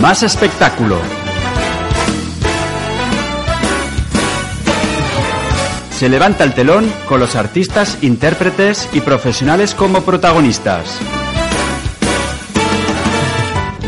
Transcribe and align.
Más 0.00 0.22
espectáculo. 0.22 0.96
Se 5.90 6.08
levanta 6.08 6.42
el 6.44 6.54
telón 6.54 6.90
con 7.06 7.20
los 7.20 7.36
artistas, 7.36 7.98
intérpretes 8.00 8.88
y 8.94 9.02
profesionales 9.02 9.74
como 9.74 10.00
protagonistas. 10.00 10.98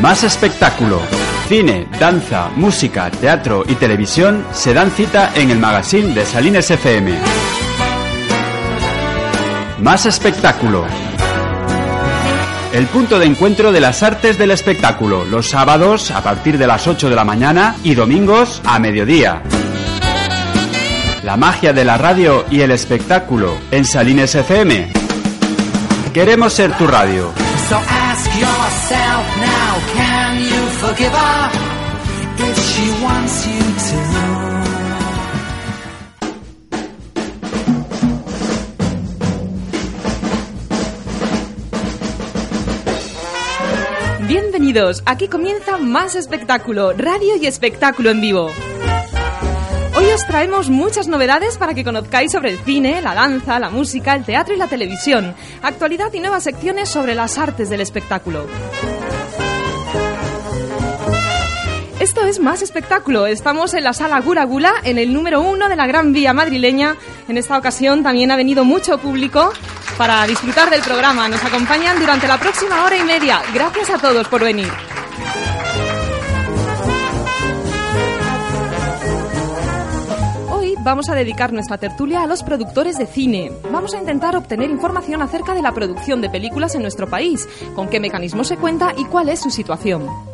Más 0.03 0.23
espectáculo. 0.23 1.01
Cine, 1.48 1.89
danza, 1.98 2.51
música, 2.56 3.11
teatro 3.11 3.65
y 3.67 3.75
televisión 3.77 4.45
se 4.53 4.75
dan 4.75 4.91
cita 4.91 5.33
en 5.34 5.51
el 5.51 5.59
magazine 5.59 6.15
de 6.15 6.27
Salines 6.27 6.70
FM. 6.70 7.19
Más 9.81 10.05
espectáculo. 10.05 11.12
El 12.73 12.87
punto 12.87 13.19
de 13.19 13.27
encuentro 13.27 13.71
de 13.71 13.81
las 13.81 14.03
artes 14.03 14.39
del 14.39 14.51
espectáculo, 14.51 15.27
los 15.27 15.51
sábados 15.51 16.11
a 16.11 16.23
partir 16.23 16.56
de 16.56 16.67
las 16.67 16.87
8 16.87 17.11
de 17.11 17.14
la 17.14 17.25
mañana 17.25 17.77
y 17.84 17.95
domingos 17.95 18.62
a 18.64 18.79
mediodía. 18.79 19.42
La 21.23 21.37
magia 21.37 21.75
de 21.75 21.84
la 21.84 21.98
radio 21.98 22.47
y 22.51 22.62
el 22.62 22.70
espectáculo 22.70 23.59
en 23.70 23.84
Salines 23.84 24.34
FM. 24.34 24.91
Queremos 26.14 26.55
ser 26.55 26.73
tu 26.79 26.87
radio. 26.87 27.33
Bienvenidos, 44.73 45.03
aquí 45.05 45.28
comienza 45.28 45.77
más 45.77 46.15
espectáculo, 46.15 46.95
radio 46.95 47.37
y 47.37 47.45
espectáculo 47.45 48.09
en 48.09 48.23
vivo. 48.23 48.51
Hoy 49.95 50.06
os 50.06 50.27
traemos 50.27 50.70
muchas 50.70 51.09
novedades 51.09 51.59
para 51.59 51.75
que 51.75 51.84
conozcáis 51.84 52.33
sobre 52.33 52.53
el 52.53 52.59
cine, 52.59 53.03
la 53.03 53.14
danza, 53.14 53.59
la 53.59 53.69
música, 53.69 54.14
el 54.14 54.25
teatro 54.25 54.55
y 54.55 54.56
la 54.56 54.69
televisión, 54.69 55.34
actualidad 55.61 56.11
y 56.14 56.20
nuevas 56.20 56.45
secciones 56.45 56.89
sobre 56.89 57.14
las 57.14 57.37
artes 57.37 57.69
del 57.69 57.83
espectáculo. 57.83 58.47
Esto 62.01 62.25
es 62.25 62.41
más 62.41 62.62
espectáculo. 62.62 63.27
Estamos 63.27 63.75
en 63.75 63.84
la 63.84 63.92
sala 63.92 64.23
Gura 64.23 64.45
Gula, 64.45 64.73
en 64.84 64.97
el 64.97 65.12
número 65.12 65.42
uno 65.42 65.69
de 65.69 65.77
la 65.77 65.86
Gran 65.86 66.14
Vía 66.14 66.33
madrileña. 66.33 66.97
En 67.29 67.36
esta 67.36 67.59
ocasión 67.59 68.03
también 68.03 68.31
ha 68.31 68.36
venido 68.36 68.64
mucho 68.64 68.97
público 68.97 69.53
para 69.97 70.27
disfrutar 70.27 70.71
del 70.71 70.83
programa. 70.83 71.29
Nos 71.29 71.45
acompañan 71.45 71.98
durante 71.98 72.27
la 72.27 72.39
próxima 72.39 72.85
hora 72.85 72.97
y 72.97 73.05
media. 73.05 73.43
Gracias 73.53 73.91
a 73.91 73.98
todos 73.98 74.29
por 74.29 74.43
venir. 74.43 74.71
Hoy 80.51 80.75
vamos 80.81 81.08
a 81.08 81.14
dedicar 81.14 81.52
nuestra 81.52 81.79
tertulia 81.79 82.23
a 82.23 82.27
los 82.27 82.42
productores 82.42 82.98
de 82.98 83.07
cine. 83.07 83.52
Vamos 83.70 83.95
a 83.95 83.98
intentar 83.98 84.36
obtener 84.36 84.70
información 84.70 85.23
acerca 85.23 85.55
de 85.55 85.63
la 85.63 85.73
producción 85.73 86.20
de 86.20 86.31
películas 86.31 86.75
en 86.75 86.83
nuestro 86.83 87.08
país, 87.08 87.48
con 87.75 87.89
qué 87.89 88.01
mecanismo 88.01 88.45
se 88.45 88.57
cuenta 88.57 88.92
y 88.97 89.05
cuál 89.05 89.29
es 89.29 89.41
su 89.41 89.51
situación. 89.51 90.32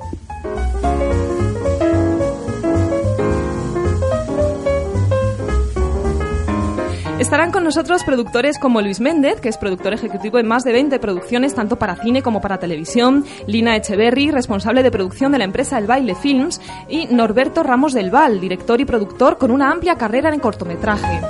Estarán 7.19 7.51
con 7.51 7.65
nosotros 7.65 8.05
productores 8.05 8.61
como 8.61 8.81
Luis 8.81 9.01
Méndez, 9.01 9.41
que 9.41 9.49
es 9.49 9.59
productor 9.59 9.93
ejecutivo 9.93 10.39
en 10.39 10.47
más 10.47 10.63
de 10.63 10.73
20 10.73 11.01
producciones, 11.01 11.53
tanto 11.53 11.77
para 11.77 11.97
cine 11.97 12.23
como 12.23 12.41
para 12.41 12.59
televisión, 12.59 13.25
Lina 13.49 13.75
Echeverry, 13.75 14.31
responsable 14.31 14.85
de 14.85 14.93
producción 14.93 15.33
de 15.33 15.39
la 15.39 15.45
empresa 15.45 15.79
El 15.79 15.89
Baile 15.89 16.15
Films, 16.15 16.61
y 16.89 17.07
Norberto 17.07 17.65
Ramos 17.65 17.93
del 17.93 18.13
Val, 18.13 18.41
director 18.41 18.81
y 18.81 18.85
productor 18.85 19.37
con 19.37 19.51
una 19.51 19.73
amplia 19.73 19.97
carrera 19.97 20.33
en 20.33 20.39
cortometraje. 20.39 21.21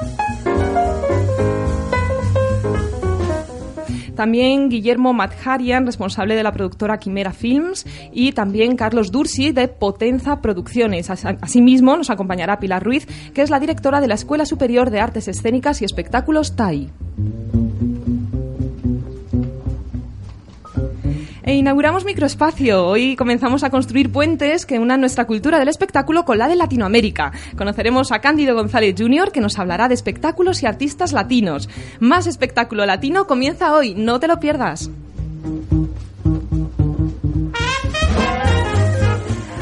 También 4.19 4.69
Guillermo 4.69 5.12
Madjarian, 5.12 5.87
responsable 5.87 6.34
de 6.34 6.43
la 6.43 6.51
productora 6.51 6.99
Quimera 6.99 7.33
Films, 7.33 7.87
y 8.12 8.33
también 8.33 8.75
Carlos 8.75 9.12
Dursi, 9.12 9.53
de 9.53 9.69
Potenza 9.69 10.41
Producciones. 10.43 11.09
As- 11.09 11.25
Asimismo, 11.41 11.97
nos 11.97 12.11
acompañará 12.11 12.59
Pilar 12.59 12.83
Ruiz, 12.83 13.06
que 13.33 13.43
es 13.43 13.49
la 13.51 13.61
directora 13.61 14.01
de 14.01 14.09
la 14.09 14.15
Escuela 14.15 14.45
Superior 14.45 14.91
de 14.91 14.99
Artes 14.99 15.29
Escénicas 15.29 15.83
y 15.83 15.84
Espectáculos 15.84 16.56
TAI. 16.56 16.89
Inauguramos 21.58 22.04
Microespacio. 22.04 22.86
Hoy 22.86 23.16
comenzamos 23.16 23.64
a 23.64 23.70
construir 23.70 24.12
puentes 24.12 24.64
que 24.64 24.78
unan 24.78 25.00
nuestra 25.00 25.26
cultura 25.26 25.58
del 25.58 25.69
espectáculo 25.69 26.24
con 26.24 26.38
la 26.38 26.48
de 26.48 26.56
Latinoamérica. 26.56 27.32
Conoceremos 27.56 28.12
a 28.12 28.20
Cándido 28.20 28.54
González 28.54 28.94
Jr., 28.96 29.32
que 29.32 29.41
nos 29.41 29.58
hablará 29.58 29.88
de 29.88 29.94
espectáculos 29.94 30.62
y 30.62 30.66
artistas 30.66 31.12
latinos. 31.12 31.69
Más 32.00 32.26
espectáculo 32.26 32.86
latino 32.86 33.26
comienza 33.26 33.74
hoy, 33.74 33.94
no 33.94 34.20
te 34.20 34.28
lo 34.28 34.38
pierdas. 34.41 34.91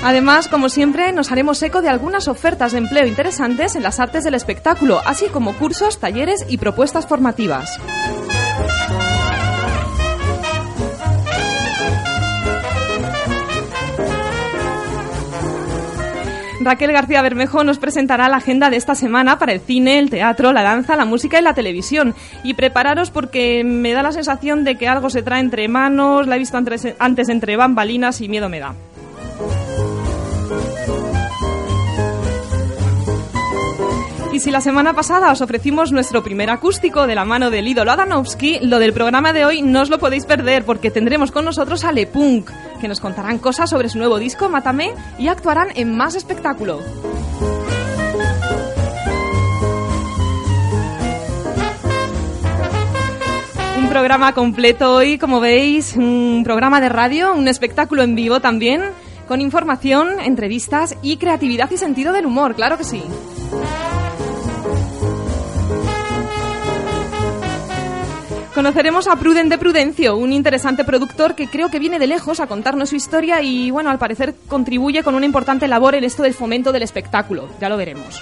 Además, 0.05 0.47
como 0.47 0.69
siempre, 0.69 1.13
nos 1.13 1.33
haremos 1.33 1.61
eco 1.63 1.83
de 1.83 1.89
algunas 1.89 2.29
ofertas 2.29 2.73
de 2.73 2.79
empleo 2.79 3.07
interesantes 3.07 3.75
en 3.75 3.83
las 3.83 3.99
artes 3.99 4.23
del 4.23 4.35
espectáculo, 4.35 5.01
así 5.05 5.27
como 5.27 5.55
cursos, 5.55 5.99
talleres 5.99 6.45
y 6.49 6.59
propuestas 6.59 7.07
formativas. 7.07 7.81
Raquel 16.67 16.91
García 16.91 17.23
Bermejo 17.23 17.63
nos 17.63 17.79
presentará 17.79 18.29
la 18.29 18.39
agenda 18.39 18.71
de 18.71 18.77
esta 18.77 18.97
semana 18.97 19.39
para 19.39 19.53
el 19.53 19.61
cine, 19.61 20.01
el 20.01 20.11
teatro, 20.11 20.53
la 20.53 20.65
danza, 20.65 20.97
la 20.97 21.05
música 21.05 21.39
y 21.39 21.43
la 21.43 21.55
televisión. 21.55 22.13
Y 22.43 22.55
prepararos 22.55 23.13
porque 23.13 23.63
me 23.63 23.93
da 23.93 24.03
la 24.03 24.11
sensación 24.11 24.65
de 24.65 24.75
que 24.75 24.89
algo 24.89 25.09
se 25.09 25.23
trae 25.23 25.39
entre 25.39 25.69
manos, 25.69 26.27
la 26.27 26.35
he 26.35 26.41
visto 26.41 26.57
antes, 26.57 27.29
entre 27.29 27.57
bambalinas 27.57 28.21
y 28.21 28.29
miedo 28.29 28.49
me 28.49 28.59
da. 28.59 28.75
Y 34.37 34.39
si 34.39 34.51
la 34.51 34.61
semana 34.61 34.93
pasada 34.93 35.33
os 35.33 35.41
ofrecimos 35.41 35.93
nuestro 35.93 36.23
primer 36.23 36.51
acústico 36.51 37.07
de 37.07 37.15
la 37.15 37.25
mano 37.25 37.49
del 37.49 37.69
ídolo 37.69 37.91
Adanovsky, 37.91 38.59
lo 38.61 38.79
del 38.79 38.93
programa 38.93 39.33
de 39.33 39.47
hoy 39.47 39.63
no 39.63 39.81
os 39.81 39.89
lo 39.89 39.99
podéis 39.99 40.27
perder 40.27 40.63
porque 40.67 40.91
tendremos 40.91 41.33
con 41.33 41.47
nosotros 41.47 41.85
a 41.85 41.93
Le 41.93 42.07
Punk, 42.07 42.51
que 42.79 42.87
nos 42.87 43.01
contarán 43.01 43.39
cosas 43.39 43.71
sobre 43.71 43.89
su 43.89 43.97
nuevo 43.97 44.19
disco 44.19 44.51
Mátame 44.51 44.93
y 45.19 45.29
actuarán 45.29 45.69
en 45.75 45.97
más 45.97 46.17
espectáculo. 46.17 46.83
Un 53.79 53.89
programa 53.89 54.35
completo 54.35 54.97
hoy, 54.97 55.17
como 55.17 55.41
veis, 55.41 55.97
un 55.97 56.43
programa 56.45 56.83
de 56.83 56.91
radio, 56.91 57.33
un 57.33 57.49
espectáculo 57.49 58.03
en 58.03 58.15
vivo 58.15 58.41
también, 58.41 58.83
con 59.29 59.41
información, 59.41 60.21
entrevistas 60.21 60.95
y 61.01 61.17
creatividad 61.17 61.71
y 61.71 61.79
sentido 61.79 62.13
del 62.13 62.27
humor, 62.27 62.55
claro 62.55 62.77
que 62.77 62.85
sí. 62.85 63.03
Conoceremos 68.57 69.07
a 69.07 69.17
Pruden 69.17 69.51
de 69.51 69.59
Prudencio, 69.59 70.17
un 70.17 70.33
interesante 70.33 70.83
productor 70.83 71.35
que 71.35 71.47
creo 71.47 71.69
que 71.69 71.79
viene 71.79 71.99
de 71.99 72.07
lejos 72.07 72.41
a 72.41 72.47
contarnos 72.47 72.89
su 72.89 72.97
historia 72.97 73.43
y, 73.43 73.71
bueno, 73.71 73.91
al 73.91 73.99
parecer 73.99 74.35
contribuye 74.49 75.03
con 75.03 75.15
una 75.15 75.27
importante 75.27 75.69
labor 75.69 75.95
en 75.95 76.05
esto 76.05 76.23
del 76.23 76.33
fomento 76.33 76.73
del 76.73 76.83
espectáculo. 76.83 77.51
Ya 77.61 77.69
lo 77.69 77.77
veremos. 77.77 78.19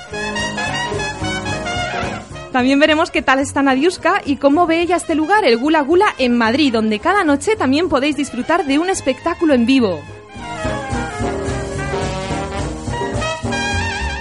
También 2.51 2.81
veremos 2.81 3.13
qué 3.13 3.23
tal 3.23 3.39
está 3.39 3.63
Nadiuska 3.63 4.23
y 4.27 4.35
cómo 4.35 4.67
ve 4.67 4.81
ella 4.81 4.97
este 4.97 5.15
lugar, 5.15 5.45
el 5.45 5.57
Gula 5.57 5.83
Gula, 5.83 6.07
en 6.19 6.37
Madrid, 6.37 6.73
donde 6.73 6.99
cada 6.99 7.23
noche 7.23 7.55
también 7.55 7.89
podéis 7.89 8.17
disfrutar 8.17 8.65
de 8.65 8.81
un 8.81 8.91
espectáculo 8.91 9.55
en 9.55 9.67
vivo. 9.67 10.01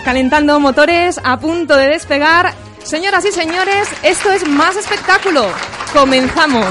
Calentando 0.05 0.59
motores, 0.59 1.19
a 1.23 1.39
punto 1.39 1.75
de 1.75 1.87
despegar. 1.87 2.53
Señoras 2.83 3.23
y 3.25 3.31
señores, 3.31 3.87
esto 4.03 4.31
es 4.31 4.47
más 4.47 4.75
espectáculo. 4.75 5.47
Comenzamos. 5.93 6.65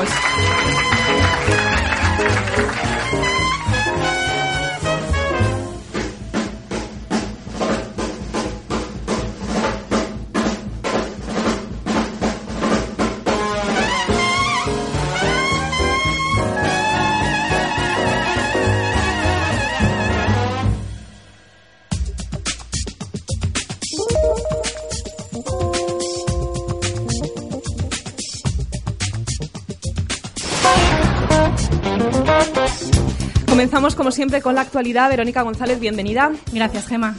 Comenzamos 33.62 33.94
como 33.94 34.10
siempre 34.10 34.42
con 34.42 34.56
la 34.56 34.62
actualidad. 34.62 35.08
Verónica 35.08 35.42
González, 35.42 35.78
bienvenida. 35.78 36.32
Gracias, 36.52 36.88
Gema. 36.88 37.14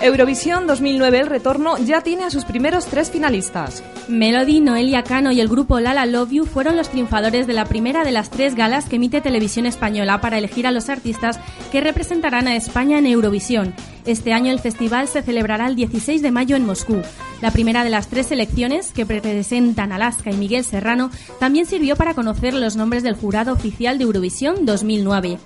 Eurovisión 0.00 0.66
2009 0.66 1.20
El 1.20 1.26
Retorno 1.28 1.78
ya 1.78 2.00
tiene 2.00 2.24
a 2.24 2.30
sus 2.30 2.44
primeros 2.44 2.86
tres 2.86 3.12
finalistas. 3.12 3.84
Melody, 4.08 4.58
Noelia 4.58 5.04
Cano 5.04 5.30
y 5.30 5.40
el 5.40 5.46
grupo 5.46 5.78
Lala 5.78 6.04
Love 6.04 6.32
You 6.32 6.46
fueron 6.46 6.76
los 6.76 6.88
triunfadores 6.88 7.46
de 7.46 7.52
la 7.52 7.66
primera 7.66 8.02
de 8.02 8.10
las 8.10 8.28
tres 8.28 8.56
galas 8.56 8.88
que 8.88 8.96
emite 8.96 9.20
Televisión 9.20 9.66
Española 9.66 10.20
para 10.20 10.38
elegir 10.38 10.66
a 10.66 10.72
los 10.72 10.88
artistas 10.88 11.38
que 11.70 11.80
representarán 11.80 12.48
a 12.48 12.56
España 12.56 12.98
en 12.98 13.06
Eurovisión. 13.06 13.72
Este 14.06 14.32
año 14.32 14.50
el 14.50 14.60
festival 14.60 15.08
se 15.08 15.22
celebrará 15.22 15.66
el 15.66 15.76
16 15.76 16.22
de 16.22 16.30
mayo 16.30 16.56
en 16.56 16.66
Moscú. 16.66 17.02
La 17.40 17.50
primera 17.50 17.84
de 17.84 17.90
las 17.90 18.08
tres 18.08 18.26
selecciones, 18.26 18.92
que 18.92 19.04
representan 19.04 19.92
Alaska 19.92 20.30
y 20.30 20.36
Miguel 20.36 20.64
Serrano, 20.64 21.10
también 21.38 21.66
sirvió 21.66 21.96
para 21.96 22.14
conocer 22.14 22.54
los 22.54 22.76
nombres 22.76 23.02
del 23.02 23.14
jurado 23.14 23.52
oficial 23.52 23.98
de 23.98 24.04
Eurovisión 24.04 24.66
2009. 24.66 25.38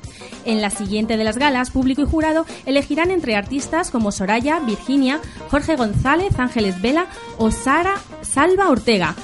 En 0.45 0.61
la 0.61 0.71
siguiente 0.71 1.17
de 1.17 1.25
las 1.25 1.39
galas, 1.39 1.71
público 1.71 2.03
y 2.03 2.07
jurado 2.07 2.47
elegirán 2.67 3.11
entre 3.11 3.37
artistas 3.37 3.91
como 3.91 4.13
Soraya, 4.13 4.61
Virginia, 4.61 5.21
Jorge 5.51 5.77
González, 5.77 6.39
Ángeles 6.39 6.81
Vela 6.83 7.07
o 7.39 7.51
Sara 7.51 7.95
Salva 8.23 8.71
Ortega, 8.71 9.15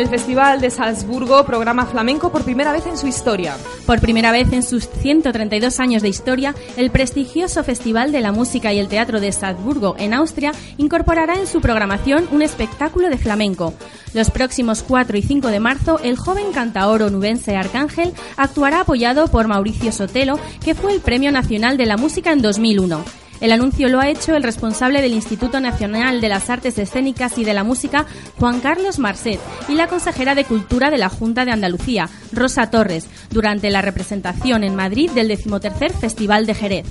El 0.00 0.08
Festival 0.08 0.62
de 0.62 0.70
Salzburgo 0.70 1.44
programa 1.44 1.84
flamenco 1.84 2.32
por 2.32 2.42
primera 2.42 2.72
vez 2.72 2.86
en 2.86 2.96
su 2.96 3.06
historia. 3.06 3.54
Por 3.84 4.00
primera 4.00 4.32
vez 4.32 4.50
en 4.50 4.62
sus 4.62 4.88
132 4.88 5.78
años 5.78 6.00
de 6.00 6.08
historia, 6.08 6.54
el 6.78 6.90
prestigioso 6.90 7.62
Festival 7.62 8.10
de 8.10 8.22
la 8.22 8.32
Música 8.32 8.72
y 8.72 8.78
el 8.78 8.88
Teatro 8.88 9.20
de 9.20 9.30
Salzburgo, 9.30 9.96
en 9.98 10.14
Austria, 10.14 10.52
incorporará 10.78 11.34
en 11.34 11.46
su 11.46 11.60
programación 11.60 12.26
un 12.32 12.40
espectáculo 12.40 13.10
de 13.10 13.18
flamenco. 13.18 13.74
Los 14.14 14.30
próximos 14.30 14.82
4 14.88 15.18
y 15.18 15.22
5 15.22 15.48
de 15.48 15.60
marzo, 15.60 16.00
el 16.02 16.16
joven 16.16 16.50
cantaor 16.54 17.02
onubense 17.02 17.54
Arcángel 17.54 18.14
actuará 18.38 18.80
apoyado 18.80 19.28
por 19.28 19.48
Mauricio 19.48 19.92
Sotelo, 19.92 20.38
que 20.64 20.74
fue 20.74 20.94
el 20.94 21.02
Premio 21.02 21.30
Nacional 21.30 21.76
de 21.76 21.84
la 21.84 21.98
Música 21.98 22.32
en 22.32 22.40
2001. 22.40 23.04
El 23.40 23.52
anuncio 23.52 23.88
lo 23.88 24.00
ha 24.00 24.08
hecho 24.08 24.36
el 24.36 24.42
responsable 24.42 25.00
del 25.00 25.14
Instituto 25.14 25.60
Nacional 25.60 26.20
de 26.20 26.28
las 26.28 26.50
Artes 26.50 26.78
Escénicas 26.78 27.38
y 27.38 27.44
de 27.44 27.54
la 27.54 27.64
Música, 27.64 28.06
Juan 28.38 28.60
Carlos 28.60 28.98
Marcet, 28.98 29.40
y 29.68 29.74
la 29.74 29.86
consejera 29.86 30.34
de 30.34 30.44
Cultura 30.44 30.90
de 30.90 30.98
la 30.98 31.08
Junta 31.08 31.44
de 31.44 31.52
Andalucía, 31.52 32.08
Rosa 32.32 32.70
Torres, 32.70 33.06
durante 33.30 33.70
la 33.70 33.80
representación 33.80 34.62
en 34.62 34.76
Madrid 34.76 35.10
del 35.12 35.28
decimotercer 35.28 35.92
Festival 35.92 36.44
de 36.46 36.54
Jerez. 36.54 36.86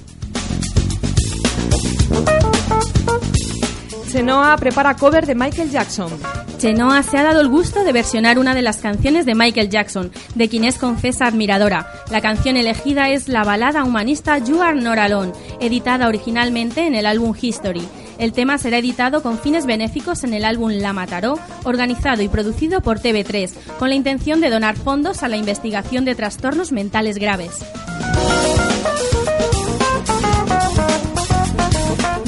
Chenoa 4.12 4.57
prepara 4.57 4.96
cover 4.96 5.28
de 5.28 5.36
Michael 5.36 5.69
Jackson. 5.69 6.12
Chenoa 6.59 7.03
se 7.03 7.17
ha 7.17 7.23
dado 7.23 7.39
el 7.39 7.47
gusto 7.47 7.85
de 7.85 7.94
versionar 7.94 8.38
una 8.38 8.53
de 8.53 8.61
las 8.61 8.79
canciones 8.79 9.25
de 9.25 9.33
Michael 9.33 9.69
Jackson, 9.69 10.11
de 10.35 10.50
quien 10.50 10.65
es 10.65 10.77
confesa 10.77 11.25
admiradora. 11.25 11.89
La 12.11 12.19
canción 12.19 12.57
elegida 12.57 13.07
es 13.07 13.29
la 13.29 13.45
balada 13.45 13.85
humanista 13.85 14.38
You 14.39 14.61
Are 14.61 14.77
Not 14.77 14.97
Alone, 14.97 15.31
editada 15.61 16.09
originalmente 16.09 16.85
en 16.85 16.95
el 16.95 17.06
álbum 17.06 17.33
History. 17.39 17.88
El 18.17 18.33
tema 18.33 18.57
será 18.57 18.79
editado 18.79 19.23
con 19.23 19.39
fines 19.39 19.65
benéficos 19.65 20.25
en 20.25 20.33
el 20.33 20.44
álbum 20.44 20.71
La 20.73 20.91
Mataró, 20.91 21.39
organizado 21.63 22.23
y 22.23 22.27
producido 22.27 22.81
por 22.81 23.00
TV3, 23.00 23.53
con 23.79 23.88
la 23.88 23.95
intención 23.95 24.41
de 24.41 24.50
donar 24.50 24.75
fondos 24.75 25.23
a 25.23 25.29
la 25.29 25.38
investigación 25.38 26.03
de 26.03 26.15
trastornos 26.15 26.73
mentales 26.73 27.19
graves. 27.19 27.51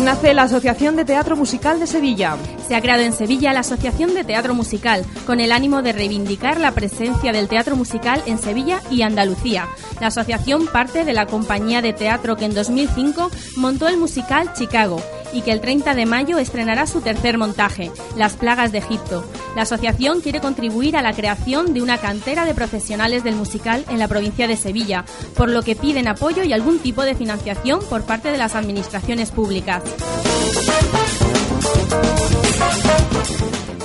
Nace 0.03 0.33
la 0.33 0.43
Asociación 0.43 0.95
de 0.95 1.05
Teatro 1.05 1.35
Musical 1.35 1.79
de 1.79 1.85
Sevilla. 1.85 2.35
Se 2.67 2.75
ha 2.75 2.81
creado 2.81 3.03
en 3.03 3.13
Sevilla 3.13 3.53
la 3.53 3.59
Asociación 3.59 4.15
de 4.15 4.23
Teatro 4.23 4.55
Musical, 4.55 5.05
con 5.27 5.39
el 5.39 5.51
ánimo 5.51 5.83
de 5.83 5.93
reivindicar 5.93 6.59
la 6.59 6.71
presencia 6.71 7.31
del 7.31 7.47
teatro 7.47 7.75
musical 7.75 8.23
en 8.25 8.39
Sevilla 8.39 8.81
y 8.89 9.03
Andalucía. 9.03 9.67
La 9.99 10.07
asociación 10.07 10.65
parte 10.65 11.05
de 11.05 11.13
la 11.13 11.27
compañía 11.27 11.83
de 11.83 11.93
teatro 11.93 12.35
que 12.35 12.45
en 12.45 12.55
2005 12.55 13.29
montó 13.57 13.87
el 13.87 13.97
musical 13.97 14.51
Chicago 14.53 15.03
y 15.33 15.41
que 15.41 15.51
el 15.51 15.61
30 15.61 15.93
de 15.95 16.05
mayo 16.05 16.37
estrenará 16.37 16.87
su 16.87 17.01
tercer 17.01 17.37
montaje, 17.37 17.91
Las 18.15 18.35
Plagas 18.35 18.71
de 18.71 18.79
Egipto. 18.79 19.23
La 19.55 19.63
asociación 19.63 20.21
quiere 20.21 20.39
contribuir 20.39 20.97
a 20.97 21.01
la 21.01 21.13
creación 21.13 21.73
de 21.73 21.81
una 21.81 21.97
cantera 21.97 22.45
de 22.45 22.53
profesionales 22.53 23.23
del 23.23 23.35
musical 23.35 23.85
en 23.89 23.99
la 23.99 24.07
provincia 24.07 24.47
de 24.47 24.57
Sevilla, 24.57 25.05
por 25.35 25.49
lo 25.49 25.61
que 25.63 25.75
piden 25.75 26.07
apoyo 26.07 26.43
y 26.43 26.53
algún 26.53 26.79
tipo 26.79 27.03
de 27.03 27.15
financiación 27.15 27.79
por 27.89 28.03
parte 28.03 28.31
de 28.31 28.37
las 28.37 28.55
administraciones 28.55 29.31
públicas. 29.31 29.83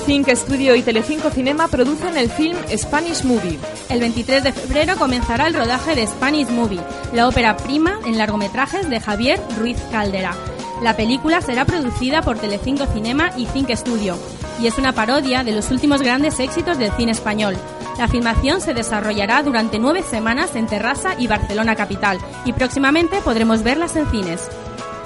Think 0.07 0.29
Studio 0.37 0.77
y 0.77 0.83
Telecinco 0.83 1.31
Cinema 1.31 1.67
producen 1.67 2.17
el 2.17 2.31
film 2.31 2.57
Spanish 2.77 3.25
Movie. 3.25 3.59
El 3.89 3.99
23 3.99 4.45
de 4.45 4.53
febrero 4.53 4.97
comenzará 4.97 5.49
el 5.49 5.55
rodaje 5.55 5.97
de 5.97 6.07
Spanish 6.07 6.49
Movie, 6.49 6.81
la 7.13 7.27
ópera 7.27 7.57
prima 7.57 7.99
en 8.07 8.17
largometrajes 8.17 8.89
de 8.89 9.01
Javier 9.01 9.41
Ruiz 9.59 9.79
Caldera. 9.91 10.37
La 10.83 10.95
película 10.95 11.41
será 11.41 11.65
producida 11.65 12.23
por 12.23 12.39
Telecinco 12.39 12.87
Cinema 12.87 13.31
y 13.37 13.47
Think 13.47 13.71
Studio 13.75 14.19
y 14.61 14.67
es 14.67 14.79
una 14.79 14.93
parodia 14.93 15.43
de 15.43 15.53
los 15.53 15.71
últimos 15.71 16.03
grandes 16.03 16.39
éxitos 16.39 16.79
del 16.79 16.93
cine 16.93 17.13
español. 17.13 17.57
La 17.99 18.09
filmación 18.09 18.61
se 18.61 18.75
desarrollará 18.75 19.43
durante 19.43 19.79
nueve 19.79 20.03
semanas 20.03 20.55
en 20.55 20.67
Terrassa 20.67 21.15
y 21.19 21.29
Barcelona 21.29 21.77
capital 21.77 22.19
y 22.45 22.53
próximamente 22.53 23.21
podremos 23.23 23.63
verlas 23.63 23.97
en 23.97 24.11
cines. 24.11 24.49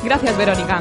Gracias, 0.03 0.37
Verónica. 0.37 0.81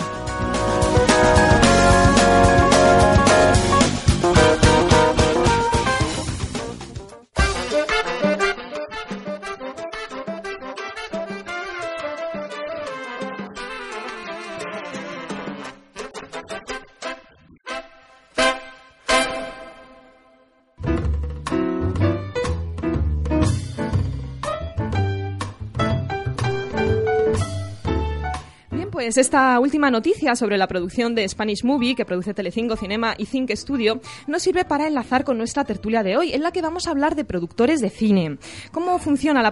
Pues 29.10 29.18
esta 29.18 29.60
última 29.60 29.90
noticia 29.90 30.36
sobre 30.36 30.60
la 30.60 30.68
producción 30.68 31.16
de 31.16 31.28
Spanish 31.28 31.64
Movie 31.64 31.96
que 31.96 32.06
produce 32.06 32.36
Telecinco 32.36 32.76
Cinema 32.76 33.16
y 33.18 33.26
Think 33.26 33.50
Studio 33.56 34.02
nos 34.28 34.44
sirve 34.44 34.66
para 34.66 34.86
enlazar 34.86 35.24
con 35.24 35.36
nuestra 35.36 35.64
tertulia 35.64 36.04
de 36.04 36.16
hoy, 36.16 36.32
en 36.32 36.44
la 36.44 36.52
que 36.52 36.62
vamos 36.62 36.86
a 36.86 36.92
hablar 36.92 37.16
de 37.16 37.26
productores 37.26 37.82
de 37.82 37.90
cine. 37.90 38.38
¿Cómo 38.72 39.00
funciona 39.00 39.42
la, 39.42 39.52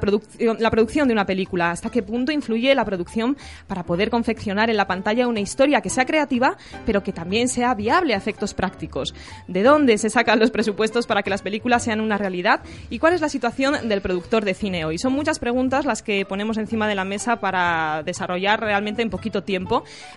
la 0.60 0.70
producción 0.70 1.08
de 1.08 1.14
una 1.16 1.26
película? 1.26 1.72
¿Hasta 1.72 1.90
qué 1.90 2.04
punto 2.04 2.32
influye 2.32 2.76
la 2.76 2.86
producción 2.86 3.36
para 3.66 3.82
poder 3.82 4.12
confeccionar 4.12 4.70
en 4.70 4.78
la 4.78 4.86
pantalla 4.86 5.28
una 5.28 5.40
historia 5.40 5.82
que 5.82 5.90
sea 5.90 6.06
creativa, 6.06 6.56
pero 6.86 7.02
que 7.02 7.12
también 7.12 7.48
sea 7.48 7.74
viable 7.74 8.14
a 8.14 8.18
efectos 8.18 8.54
prácticos? 8.54 9.16
¿De 9.48 9.64
dónde 9.64 9.98
se 9.98 10.12
sacan 10.12 10.38
los 10.38 10.52
presupuestos 10.52 11.08
para 11.08 11.24
que 11.24 11.32
las 11.32 11.42
películas 11.42 11.84
sean 11.84 12.00
una 12.00 12.20
realidad? 12.20 12.62
¿Y 12.92 13.00
cuál 13.00 13.14
es 13.14 13.22
la 13.22 13.30
situación 13.30 13.90
del 13.90 14.02
productor 14.02 14.46
de 14.46 14.54
cine 14.54 14.86
hoy? 14.86 15.00
Son 15.00 15.14
muchas 15.14 15.40
preguntas 15.40 15.84
las 15.84 16.04
que 16.04 16.28
ponemos 16.28 16.60
encima 16.60 16.88
de 16.88 16.94
la 16.94 17.06
mesa 17.06 17.38
para 17.38 18.04
desarrollar 18.04 18.60
realmente 18.60 19.02
en 19.02 19.10
poquito 19.10 19.47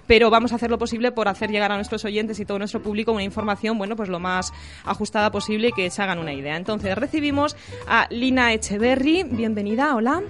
pero 0.06 0.30
vamos 0.30 0.52
a 0.52 0.56
hacer 0.56 0.70
lo 0.70 0.78
posible 0.78 1.12
por 1.12 1.28
hacer 1.28 1.50
llegar 1.50 1.72
a 1.72 1.76
nuestros 1.76 2.04
oyentes 2.04 2.38
y 2.40 2.44
todo 2.44 2.58
nuestro 2.58 2.82
público 2.82 3.12
una 3.12 3.22
información, 3.22 3.78
bueno, 3.78 3.96
pues 3.96 4.08
lo 4.08 4.18
más 4.18 4.52
ajustada 4.84 5.30
posible 5.30 5.68
y 5.68 5.72
que 5.72 5.90
se 5.90 6.02
hagan 6.02 6.18
una 6.18 6.32
idea. 6.32 6.56
Entonces, 6.56 6.96
recibimos 6.96 7.56
a 7.86 8.06
Lina 8.10 8.52
Echeverry. 8.52 9.22
Bienvenida, 9.24 9.94
hola. 9.94 10.22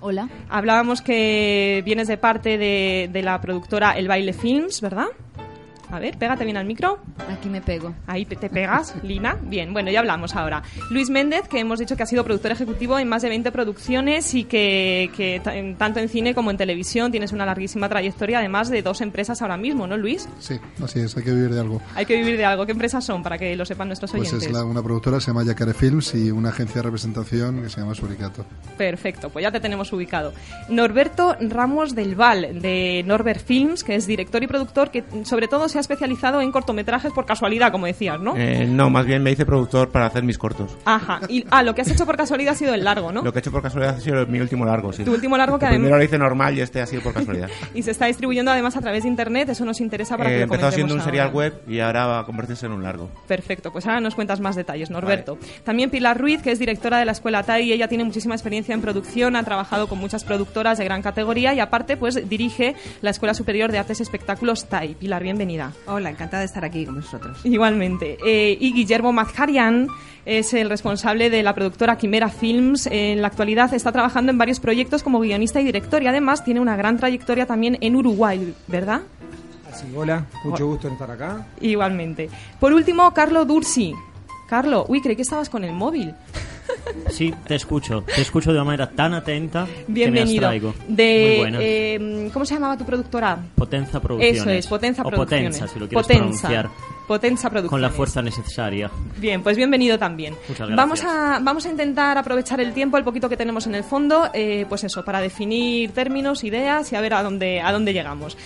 Hola. 0.00 0.28
Hablábamos 0.48 1.00
que 1.00 1.82
vienes 1.84 2.08
de 2.08 2.16
parte 2.16 2.58
de, 2.58 3.08
de 3.12 3.22
la 3.22 3.40
productora 3.40 3.92
El 3.92 4.08
Baile 4.08 4.32
Films, 4.32 4.80
¿verdad? 4.80 5.06
A 5.92 5.98
ver, 5.98 6.16
pégate 6.16 6.44
bien 6.44 6.56
al 6.56 6.64
micro. 6.64 7.00
Aquí 7.28 7.50
me 7.50 7.60
pego. 7.60 7.94
Ahí 8.06 8.24
te 8.24 8.48
pegas, 8.48 8.94
Lina. 9.02 9.36
Bien, 9.42 9.74
bueno, 9.74 9.90
ya 9.90 10.00
hablamos 10.00 10.34
ahora. 10.34 10.62
Luis 10.88 11.10
Méndez, 11.10 11.48
que 11.48 11.60
hemos 11.60 11.78
dicho 11.78 11.96
que 11.98 12.02
ha 12.02 12.06
sido 12.06 12.24
productor 12.24 12.50
ejecutivo 12.50 12.98
en 12.98 13.06
más 13.08 13.20
de 13.20 13.28
20 13.28 13.52
producciones 13.52 14.32
y 14.32 14.44
que, 14.44 15.10
que 15.14 15.42
tanto 15.76 16.00
en 16.00 16.08
cine 16.08 16.34
como 16.34 16.50
en 16.50 16.56
televisión 16.56 17.10
tienes 17.12 17.32
una 17.32 17.44
larguísima 17.44 17.90
trayectoria, 17.90 18.38
además 18.38 18.70
de 18.70 18.80
dos 18.80 19.02
empresas 19.02 19.42
ahora 19.42 19.58
mismo, 19.58 19.86
¿no, 19.86 19.98
Luis? 19.98 20.26
Sí, 20.38 20.58
así 20.82 21.00
es, 21.00 21.14
hay 21.14 21.24
que 21.24 21.34
vivir 21.34 21.52
de 21.52 21.60
algo. 21.60 21.82
Hay 21.94 22.06
que 22.06 22.16
vivir 22.16 22.38
de 22.38 22.46
algo. 22.46 22.64
¿Qué 22.64 22.72
empresas 22.72 23.04
son, 23.04 23.22
para 23.22 23.36
que 23.36 23.54
lo 23.54 23.66
sepan 23.66 23.88
nuestros 23.88 24.14
oyentes? 24.14 24.32
Pues 24.32 24.46
es 24.46 24.52
la, 24.52 24.64
una 24.64 24.82
productora, 24.82 25.20
se 25.20 25.26
llama 25.26 25.44
Yacare 25.44 25.74
Films, 25.74 26.14
y 26.14 26.30
una 26.30 26.48
agencia 26.48 26.76
de 26.76 26.82
representación 26.84 27.62
que 27.62 27.68
se 27.68 27.82
llama 27.82 27.94
Suricato. 27.94 28.46
Perfecto, 28.78 29.28
pues 29.28 29.42
ya 29.42 29.52
te 29.52 29.60
tenemos 29.60 29.92
ubicado. 29.92 30.32
Norberto 30.70 31.36
Ramos 31.38 31.94
del 31.94 32.14
Val, 32.14 32.62
de 32.62 33.04
Norbert 33.06 33.44
Films, 33.44 33.84
que 33.84 33.94
es 33.94 34.06
director 34.06 34.42
y 34.42 34.46
productor, 34.46 34.90
que 34.90 35.04
sobre 35.24 35.48
todo 35.48 35.68
se 35.68 35.78
ha 35.78 35.81
especializado 35.82 36.40
en 36.40 36.50
cortometrajes 36.50 37.12
por 37.12 37.26
casualidad, 37.26 37.70
como 37.70 37.86
decías, 37.86 38.18
¿no? 38.20 38.34
Eh, 38.36 38.66
no, 38.66 38.88
más 38.88 39.04
bien 39.04 39.22
me 39.22 39.30
hice 39.30 39.44
productor 39.44 39.90
para 39.90 40.06
hacer 40.06 40.22
mis 40.24 40.38
cortos. 40.38 40.76
Ajá. 40.84 41.20
Y, 41.28 41.44
ah, 41.50 41.62
lo 41.62 41.74
que 41.74 41.82
has 41.82 41.90
hecho 41.90 42.06
por 42.06 42.16
casualidad 42.16 42.54
ha 42.54 42.56
sido 42.56 42.74
el 42.74 42.84
largo, 42.84 43.12
¿no? 43.12 43.22
Lo 43.22 43.32
que 43.32 43.38
he 43.38 43.40
hecho 43.40 43.52
por 43.52 43.62
casualidad 43.62 43.96
ha 43.96 44.00
sido 44.00 44.26
mi 44.26 44.40
último 44.40 44.64
largo, 44.64 44.92
sí. 44.92 45.04
Tu 45.04 45.12
último 45.12 45.36
largo 45.36 45.58
que 45.58 45.66
El 45.66 45.70
además... 45.72 45.84
primero 45.84 45.98
lo 45.98 46.04
hice 46.04 46.18
normal 46.18 46.56
y 46.56 46.60
este 46.62 46.80
ha 46.80 46.86
sido 46.86 47.02
por 47.02 47.12
casualidad. 47.12 47.48
Y 47.74 47.82
se 47.82 47.90
está 47.90 48.06
distribuyendo 48.06 48.50
además 48.50 48.76
a 48.76 48.80
través 48.80 49.02
de 49.02 49.08
internet, 49.08 49.48
eso 49.48 49.64
nos 49.64 49.80
interesa 49.80 50.16
para 50.16 50.30
Eh, 50.30 50.32
que 50.32 50.38
lo 50.46 50.54
empezó 50.54 50.70
siendo 50.72 50.94
un 50.94 51.00
serial 51.00 51.30
web 51.32 51.62
y 51.66 51.80
ahora 51.80 52.06
va 52.06 52.18
a 52.20 52.24
convertirse 52.24 52.66
en 52.66 52.72
un 52.72 52.82
largo. 52.82 53.10
Perfecto, 53.26 53.72
pues 53.72 53.86
ahora 53.86 54.00
nos 54.00 54.14
cuentas 54.14 54.40
más 54.40 54.56
detalles, 54.56 54.90
Norberto. 54.90 55.38
También 55.64 55.90
Pilar 55.90 56.18
Ruiz, 56.20 56.42
que 56.42 56.52
es 56.52 56.58
directora 56.58 56.98
de 56.98 57.04
la 57.04 57.12
Escuela 57.12 57.42
TAI, 57.42 57.72
ella 57.72 57.88
tiene 57.88 58.04
muchísima 58.04 58.34
experiencia 58.34 58.74
en 58.74 58.80
producción, 58.80 59.36
ha 59.36 59.42
trabajado 59.42 59.88
con 59.88 59.98
muchas 59.98 60.24
productoras 60.24 60.78
de 60.78 60.84
gran 60.84 61.02
categoría 61.02 61.54
y 61.54 61.60
aparte 61.60 61.96
pues 61.96 62.28
dirige 62.28 62.74
la 63.00 63.10
Escuela 63.10 63.34
Superior 63.34 63.72
de 63.72 63.78
Artes 63.78 64.00
y 64.00 64.02
Espectáculos 64.02 64.68
TAI. 64.68 64.94
Pilar, 64.94 65.22
bienvenida. 65.22 65.71
Hola, 65.86 66.10
encantada 66.10 66.40
de 66.40 66.46
estar 66.46 66.64
aquí 66.64 66.84
con 66.84 66.96
vosotros. 66.96 67.38
Igualmente. 67.44 68.18
Eh, 68.24 68.56
y 68.60 68.72
Guillermo 68.72 69.12
Mazharian 69.12 69.88
es 70.24 70.54
el 70.54 70.68
responsable 70.68 71.30
de 71.30 71.42
la 71.42 71.54
productora 71.54 71.96
Quimera 71.96 72.28
Films. 72.28 72.86
En 72.86 73.20
la 73.22 73.28
actualidad 73.28 73.72
está 73.74 73.92
trabajando 73.92 74.30
en 74.30 74.38
varios 74.38 74.60
proyectos 74.60 75.02
como 75.02 75.20
guionista 75.20 75.60
y 75.60 75.64
director 75.64 76.02
y 76.02 76.06
además 76.06 76.44
tiene 76.44 76.60
una 76.60 76.76
gran 76.76 76.96
trayectoria 76.98 77.46
también 77.46 77.78
en 77.80 77.96
Uruguay, 77.96 78.54
¿verdad? 78.68 79.02
Así, 79.70 79.86
hola, 79.96 80.26
mucho 80.44 80.66
gusto 80.66 80.86
en 80.86 80.94
estar 80.94 81.10
acá. 81.10 81.46
Igualmente. 81.60 82.28
Por 82.60 82.72
último, 82.72 83.12
Carlo 83.14 83.44
Dursi. 83.44 83.94
Carlo, 84.48 84.84
uy, 84.88 85.00
creí 85.00 85.16
que 85.16 85.22
estabas 85.22 85.48
con 85.48 85.64
el 85.64 85.72
móvil. 85.72 86.14
Sí, 87.10 87.32
te 87.46 87.54
escucho. 87.56 88.02
Te 88.02 88.22
escucho 88.22 88.50
de 88.52 88.58
una 88.58 88.64
manera 88.64 88.90
tan 88.90 89.14
atenta 89.14 89.66
que 89.66 89.84
me 89.88 89.94
Bienvenido. 89.94 90.46
abstraigo. 90.48 90.74
Muy 90.88 90.96
De, 90.96 91.94
eh, 91.94 92.30
¿Cómo 92.32 92.44
se 92.44 92.54
llamaba 92.54 92.76
tu 92.76 92.84
productora? 92.84 93.38
Potenza 93.54 94.00
Producciones. 94.00 94.40
Eso 94.40 94.50
es, 94.50 94.66
Potenza 94.66 95.02
o 95.02 95.08
Producciones. 95.10 95.56
Potenza, 95.56 95.72
si 95.72 95.78
lo 95.80 95.88
quieres 95.88 96.06
Potenza. 96.06 96.48
pronunciar. 96.48 96.70
Potenza 97.06 97.50
Producciones. 97.50 97.70
Con 97.70 97.82
la 97.82 97.90
fuerza 97.90 98.22
necesaria. 98.22 98.90
Bien, 99.18 99.42
pues 99.42 99.56
bienvenido 99.56 99.98
también. 99.98 100.34
Muchas 100.48 100.68
gracias. 100.68 100.76
Vamos 100.76 101.04
a, 101.04 101.38
vamos 101.42 101.66
a 101.66 101.70
intentar 101.70 102.16
aprovechar 102.16 102.60
el 102.60 102.72
tiempo, 102.72 102.96
el 102.96 103.04
poquito 103.04 103.28
que 103.28 103.36
tenemos 103.36 103.66
en 103.66 103.74
el 103.74 103.84
fondo, 103.84 104.30
eh, 104.32 104.64
pues 104.68 104.84
eso, 104.84 105.04
para 105.04 105.20
definir 105.20 105.92
términos, 105.92 106.44
ideas 106.44 106.90
y 106.92 106.96
a 106.96 107.00
ver 107.00 107.14
a 107.14 107.22
dónde, 107.22 107.60
a 107.60 107.72
dónde 107.72 107.92
llegamos. 107.92 108.36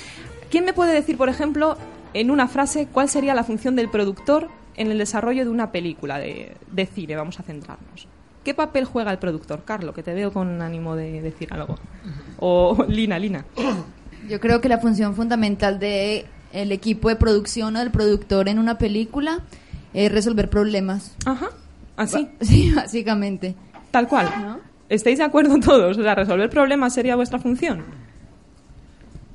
¿Quién 0.50 0.64
me 0.64 0.72
puede 0.72 0.92
decir, 0.92 1.16
por 1.16 1.28
ejemplo, 1.28 1.76
en 2.14 2.30
una 2.30 2.48
frase, 2.48 2.88
cuál 2.90 3.08
sería 3.08 3.34
la 3.34 3.44
función 3.44 3.76
del 3.76 3.88
productor 3.90 4.48
en 4.76 4.90
el 4.90 4.98
desarrollo 4.98 5.44
de 5.44 5.50
una 5.50 5.72
película 5.72 6.18
de, 6.18 6.56
de 6.70 6.86
cine? 6.86 7.16
Vamos 7.16 7.40
a 7.40 7.42
centrarnos. 7.42 8.08
¿Qué 8.46 8.54
papel 8.54 8.84
juega 8.84 9.10
el 9.10 9.18
productor, 9.18 9.64
Carlo? 9.64 9.92
Que 9.92 10.04
te 10.04 10.14
veo 10.14 10.32
con 10.32 10.62
ánimo 10.62 10.94
de 10.94 11.20
decir 11.20 11.52
algo. 11.52 11.76
O 12.38 12.84
Lina, 12.86 13.18
Lina. 13.18 13.44
Yo 14.28 14.38
creo 14.38 14.60
que 14.60 14.68
la 14.68 14.78
función 14.78 15.16
fundamental 15.16 15.80
de 15.80 16.26
el 16.52 16.70
equipo 16.70 17.08
de 17.08 17.16
producción 17.16 17.74
o 17.74 17.80
del 17.80 17.90
productor 17.90 18.48
en 18.48 18.60
una 18.60 18.78
película 18.78 19.40
es 19.94 20.12
resolver 20.12 20.48
problemas. 20.48 21.16
Ajá. 21.24 21.48
¿Así? 21.96 22.28
Sí, 22.40 22.72
básicamente. 22.72 23.56
Tal 23.90 24.06
cual. 24.06 24.30
¿No? 24.40 24.60
¿Estáis 24.88 25.18
de 25.18 25.24
acuerdo 25.24 25.58
todos? 25.60 25.98
O 25.98 26.02
sea, 26.02 26.14
resolver 26.14 26.48
problemas 26.48 26.94
sería 26.94 27.16
vuestra 27.16 27.40
función. 27.40 27.82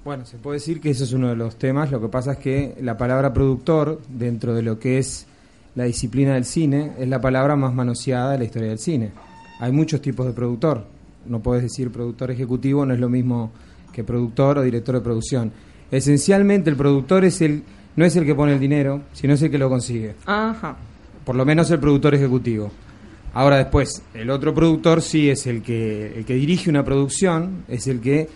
Bueno, 0.06 0.26
se 0.26 0.38
puede 0.38 0.56
decir 0.56 0.80
que 0.80 0.90
ese 0.92 1.04
es 1.04 1.12
uno 1.14 1.28
de 1.28 1.36
los 1.36 1.58
temas. 1.58 1.92
Lo 1.92 2.00
que 2.00 2.08
pasa 2.08 2.32
es 2.32 2.38
que 2.38 2.78
la 2.82 2.98
palabra 2.98 3.34
productor, 3.34 4.02
dentro 4.08 4.54
de 4.54 4.62
lo 4.62 4.80
que 4.80 5.00
es 5.00 5.28
la 5.76 5.86
disciplina 5.86 6.34
del 6.34 6.46
cine, 6.46 6.94
es 7.00 7.08
la 7.08 7.22
palabra 7.22 7.56
más 7.56 7.74
manoseada 7.74 8.34
de 8.34 8.40
la 8.40 8.44
historia 8.44 8.70
del 8.70 8.80
cine. 8.80 9.12
Hay 9.60 9.72
muchos 9.72 10.02
tipos 10.02 10.26
de 10.26 10.34
productor. 10.34 10.86
No 11.26 11.40
puedes 11.40 11.64
decir 11.64 11.92
productor 11.92 12.32
ejecutivo, 12.32 12.86
no 12.86 12.94
es 12.94 13.00
lo 13.00 13.10
mismo 13.10 13.52
que 13.94 14.04
productor 14.04 14.58
o 14.58 14.62
director 14.64 14.96
de 14.96 15.02
producción. 15.02 15.52
Esencialmente 15.92 16.70
el 16.70 16.76
productor 16.76 17.26
es 17.26 17.42
el 17.42 17.64
no 17.96 18.06
es 18.06 18.16
el 18.16 18.26
que 18.26 18.36
pone 18.36 18.54
el 18.54 18.60
dinero, 18.60 19.02
sino 19.14 19.34
es 19.34 19.42
el 19.42 19.52
que 19.52 19.58
lo 19.58 19.70
consigue. 19.70 20.16
Ajá. 20.26 20.78
por 21.26 21.36
lo 21.36 21.46
menos 21.46 21.70
el 21.72 21.80
productor 21.80 22.16
ejecutivo. 22.16 22.72
Ahora 23.34 23.58
después, 23.58 24.02
el 24.14 24.30
otro 24.30 24.54
productor 24.54 25.02
sí 25.02 25.30
es 25.30 25.46
el 25.48 25.62
que, 25.62 26.18
el 26.18 26.26
que 26.26 26.34
dirige 26.34 26.70
una 26.70 26.84
producción, 26.84 27.64
es 27.68 27.88
el 27.88 28.02
que, 28.02 28.28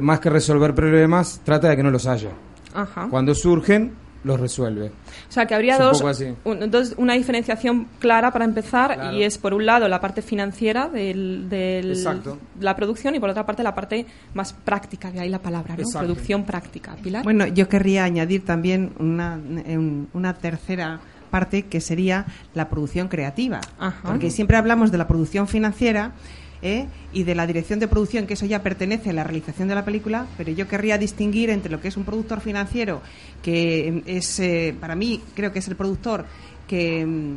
más 0.00 0.20
que 0.20 0.28
resolver 0.28 0.74
problemas, 0.74 1.40
trata 1.44 1.68
de 1.68 1.76
que 1.76 1.82
no 1.82 1.90
los 1.90 2.06
haya. 2.06 2.30
Ajá. 2.74 3.08
Cuando 3.10 3.34
surgen, 3.34 3.92
los 4.24 4.38
resuelve. 4.40 4.86
O 4.88 5.32
sea, 5.32 5.46
que 5.46 5.54
habría 5.54 5.74
Es 5.74 5.80
un 5.80 5.86
dos, 5.86 5.98
poco 5.98 6.08
así. 6.08 6.34
un- 6.44 6.70
dos- 6.70 6.94
una 6.96 7.14
diferenciación 7.14 7.86
clara 7.98 8.32
para 8.32 8.44
empezar 8.44 8.94
Claro. 8.94 9.16
y 9.16 9.22
es 9.22 9.38
por 9.38 9.54
un 9.54 9.64
lado 9.64 9.88
la 9.88 10.00
parte 10.00 10.22
financiera 10.22 10.90
Exacto. 10.94 12.38
la 12.60 12.74
producción 12.76 13.14
y 13.14 13.20
por 13.20 13.30
otra 13.30 13.46
parte 13.46 13.62
la 13.62 13.74
parte 13.74 14.06
más 14.34 14.52
práctica, 14.52 15.12
que 15.12 15.20
hay 15.20 15.28
la 15.28 15.38
palabra, 15.40 15.74
¿no? 15.76 15.82
Exacto. 15.82 16.06
Producción 16.06 16.44
práctica. 16.44 16.96
Pilar. 17.02 17.24
Bueno, 17.24 17.46
yo 17.46 17.68
querría 17.68 18.04
añadir 18.04 18.44
también 18.44 18.92
una, 18.98 19.34
un- 19.36 20.08
una 20.12 20.34
tercera 20.34 21.00
parte 21.30 21.66
que 21.66 21.80
sería 21.80 22.24
la 22.54 22.68
producción 22.68 23.08
creativa. 23.08 23.60
Ajá. 23.78 24.00
Porque 24.02 24.30
siempre 24.30 24.56
hablamos 24.56 24.90
de 24.90 24.98
la 24.98 25.06
producción 25.06 25.46
financiera 25.46 26.12
¿eh? 26.62 26.86
y 27.12 27.24
de 27.24 27.34
la 27.34 27.46
dirección 27.46 27.78
de 27.78 27.88
producción, 27.88 28.26
que 28.26 28.34
eso 28.34 28.46
ya 28.46 28.62
pertenece 28.62 29.10
a 29.10 29.12
la 29.12 29.24
realización 29.24 29.68
de 29.68 29.74
la 29.74 29.84
película, 29.84 30.26
pero 30.36 30.52
yo 30.52 30.68
querría 30.68 30.98
distinguir 30.98 31.50
entre 31.50 31.70
lo 31.70 31.80
que 31.80 31.88
es 31.88 31.96
un 31.96 32.04
productor 32.04 32.40
financiero, 32.40 33.02
que 33.42 34.02
es, 34.06 34.40
eh, 34.40 34.74
para 34.80 34.94
mí, 34.94 35.20
creo 35.34 35.52
que 35.52 35.58
es 35.60 35.68
el 35.68 35.76
productor 35.76 36.24
que... 36.66 37.36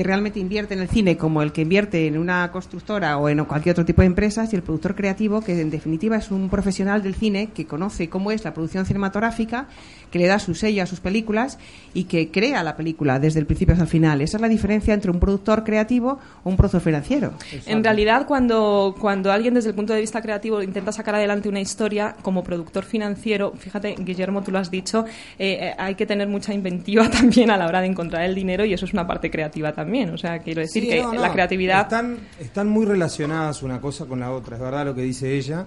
que 0.00 0.04
realmente 0.04 0.40
invierte 0.40 0.72
en 0.72 0.80
el 0.80 0.88
cine 0.88 1.18
como 1.18 1.42
el 1.42 1.52
que 1.52 1.60
invierte 1.60 2.06
en 2.06 2.16
una 2.16 2.50
constructora 2.50 3.18
o 3.18 3.28
en 3.28 3.44
cualquier 3.44 3.74
otro 3.74 3.84
tipo 3.84 4.00
de 4.00 4.06
empresas 4.06 4.50
y 4.50 4.56
el 4.56 4.62
productor 4.62 4.94
creativo 4.94 5.42
que 5.42 5.60
en 5.60 5.68
definitiva 5.68 6.16
es 6.16 6.30
un 6.30 6.48
profesional 6.48 7.02
del 7.02 7.14
cine 7.14 7.50
que 7.54 7.66
conoce 7.66 8.08
cómo 8.08 8.30
es 8.30 8.42
la 8.42 8.54
producción 8.54 8.86
cinematográfica, 8.86 9.68
que 10.10 10.18
le 10.18 10.26
da 10.26 10.38
su 10.38 10.54
sello 10.54 10.82
a 10.82 10.86
sus 10.86 11.00
películas 11.00 11.58
y 11.92 12.04
que 12.04 12.30
crea 12.30 12.62
la 12.62 12.76
película 12.76 13.18
desde 13.18 13.40
el 13.40 13.46
principio 13.46 13.74
hasta 13.74 13.84
el 13.84 13.90
final. 13.90 14.22
Esa 14.22 14.38
es 14.38 14.40
la 14.40 14.48
diferencia 14.48 14.94
entre 14.94 15.10
un 15.10 15.20
productor 15.20 15.64
creativo 15.64 16.18
o 16.44 16.48
un 16.48 16.56
productor 16.56 16.80
financiero. 16.80 17.34
En 17.66 17.84
realidad, 17.84 18.26
cuando, 18.26 18.96
cuando 18.98 19.30
alguien 19.30 19.52
desde 19.52 19.68
el 19.68 19.74
punto 19.74 19.92
de 19.92 20.00
vista 20.00 20.22
creativo 20.22 20.62
intenta 20.62 20.92
sacar 20.92 21.14
adelante 21.14 21.50
una 21.50 21.60
historia 21.60 22.16
como 22.22 22.42
productor 22.42 22.84
financiero, 22.84 23.52
fíjate, 23.58 23.96
Guillermo, 23.98 24.42
tú 24.42 24.50
lo 24.50 24.60
has 24.60 24.70
dicho, 24.70 25.04
eh, 25.38 25.58
eh, 25.60 25.74
hay 25.76 25.94
que 25.94 26.06
tener 26.06 26.26
mucha 26.26 26.54
inventiva 26.54 27.10
también 27.10 27.50
a 27.50 27.58
la 27.58 27.66
hora 27.66 27.82
de 27.82 27.88
encontrar 27.88 28.24
el 28.24 28.34
dinero 28.34 28.64
y 28.64 28.72
eso 28.72 28.86
es 28.86 28.94
una 28.94 29.06
parte 29.06 29.30
creativa 29.30 29.72
también. 29.72 29.89
O 29.90 30.18
sea, 30.18 30.38
quiero 30.38 30.60
decir 30.60 30.82
Sí, 30.84 30.88
que 30.88 31.02
no, 31.02 31.12
no, 31.12 31.20
la 31.20 31.32
creatividad... 31.32 31.82
Están, 31.82 32.18
están 32.38 32.68
muy 32.68 32.86
relacionadas 32.86 33.62
una 33.62 33.80
cosa 33.80 34.06
con 34.06 34.20
la 34.20 34.30
otra, 34.30 34.56
es 34.56 34.62
verdad 34.62 34.84
lo 34.86 34.94
que 34.94 35.02
dice 35.02 35.36
ella. 35.36 35.66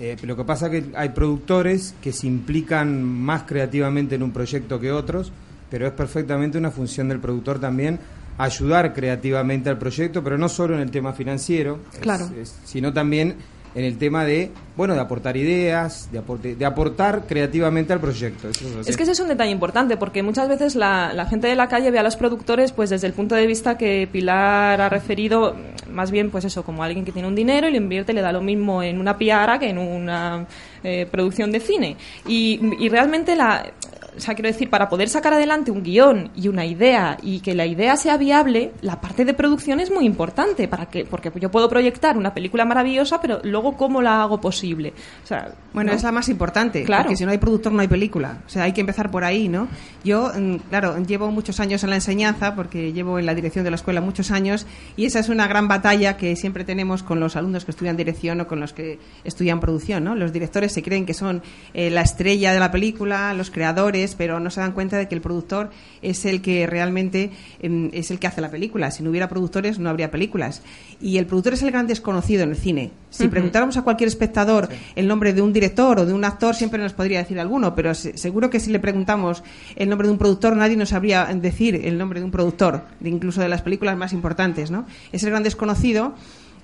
Eh, 0.00 0.16
pero 0.20 0.28
lo 0.32 0.36
que 0.36 0.44
pasa 0.44 0.66
es 0.66 0.72
que 0.84 0.96
hay 0.96 1.10
productores 1.10 1.94
que 2.02 2.12
se 2.12 2.26
implican 2.26 3.02
más 3.02 3.44
creativamente 3.44 4.14
en 4.16 4.22
un 4.22 4.32
proyecto 4.32 4.80
que 4.80 4.90
otros, 4.90 5.32
pero 5.70 5.86
es 5.86 5.92
perfectamente 5.92 6.58
una 6.58 6.70
función 6.70 7.08
del 7.08 7.20
productor 7.20 7.60
también 7.60 7.98
ayudar 8.38 8.92
creativamente 8.94 9.68
al 9.70 9.78
proyecto, 9.78 10.22
pero 10.24 10.36
no 10.38 10.48
solo 10.48 10.74
en 10.74 10.80
el 10.80 10.90
tema 10.90 11.12
financiero, 11.12 11.78
es- 11.92 11.98
Claro. 12.00 12.28
es- 12.40 12.58
sino 12.64 12.92
también 12.92 13.36
en 13.74 13.84
el 13.84 13.96
tema 13.96 14.24
de, 14.24 14.50
bueno, 14.76 14.94
de 14.94 15.00
aportar 15.00 15.36
ideas, 15.36 16.08
de, 16.12 16.18
aporte- 16.18 16.54
de 16.56 16.64
aportar 16.64 17.22
creativamente 17.26 17.92
al 17.92 18.00
proyecto. 18.00 18.48
Es 18.86 18.96
que 18.96 19.02
ese 19.04 19.12
es 19.12 19.20
un 19.20 19.28
detalle 19.28 19.50
importante, 19.50 19.96
porque 19.96 20.22
muchas 20.22 20.48
veces 20.48 20.74
la, 20.76 21.12
la 21.14 21.26
gente 21.26 21.46
de 21.46 21.56
la 21.56 21.68
calle 21.68 21.90
ve 21.90 21.98
a 21.98 22.02
los 22.02 22.16
productores 22.16 22.72
pues 22.72 22.90
desde 22.90 23.06
el 23.06 23.12
punto 23.14 23.34
de 23.34 23.46
vista 23.46 23.78
que 23.78 24.08
Pilar 24.12 24.80
ha 24.80 24.88
referido, 24.88 25.56
más 25.90 26.10
bien 26.10 26.30
pues 26.30 26.44
eso, 26.44 26.62
como 26.64 26.82
alguien 26.82 27.04
que 27.04 27.12
tiene 27.12 27.28
un 27.28 27.34
dinero 27.34 27.68
y 27.68 27.70
lo 27.70 27.76
invierte 27.78 28.12
y 28.12 28.14
le 28.14 28.20
da 28.20 28.32
lo 28.32 28.42
mismo 28.42 28.82
en 28.82 28.98
una 29.00 29.16
piara 29.16 29.58
que 29.58 29.70
en 29.70 29.78
una 29.78 30.46
eh, 30.84 31.06
producción 31.10 31.50
de 31.50 31.60
cine. 31.60 31.96
Y, 32.26 32.60
y 32.78 32.88
realmente 32.88 33.36
la... 33.36 33.72
O 34.16 34.20
sea, 34.20 34.34
quiero 34.34 34.48
decir, 34.48 34.68
para 34.70 34.88
poder 34.88 35.08
sacar 35.08 35.32
adelante 35.34 35.70
un 35.70 35.82
guion 35.82 36.30
y 36.36 36.48
una 36.48 36.66
idea 36.66 37.16
y 37.22 37.40
que 37.40 37.54
la 37.54 37.66
idea 37.66 37.96
sea 37.96 38.16
viable, 38.16 38.72
la 38.82 39.00
parte 39.00 39.24
de 39.24 39.34
producción 39.34 39.80
es 39.80 39.90
muy 39.90 40.04
importante, 40.04 40.68
para 40.68 40.86
que, 40.86 41.04
porque 41.04 41.32
yo 41.40 41.50
puedo 41.50 41.68
proyectar 41.68 42.16
una 42.18 42.34
película 42.34 42.64
maravillosa, 42.64 43.20
pero 43.20 43.40
luego 43.44 43.76
cómo 43.76 44.02
la 44.02 44.22
hago 44.22 44.40
posible. 44.40 44.92
O 45.22 45.26
sea, 45.26 45.54
Bueno, 45.72 45.90
¿no? 45.92 45.96
es 45.96 46.02
la 46.02 46.12
más 46.12 46.28
importante, 46.28 46.84
Claro. 46.84 47.04
porque 47.04 47.16
si 47.16 47.24
no 47.24 47.30
hay 47.30 47.38
productor 47.38 47.72
no 47.72 47.80
hay 47.80 47.88
película. 47.88 48.38
O 48.46 48.48
sea, 48.50 48.64
hay 48.64 48.72
que 48.72 48.80
empezar 48.82 49.10
por 49.10 49.24
ahí, 49.24 49.48
¿no? 49.48 49.68
Yo, 50.04 50.30
mm, 50.36 50.56
claro, 50.68 50.98
llevo 51.02 51.30
muchos 51.30 51.60
años 51.60 51.82
en 51.84 51.90
la 51.90 51.96
enseñanza, 51.96 52.54
porque 52.54 52.92
llevo 52.92 53.18
en 53.18 53.26
la 53.26 53.34
dirección 53.34 53.64
de 53.64 53.70
la 53.70 53.76
escuela 53.76 54.00
muchos 54.00 54.30
años, 54.30 54.66
y 54.96 55.06
esa 55.06 55.18
es 55.20 55.28
una 55.30 55.46
gran 55.48 55.68
batalla 55.68 56.16
que 56.16 56.36
siempre 56.36 56.64
tenemos 56.64 57.02
con 57.02 57.20
los 57.20 57.36
alumnos 57.36 57.64
que 57.64 57.70
estudian 57.70 57.96
dirección 57.96 58.40
o 58.40 58.46
con 58.46 58.60
los 58.60 58.72
que 58.72 58.98
estudian 59.24 59.60
producción, 59.60 60.04
¿no? 60.04 60.14
Los 60.14 60.32
directores 60.32 60.72
se 60.72 60.82
creen 60.82 61.06
que 61.06 61.14
son 61.14 61.42
eh, 61.74 61.88
la 61.90 62.02
estrella 62.02 62.52
de 62.52 62.60
la 62.60 62.70
película, 62.70 63.32
los 63.34 63.50
creadores, 63.50 64.01
pero 64.16 64.40
no 64.40 64.50
se 64.50 64.60
dan 64.60 64.72
cuenta 64.72 64.96
de 64.98 65.08
que 65.08 65.14
el 65.14 65.20
productor 65.20 65.70
es 66.02 66.24
el 66.24 66.42
que 66.42 66.66
realmente 66.66 67.30
em, 67.60 67.90
es 67.92 68.10
el 68.10 68.18
que 68.18 68.26
hace 68.26 68.40
la 68.40 68.50
película. 68.50 68.90
Si 68.90 69.02
no 69.02 69.10
hubiera 69.10 69.28
productores, 69.28 69.78
no 69.78 69.88
habría 69.88 70.10
películas. 70.10 70.62
Y 71.00 71.18
el 71.18 71.26
productor 71.26 71.54
es 71.54 71.62
el 71.62 71.70
gran 71.70 71.86
desconocido 71.86 72.42
en 72.42 72.50
el 72.50 72.56
cine. 72.56 72.90
Si 73.10 73.28
preguntáramos 73.28 73.76
a 73.76 73.82
cualquier 73.82 74.08
espectador 74.08 74.68
el 74.96 75.06
nombre 75.06 75.32
de 75.32 75.42
un 75.42 75.52
director 75.52 76.00
o 76.00 76.06
de 76.06 76.12
un 76.12 76.24
actor, 76.24 76.54
siempre 76.54 76.80
nos 76.82 76.92
podría 76.94 77.18
decir 77.18 77.38
alguno, 77.38 77.74
pero 77.74 77.94
se- 77.94 78.16
seguro 78.16 78.50
que 78.50 78.58
si 78.60 78.70
le 78.70 78.78
preguntamos 78.80 79.42
el 79.76 79.88
nombre 79.88 80.08
de 80.08 80.12
un 80.12 80.18
productor, 80.18 80.56
nadie 80.56 80.76
nos 80.76 80.88
sabría 80.90 81.26
decir 81.26 81.80
el 81.84 81.98
nombre 81.98 82.20
de 82.20 82.24
un 82.24 82.30
productor, 82.32 82.84
de 83.00 83.08
incluso 83.10 83.40
de 83.40 83.48
las 83.48 83.62
películas 83.62 83.96
más 83.96 84.12
importantes, 84.12 84.70
¿no? 84.70 84.86
Es 85.12 85.22
el 85.24 85.30
gran 85.30 85.42
desconocido 85.42 86.14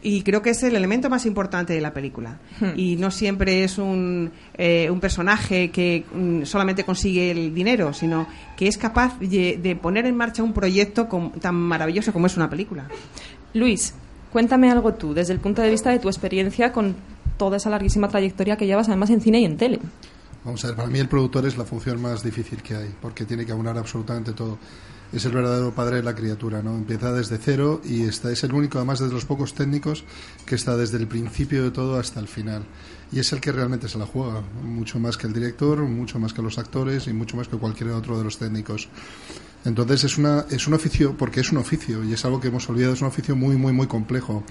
y 0.03 0.23
creo 0.23 0.43
que 0.43 0.51
es 0.51 0.63
el 0.63 0.77
elemento 0.77 1.11
más 1.11 1.27
importante 1.27 1.73
de 1.73 1.81
la 1.81 1.93
película. 1.93 2.39
Hmm. 2.61 2.71
Y 2.77 2.97
no 2.97 3.11
siempre 3.11 3.65
es 3.65 3.79
un, 3.79 4.31
eh, 4.55 4.89
un 4.91 5.01
personaje 5.01 5.71
que 5.71 6.05
mm, 6.13 6.45
solamente 6.45 6.85
consigue 6.85 7.31
el 7.31 7.55
dinero, 7.55 7.93
sino 7.93 8.27
que 8.57 8.69
es 8.69 8.79
capaz 8.79 9.19
de, 9.19 9.59
de 9.61 9.77
poner 9.77 10.07
en 10.07 10.17
marcha 10.17 10.43
un 10.43 10.53
proyecto 10.53 11.09
tan 11.41 11.55
maravilloso 11.55 12.13
como 12.13 12.27
es 12.27 12.37
una 12.37 12.49
película. 12.49 12.89
Luis, 13.55 13.95
cuéntame 14.33 14.71
algo 14.71 14.95
tú, 14.95 15.15
desde 15.15 15.33
el 15.33 15.41
punto 15.41 15.63
de 15.63 15.71
vista 15.71 15.91
de 15.91 15.99
tu 15.99 16.09
experiencia 16.09 16.73
con 16.73 16.95
toda 17.37 17.57
esa 17.57 17.71
larguísima 17.71 18.09
trayectoria 18.09 18.57
que 18.57 18.67
llevas 18.67 18.89
además 18.89 19.11
en 19.11 19.21
cine 19.21 19.41
y 19.41 19.45
en 19.45 19.57
tele. 19.57 19.81
Vamos 20.45 20.65
a 20.65 20.69
ver, 20.69 20.77
para 20.77 20.89
mí 20.89 20.99
el 20.99 21.09
productor 21.09 21.47
es 21.47 21.57
la 21.59 21.65
función 21.65 22.01
más 22.01 22.23
difícil 22.23 22.63
que 22.63 22.75
hay, 22.75 22.95
porque 23.01 23.25
tiene 23.25 23.45
que 23.45 23.53
aunar 23.53 23.77
absolutamente 23.79 24.33
todo. 24.33 24.59
Es 25.13 25.25
el 25.25 25.33
verdadero 25.33 25.75
padre 25.75 25.97
de 25.97 26.03
la 26.03 26.15
criatura, 26.15 26.63
¿no? 26.63 26.75
Empieza 26.77 27.13
desde 27.13 27.39
cero 27.39 27.81
y 27.83 28.03
está, 28.03 28.31
es 28.31 28.45
el 28.45 28.53
único, 28.53 28.79
además, 28.79 28.99
de 28.99 29.09
los 29.09 29.25
pocos 29.25 29.55
técnicos 29.55 30.05
que 30.45 30.55
está 30.55 30.77
desde 30.77 30.99
el 30.99 31.07
principio 31.07 31.63
de 31.63 31.71
todo 31.71 31.99
hasta 31.99 32.21
el 32.21 32.29
final. 32.29 32.65
Y 33.11 33.21
es 33.21 33.33
el 33.33 33.41
que 33.41 33.51
realmente 33.53 33.89
se 33.89 33.97
la 33.97 34.05
juega, 34.05 34.43
mucho 34.63 34.99
más 34.99 35.17
que 35.17 35.27
el 35.27 35.33
director, 35.33 35.81
mucho 35.81 36.19
más 36.19 36.35
que 36.35 36.43
los 36.43 36.59
actores 36.59 37.07
y 37.07 37.15
mucho 37.15 37.39
más 37.39 37.49
que 37.49 37.57
cualquier 37.57 37.91
otro 37.91 38.19
de 38.19 38.25
los 38.25 38.37
técnicos. 38.37 38.89
Entonces 39.65 40.05
es, 40.05 40.19
una, 40.19 40.45
es 40.51 40.67
un 40.67 40.75
oficio, 40.75 41.17
porque 41.17 41.41
es 41.41 41.51
un 41.53 41.59
oficio, 41.59 42.05
y 42.05 42.13
es 42.13 42.25
algo 42.25 42.41
que 42.41 42.49
hemos 42.49 42.69
olvidado, 42.69 42.93
es 42.93 43.01
un 43.01 43.09
oficio 43.09 43.35
muy, 43.35 43.57
muy, 43.57 43.73
muy 43.73 43.87
complejo. 43.87 44.45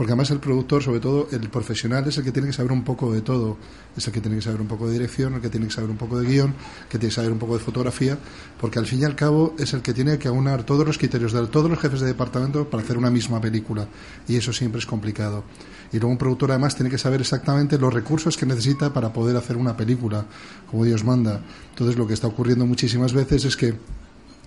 Porque 0.00 0.12
además 0.12 0.30
el 0.30 0.40
productor, 0.40 0.82
sobre 0.82 0.98
todo 0.98 1.28
el 1.30 1.50
profesional, 1.50 2.08
es 2.08 2.16
el 2.16 2.24
que 2.24 2.32
tiene 2.32 2.48
que 2.48 2.54
saber 2.54 2.72
un 2.72 2.82
poco 2.82 3.12
de 3.12 3.20
todo. 3.20 3.58
Es 3.94 4.06
el 4.06 4.14
que 4.14 4.22
tiene 4.22 4.38
que 4.38 4.42
saber 4.42 4.58
un 4.58 4.66
poco 4.66 4.86
de 4.86 4.94
dirección, 4.94 5.34
el 5.34 5.42
que 5.42 5.50
tiene 5.50 5.66
que 5.66 5.74
saber 5.74 5.90
un 5.90 5.98
poco 5.98 6.18
de 6.18 6.26
guion, 6.26 6.54
que 6.88 6.98
tiene 6.98 7.10
que 7.10 7.16
saber 7.16 7.30
un 7.30 7.38
poco 7.38 7.58
de 7.58 7.62
fotografía, 7.62 8.16
porque 8.58 8.78
al 8.78 8.86
fin 8.86 9.00
y 9.00 9.04
al 9.04 9.14
cabo 9.14 9.54
es 9.58 9.74
el 9.74 9.82
que 9.82 9.92
tiene 9.92 10.16
que 10.16 10.28
aunar 10.28 10.64
todos 10.64 10.86
los 10.86 10.96
criterios 10.96 11.34
de 11.34 11.46
todos 11.48 11.68
los 11.68 11.78
jefes 11.78 12.00
de 12.00 12.06
departamento 12.06 12.70
para 12.70 12.82
hacer 12.82 12.96
una 12.96 13.10
misma 13.10 13.42
película. 13.42 13.88
Y 14.26 14.36
eso 14.36 14.54
siempre 14.54 14.78
es 14.78 14.86
complicado. 14.86 15.44
Y 15.92 15.98
luego 15.98 16.12
un 16.12 16.16
productor 16.16 16.52
además 16.52 16.74
tiene 16.74 16.88
que 16.88 16.96
saber 16.96 17.20
exactamente 17.20 17.76
los 17.76 17.92
recursos 17.92 18.38
que 18.38 18.46
necesita 18.46 18.94
para 18.94 19.12
poder 19.12 19.36
hacer 19.36 19.58
una 19.58 19.76
película, 19.76 20.24
como 20.70 20.86
Dios 20.86 21.04
manda. 21.04 21.42
Entonces 21.72 21.98
lo 21.98 22.06
que 22.06 22.14
está 22.14 22.26
ocurriendo 22.26 22.64
muchísimas 22.64 23.12
veces 23.12 23.44
es 23.44 23.54
que 23.54 23.74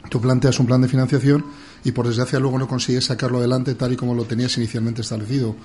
tú 0.09 0.19
planteas 0.19 0.59
un 0.59 0.65
plan 0.65 0.81
de 0.81 0.87
financiación 0.87 1.45
y 1.83 1.91
por 1.91 2.07
desgracia 2.07 2.39
luego 2.39 2.57
no 2.57 2.67
consigues 2.67 3.05
sacarlo 3.05 3.39
adelante 3.39 3.75
tal 3.75 3.93
y 3.93 3.95
como 3.95 4.13
lo 4.13 4.25
tenías 4.25 4.57
inicialmente 4.57 5.01
establecido. 5.01 5.55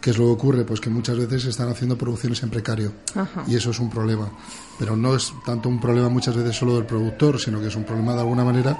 ¿Qué 0.00 0.10
es 0.10 0.18
lo 0.18 0.26
que 0.26 0.30
ocurre? 0.32 0.64
Pues 0.64 0.80
que 0.80 0.90
muchas 0.90 1.16
veces 1.16 1.42
se 1.42 1.50
están 1.50 1.68
haciendo 1.68 1.96
producciones 1.96 2.42
en 2.42 2.50
precario 2.50 2.92
Ajá. 3.14 3.44
y 3.46 3.56
eso 3.56 3.70
es 3.70 3.78
un 3.80 3.88
problema. 3.88 4.30
Pero 4.78 4.94
no 4.96 5.16
es 5.16 5.32
tanto 5.44 5.68
un 5.68 5.80
problema 5.80 6.08
muchas 6.10 6.36
veces 6.36 6.54
solo 6.54 6.74
del 6.76 6.84
productor, 6.84 7.40
sino 7.40 7.60
que 7.60 7.68
es 7.68 7.76
un 7.76 7.84
problema 7.84 8.12
de 8.12 8.20
alguna 8.20 8.44
manera 8.44 8.78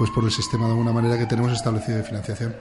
pues 0.00 0.10
por 0.12 0.24
el 0.24 0.30
sistema 0.30 0.64
de 0.64 0.70
alguna 0.70 0.92
manera 0.94 1.18
que 1.18 1.26
tenemos 1.26 1.52
establecido 1.52 1.98
de 1.98 2.04
financiación. 2.04 2.54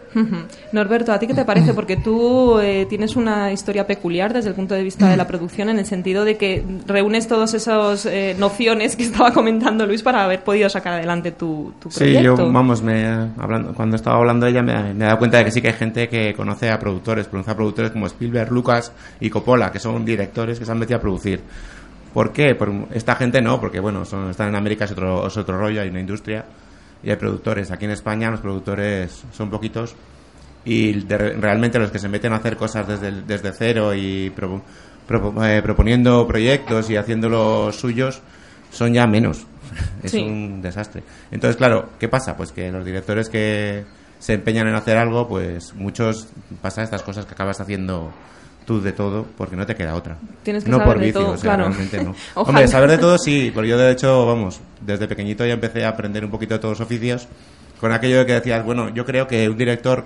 Norberto, 0.73 1.13
¿a 1.13 1.19
ti 1.19 1.25
qué 1.25 1.33
te 1.33 1.45
parece? 1.45 1.73
Porque 1.73 1.95
tú 1.95 2.59
eh, 2.59 2.85
tienes 2.89 3.15
una 3.15 3.53
historia 3.53 3.87
peculiar 3.87 4.33
desde 4.33 4.49
el 4.49 4.55
punto 4.55 4.75
de 4.75 4.83
vista 4.83 5.07
de 5.07 5.15
la 5.15 5.25
producción, 5.25 5.69
en 5.69 5.79
el 5.79 5.85
sentido 5.85 6.25
de 6.25 6.35
que 6.35 6.65
reúnes 6.85 7.29
todas 7.29 7.53
esas 7.53 8.05
eh, 8.05 8.35
nociones 8.37 8.97
que 8.97 9.03
estaba 9.09 9.31
comentando 9.31 9.85
Luis 9.85 10.03
para 10.03 10.25
haber 10.25 10.43
podido 10.43 10.67
sacar 10.67 10.95
adelante 10.95 11.31
tu, 11.31 11.71
tu 11.79 11.89
Sí, 11.89 12.11
yo, 12.11 12.35
proyecto. 12.35 12.51
vamos, 12.51 12.81
me, 12.83 13.05
hablando, 13.37 13.73
cuando 13.73 13.95
estaba 13.95 14.17
hablando 14.17 14.45
ella 14.45 14.61
me, 14.61 14.93
me 14.93 15.05
he 15.05 15.07
dado 15.07 15.19
cuenta 15.19 15.37
de 15.37 15.45
que 15.45 15.51
sí 15.51 15.61
que 15.61 15.69
hay 15.69 15.75
gente 15.75 16.09
que 16.09 16.33
conoce 16.33 16.69
a 16.69 16.77
productores, 16.77 17.29
conoce 17.29 17.51
a 17.51 17.55
productores 17.55 17.91
como 17.91 18.05
Spielberg, 18.07 18.51
Lucas 18.51 18.91
y 19.21 19.29
Coppola, 19.29 19.71
que 19.71 19.79
son 19.79 20.03
directores 20.03 20.59
que 20.59 20.65
se 20.65 20.71
han 20.73 20.77
metido 20.77 20.97
a 20.97 21.01
producir. 21.01 21.39
¿Por 22.13 22.33
qué? 22.33 22.53
Por, 22.53 22.69
esta 22.91 23.15
gente 23.15 23.41
no, 23.41 23.61
porque 23.61 23.79
bueno, 23.79 24.03
son, 24.03 24.29
están 24.31 24.49
en 24.49 24.55
América, 24.55 24.83
es 24.83 24.91
otro, 24.91 25.27
es 25.27 25.37
otro 25.37 25.57
rollo, 25.57 25.81
hay 25.81 25.87
una 25.87 26.01
industria 26.01 26.43
y 27.03 27.09
hay 27.09 27.15
productores. 27.15 27.71
Aquí 27.71 27.85
en 27.85 27.91
España 27.91 28.29
los 28.29 28.39
productores 28.41 29.23
son 29.31 29.49
poquitos 29.49 29.95
y 30.65 30.93
de- 31.01 31.33
realmente 31.33 31.79
los 31.79 31.91
que 31.91 31.99
se 31.99 32.09
meten 32.09 32.33
a 32.33 32.37
hacer 32.37 32.57
cosas 32.57 32.87
desde, 32.87 33.21
desde 33.23 33.51
cero 33.53 33.93
y 33.95 34.29
pro- 34.31 34.61
eh, 35.43 35.61
proponiendo 35.63 36.27
proyectos 36.27 36.89
y 36.89 36.97
haciendo 36.97 37.29
los 37.29 37.75
suyos 37.75 38.21
son 38.71 38.93
ya 38.93 39.07
menos. 39.07 39.45
Es 40.03 40.11
Sí. 40.11 40.19
un 40.21 40.61
desastre. 40.61 41.03
Entonces, 41.31 41.55
claro, 41.57 41.89
¿qué 41.99 42.07
pasa? 42.07 42.35
Pues 42.35 42.51
que 42.51 42.71
los 42.71 42.83
directores 42.85 43.29
que 43.29 43.83
se 44.19 44.33
empeñan 44.33 44.67
en 44.67 44.75
hacer 44.75 44.97
algo, 44.97 45.27
pues 45.27 45.73
muchos 45.75 46.27
pasa 46.61 46.83
estas 46.83 47.03
cosas 47.03 47.25
que 47.25 47.33
acabas 47.33 47.59
haciendo 47.61 48.11
tú 48.69 48.79
de 48.79 48.91
todo 48.91 49.25
porque 49.35 49.55
no 49.55 49.65
te 49.65 49.75
queda 49.75 49.95
otra. 49.95 50.15
Tienes 50.43 50.63
que 50.63 50.69
no 50.69 50.77
saber 50.77 50.93
por 50.93 50.99
de 50.99 51.05
vicio, 51.07 51.21
todo, 51.21 51.31
o 51.31 51.37
sea, 51.37 51.55
claro. 51.55 51.69
realmente 51.69 52.03
no. 52.03 52.13
Hombre, 52.35 52.67
saber 52.67 52.91
de 52.91 52.99
todo 52.99 53.17
sí, 53.17 53.49
porque 53.51 53.67
yo 53.67 53.79
de 53.79 53.91
hecho, 53.91 54.27
vamos, 54.27 54.61
desde 54.79 55.07
pequeñito 55.07 55.43
ya 55.43 55.53
empecé 55.53 55.85
a 55.85 55.89
aprender 55.89 56.23
un 56.23 56.29
poquito 56.29 56.53
de 56.53 56.59
todos 56.59 56.77
los 56.77 56.85
oficios 56.85 57.27
con 57.81 57.91
aquello 57.91 58.19
de 58.19 58.27
que 58.27 58.33
decías, 58.33 58.63
bueno, 58.63 58.89
yo 58.89 59.05
creo 59.05 59.25
que 59.25 59.49
un 59.49 59.57
director, 59.57 60.05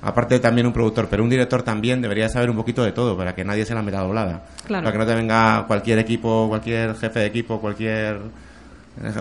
aparte 0.00 0.38
también 0.38 0.68
un 0.68 0.72
productor, 0.72 1.08
pero 1.10 1.24
un 1.24 1.28
director 1.28 1.64
también 1.64 2.00
debería 2.00 2.28
saber 2.28 2.50
un 2.50 2.56
poquito 2.56 2.84
de 2.84 2.92
todo 2.92 3.16
para 3.16 3.34
que 3.34 3.44
nadie 3.44 3.64
se 3.64 3.74
la 3.74 3.82
meta 3.82 3.98
doblada. 3.98 4.44
Claro. 4.64 4.84
Para 4.84 4.92
que 4.92 4.98
no 4.98 5.06
te 5.06 5.14
venga 5.16 5.64
cualquier 5.66 5.98
equipo, 5.98 6.46
cualquier 6.48 6.94
jefe 6.94 7.18
de 7.18 7.26
equipo, 7.26 7.60
cualquier 7.60 8.20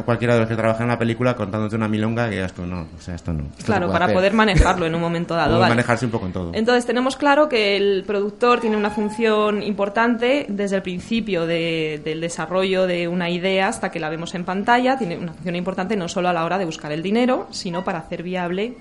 cualquiera 0.05 0.33
de 0.35 0.39
los 0.41 0.49
que 0.49 0.55
trabajan 0.55 0.83
en 0.83 0.89
la 0.89 0.99
película 0.99 1.35
contándote 1.35 1.75
una 1.75 1.87
milonga 1.87 2.29
que 2.29 2.43
esto 2.43 2.65
no, 2.65 2.81
o 2.97 3.01
sea, 3.01 3.15
esto 3.15 3.33
no. 3.33 3.43
esto 3.57 3.65
Claro, 3.65 3.91
para 3.91 4.05
hacer. 4.05 4.15
poder 4.15 4.33
manejarlo 4.33 4.85
en 4.85 4.95
un 4.95 5.01
momento 5.01 5.35
dado. 5.35 5.49
Poder 5.49 5.61
vale. 5.61 5.71
manejarse 5.75 6.05
un 6.05 6.11
poco 6.11 6.25
en 6.25 6.33
todo. 6.33 6.51
Entonces 6.53 6.85
tenemos 6.85 7.15
claro 7.17 7.47
que 7.49 7.77
el 7.77 8.03
productor 8.05 8.59
tiene 8.59 8.77
una 8.77 8.89
función 8.89 9.61
importante 9.63 10.45
desde 10.49 10.77
el 10.77 10.81
principio 10.81 11.45
de- 11.45 12.01
del 12.03 12.21
desarrollo 12.21 12.87
de 12.87 13.07
una 13.07 13.29
idea 13.29 13.67
hasta 13.67 13.91
que 13.91 13.99
la 13.99 14.09
vemos 14.09 14.33
en 14.35 14.43
pantalla. 14.45 14.97
Tiene 14.97 15.17
una 15.17 15.33
función 15.33 15.55
importante 15.55 15.95
no 15.95 16.07
solo 16.07 16.29
a 16.29 16.33
la 16.33 16.43
hora 16.45 16.57
de 16.57 16.65
buscar 16.65 16.91
el 16.91 17.03
dinero, 17.03 17.47
sino 17.51 17.83
para 17.83 17.99
hacer 17.99 18.23
viable 18.23 18.77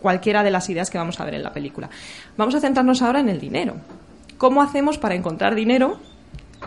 cualquiera 0.00 0.42
de 0.44 0.50
las 0.50 0.68
ideas 0.70 0.90
que 0.90 0.98
vamos 0.98 1.18
a 1.20 1.24
ver 1.24 1.34
en 1.34 1.42
la 1.42 1.52
película. 1.52 1.88
Vamos 2.36 2.54
a 2.54 2.60
centrarnos 2.60 3.02
ahora 3.02 3.20
en 3.20 3.28
el 3.28 3.40
dinero. 3.40 3.74
¿Cómo 4.36 4.62
hacemos 4.62 4.98
para 4.98 5.16
encontrar 5.16 5.54
dinero 5.56 5.98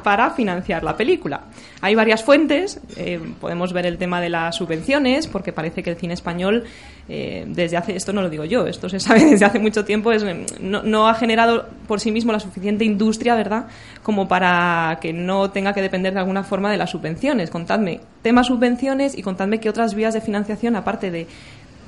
para 0.04 0.32
financiar 0.32 0.84
la 0.84 0.96
película. 0.96 1.42
Hay 1.82 1.96
varias 1.96 2.24
fuentes, 2.24 2.80
eh, 2.96 3.20
podemos 3.40 3.74
ver 3.74 3.86
el 3.86 3.98
tema 3.98 4.22
de 4.22 4.30
las 4.30 4.56
subvenciones, 4.56 5.28
porque 5.28 5.52
parece 5.52 5.84
que 5.84 5.90
el 5.92 5.98
cine 5.98 6.14
español, 6.14 6.64
eh, 7.10 7.46
desde 7.48 7.78
hace, 7.78 7.96
esto 7.96 8.14
no 8.14 8.22
lo 8.22 8.30
digo 8.30 8.46
yo, 8.46 8.68
esto 8.68 8.90
se 8.90 9.00
sabe 9.00 9.26
desde 9.32 9.46
hace 9.46 9.60
mucho 9.60 9.86
tiempo, 9.86 10.12
es, 10.12 10.24
eh, 10.24 10.46
no, 10.62 11.08
ha 11.08 11.14
generado 11.16 11.68
por 11.88 12.00
sí 12.00 12.12
mismo 12.12 12.32
la 12.32 12.40
suficiente 12.40 12.86
industria, 12.86 13.36
¿verdad?, 13.36 13.68
como 14.02 14.28
para 14.28 14.98
que 15.02 15.14
no 15.14 15.52
tenga 15.52 15.74
que 15.74 15.82
depender 15.82 16.14
de 16.14 16.20
alguna 16.20 16.44
forma 16.44 16.72
de 16.72 16.78
las 16.78 16.90
subvenciones. 16.90 17.50
Contadme 17.50 18.00
temas 18.22 18.48
subvenciones 18.48 19.18
y 19.18 19.22
contadme 19.22 19.60
qué 19.60 19.70
otras 19.70 19.94
vías 19.94 20.14
de 20.14 20.22
financiación, 20.22 20.76
aparte 20.76 21.12
de 21.12 21.28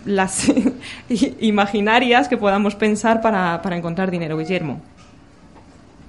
las 0.06 0.52
imaginarias 1.40 2.28
que 2.28 2.38
podamos 2.38 2.76
pensar 2.76 3.22
para, 3.22 3.62
para 3.62 3.78
encontrar 3.78 4.12
dinero, 4.12 4.38
Guillermo. 4.38 4.82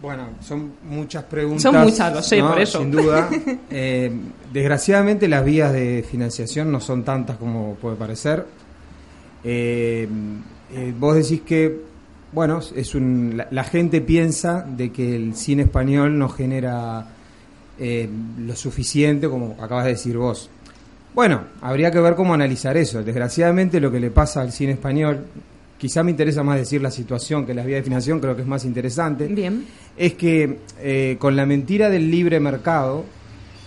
Bueno, 0.05 0.29
son 0.43 0.75
muchas 0.87 1.25
preguntas. 1.25 1.63
Son 1.63 1.81
muchas, 1.81 2.13
lo 2.13 2.23
sé, 2.23 2.39
¿no? 2.39 2.51
por 2.51 2.61
eso. 2.61 2.79
Sin 2.79 2.91
duda. 2.91 3.31
Eh, 3.71 4.13
desgraciadamente 4.53 5.27
las 5.27 5.45
vías 5.45 5.73
de 5.73 6.05
financiación 6.09 6.71
no 6.71 6.79
son 6.79 7.03
tantas 7.03 7.39
como 7.39 7.75
puede 7.75 7.97
parecer. 7.97 8.47
Eh, 9.43 10.07
eh, 10.75 10.95
vos 10.97 11.17
decís 11.17 11.41
que, 11.41 11.81
bueno, 12.33 12.61
es 12.77 12.95
un, 12.95 13.33
la, 13.37 13.49
la 13.51 13.65
gente 13.65 14.01
piensa 14.03 14.65
de 14.69 14.93
que 14.93 15.17
el 15.17 15.35
cine 15.35 15.63
español 15.63 16.19
no 16.19 16.29
genera 16.29 17.09
eh, 17.79 18.09
lo 18.39 18.55
suficiente 18.55 19.29
como 19.29 19.57
acabas 19.61 19.85
de 19.85 19.91
decir 19.93 20.17
vos. 20.19 20.51
Bueno, 21.15 21.41
habría 21.63 21.91
que 21.91 21.99
ver 21.99 22.15
cómo 22.15 22.35
analizar 22.35 22.77
eso. 22.77 23.03
Desgraciadamente 23.03 23.81
lo 23.81 23.91
que 23.91 24.01
le 24.01 24.11
pasa 24.11 24.43
al 24.43 24.53
cine 24.53 24.73
español, 24.73 25.25
quizá 25.79 26.03
me 26.03 26.11
interesa 26.11 26.43
más 26.43 26.57
decir 26.59 26.81
la 26.81 26.91
situación 26.91 27.45
que 27.47 27.55
las 27.55 27.67
vías 27.67 27.79
de 27.81 27.83
financiación, 27.85 28.21
creo 28.21 28.35
que 28.37 28.43
es 28.43 28.49
más 28.49 28.65
interesante 28.65 29.27
Bien. 29.27 29.65
es 29.97 30.15
que 30.15 30.59
eh, 30.81 31.17
con 31.19 31.37
la 31.37 31.45
mentira 31.47 31.91
del 31.91 32.11
libre 32.11 32.41
mercado, 32.41 33.05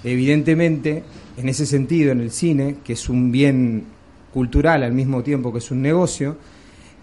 evidentemente, 0.04 1.04
en 1.38 1.50
ese 1.50 1.66
sentido, 1.66 2.12
en 2.12 2.22
el 2.22 2.32
cine, 2.32 2.78
que 2.84 2.94
es 2.94 3.10
un 3.10 3.32
bien 3.32 3.84
cultural 4.34 4.84
al 4.84 4.94
mismo 4.94 5.22
tiempo 5.24 5.52
que 5.52 5.60
es 5.60 5.70
un 5.72 5.82
negocio, 5.82 6.38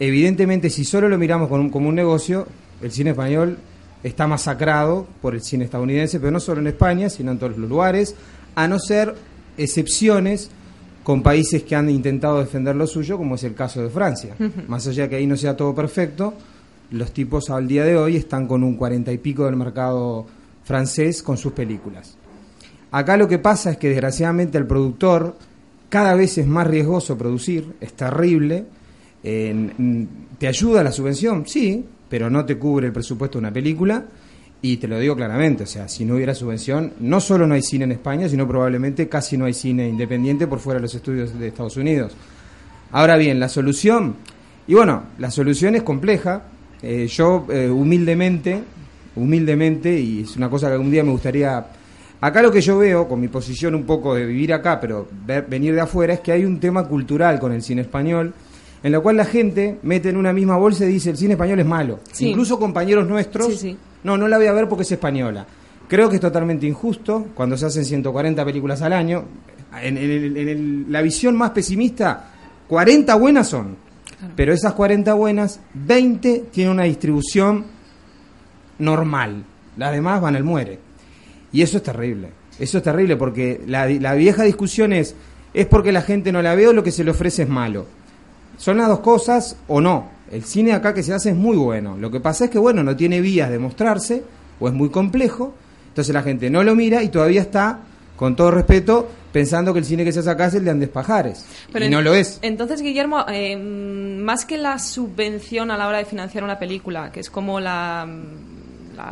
evidentemente 0.00 0.70
si 0.70 0.84
solo 0.84 1.08
lo 1.08 1.18
miramos 1.18 1.48
con 1.48 1.60
un- 1.60 1.70
como 1.70 1.88
un 1.88 1.94
negocio, 1.94 2.46
el 2.82 2.90
cine 2.90 3.10
español 3.10 3.58
está 4.02 4.26
masacrado 4.26 5.06
por 5.22 5.34
el 5.34 5.42
cine 5.42 5.64
estadounidense, 5.64 6.18
pero 6.18 6.30
no 6.32 6.40
solo 6.40 6.60
en 6.60 6.66
España, 6.66 7.08
sino 7.08 7.32
en 7.32 7.38
todos 7.38 7.56
los 7.56 7.68
lugares, 7.68 8.14
a 8.54 8.66
no 8.68 8.78
ser 8.78 9.14
excepciones 9.56 10.50
con 11.04 11.22
países 11.22 11.62
que 11.62 11.76
han 11.76 11.88
intentado 11.88 12.40
defender 12.40 12.74
lo 12.74 12.86
suyo, 12.88 13.16
como 13.16 13.36
es 13.36 13.44
el 13.44 13.54
caso 13.54 13.80
de 13.82 13.90
Francia. 13.90 14.34
Más 14.66 14.86
allá 14.88 15.04
de 15.04 15.08
que 15.10 15.16
ahí 15.16 15.26
no 15.26 15.36
sea 15.36 15.56
todo 15.56 15.72
perfecto, 15.74 16.34
los 16.90 17.12
tipos 17.12 17.48
al 17.50 17.68
día 17.68 17.84
de 17.84 17.96
hoy 17.96 18.16
están 18.16 18.46
con 18.48 18.64
un 18.64 18.74
cuarenta 18.76 19.12
y 19.12 19.18
pico 19.18 19.44
del 19.44 19.54
mercado 19.56 20.26
francés 20.64 21.22
con 21.22 21.36
sus 21.36 21.52
películas. 21.52 22.16
Acá 22.90 23.16
lo 23.16 23.28
que 23.28 23.38
pasa 23.38 23.70
es 23.70 23.76
que 23.76 23.88
desgraciadamente 23.90 24.56
el 24.58 24.66
productor 24.66 25.36
cada 25.88 26.14
vez 26.14 26.38
es 26.38 26.46
más 26.46 26.66
riesgoso 26.66 27.16
producir, 27.18 27.74
es 27.80 27.92
terrible. 27.92 28.64
En- 29.22 30.08
¿Te 30.38 30.48
ayuda 30.48 30.82
la 30.82 30.90
subvención? 30.92 31.44
Sí, 31.46 31.84
pero 32.08 32.28
no 32.30 32.44
te 32.44 32.56
cubre 32.58 32.86
el 32.88 32.92
presupuesto 32.92 33.38
de 33.38 33.40
una 33.44 33.52
película. 33.52 34.04
Y 34.66 34.78
te 34.78 34.88
lo 34.88 34.98
digo 34.98 35.14
claramente, 35.14 35.64
o 35.64 35.66
sea, 35.66 35.88
si 35.88 36.06
no 36.06 36.14
hubiera 36.14 36.34
subvención, 36.34 36.94
no 37.00 37.20
solo 37.20 37.46
no 37.46 37.52
hay 37.54 37.60
cine 37.60 37.84
en 37.84 37.92
España, 37.92 38.28
sino 38.30 38.48
probablemente 38.48 39.08
casi 39.10 39.36
no 39.36 39.44
hay 39.44 39.52
cine 39.52 39.86
independiente 39.88 40.46
por 40.46 40.58
fuera 40.58 40.78
de 40.78 40.82
los 40.82 40.94
estudios 40.94 41.38
de 41.38 41.48
Estados 41.48 41.76
Unidos. 41.76 42.16
Ahora 42.92 43.16
bien, 43.18 43.38
la 43.38 43.48
solución, 43.50 44.14
y 44.66 44.72
bueno, 44.74 45.02
la 45.18 45.30
solución 45.30 45.74
es 45.74 45.82
compleja, 45.82 46.42
Eh, 46.86 47.06
yo 47.08 47.46
eh, 47.50 47.70
humildemente, 47.70 48.62
humildemente, 49.16 49.98
y 49.98 50.20
es 50.22 50.36
una 50.36 50.50
cosa 50.50 50.66
que 50.68 50.74
algún 50.74 50.90
día 50.90 51.02
me 51.02 51.10
gustaría... 51.12 51.64
Acá 52.20 52.42
lo 52.42 52.50
que 52.50 52.60
yo 52.60 52.76
veo, 52.78 53.06
con 53.08 53.20
mi 53.20 53.28
posición 53.28 53.74
un 53.74 53.84
poco 53.84 54.14
de 54.14 54.24
vivir 54.26 54.52
acá, 54.52 54.80
pero 54.80 55.06
ver- 55.26 55.46
venir 55.48 55.74
de 55.74 55.80
afuera, 55.80 56.14
es 56.14 56.20
que 56.20 56.32
hay 56.32 56.44
un 56.44 56.58
tema 56.60 56.84
cultural 56.86 57.38
con 57.38 57.52
el 57.52 57.62
cine 57.62 57.82
español, 57.82 58.32
en 58.82 58.92
la 58.92 59.00
cual 59.00 59.16
la 59.16 59.24
gente 59.24 59.78
mete 59.82 60.08
en 60.10 60.16
una 60.16 60.32
misma 60.32 60.56
bolsa 60.58 60.84
y 60.84 60.88
dice 60.88 61.10
el 61.10 61.16
cine 61.16 61.32
español 61.34 61.60
es 61.60 61.66
malo. 61.66 62.00
Sí. 62.12 62.28
Incluso 62.28 62.58
compañeros 62.58 63.06
nuestros, 63.08 63.46
Sí, 63.48 63.56
sí. 63.56 63.76
No, 64.04 64.16
no 64.16 64.28
la 64.28 64.36
voy 64.36 64.46
a 64.46 64.52
ver 64.52 64.68
porque 64.68 64.82
es 64.84 64.92
española. 64.92 65.44
Creo 65.88 66.08
que 66.08 66.14
es 66.16 66.20
totalmente 66.20 66.66
injusto 66.66 67.26
cuando 67.34 67.56
se 67.56 67.66
hacen 67.66 67.84
140 67.84 68.44
películas 68.44 68.80
al 68.82 68.92
año. 68.92 69.24
En, 69.82 69.98
en 69.98 70.10
el- 70.10 70.36
en 70.36 70.48
el- 70.48 70.86
la 70.92 71.02
visión 71.02 71.36
más 71.36 71.50
pesimista, 71.50 72.30
40 72.68 73.14
buenas 73.16 73.48
son. 73.48 73.76
Pero 74.36 74.52
esas 74.54 74.72
40 74.72 75.12
buenas, 75.14 75.60
20 75.74 76.44
tienen 76.52 76.72
una 76.72 76.84
distribución 76.84 77.64
normal. 78.78 79.44
Las 79.76 79.92
demás 79.92 80.20
van 80.20 80.36
al 80.36 80.44
muere. 80.44 80.78
Y 81.52 81.62
eso 81.62 81.76
es 81.78 81.82
terrible. 81.82 82.30
Eso 82.58 82.78
es 82.78 82.84
terrible 82.84 83.16
porque 83.16 83.60
la, 83.66 83.86
la 83.88 84.14
vieja 84.14 84.44
discusión 84.44 84.92
es, 84.92 85.14
¿es 85.52 85.66
porque 85.66 85.92
la 85.92 86.02
gente 86.02 86.32
no 86.32 86.40
la 86.42 86.54
ve 86.54 86.68
o 86.68 86.72
lo 86.72 86.82
que 86.82 86.92
se 86.92 87.04
le 87.04 87.10
ofrece 87.10 87.42
es 87.42 87.48
malo? 87.48 87.86
Son 88.56 88.76
las 88.78 88.88
dos 88.88 89.00
cosas 89.00 89.56
o 89.66 89.80
no. 89.80 90.08
El 90.30 90.44
cine 90.44 90.72
acá 90.72 90.94
que 90.94 91.02
se 91.02 91.12
hace 91.12 91.30
es 91.30 91.36
muy 91.36 91.56
bueno. 91.56 91.96
Lo 91.98 92.10
que 92.10 92.20
pasa 92.20 92.46
es 92.46 92.50
que, 92.50 92.58
bueno, 92.58 92.82
no 92.82 92.96
tiene 92.96 93.20
vías 93.20 93.50
de 93.50 93.58
mostrarse 93.58 94.22
o 94.60 94.68
es 94.68 94.74
muy 94.74 94.88
complejo. 94.90 95.54
Entonces 95.88 96.12
la 96.14 96.22
gente 96.22 96.50
no 96.50 96.62
lo 96.64 96.74
mira 96.74 97.02
y 97.02 97.08
todavía 97.08 97.40
está, 97.42 97.80
con 98.16 98.34
todo 98.36 98.50
respeto, 98.50 99.08
pensando 99.32 99.72
que 99.72 99.80
el 99.80 99.84
cine 99.84 100.04
que 100.04 100.12
se 100.12 100.20
hace 100.20 100.30
acá 100.30 100.46
es 100.46 100.54
el 100.54 100.64
de 100.64 100.70
Andes 100.70 100.88
Pajares. 100.88 101.44
Pero 101.72 101.84
y 101.84 101.86
en- 101.88 101.92
no 101.92 102.00
lo 102.02 102.14
es. 102.14 102.38
Entonces, 102.42 102.80
Guillermo, 102.82 103.24
eh, 103.28 103.56
más 103.56 104.44
que 104.44 104.56
la 104.58 104.78
subvención 104.78 105.70
a 105.70 105.76
la 105.76 105.86
hora 105.88 105.98
de 105.98 106.04
financiar 106.04 106.42
una 106.42 106.58
película, 106.58 107.10
que 107.12 107.20
es 107.20 107.30
como 107.30 107.60
la, 107.60 108.06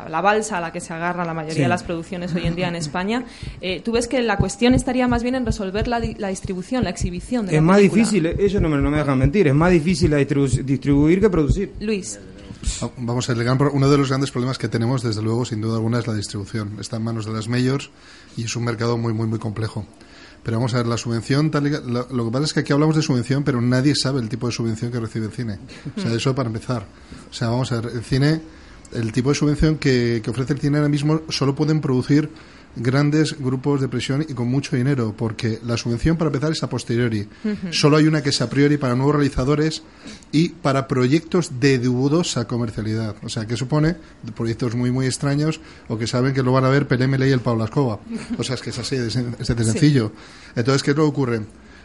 la, 0.04 0.08
la 0.08 0.20
balsa 0.20 0.58
a 0.58 0.60
la 0.60 0.72
que 0.72 0.80
se 0.80 0.92
agarra 0.92 1.24
la 1.24 1.34
mayoría 1.34 1.54
Sí. 1.56 1.62
de 1.62 1.68
las 1.68 1.82
producciones 1.82 2.34
hoy 2.34 2.46
en 2.46 2.54
día 2.56 2.68
en 2.68 2.76
España, 2.76 3.24
eh, 3.60 3.80
¿tú 3.84 3.92
ves 3.92 4.08
que 4.08 4.22
la 4.22 4.36
cuestión 4.36 4.74
estaría 4.74 5.06
más 5.08 5.22
bien 5.22 5.34
en 5.34 5.44
resolver 5.46 5.88
la, 5.88 6.00
di- 6.00 6.14
la 6.14 6.28
distribución, 6.28 6.84
la 6.84 6.90
exhibición 6.90 7.46
de 7.46 7.52
Es 7.52 7.56
la 7.56 7.62
más 7.62 7.76
película? 7.78 8.02
difícil, 8.02 8.26
ellos 8.26 8.62
no 8.62 8.68
me, 8.68 8.76
no 8.78 8.90
me 8.90 8.98
dejan 8.98 9.18
mentir, 9.18 9.48
es 9.48 9.54
más 9.54 9.70
difícil 9.70 10.10
la 10.10 10.18
distribu- 10.20 10.62
distribuir 10.64 11.20
que 11.20 11.30
producir. 11.30 11.72
Luis. 11.80 12.18
Vamos 12.98 13.28
a 13.28 13.32
ver, 13.32 13.38
el 13.40 13.44
gran 13.44 13.58
pro- 13.58 13.72
uno 13.72 13.90
de 13.90 13.98
los 13.98 14.08
grandes 14.08 14.30
problemas 14.30 14.56
que 14.56 14.68
tenemos, 14.68 15.02
desde 15.02 15.20
luego, 15.20 15.44
sin 15.44 15.60
duda 15.60 15.74
alguna, 15.76 15.98
es 15.98 16.06
la 16.06 16.14
distribución. 16.14 16.76
Está 16.80 16.96
en 16.98 17.02
manos 17.02 17.26
de 17.26 17.32
las 17.32 17.48
majors 17.48 17.90
y 18.36 18.44
es 18.44 18.54
un 18.56 18.64
mercado 18.64 18.96
muy, 18.96 19.12
muy, 19.12 19.26
muy 19.26 19.38
complejo. 19.40 19.84
Pero 20.44 20.56
vamos 20.58 20.72
a 20.74 20.78
ver, 20.78 20.86
la 20.86 20.96
subvención, 20.96 21.50
tal 21.50 21.66
y 21.66 21.70
que- 21.70 21.80
lo, 21.80 22.06
lo 22.10 22.24
que 22.26 22.30
pasa 22.30 22.44
es 22.44 22.52
que 22.52 22.60
aquí 22.60 22.72
hablamos 22.72 22.94
de 22.96 23.02
subvención, 23.02 23.42
pero 23.42 23.60
nadie 23.60 23.94
sabe 23.96 24.20
el 24.20 24.28
tipo 24.28 24.46
de 24.46 24.52
subvención 24.52 24.92
que 24.92 25.00
recibe 25.00 25.26
el 25.26 25.32
cine. 25.32 25.58
O 25.96 26.00
sea, 26.00 26.12
eso 26.12 26.34
para 26.36 26.48
empezar. 26.48 26.84
O 27.30 27.34
sea, 27.34 27.48
vamos 27.48 27.70
a 27.72 27.80
ver, 27.80 27.92
el 27.94 28.02
cine, 28.02 28.40
el 28.94 29.12
tipo 29.12 29.28
de 29.30 29.34
subvención 29.34 29.76
que, 29.78 30.20
que 30.22 30.30
ofrece 30.30 30.52
el 30.54 30.60
cine 30.60 30.78
ahora 30.78 30.88
mismo 30.88 31.22
solo 31.28 31.54
pueden 31.54 31.80
producir 31.80 32.28
grandes 32.74 33.38
grupos 33.38 33.82
de 33.82 33.88
presión 33.88 34.24
y 34.26 34.32
con 34.32 34.48
mucho 34.48 34.74
dinero, 34.76 35.14
porque 35.14 35.58
la 35.62 35.76
subvención 35.76 36.16
para 36.16 36.28
empezar 36.28 36.52
es 36.52 36.62
a 36.62 36.70
posteriori. 36.70 37.28
Solo 37.70 37.98
hay 37.98 38.06
una 38.06 38.22
que 38.22 38.30
es 38.30 38.40
a 38.40 38.48
priori 38.48 38.78
para 38.78 38.94
nuevos 38.96 39.14
realizadores 39.14 39.82
y 40.32 40.48
para 40.50 40.88
proyectos 40.88 41.60
de 41.60 41.78
dudosa 41.78 42.46
comercialidad. 42.46 43.14
O 43.22 43.28
sea, 43.28 43.46
que 43.46 43.58
supone 43.58 43.96
proyectos 44.34 44.74
muy, 44.74 44.90
muy 44.90 45.04
extraños 45.04 45.60
o 45.88 45.98
que 45.98 46.06
saben 46.06 46.32
que 46.32 46.42
lo 46.42 46.52
van 46.52 46.64
a 46.64 46.70
ver 46.70 46.88
Pelé, 46.88 47.28
y 47.28 47.32
el 47.32 47.40
Pablo 47.40 47.64
Escoba. 47.64 48.00
O 48.38 48.42
sea, 48.42 48.54
es 48.54 48.62
que 48.62 48.70
es 48.70 48.78
así, 48.78 48.96
es, 48.96 49.16
es 49.16 49.48
de 49.48 49.64
Sí. 49.64 49.70
sencillo. 49.70 50.12
Entonces, 50.56 50.82
¿qué 50.82 50.92
es 50.92 50.96
lo 50.96 51.02
que 51.04 51.08
ocurre? 51.10 51.40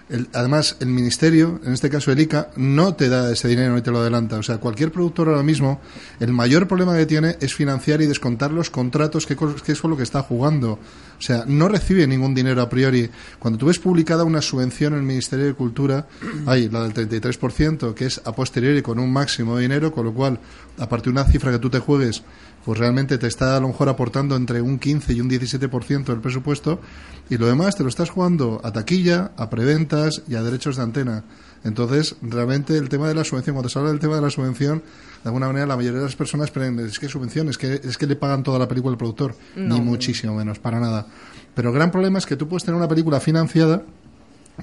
El- 0.09 0.29
además, 0.33 0.77
el 0.79 0.87
ministerio, 0.87 1.59
en 1.65 1.73
este 1.73 1.89
caso 1.89 2.11
el 2.13 2.19
ICA, 2.19 2.49
no 2.55 2.95
te 2.95 3.09
da 3.09 3.29
ese 3.31 3.49
dinero 3.49 3.75
ni 3.75 3.81
te 3.81 3.91
lo 3.91 3.99
adelanta. 3.99 4.37
O 4.37 4.43
sea, 4.43 4.57
cualquier 4.57 4.91
productor 4.91 5.27
ahora 5.27 5.43
mismo, 5.43 5.81
el 6.21 6.31
mayor 6.31 6.65
problema 6.67 6.95
que 6.95 7.05
tiene 7.05 7.35
es 7.41 7.53
financiar 7.53 8.01
y 8.01 8.05
descontar 8.05 8.51
los 8.51 8.69
contratos, 8.69 9.25
que, 9.25 9.35
que 9.35 9.71
es 9.73 9.81
con 9.81 9.91
lo 9.91 9.97
que 9.97 10.03
está 10.03 10.21
jugando. 10.23 10.73
O 10.73 11.21
sea, 11.21 11.43
no 11.45 11.67
recibe 11.67 12.07
ningún 12.07 12.33
dinero 12.33 12.61
a 12.61 12.69
priori. 12.69 13.09
Cuando 13.37 13.59
tú 13.59 13.65
ves 13.65 13.79
publicada 13.79 14.23
una 14.23 14.41
subvención 14.41 14.93
en 14.93 14.99
el 14.99 15.05
Ministerio 15.05 15.45
de 15.45 15.53
Cultura, 15.53 16.07
hay 16.45 16.69
la 16.69 16.83
del 16.87 16.93
33%, 16.93 17.93
que 17.93 18.05
es 18.05 18.21
a 18.23 18.31
posteriori 18.33 18.81
con 18.81 18.99
un 18.99 19.11
máximo 19.11 19.57
de 19.57 19.63
dinero, 19.63 19.91
con 19.91 20.05
lo 20.05 20.13
cual, 20.13 20.39
a 20.77 20.87
partir 20.87 21.11
de 21.13 21.19
una 21.19 21.29
cifra 21.29 21.51
que 21.51 21.59
tú 21.59 21.69
te 21.69 21.79
juegues, 21.79 22.23
pues 22.67 22.79
realmente 22.79 23.17
te 23.17 23.27
está 23.27 23.55
a 23.55 23.61
lo 23.61 23.69
mejor 23.69 23.87
aportando 23.87 24.35
entre 24.35 24.59
un 24.59 24.77
15 24.77 25.13
y 25.13 25.21
un 25.21 25.29
17% 25.29 26.03
del 26.03 26.19
presupuesto 26.19 26.81
y 27.29 27.37
lo 27.37 27.47
demás 27.47 27.77
te 27.77 27.83
lo 27.83 27.87
estás 27.87 28.09
jugando 28.09 28.59
a 28.61 28.73
taquilla, 28.73 29.31
a 29.37 29.49
preventas 29.49 30.21
y 30.27 30.35
a 30.35 30.43
derechos 30.43 30.75
de 30.75 30.83
antena. 30.83 31.23
Entonces, 31.63 32.17
realmente 32.21 32.77
el 32.77 32.89
tema 32.89 33.07
de 33.07 33.15
la 33.15 33.23
subvención, 33.23 33.53
cuando 33.55 33.69
se 33.69 33.79
habla 33.79 33.91
del 33.91 34.01
tema 34.01 34.15
de 34.15 34.21
la 34.21 34.29
subvención, 34.29 34.79
de 34.79 35.29
alguna 35.29 35.47
manera 35.47 35.65
la 35.65 35.77
mayoría 35.77 35.99
de 35.99 36.05
las 36.07 36.17
personas 36.17 36.51
creen, 36.51 36.77
es 36.79 36.99
que 36.99 37.07
subvención, 37.07 37.47
es 37.47 37.57
que, 37.57 37.75
es 37.75 37.97
que 37.97 38.05
le 38.05 38.17
pagan 38.17 38.43
toda 38.43 38.59
la 38.59 38.67
película 38.67 38.91
al 38.91 38.97
productor. 38.97 39.33
No. 39.55 39.75
Ni 39.75 39.81
muchísimo 39.81 40.35
menos, 40.35 40.59
para 40.59 40.81
nada. 40.81 41.07
Pero 41.55 41.69
el 41.69 41.75
gran 41.75 41.89
problema 41.89 42.19
es 42.19 42.25
que 42.25 42.35
tú 42.35 42.49
puedes 42.49 42.65
tener 42.65 42.77
una 42.77 42.89
película 42.89 43.21
financiada, 43.21 43.83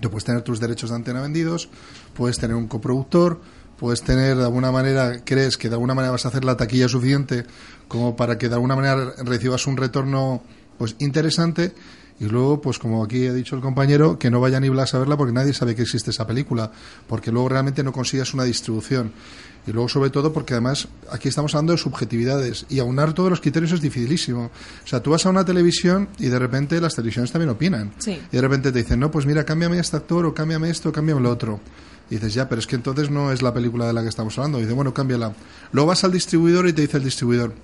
tú 0.03 0.11
puedes 0.11 0.25
tener 0.25 0.43
tus 0.43 0.61
derechos 0.61 0.91
de 0.91 0.97
antena 0.97 1.23
vendidos, 1.23 1.71
puedes 2.13 2.39
tener 2.39 2.55
un 2.55 2.69
coproductor, 2.69 3.41
puedes 3.79 4.03
tener 4.03 4.37
de 4.37 4.45
alguna 4.45 4.71
manera, 4.73 5.21
crees 5.25 5.57
que 5.57 5.69
de 5.69 5.75
alguna 5.75 5.95
manera 5.95 6.13
vas 6.13 6.25
a 6.25 6.29
hacer 6.29 6.45
la 6.45 6.57
taquilla 6.57 6.89
suficiente 6.89 7.45
como 7.89 8.17
para 8.17 8.39
que 8.39 8.49
de 8.49 8.55
alguna 8.55 8.77
manera 8.77 9.13
recibas 9.25 9.67
un 9.67 9.77
retorno 9.77 10.43
pues 10.79 10.97
interesante 10.99 11.73
y 12.21 12.27
luego 12.27 12.61
pues 12.61 12.79
como 12.79 13.03
aquí 13.05 13.27
ha 13.27 13.33
dicho 13.33 13.57
el 13.57 13.63
compañero 13.63 14.19
que 14.19 14.31
no 14.31 14.41
vaya 14.41 14.61
ni 14.61 14.69
Blas 14.69 14.95
a 14.95 14.99
verla 15.01 15.17
porque 15.17 15.33
nadie 15.33 15.53
sabe 15.53 15.75
que 15.75 15.83
existe 15.83 16.11
esa 16.11 16.27
película 16.27 16.71
porque 17.09 17.33
luego 17.33 17.49
realmente 17.49 17.83
no 17.83 17.93
consigues 17.93 18.33
una 18.35 18.45
distribución 18.45 19.13
y 19.67 19.73
luego 19.73 19.89
sobre 19.89 20.11
todo 20.11 20.33
porque 20.33 20.55
además 20.55 20.87
aquí 21.11 21.29
estamos 21.29 21.55
hablando 21.55 21.73
de 21.73 21.79
subjetividades 21.79 22.67
y 22.69 22.79
aunar 22.79 23.15
todos 23.15 23.31
los 23.31 23.41
criterios 23.41 23.73
es 23.73 23.81
dificilísimo 23.81 24.45
o 24.85 24.87
sea 24.87 25.03
tú 25.03 25.11
vas 25.11 25.27
a 25.27 25.31
una 25.31 25.45
televisión 25.45 26.09
y 26.19 26.27
de 26.29 26.39
repente 26.39 26.81
las 26.81 26.95
televisiones 26.95 27.33
también 27.33 27.51
opinan 27.51 27.93
Sí. 27.99 28.13
y 28.31 28.37
de 28.37 28.41
repente 28.41 28.71
te 28.71 28.79
dicen, 28.79 29.01
no, 29.01 29.11
pues 29.11 29.27
mira, 29.27 29.45
cámbiame 29.45 29.79
a 29.79 29.81
este 29.81 29.97
actor 29.97 30.25
o 30.27 30.35
cámbiame 30.35 30.71
esto, 30.71 30.93
cámbiame 30.93 31.21
lo 31.21 31.31
otro. 31.31 31.61
Y 32.11 32.17
dices, 32.17 32.35
ya, 32.35 32.49
pero 32.49 32.61
es 32.61 32.67
que 32.67 32.77
entonces 32.77 33.11
no 33.11 33.33
es 33.33 33.43
la 33.43 33.55
película 33.55 33.87
de 33.87 33.93
la 33.93 34.03
que 34.03 34.09
estamos 34.09 34.37
hablando. 34.39 34.59
Y 34.59 34.63
dice, 34.63 34.75
bueno, 34.75 34.93
cámbiala. 34.93 35.33
Luego 35.73 35.89
vas 35.89 36.05
al 36.05 36.13
distribuidor 36.13 36.69
y 36.69 36.73
te 36.73 36.83
dice 36.83 36.99
el 36.99 37.05
distribuidor, 37.05 37.55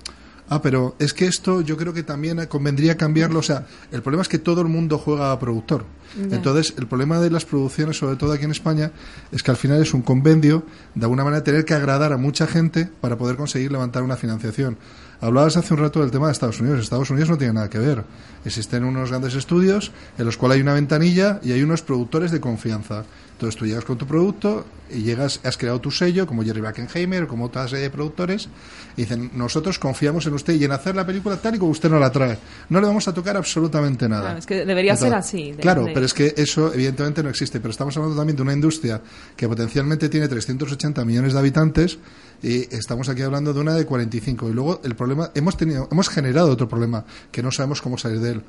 ah, 0.49 0.61
pero 0.61 0.95
es 0.99 1.13
que 1.13 1.25
esto 1.25 1.61
yo 1.61 1.77
creo 1.77 1.93
que 1.93 2.03
también 2.03 2.45
convendría 2.47 2.97
cambiarlo. 2.97 3.39
O 3.39 3.43
sea, 3.43 3.65
el 3.91 4.01
problema 4.01 4.21
es 4.21 4.27
que 4.27 4.39
todo 4.39 4.61
el 4.61 4.67
mundo 4.67 4.97
juega 4.97 5.31
a 5.31 5.39
productor. 5.39 5.85
Entonces, 6.29 6.73
el 6.77 6.87
problema 6.87 7.19
de 7.19 7.29
las 7.29 7.45
producciones, 7.45 7.97
sobre 7.97 8.17
todo 8.17 8.33
aquí 8.33 8.43
en 8.43 8.51
España, 8.51 8.91
es 9.31 9.43
que 9.43 9.51
al 9.51 9.55
final 9.55 9.81
es 9.81 9.93
un 9.93 10.01
convenio, 10.01 10.65
de 10.93 11.05
alguna 11.05 11.23
manera 11.23 11.41
tener 11.41 11.63
que 11.63 11.73
agradar 11.73 12.11
a 12.11 12.17
mucha 12.17 12.47
gente 12.47 12.89
para 12.99 13.17
poder 13.17 13.37
conseguir 13.37 13.71
levantar 13.71 14.03
una 14.03 14.17
financiación. 14.17 14.77
Hablabas 15.21 15.55
hace 15.55 15.73
un 15.73 15.79
rato 15.79 16.01
del 16.01 16.09
tema 16.09 16.25
de 16.25 16.33
Estados 16.33 16.59
Unidos. 16.59 16.81
Estados 16.81 17.09
Unidos 17.11 17.29
no 17.29 17.37
tiene 17.37 17.53
nada 17.53 17.69
que 17.69 17.77
ver. 17.77 18.03
Existen 18.43 18.83
unos 18.83 19.09
grandes 19.09 19.35
estudios 19.35 19.91
en 20.17 20.25
los 20.25 20.35
cuales 20.35 20.55
hay 20.55 20.61
una 20.63 20.73
ventanilla 20.73 21.39
y 21.43 21.51
hay 21.51 21.61
unos 21.61 21.83
productores 21.83 22.31
de 22.31 22.41
confianza. 22.41 23.05
Entonces 23.41 23.57
tú 23.59 23.65
llegas 23.65 23.85
con 23.85 23.97
tu 23.97 24.05
producto 24.05 24.67
y 24.91 25.01
llegas, 25.01 25.39
has 25.43 25.57
creado 25.57 25.81
tu 25.81 25.89
sello, 25.89 26.27
como 26.27 26.43
Jerry 26.43 26.61
Buckenheimer, 26.61 27.25
como 27.25 27.45
otra 27.45 27.67
serie 27.67 27.85
de 27.85 27.89
productores, 27.89 28.47
y 28.95 29.01
dicen, 29.01 29.31
nosotros 29.33 29.79
confiamos 29.79 30.27
en 30.27 30.35
usted 30.35 30.53
y 30.53 30.63
en 30.63 30.71
hacer 30.71 30.95
la 30.95 31.07
película 31.07 31.37
tal 31.37 31.55
y 31.55 31.57
como 31.57 31.71
usted 31.71 31.89
nos 31.89 31.99
la 31.99 32.11
trae. 32.11 32.37
No 32.69 32.79
le 32.79 32.85
vamos 32.85 33.07
a 33.07 33.13
tocar 33.15 33.35
absolutamente 33.35 34.07
nada. 34.07 34.21
Claro, 34.25 34.37
es 34.37 34.45
que 34.45 34.63
debería 34.63 34.95
ser 34.95 35.15
así, 35.15 35.53
de- 35.53 35.57
claro, 35.57 35.85
de- 35.85 35.91
pero 35.91 36.05
es 36.05 36.13
que 36.13 36.35
eso 36.37 36.71
evidentemente 36.71 37.23
no 37.23 37.29
existe. 37.29 37.59
Pero 37.59 37.71
estamos 37.71 37.97
hablando 37.97 38.15
también 38.15 38.35
de 38.35 38.43
una 38.43 38.53
industria 38.53 39.01
que 39.35 39.47
potencialmente 39.47 40.07
tiene 40.07 40.27
380 40.27 41.03
millones 41.03 41.33
de 41.33 41.39
habitantes 41.39 41.97
y 42.43 42.71
estamos 42.75 43.09
aquí 43.09 43.23
hablando 43.23 43.53
de 43.55 43.59
una 43.59 43.73
de 43.73 43.87
45. 43.87 44.49
Y 44.51 44.53
luego 44.53 44.81
el 44.83 44.95
problema, 44.95 45.31
hemos, 45.33 45.57
tenido, 45.57 45.87
hemos 45.91 46.09
generado 46.09 46.51
otro 46.51 46.69
problema 46.69 47.05
que 47.31 47.41
no 47.41 47.51
sabemos 47.51 47.81
cómo 47.81 47.97
salir 47.97 48.19
de 48.19 48.31
él. 48.33 48.43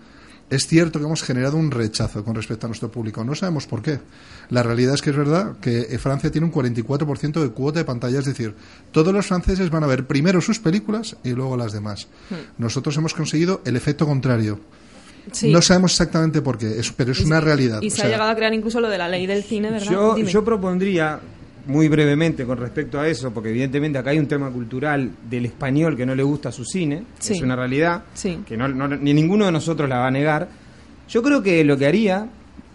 Es 0.52 0.66
cierto 0.66 0.98
que 0.98 1.06
hemos 1.06 1.22
generado 1.22 1.56
un 1.56 1.70
rechazo 1.70 2.24
con 2.24 2.34
respecto 2.34 2.66
a 2.66 2.68
nuestro 2.68 2.90
público. 2.90 3.24
No 3.24 3.34
sabemos 3.34 3.66
por 3.66 3.80
qué. 3.82 3.98
La 4.50 4.62
realidad 4.62 4.94
es 4.94 5.02
que 5.02 5.10
es 5.10 5.16
verdad 5.16 5.56
que 5.60 5.80
eh, 5.90 5.98
Francia 5.98 6.30
tiene 6.30 6.46
un 6.46 6.52
44% 6.52 7.40
de 7.40 7.48
cuota 7.50 7.78
de 7.78 7.84
pantalla. 7.84 8.18
Es 8.18 8.26
decir, 8.26 8.54
todos 8.90 9.14
los 9.14 9.26
franceses 9.26 9.70
van 9.70 9.84
a 9.84 9.86
ver 9.86 10.06
primero 10.06 10.40
sus 10.40 10.58
películas 10.58 11.16
y 11.24 11.30
luego 11.30 11.56
las 11.56 11.72
demás. 11.72 12.06
Hmm. 12.30 12.34
Nosotros 12.62 12.96
hemos 12.96 13.14
conseguido 13.14 13.62
el 13.64 13.76
efecto 13.76 14.06
contrario. 14.06 14.60
Sí. 15.30 15.52
No 15.52 15.62
sabemos 15.62 15.92
exactamente 15.92 16.42
por 16.42 16.58
qué, 16.58 16.80
pero 16.96 17.12
es 17.12 17.20
Y- 17.20 17.24
una 17.24 17.40
realidad. 17.40 17.80
Y 17.80 17.86
O 17.86 17.90
se 17.90 17.96
sea, 17.96 18.06
ha 18.06 18.08
llegado 18.08 18.30
a 18.30 18.34
crear 18.34 18.52
incluso 18.52 18.80
lo 18.80 18.88
de 18.90 18.98
la 18.98 19.08
ley 19.08 19.26
del 19.26 19.44
cine, 19.44 19.70
¿verdad? 19.70 20.16
Yo 20.16 20.44
propondría, 20.44 21.20
muy 21.66 21.88
brevemente 21.88 22.44
con 22.44 22.58
respecto 22.58 22.98
a 22.98 23.06
eso, 23.08 23.30
porque 23.32 23.50
evidentemente 23.50 23.98
acá 23.98 24.10
hay 24.10 24.18
un 24.18 24.26
tema 24.26 24.50
cultural 24.50 25.10
del 25.30 25.46
español 25.46 25.96
que 25.96 26.04
no 26.04 26.14
le 26.14 26.22
gusta 26.22 26.50
su 26.50 26.64
cine, 26.64 27.04
Sí. 27.18 27.34
es 27.34 27.40
una 27.42 27.54
realidad, 27.56 28.02
Sí. 28.14 28.40
que 28.46 28.56
no, 28.56 28.66
no- 28.68 28.88
ni 28.88 29.14
ninguno 29.14 29.46
de 29.46 29.52
nosotros 29.52 29.88
la 29.88 29.98
va 29.98 30.08
a 30.08 30.10
negar. 30.10 30.48
Yo 31.08 31.22
creo 31.22 31.42
que 31.42 31.62
lo 31.64 31.76
que 31.76 31.86
haría, 31.86 32.26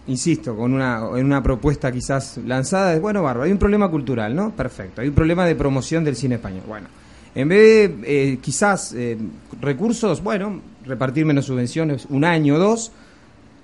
insisto, 0.06 0.56
con 0.56 0.72
una, 0.72 1.00
en 1.16 1.26
una 1.26 1.42
propuesta 1.42 1.92
quizás 1.92 2.38
lanzada, 2.46 2.94
es, 2.94 3.00
bueno, 3.00 3.22
barro, 3.22 3.42
hay 3.42 3.52
un 3.52 3.58
problema 3.58 3.90
cultural, 3.90 4.34
¿no? 4.34 4.52
Perfecto, 4.52 5.02
hay 5.02 5.08
un 5.08 5.14
problema 5.14 5.44
de 5.44 5.54
promoción 5.54 6.02
del 6.04 6.16
cine 6.16 6.36
español. 6.36 6.62
Bueno, 6.66 6.86
en 7.34 7.48
vez 7.48 7.60
de 8.00 8.32
eh, 8.32 8.38
quizás 8.40 8.94
eh, 8.94 9.18
recursos, 9.60 10.22
bueno, 10.22 10.60
repartir 10.86 11.26
menos 11.26 11.44
subvenciones, 11.44 12.06
un 12.08 12.24
año 12.24 12.54
o 12.54 12.58
dos, 12.58 12.90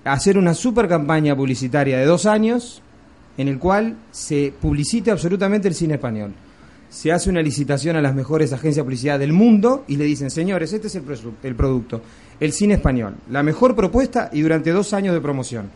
hacer 0.04 0.37
una 0.37 0.52
super 0.52 0.87
campaña 0.87 1.34
publicitaria 1.34 1.96
de 1.98 2.04
dos 2.04 2.26
años 2.26 2.82
en 3.36 3.48
el 3.48 3.58
cual 3.58 3.96
se 4.10 4.52
publicite 4.60 5.10
absolutamente 5.10 5.68
el 5.68 5.74
cine 5.74 5.94
español. 5.94 6.32
se 6.88 7.10
hace 7.10 7.28
una 7.28 7.42
licitación 7.42 7.96
a 7.96 8.00
las 8.00 8.14
mejores 8.14 8.52
agencias 8.52 8.76
de 8.76 8.82
publicidad 8.84 9.18
del 9.18 9.32
mundo 9.32 9.84
y 9.88 9.96
le 9.96 10.04
dicen, 10.04 10.30
señores, 10.30 10.72
este 10.72 10.86
es 10.86 10.94
el, 10.94 11.02
el 11.42 11.54
producto, 11.56 12.00
el 12.38 12.52
cine 12.52 12.74
español, 12.74 13.14
la 13.30 13.42
mejor 13.42 13.74
propuesta 13.74 14.30
y 14.32 14.42
durante 14.42 14.70
dos 14.70 14.92
años 14.92 15.12
de 15.12 15.20
promoción. 15.20 15.68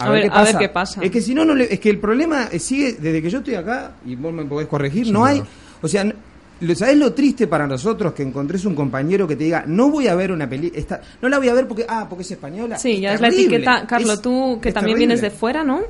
A 0.00 0.10
ver- 0.10 0.28
a 0.32 0.42
ver 0.42 0.56
qué 0.58 0.68
pasa. 0.68 1.02
Es 1.04 1.10
que 1.12 1.20
si 1.20 1.34
no, 1.34 1.44
no 1.44 1.54
le- 1.54 1.72
es 1.72 1.78
que 1.78 1.90
el 1.90 1.98
problema 2.00 2.48
sigue 2.58 2.94
desde 2.94 3.22
que 3.22 3.30
yo 3.30 3.38
estoy 3.38 3.54
acá, 3.54 3.92
y 4.04 4.16
vos 4.16 4.32
me 4.32 4.44
podés 4.44 4.66
corregir, 4.66 5.04
Sí, 5.06 5.12
no 5.12 5.24
hay, 5.24 5.40
o 5.82 5.86
sea, 5.86 6.00
n- 6.02 6.14
lo- 6.62 6.74
¿sabés 6.74 6.96
lo 6.96 7.12
triste 7.12 7.46
para 7.46 7.68
nosotros 7.68 8.12
que 8.12 8.24
encontres 8.24 8.64
un 8.64 8.74
compañero 8.74 9.28
que 9.28 9.36
te 9.36 9.44
diga, 9.44 9.62
no 9.68 9.88
voy 9.90 10.08
a 10.08 10.16
ver 10.16 10.32
una 10.32 10.48
película, 10.50 11.00
no 11.22 11.28
la 11.28 11.38
voy 11.38 11.48
a 11.48 11.54
ver 11.54 11.68
porque, 11.68 11.86
ah, 11.88 12.06
porque 12.10 12.22
es 12.22 12.30
española? 12.32 12.76
Sí, 12.76 12.98
ya 13.00 13.14
es 13.14 13.20
la 13.20 13.28
etiqueta. 13.28 13.86
Carlos, 13.86 14.20
tú 14.20 14.58
que 14.60 14.72
también 14.72 14.96
terrible. 14.96 15.14
vienes 15.14 15.20
de 15.20 15.30
fuera, 15.30 15.62
¿no? 15.62 15.82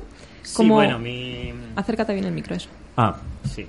Sí, 0.43 0.55
Como- 0.57 0.75
bueno, 0.75 0.99
mi... 0.99 1.51
Acércate 1.75 2.13
bien 2.13 2.25
el 2.25 2.33
micro, 2.33 2.55
eso. 2.55 2.69
Ah, 2.97 3.17
sí. 3.43 3.65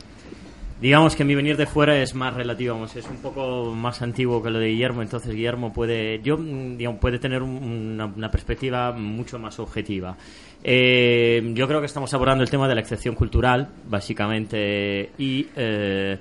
Digamos 0.81 1.15
que 1.15 1.25
mi 1.25 1.37
venir 1.37 1.57
de 1.57 1.67
fuera 1.67 1.97
es 2.03 2.13
más 2.17 2.35
relativo, 2.35 2.75
vamos, 2.75 2.97
es 2.97 3.07
un 3.09 3.19
poco 3.19 3.73
más 3.73 4.03
antiguo 4.03 4.43
que 4.43 4.51
lo 4.51 4.59
de 4.59 4.69
Guillermo, 4.71 5.01
entonces 5.03 5.33
Guillermo 5.33 5.73
puede, 5.73 6.21
yo, 6.25 6.37
mm, 6.37 6.77
digamos, 6.77 6.99
puede 7.01 7.21
tener 7.21 7.41
un- 7.41 7.63
una, 7.63 8.07
una 8.07 8.31
perspectiva 8.33 8.91
mucho 8.91 9.39
más 9.39 9.61
objetiva. 9.61 10.17
Eh, 10.65 11.53
yo 11.55 11.69
creo 11.69 11.79
que 11.79 11.87
estamos 11.87 12.13
abordando 12.15 12.43
el 12.43 12.51
tema 12.51 12.67
de 12.67 12.75
la 12.75 12.81
excepción 12.81 13.15
cultural, 13.15 13.69
básicamente, 13.89 15.11
y 15.19 15.47
eh, 15.57 16.19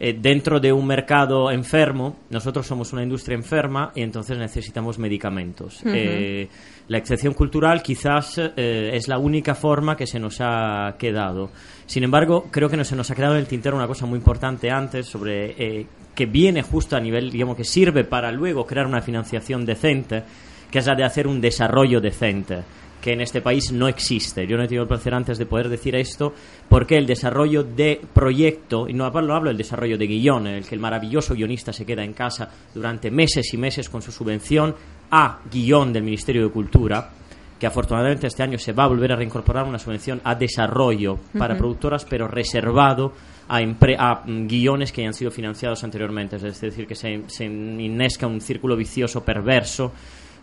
eh, 0.00 0.16
dentro 0.20 0.58
de 0.58 0.72
un 0.72 0.86
mercado 0.86 1.50
enfermo, 1.50 2.16
nosotros 2.30 2.66
somos 2.66 2.92
una 2.92 3.02
industria 3.02 3.34
enferma 3.36 3.92
y 3.94 4.02
entonces 4.02 4.38
necesitamos 4.38 4.98
medicamentos. 4.98 5.82
Eh, 5.84 6.48
la 6.90 6.98
excepción 6.98 7.34
cultural 7.34 7.84
quizás 7.84 8.36
eh, 8.38 8.90
es 8.92 9.06
la 9.06 9.16
única 9.16 9.54
forma 9.54 9.96
que 9.96 10.08
se 10.08 10.18
nos 10.18 10.38
ha 10.40 10.96
quedado. 10.98 11.52
Sin 11.86 12.02
embargo, 12.02 12.48
creo 12.50 12.68
que 12.68 12.76
no 12.76 12.82
se 12.82 12.96
nos 12.96 13.08
ha 13.12 13.14
quedado 13.14 13.34
en 13.34 13.38
el 13.38 13.46
tintero 13.46 13.76
una 13.76 13.86
cosa 13.86 14.06
muy 14.06 14.16
importante 14.18 14.72
antes 14.72 15.06
sobre 15.06 15.54
eh, 15.56 15.86
que 16.16 16.26
viene 16.26 16.62
justo 16.62 16.96
a 16.96 17.00
nivel, 17.00 17.30
digamos, 17.30 17.56
que 17.56 17.62
sirve 17.62 18.02
para 18.02 18.32
luego 18.32 18.66
crear 18.66 18.88
una 18.88 19.02
financiación 19.02 19.64
decente, 19.64 20.24
que 20.68 20.80
es 20.80 20.86
la 20.86 20.96
de 20.96 21.04
hacer 21.04 21.28
un 21.28 21.40
desarrollo 21.40 22.00
decente 22.00 22.64
que 23.00 23.12
en 23.12 23.20
este 23.20 23.40
país 23.40 23.72
no 23.72 23.86
existe. 23.86 24.46
Yo 24.46 24.56
no 24.56 24.64
he 24.64 24.66
tenido 24.66 24.82
el 24.82 24.88
placer 24.88 25.14
antes 25.14 25.38
de 25.38 25.46
poder 25.46 25.68
decir 25.68 25.94
esto, 25.94 26.34
porque 26.68 26.98
el 26.98 27.06
desarrollo 27.06 27.62
de 27.62 28.00
proyecto, 28.12 28.88
y 28.88 28.94
no 28.94 29.06
hablo, 29.06 29.42
del 29.44 29.56
desarrollo 29.56 29.96
de 29.96 30.06
guion, 30.06 30.48
en 30.48 30.54
el 30.56 30.66
que 30.66 30.74
el 30.74 30.80
maravilloso 30.80 31.34
guionista 31.34 31.72
se 31.72 31.86
queda 31.86 32.04
en 32.04 32.12
casa 32.12 32.50
durante 32.74 33.10
meses 33.10 33.54
y 33.54 33.56
meses 33.56 33.88
con 33.88 34.02
su 34.02 34.12
subvención 34.12 34.74
a 35.10 35.40
guion 35.50 35.92
del 35.92 36.02
Ministerio 36.02 36.44
de 36.44 36.50
Cultura, 36.50 37.10
que 37.58 37.66
afortunadamente 37.66 38.26
este 38.26 38.42
año 38.42 38.58
se 38.58 38.72
va 38.72 38.84
a 38.84 38.88
volver 38.88 39.12
a 39.12 39.16
reincorporar 39.16 39.66
una 39.66 39.78
subvención 39.78 40.20
a 40.24 40.34
desarrollo 40.34 41.18
para 41.36 41.56
productoras, 41.56 42.04
pero 42.04 42.26
reservado 42.26 43.12
a, 43.48 43.58
a 43.58 44.22
mm, 44.24 44.46
guiones 44.46 44.92
que 44.92 45.02
hayan 45.02 45.14
sido 45.14 45.30
financiados 45.30 45.84
anteriormente. 45.84 46.36
Es 46.36 46.60
decir, 46.60 46.86
que 46.86 46.94
se, 46.94 47.24
se 47.26 47.44
innesca 47.44 48.26
un 48.26 48.40
círculo 48.40 48.76
vicioso 48.76 49.22
perverso 49.22 49.92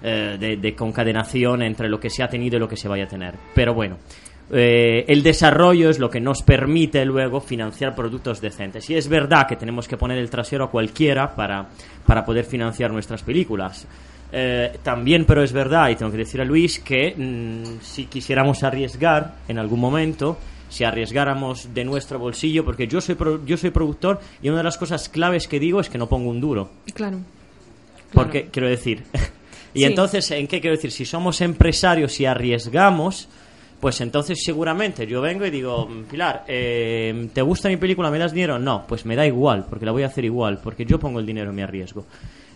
eh, 0.01 0.38
de, 0.39 0.58
de 0.58 0.75
concadenación 0.75 1.63
entre 1.63 1.89
lo 1.89 1.99
que 1.99 2.10
se 2.10 2.21
ha 2.21 2.27
tenido 2.27 2.58
y 2.58 2.60
lo 2.60 2.67
que 2.67 2.77
se 2.77 2.88
vaya 2.88 3.06
a 3.06 3.08
tener. 3.08 3.34
Pero 3.56 3.73
bueno, 3.73 3.97
eh, 4.49 5.03
el 5.08 5.23
desarrollo 5.23 5.89
es 5.89 5.99
lo 5.99 6.10
que 6.10 6.21
nos 6.21 6.41
permite 6.41 7.03
luego 7.03 7.41
financiar 7.41 7.95
productos 7.95 8.39
decentes. 8.39 8.89
Y 8.89 8.95
es 8.95 9.08
verdad 9.08 9.47
que 9.47 9.56
tenemos 9.56 9.88
que 9.88 9.97
poner 9.97 10.17
el 10.17 10.30
trasero 10.30 10.65
a 10.65 10.71
cualquiera 10.71 11.36
para, 11.36 11.67
para 12.06 12.23
poder 12.23 12.45
financiar 12.45 12.91
nuestras 12.91 13.23
películas. 13.23 13.88
Eh, 14.32 14.78
también, 14.84 15.26
pero 15.26 15.42
es 15.42 15.54
verdad, 15.54 15.90
y 15.90 15.96
tengo 15.96 16.12
que 16.12 16.18
decir 16.18 16.42
a 16.42 16.46
Luis, 16.46 16.80
que 16.80 17.13
mm, 17.16 17.82
si 17.82 18.06
quisiéramos 18.08 18.63
arriesgar 18.63 19.36
en 19.48 19.58
algún 19.58 19.80
momento, 19.80 20.38
si 20.70 20.84
arriesgáramos 20.84 21.74
de 21.74 21.86
nuestro 21.86 22.20
bolsillo, 22.20 22.66
porque 22.66 22.88
yo 22.88 23.00
soy, 23.00 23.16
pro- 23.16 23.46
yo 23.46 23.56
soy 23.56 23.70
productor 23.70 24.20
y 24.42 24.50
una 24.50 24.58
de 24.58 24.63
las 24.66 24.78
cosas 24.78 25.08
claves 25.08 25.48
que 25.48 25.60
digo 25.62 25.80
es 25.80 25.90
que 25.90 25.98
no 25.98 26.08
pongo 26.10 26.30
un 26.30 26.42
duro. 26.42 26.70
Claro. 26.94 27.20
Porque, 28.13 28.48
quiero 28.52 28.68
decir. 28.68 29.04
y 29.74 29.80
Sí. 29.80 29.86
entonces, 29.86 30.30
¿en 30.32 30.48
qué 30.48 30.60
quiero 30.60 30.76
decir? 30.76 30.92
Si 30.92 31.06
somos 31.06 31.40
empresarios 31.42 32.20
y 32.20 32.26
arriesgamos, 32.26 33.30
pues 33.80 34.02
entonces 34.02 34.40
seguramente 34.44 35.06
yo 35.08 35.22
vengo 35.22 35.46
y 35.46 35.52
digo, 35.52 35.86
"Mm, 35.88 36.04
Pilar, 36.04 36.44
eh, 36.48 37.30
¿te 37.34 37.42
gusta 37.42 37.70
mi 37.70 37.78
película? 37.78 38.10
¿Me 38.12 38.18
das 38.18 38.34
dinero? 38.34 38.60
No, 38.60 38.86
pues 38.88 39.06
me 39.06 39.16
da 39.16 39.26
igual, 39.26 39.66
porque 39.70 39.86
la 39.86 39.92
voy 39.94 40.04
a 40.04 40.08
hacer 40.08 40.26
igual, 40.26 40.60
porque 40.63 40.86
yo 40.86 41.00
pongo 41.00 41.20
el 41.20 41.26
dinero 41.26 41.52
y 41.52 41.56
me 41.56 41.63
arriesgo. 41.63 42.06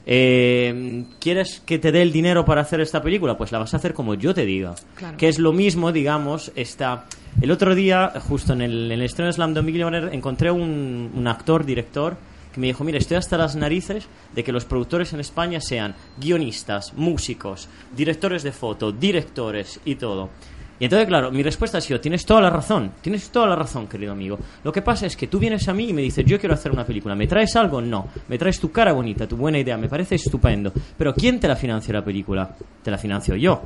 Eh, 0.06 1.06
¿Quieres 1.20 1.62
que 1.66 1.80
te 1.80 1.92
dé 1.92 2.02
el 2.02 2.12
dinero 2.12 2.44
para 2.46 2.62
hacer 2.62 2.82
esta 2.82 3.02
película? 3.02 3.38
Pues 3.38 3.52
la 3.52 3.60
vas 3.60 3.74
a 3.74 3.78
hacer 3.78 3.94
como 3.94 4.16
yo 4.16 4.34
te 4.34 4.46
diga. 4.46 4.76
Claro. 4.96 5.18
Que 5.18 5.28
es 5.28 5.40
lo 5.40 5.54
mismo, 5.54 5.92
digamos, 5.92 6.52
está... 6.56 7.06
El 7.42 7.52
otro 7.52 7.76
día, 7.76 8.12
justo 8.28 8.54
en 8.54 8.62
el, 8.62 8.92
en 8.92 9.00
el 9.00 9.06
estreno 9.06 9.28
de 9.28 9.34
Slam 9.34 9.54
Dunk 9.54 9.66
Millionaire, 9.66 10.14
encontré 10.14 10.52
un, 10.52 11.12
un 11.16 11.28
actor, 11.28 11.66
director, 11.66 12.18
que 12.54 12.60
me 12.60 12.68
dijo, 12.68 12.84
mira, 12.84 12.98
estoy 12.98 13.18
hasta 13.18 13.38
las 13.38 13.56
narices 13.56 14.08
de 14.36 14.44
que 14.44 14.52
los 14.52 14.66
productores 14.66 15.14
en 15.14 15.22
España 15.22 15.62
sean 15.62 15.96
guionistas, 16.18 16.94
músicos, 16.94 17.70
directores 17.96 18.44
de 18.44 18.52
foto, 18.52 18.92
directores 18.92 19.80
y 19.86 19.96
todo. 19.96 20.30
Y 20.82 20.86
entonces, 20.86 21.08
claro, 21.08 21.32
mi 21.32 21.44
respuesta 21.44 21.78
ha 21.78 21.82
sido, 21.82 22.02
tienes 22.02 22.26
toda 22.26 22.42
la 22.42 22.50
razón, 22.50 22.94
tienes 23.02 23.30
toda 23.30 23.46
la 23.46 23.56
razón, 23.56 23.86
querido 23.86 24.14
amigo. 24.14 24.40
Lo 24.64 24.72
que 24.72 24.82
pasa 24.82 25.06
es 25.06 25.16
que 25.16 25.28
tú 25.28 25.38
vienes 25.38 25.68
a 25.68 25.76
mí 25.76 25.90
y 25.90 25.94
me 25.94 26.02
dices, 26.02 26.26
yo 26.26 26.40
quiero 26.40 26.56
hacer 26.56 26.72
una 26.72 26.84
película, 26.84 27.14
¿me 27.14 27.28
traes 27.28 27.56
algo? 27.56 27.80
No. 27.82 28.08
¿Me 28.28 28.40
traes 28.40 28.60
tu 28.60 28.72
cara 28.72 28.92
bonita, 28.92 29.28
tu 29.28 29.38
buena 29.38 29.60
idea? 29.60 29.78
Me 29.78 29.88
parece 29.88 30.16
estupendo. 30.16 30.74
Pero 30.98 31.14
¿quién 31.14 31.40
te 31.40 31.48
la 31.48 31.56
financia 31.56 31.94
la 31.94 32.04
película? 32.04 32.56
Te 32.82 32.90
la 32.90 32.98
financio 32.98 33.36
yo. 33.36 33.62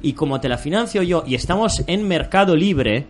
Y 0.00 0.14
como 0.14 0.40
te 0.40 0.48
la 0.48 0.56
financio 0.56 1.02
yo 1.02 1.22
y 1.26 1.34
estamos 1.34 1.84
en 1.86 2.08
mercado 2.08 2.56
libre, 2.56 3.08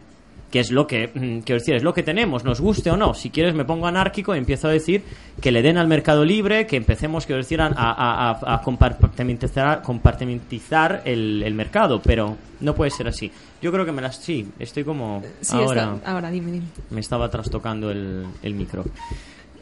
que 0.54 0.60
es 0.60 0.70
lo 0.70 0.86
que, 0.86 1.08
mm, 1.08 1.40
quiero 1.40 1.58
decir, 1.58 1.74
es 1.74 1.82
lo 1.82 1.92
que 1.92 2.04
tenemos, 2.04 2.44
nos 2.44 2.60
guste 2.60 2.88
o 2.88 2.96
no. 2.96 3.12
Si 3.12 3.30
quieres 3.30 3.56
me 3.56 3.64
pongo 3.64 3.88
anárquico 3.88 4.36
y 4.36 4.38
empiezo 4.38 4.68
a 4.68 4.70
decir 4.70 5.02
que 5.40 5.50
le 5.50 5.62
den 5.62 5.78
al 5.78 5.88
mercado 5.88 6.24
libre, 6.24 6.64
que 6.68 6.76
empecemos, 6.76 7.26
quiero 7.26 7.42
decir, 7.42 7.60
a, 7.60 7.66
a- 7.66 8.30
a- 8.30 8.54
a 8.54 8.60
compartimentizar, 8.62 9.82
compartimentizar 9.82 11.02
el, 11.04 11.42
el 11.42 11.54
mercado, 11.54 12.00
pero 12.00 12.36
no 12.60 12.72
puede 12.72 12.92
ser 12.92 13.08
así. 13.08 13.32
Yo 13.60 13.72
creo 13.72 13.84
que 13.84 13.90
me 13.90 14.00
las... 14.00 14.16
Sí, 14.18 14.46
estoy 14.60 14.84
como... 14.84 15.24
Sí, 15.40 15.56
ahora 15.56 15.94
está- 15.96 16.12
ahora 16.12 16.30
dime, 16.30 16.52
dime. 16.52 16.66
me 16.90 17.00
estaba 17.00 17.28
trastocando 17.28 17.90
el, 17.90 18.24
el 18.42 18.54
micro. 18.54 18.84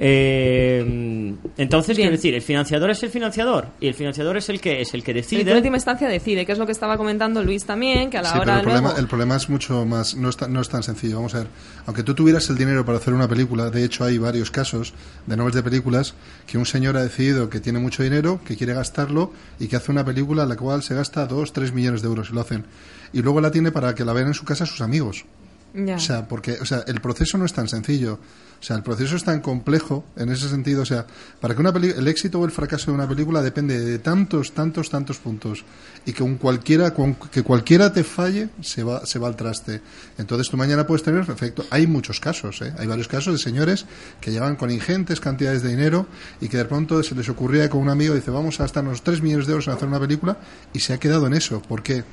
Eh, 0.05 1.33
entonces, 1.59 1.95
quiero 1.95 2.11
decir, 2.11 2.35
el 2.35 2.43
financiador 2.43 2.91
es 2.91 3.01
el 3.05 3.11
financiador 3.11 3.69
y 3.79 3.87
el 3.87 3.95
financiador 3.95 4.37
es 4.37 4.49
el 4.49 4.61
que 4.61 4.81
es 4.81 4.95
el 4.95 5.05
que 5.05 5.13
El 5.13 5.17
que 5.17 5.23
decide. 5.23 5.51
en 5.53 5.57
última 5.57 5.77
instancia 5.77 6.09
decide, 6.09 6.45
que 6.45 6.51
es 6.51 6.59
lo 6.59 6.67
que 6.67 6.73
estaba 6.73 6.97
comentando 6.97 7.41
Luis 7.45 7.65
también, 7.65 8.11
que 8.11 8.19
a 8.19 8.23
la 8.23 8.33
Sí, 8.33 8.39
pero 8.41 8.51
hora 8.51 8.57
el 8.57 8.63
problema, 8.63 8.89
luego... 8.89 9.01
el 9.01 9.07
problema 9.07 9.37
es 9.37 9.49
mucho 9.49 9.87
más, 9.87 10.17
no 10.17 10.29
es, 10.29 10.37
tan, 10.37 10.53
no 10.53 10.61
es 10.61 10.69
tan 10.69 10.83
sencillo. 10.83 11.17
Vamos 11.17 11.37
a 11.37 11.39
ver, 11.39 11.47
aunque 11.87 12.03
tú 12.03 12.15
tuvieras 12.15 12.51
el 12.51 12.59
dinero 12.59 12.85
para 12.85 12.99
hacer 12.99 13.15
una 13.15 13.29
película, 13.29 13.71
de 13.71 13.85
hecho 13.85 14.03
hay 14.03 14.19
varios 14.19 14.51
casos 14.51 14.93
de 15.29 15.37
nombres 15.37 15.55
de 15.55 15.63
películas 15.63 16.15
que 16.49 16.59
un 16.59 16.67
señor 16.67 16.97
ha 16.97 17.03
decidido 17.05 17.49
que 17.49 17.61
tiene 17.61 17.79
mucho 17.79 18.03
dinero, 18.03 18.41
que 18.45 18.57
quiere 18.57 18.75
gastarlo 18.75 19.33
y 19.61 19.69
que 19.69 19.77
hace 19.77 19.93
una 19.93 20.05
película 20.05 20.43
en 20.43 20.49
la 20.49 20.57
cual 20.57 20.83
se 20.83 20.97
gasta 20.97 21.27
2, 21.27 21.53
3 21.53 21.73
millones 21.73 22.03
de 22.03 22.09
euros 22.09 22.31
y 22.31 22.35
lo 22.35 22.41
hacen. 22.41 22.65
Y 23.13 23.23
luego 23.23 23.41
la 23.41 23.53
tiene 23.53 23.71
para 23.71 23.95
que 23.95 24.05
la 24.05 24.13
vean 24.13 24.27
en 24.27 24.35
su 24.35 24.45
casa 24.45 24.67
sus 24.67 24.81
amigos. 24.81 25.27
O 25.75 26.01
sea, 26.01 26.29
porque 26.29 26.59
o 26.61 26.67
sea, 26.67 26.85
el 26.87 27.01
proceso 27.01 27.39
no 27.39 27.45
es 27.45 27.53
tan 27.53 27.69
sencillo. 27.69 28.19
O 28.61 28.65
sea, 28.65 28.77
el 28.77 28.85
proceso 28.85 29.17
es 29.17 29.25
tan 29.25 29.41
complejo 29.41 30.05
en 30.17 30.29
ese 30.29 30.49
sentido. 30.49 30.83
O 30.83 30.87
sea, 30.87 31.05
para 31.41 31.55
que 31.55 31.61
una 31.61 31.71
el 31.71 32.07
éxito 32.07 32.39
o 32.39 32.45
el 32.45 32.53
fracaso 32.53 32.93
de 32.93 32.95
una 32.95 33.09
película 33.09 33.43
depende 33.43 33.81
de 33.81 33.99
tantos, 33.99 34.53
tantos, 34.53 34.89
tantos 34.89 35.19
puntos. 35.19 35.65
Y 36.07 36.13
que 36.13 36.23
un 36.23 36.37
cualquiera, 36.37 36.95
que 37.33 37.43
cualquiera 37.43 37.93
te 37.93 38.05
falle, 38.05 38.51
se 38.61 38.85
va, 38.85 39.05
se 39.05 39.19
va 39.19 39.27
al 39.27 39.35
traste. 39.35 39.81
Entonces 40.17 40.49
tú 40.49 40.57
mañana 40.57 40.87
puedes 40.87 41.03
tener 41.03 41.29
efecto. 41.29 41.65
Hay 41.71 41.89
muchos 41.89 42.21
casos, 42.21 42.63
¿eh? 42.63 42.73
Hay 42.79 42.87
varios 42.87 43.09
casos 43.09 43.33
de 43.33 43.39
señores 43.41 43.87
que 44.21 44.31
llevan 44.31 44.55
con 44.55 44.71
ingentes 44.71 45.21
cantidades 45.21 45.63
de 45.63 45.71
dinero 45.71 46.07
y 46.41 46.49
que 46.49 46.59
de 46.59 46.65
pronto 46.67 47.03
se 47.03 47.17
les 47.17 47.29
ocurría 47.29 47.69
con 47.69 47.81
un 47.81 47.89
amigo 47.89 48.15
dice, 48.15 48.31
vamos 48.31 48.61
a 48.61 48.65
gastarnos 48.65 49.03
3 49.03 49.23
millones 49.23 49.47
de 49.47 49.53
euros 49.53 49.67
en 49.67 49.75
hacer 49.75 49.89
una 49.89 49.99
película 49.99 50.37
y 50.73 50.79
se 50.79 50.93
ha 50.93 50.99
quedado 50.99 51.27
en 51.27 51.35
eso. 51.35 51.61
¿Por 51.63 51.83
qué? 51.83 52.05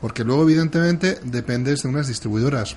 Porque 0.00 0.22
luego, 0.22 0.42
evidentemente, 0.42 1.18
dependes 1.24 1.82
de 1.82 1.88
unas 1.88 2.06
distribuidoras. 2.06 2.76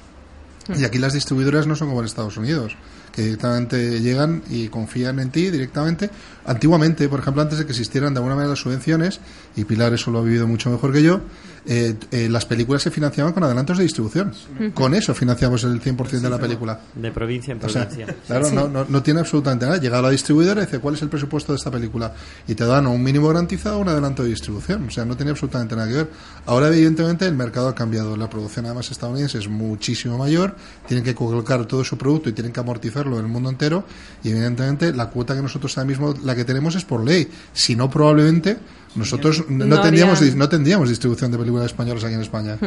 Y 0.77 0.83
aquí 0.83 0.97
las 0.97 1.13
distribuidoras 1.13 1.67
no 1.67 1.75
son 1.75 1.89
como 1.89 2.01
en 2.01 2.05
Estados 2.05 2.37
Unidos, 2.37 2.75
que 3.11 3.21
directamente 3.23 3.99
llegan 4.01 4.41
y 4.49 4.67
confían 4.67 5.19
en 5.19 5.29
ti 5.31 5.49
directamente. 5.49 6.09
Antiguamente, 6.45 7.07
por 7.09 7.19
ejemplo, 7.19 7.41
antes 7.43 7.59
de 7.59 7.65
que 7.65 7.71
existieran 7.71 8.13
de 8.13 8.17
alguna 8.19 8.35
manera 8.35 8.49
las 8.51 8.59
subvenciones, 8.59 9.19
y 9.55 9.65
Pilar 9.65 9.93
eso 9.93 10.09
lo 10.11 10.19
ha 10.19 10.23
vivido 10.23 10.47
mucho 10.47 10.69
mejor 10.71 10.91
que 10.91 11.03
yo, 11.03 11.21
eh, 11.65 11.93
eh, 12.11 12.27
las 12.29 12.45
películas 12.45 12.81
se 12.81 12.89
financiaban 12.89 13.33
con 13.33 13.43
adelantos 13.43 13.77
de 13.77 13.83
distribución. 13.83 14.33
Con 14.73 14.95
eso 14.95 15.13
financiamos 15.13 15.63
el 15.65 15.79
100% 15.81 16.21
de 16.21 16.29
la 16.29 16.39
película. 16.39 16.79
De 16.95 17.11
provincia 17.11 17.51
en 17.51 17.63
O 17.63 17.69
sea, 17.69 17.87
provincia. 17.87 18.15
claro, 18.25 18.45
Sí. 18.45 18.55
no, 18.55 18.67
no, 18.67 18.85
no 18.87 19.03
tiene 19.03 19.19
absolutamente 19.19 19.65
nada. 19.65 19.77
Llega 19.77 19.99
a 19.99 20.01
la 20.01 20.09
distribuidora 20.09 20.61
y 20.61 20.65
dice 20.65 20.79
cuál 20.79 20.95
es 20.95 21.01
el 21.03 21.09
presupuesto 21.09 21.51
de 21.51 21.57
esta 21.57 21.69
película 21.69 22.13
y 22.47 22.55
te 22.55 22.65
dan 22.65 22.87
un 22.87 23.03
mínimo 23.03 23.27
garantizado 23.27 23.77
o 23.77 23.81
un 23.81 23.89
adelanto 23.89 24.23
de 24.23 24.29
distribución. 24.29 24.87
O 24.87 24.89
sea, 24.89 25.05
no 25.05 25.15
tiene 25.15 25.31
absolutamente 25.31 25.75
nada 25.75 25.87
que 25.87 25.93
ver. 25.95 26.09
Ahora, 26.47 26.69
evidentemente, 26.69 27.27
el 27.27 27.35
mercado 27.35 27.67
ha 27.67 27.75
cambiado. 27.75 28.17
La 28.17 28.29
producción, 28.29 28.65
además, 28.65 28.89
estadounidense 28.89 29.37
es 29.37 29.47
muchísimo 29.49 30.17
mayor. 30.17 30.55
Tienen 30.87 31.03
que 31.03 31.13
colocar 31.13 31.65
todo 31.65 31.83
su 31.83 31.97
producto 31.97 32.29
y 32.29 32.33
tienen 32.33 32.53
que 32.53 32.61
hacerlo 32.99 33.19
en 33.19 33.25
el 33.25 33.31
mundo 33.31 33.49
entero 33.49 33.85
y 34.23 34.29
evidentemente 34.29 34.93
la 34.93 35.09
cuota 35.09 35.35
que 35.35 35.41
nosotros 35.41 35.77
ahora 35.77 35.87
mismo 35.87 36.13
la 36.23 36.35
que 36.35 36.43
tenemos 36.45 36.75
es 36.75 36.85
por 36.85 37.03
ley. 37.03 37.29
Si 37.53 37.75
no, 37.75 37.89
probablemente 37.89 38.57
nosotros 38.95 39.45
no, 39.49 39.81
tendríamos, 39.81 40.21
no 40.35 40.49
tendríamos 40.49 40.89
distribución 40.89 41.31
de 41.31 41.37
películas 41.37 41.67
españolas 41.67 42.03
aquí 42.03 42.13
en 42.15 42.21
España. 42.21 42.57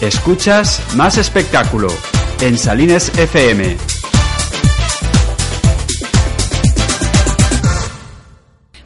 Escuchas 0.00 0.82
más 0.96 1.16
espectáculo 1.16 1.88
en 2.40 2.58
Salines 2.58 3.10
FM. 3.16 4.03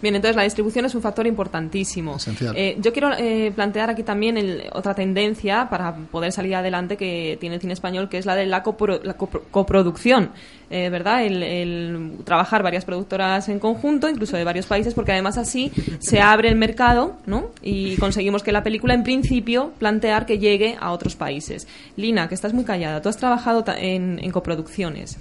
Bien, 0.00 0.14
entonces 0.14 0.36
la 0.36 0.44
distribución 0.44 0.84
es 0.84 0.94
un 0.94 1.02
factor 1.02 1.26
importantísimo. 1.26 2.16
Esencial. 2.16 2.54
Eh, 2.56 2.76
yo 2.80 2.92
quiero 2.92 3.10
eh, 3.18 3.52
plantear 3.54 3.90
aquí 3.90 4.02
también 4.02 4.36
el- 4.36 4.64
otra 4.72 4.94
tendencia 4.94 5.68
para 5.68 5.94
poder 5.94 6.30
salir 6.32 6.54
adelante 6.54 6.96
que 6.96 7.36
tiene 7.40 7.56
el 7.56 7.60
cine 7.60 7.72
español, 7.72 8.08
que 8.08 8.18
es 8.18 8.26
la 8.26 8.34
de 8.36 8.46
la, 8.46 8.62
copro- 8.62 9.00
la 9.02 9.16
copro- 9.18 9.42
coproducción, 9.50 10.30
eh, 10.70 10.88
¿verdad? 10.90 11.24
El, 11.24 11.42
el 11.42 12.10
trabajar 12.24 12.62
varias 12.62 12.84
productoras 12.84 13.48
en 13.48 13.58
conjunto, 13.58 14.08
incluso 14.08 14.36
de 14.36 14.44
varios 14.44 14.66
países, 14.66 14.94
porque 14.94 15.12
además 15.12 15.36
así 15.38 15.72
se 15.98 16.20
abre 16.20 16.48
el 16.48 16.56
mercado, 16.56 17.16
¿no? 17.26 17.50
Y 17.62 17.96
conseguimos 17.96 18.42
que 18.42 18.52
la 18.52 18.62
película, 18.62 18.94
en 18.94 19.02
principio, 19.02 19.72
plantear 19.78 20.26
que 20.26 20.38
llegue 20.38 20.76
a 20.80 20.92
otros 20.92 21.16
países. 21.16 21.66
Lina, 21.96 22.28
que 22.28 22.34
estás 22.34 22.52
muy 22.54 22.64
callada, 22.64 23.02
tú 23.02 23.08
has 23.08 23.16
trabajado 23.16 23.64
en 23.76 24.30
coproducciones. 24.30 25.18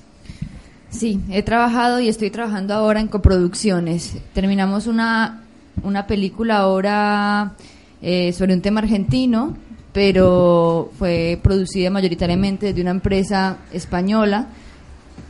Sí, 0.90 1.20
he 1.30 1.44
trabajado 1.44 2.00
y 2.00 2.08
estoy 2.08 2.32
trabajando 2.32 2.74
ahora 2.74 3.02
en 3.02 3.08
coproducciones. 3.08 4.18
Terminamos 4.34 4.88
una, 4.88 5.44
una 5.84 6.08
película 6.08 6.58
ahora 6.58 7.54
eh, 8.02 8.32
sobre 8.34 8.54
un 8.54 8.62
tema 8.62 8.80
argentino, 8.80 9.58
pero 9.92 10.92
fue 10.98 11.40
producida 11.44 11.90
mayoritariamente 11.90 12.74
de 12.74 12.82
una 12.82 12.92
empresa 12.92 13.58
española. 13.74 14.48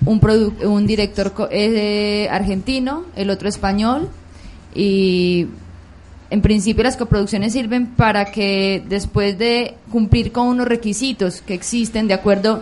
Un, 0.06 0.22
un 0.64 0.86
director 0.86 1.34
eh, 1.50 2.28
argentino, 2.30 3.06
el 3.16 3.30
otro 3.32 3.50
español, 3.50 4.10
y 4.76 5.48
en 6.30 6.42
principio 6.42 6.84
las 6.84 6.98
coproducciones 6.98 7.54
sirven 7.54 7.88
para 7.88 8.26
que 8.26 8.84
después 8.88 9.40
de 9.40 9.76
cumplir 9.92 10.32
con 10.32 10.48
unos 10.48 10.68
requisitos 10.68 11.42
que 11.42 11.56
existen 11.56 12.08
de 12.08 12.14
acuerdo 12.14 12.62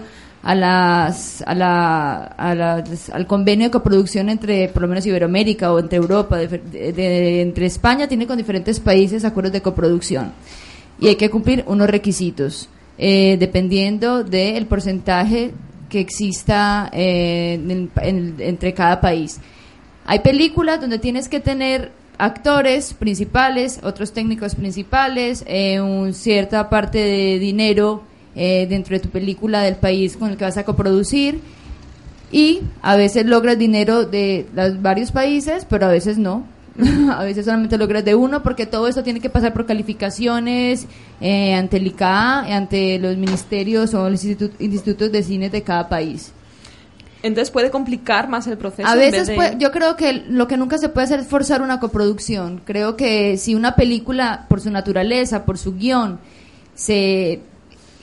las, 0.53 1.41
a 1.47 1.55
la, 1.55 2.15
a 2.25 2.53
las- 2.53 3.09
al 3.09 3.25
convenio 3.25 3.67
de 3.67 3.71
coproducción 3.71 4.29
entre 4.29 4.67
por 4.69 4.83
lo 4.83 4.87
menos 4.87 5.03
Iberoamérica 5.07 5.73
o 5.73 5.79
entre 5.79 5.97
Europa, 5.97 6.37
de- 6.37 7.41
entre 7.41 7.65
España 7.65 8.07
tiene 8.07 8.27
con 8.27 8.37
diferentes 8.37 8.79
países 8.79 9.25
acuerdos 9.25 9.53
de 9.53 9.61
coproducción 9.61 10.33
y 10.99 11.07
hay 11.07 11.15
que 11.15 11.29
cumplir 11.31 11.63
unos 11.67 11.89
requisitos 11.89 12.69
eh, 12.99 13.37
dependiendo 13.39 14.23
del 14.23 14.67
porcentaje 14.67 15.51
que 15.89 15.99
exista 15.99 16.89
eh, 16.93 17.53
en- 17.55 17.89
en- 18.01 18.35
entre 18.39 18.73
cada 18.75 19.01
país. 19.01 19.39
Hay 20.05 20.19
películas 20.19 20.79
donde 20.79 20.99
tienes 20.99 21.27
que 21.27 21.39
tener 21.39 21.91
actores 22.17 22.93
principales, 22.93 23.79
otros 23.83 24.13
técnicos 24.13 24.53
principales, 24.55 25.43
eh, 25.47 25.81
un 25.81 26.13
cierta 26.13 26.69
parte 26.69 26.99
de 26.99 27.39
dinero 27.39 28.03
eh, 28.35 28.67
dentro 28.69 28.95
de 28.95 28.99
tu 28.99 29.09
película 29.09 29.61
del 29.61 29.75
país 29.75 30.17
con 30.17 30.29
el 30.31 30.37
que 30.37 30.43
vas 30.45 30.57
a 30.57 30.63
coproducir 30.65 31.39
y 32.31 32.61
a 32.81 32.95
veces 32.95 33.25
logras 33.25 33.57
dinero 33.57 34.05
de 34.05 34.45
los 34.55 34.81
varios 34.81 35.11
países, 35.11 35.65
pero 35.69 35.85
a 35.85 35.89
veces 35.89 36.17
no. 36.17 36.43
a 37.11 37.23
veces 37.23 37.45
solamente 37.45 37.77
logras 37.77 38.03
de 38.03 38.15
uno 38.15 38.43
porque 38.43 38.65
todo 38.65 38.89
esto 38.89 39.01
tiene 39.01 39.21
que 39.21 39.29
pasar 39.29 39.53
por 39.53 39.65
calificaciones 39.65 40.87
eh, 41.21 41.53
ante 41.53 41.77
el 41.77 41.87
ICA, 41.87 42.39
ante 42.53 42.99
los 42.99 43.15
ministerios 43.15 43.93
o 43.93 44.09
los 44.09 44.25
institu- 44.25 44.51
institutos 44.59 45.09
de 45.11 45.23
cine 45.23 45.49
de 45.49 45.61
cada 45.61 45.87
país. 45.87 46.33
Entonces 47.23 47.49
puede 47.49 47.71
complicar 47.71 48.27
más 48.27 48.45
el 48.47 48.57
proceso. 48.57 48.87
A 48.89 48.95
veces 48.95 49.27
de- 49.27 49.35
puede- 49.35 49.55
yo 49.57 49.71
creo 49.71 49.95
que 49.95 50.25
lo 50.27 50.47
que 50.49 50.57
nunca 50.57 50.77
se 50.77 50.89
puede 50.89 51.05
hacer 51.05 51.21
es 51.21 51.27
forzar 51.27 51.61
una 51.61 51.79
coproducción. 51.79 52.61
Creo 52.65 52.97
que 52.97 53.37
si 53.37 53.55
una 53.55 53.75
película, 53.75 54.45
por 54.49 54.59
su 54.59 54.69
naturaleza, 54.69 55.45
por 55.45 55.57
su 55.57 55.75
guion, 55.75 56.19
se 56.75 57.39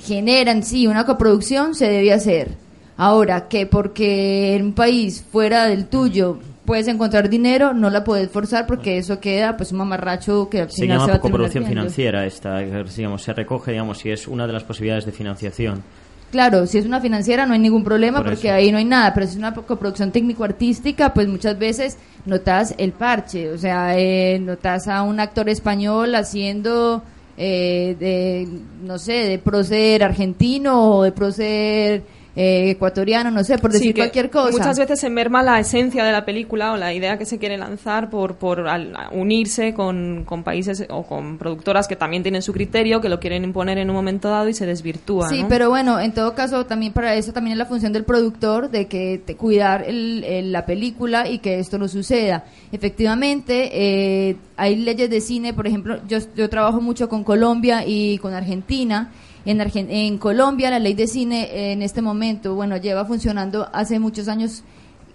genera 0.04 0.52
en 0.52 0.62
sí 0.62 0.86
una 0.86 1.04
coproducción, 1.06 1.74
se 1.74 1.88
debe 1.88 2.12
hacer. 2.12 2.50
Ahora, 2.96 3.48
que 3.48 3.66
porque 3.66 4.54
en 4.54 4.66
un 4.66 4.72
país 4.74 5.24
fuera 5.30 5.66
del 5.66 5.86
tuyo 5.86 6.38
puedes 6.64 6.88
encontrar 6.88 7.28
dinero, 7.28 7.72
no 7.72 7.90
la 7.90 8.04
puedes 8.04 8.30
forzar 8.30 8.66
porque 8.66 8.98
eso 8.98 9.18
queda 9.18 9.56
pues 9.56 9.72
un 9.72 9.78
mamarracho 9.78 10.48
que 10.48 10.60
al 10.60 10.70
Se 10.70 10.86
llama 10.86 11.06
se 11.06 11.12
va 11.12 11.18
coproducción 11.18 11.64
financiera 11.64 12.24
esta, 12.26 12.58
digamos, 12.58 13.22
se 13.22 13.32
recoge, 13.32 13.72
digamos, 13.72 13.98
si 13.98 14.10
es 14.10 14.28
una 14.28 14.46
de 14.46 14.52
las 14.52 14.64
posibilidades 14.64 15.04
de 15.06 15.12
financiación. 15.12 15.82
Claro, 16.30 16.66
si 16.66 16.78
es 16.78 16.86
una 16.86 17.00
financiera 17.00 17.44
no 17.44 17.52
hay 17.52 17.58
ningún 17.58 17.84
problema 17.84 18.18
Por 18.18 18.30
porque 18.30 18.48
eso. 18.48 18.56
ahí 18.56 18.72
no 18.72 18.78
hay 18.78 18.86
nada, 18.86 19.12
pero 19.12 19.26
si 19.26 19.32
es 19.32 19.38
una 19.38 19.52
coproducción 19.54 20.12
técnico-artística, 20.12 21.12
pues 21.12 21.28
muchas 21.28 21.58
veces 21.58 21.98
notas 22.24 22.74
el 22.78 22.92
parche, 22.92 23.50
o 23.50 23.58
sea, 23.58 23.98
eh, 23.98 24.38
notas 24.38 24.88
a 24.88 25.02
un 25.02 25.20
actor 25.20 25.48
español 25.50 26.14
haciendo 26.14 27.02
eh, 27.44 27.96
de, 27.98 28.46
no 28.85 29.00
sé, 29.00 29.26
de 29.26 29.38
prócer 29.40 30.05
argentino 30.05 30.98
o 30.98 31.02
de 31.02 31.11
prócer 31.11 32.05
eh, 32.35 32.71
ecuatoriano, 32.71 33.31
no 33.31 33.45
sé, 33.45 33.59
por 33.59 33.71
decir 33.73 33.95
cualquier 33.95 34.31
cosa. 34.31 34.53
Muchas 34.53 34.79
veces 34.79 35.01
se 35.01 35.11
merma 35.11 35.42
la 35.42 35.61
esencia 35.61 36.03
de 36.05 36.12
la 36.12 36.25
película 36.25 36.73
o 36.73 36.77
la 36.79 36.95
idea 36.95 37.18
que 37.18 37.27
se 37.27 37.38
quiere 37.38 37.59
lanzar 37.59 38.09
por, 38.09 38.37
por 38.37 38.64
unirse 39.12 39.75
con, 39.75 40.25
con 40.25 40.42
países 40.42 40.87
o 40.88 41.03
con 41.05 41.37
productoras 41.38 41.87
que 41.88 41.97
también 41.97 42.23
tienen 42.23 42.40
su 42.42 42.53
criterio, 42.53 43.01
que 43.01 43.09
lo 43.09 43.21
quieren 43.21 43.45
imponer 43.45 43.77
en 43.79 43.90
un 43.90 43.97
momento 43.97 44.29
dado 44.31 44.49
y 44.49 44.55
se 44.55 44.64
desvirtúa. 44.66 45.29
Sí, 45.29 45.42
¿no? 45.42 45.49
pero 45.49 45.68
bueno, 45.68 46.01
en 46.01 46.12
todo 46.12 46.35
caso, 46.35 46.64
también 46.66 46.92
para 46.92 47.14
eso 47.14 47.33
también 47.33 47.53
es 47.53 47.59
la 47.59 47.66
función 47.66 47.92
del 47.92 48.05
productor 48.05 48.71
de 48.71 48.87
que 48.87 49.21
te- 49.25 49.37
cuidar 49.37 49.85
el- 49.87 50.25
el- 50.25 50.53
la 50.53 50.64
película 50.64 51.29
y 51.29 51.38
que 51.38 51.59
esto 51.59 51.77
no 51.79 51.88
suceda. 51.88 52.45
Efectivamente, 52.73 53.71
eh, 53.73 54.37
hay 54.57 54.77
leyes 54.77 55.11
de 55.11 55.21
cine, 55.21 55.53
por 55.53 55.66
ejemplo, 55.66 55.99
yo, 56.09 56.18
yo 56.37 56.49
trabajo 56.49 56.81
mucho 56.81 57.09
con 57.09 57.25
Colombia 57.25 57.85
y 57.87 58.18
con 58.18 58.33
Argentina. 58.35 59.11
En, 59.44 59.59
Argen- 59.59 59.88
en 59.90 60.18
Colombia 60.18 60.70
la 60.70 60.78
ley 60.78 60.94
de 60.94 61.07
cine 61.07 61.72
en 61.72 61.83
este 61.83 62.00
momento, 62.02 62.55
bueno, 62.55 62.76
lleva 62.76 63.05
funcionando 63.05 63.68
hace 63.72 63.98
muchos 63.98 64.28
años 64.28 64.62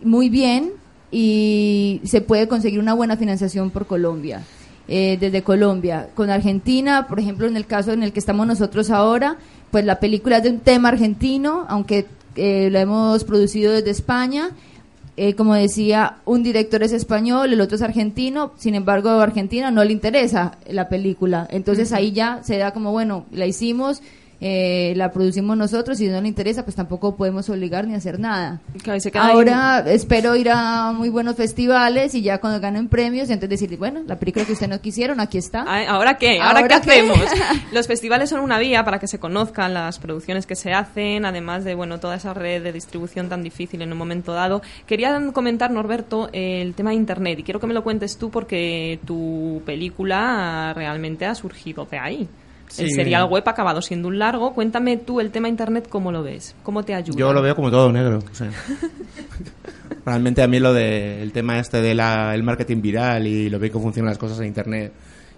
muy 0.03 0.29
bien 0.29 0.71
y 1.11 2.01
se 2.03 2.21
puede 2.21 2.47
conseguir 2.47 2.79
una 2.79 2.93
buena 2.93 3.15
financiación 3.17 3.69
por 3.69 3.85
Colombia, 3.87 4.41
eh, 4.89 5.17
desde 5.19 5.41
Colombia. 5.43 6.09
Con 6.13 6.29
Argentina, 6.29 7.07
por 7.07 7.19
ejemplo, 7.19 7.47
en 7.47 7.55
el 7.55 7.65
caso 7.65 7.93
en 7.93 8.03
el 8.03 8.11
que 8.11 8.19
estamos 8.19 8.45
nosotros 8.45 8.89
ahora, 8.89 9.37
pues 9.71 9.85
la 9.85 9.99
película 9.99 10.37
es 10.37 10.43
de 10.43 10.49
un 10.49 10.59
tema 10.59 10.89
argentino, 10.89 11.65
aunque 11.69 12.05
eh, 12.35 12.69
la 12.71 12.81
hemos 12.81 13.23
producido 13.23 13.71
desde 13.71 13.91
España. 13.91 14.49
Eh, 15.19 15.33
como 15.33 15.55
decía, 15.55 16.17
un 16.25 16.43
director 16.43 16.83
es 16.83 16.93
español, 16.93 17.51
el 17.51 17.59
otro 17.59 17.75
es 17.75 17.81
argentino, 17.81 18.53
sin 18.55 18.75
embargo, 18.75 19.09
a 19.09 19.23
Argentina 19.23 19.71
no 19.71 19.83
le 19.83 19.91
interesa 19.91 20.59
la 20.69 20.89
película. 20.89 21.47
Entonces 21.49 21.91
ahí 21.91 22.11
ya 22.11 22.43
se 22.43 22.57
da 22.57 22.71
como, 22.71 22.91
bueno, 22.91 23.25
la 23.31 23.47
hicimos, 23.47 24.03
eh, 24.39 24.93
la 24.95 25.11
producimos 25.11 25.57
nosotros, 25.57 25.99
y 25.99 26.05
si 26.05 26.11
no 26.11 26.21
le 26.21 26.27
interesa, 26.27 26.63
pues 26.63 26.75
tampoco 26.75 27.15
podemos 27.15 27.49
obligar 27.49 27.87
ni 27.87 27.95
hacer 27.95 28.19
nada. 28.19 28.61
Ahora 29.15 29.83
espero 29.87 30.35
ir 30.35 30.49
a 30.51 30.91
muy 30.91 31.09
buenos 31.09 31.35
festivales 31.35 32.13
y 32.13 32.21
ya 32.21 32.39
cuando 32.39 32.59
ganen 32.59 32.87
premios, 32.87 33.29
entonces 33.29 33.59
decir, 33.59 33.77
bueno, 33.77 34.01
la 34.05 34.17
película 34.17 34.45
que 34.45 34.53
ustedes 34.53 34.69
no 34.69 34.79
quisieron, 34.79 35.19
aquí 35.19 35.37
está. 35.37 35.65
Ah, 35.67 35.83
¿Ahora 35.87 36.17
qué? 36.17 36.39
¿Ahora, 36.39 36.59
¿Ahora 36.59 36.79
qué 36.79 36.85
qué? 36.85 36.91
hacemos? 36.91 37.17
Los 37.71 37.87
festivales 37.87 38.29
son 38.29 38.41
una 38.41 38.59
vía 38.59 38.83
para 38.83 38.99
que 38.99 39.07
se 39.07 39.19
conozcan 39.19 39.73
las 39.73 39.99
producciones 39.99 40.45
que 40.45 40.55
se 40.55 40.73
hacen, 40.73 41.25
además 41.25 41.63
de 41.63 41.75
bueno 41.75 41.99
toda 41.99 42.15
esa 42.15 42.33
red 42.33 42.61
de 42.63 42.71
distribución 42.71 43.29
tan 43.29 43.41
difícil 43.43 43.81
en 43.81 43.91
un 43.91 43.97
momento 43.97 44.33
dado. 44.33 44.61
Quería 44.85 45.19
comentar, 45.33 45.71
Norberto, 45.71 46.29
el 46.33 46.73
tema 46.75 46.91
de 46.91 46.97
Internet 46.97 47.39
y 47.39 47.43
quiero 47.43 47.59
que 47.59 47.67
me 47.67 47.73
lo 47.73 47.83
cuentes 47.83 48.17
tú 48.17 48.29
porque 48.29 48.99
tu 49.05 49.61
película 49.65 50.73
realmente 50.75 51.25
ha 51.25 51.35
surgido 51.35 51.85
de 51.89 51.97
ahí. 51.97 52.27
El 52.77 52.87
Sí. 52.87 52.93
serial 52.93 53.25
web 53.29 53.43
ha 53.47 53.51
acabado 53.51 53.81
siendo 53.81 54.07
un 54.09 54.19
largo. 54.19 54.53
Cuéntame 54.53 54.97
tú 54.97 55.19
el 55.19 55.31
tema 55.31 55.47
Internet, 55.49 55.87
¿cómo 55.89 56.11
lo 56.11 56.21
ves? 56.23 56.55
¿Cómo 56.63 56.83
te 56.83 56.93
ayuda? 56.93 57.17
Yo 57.17 57.33
lo 57.33 57.41
veo 57.41 57.55
como 57.55 57.71
todo 57.71 57.91
negro. 57.91 58.19
o 58.31 58.35
sea. 58.35 58.51
Realmente 60.05 60.41
a 60.41 60.47
mí 60.47 60.59
lo 60.59 60.73
del 60.73 61.31
tema 61.31 61.59
este 61.59 61.81
del 61.81 61.97
marketing 62.43 62.81
viral 62.81 63.27
y 63.27 63.49
lo 63.49 63.59
que 63.59 63.69
funcionan 63.69 64.09
las 64.09 64.17
cosas 64.17 64.39
en 64.39 64.45
Internet 64.47 64.93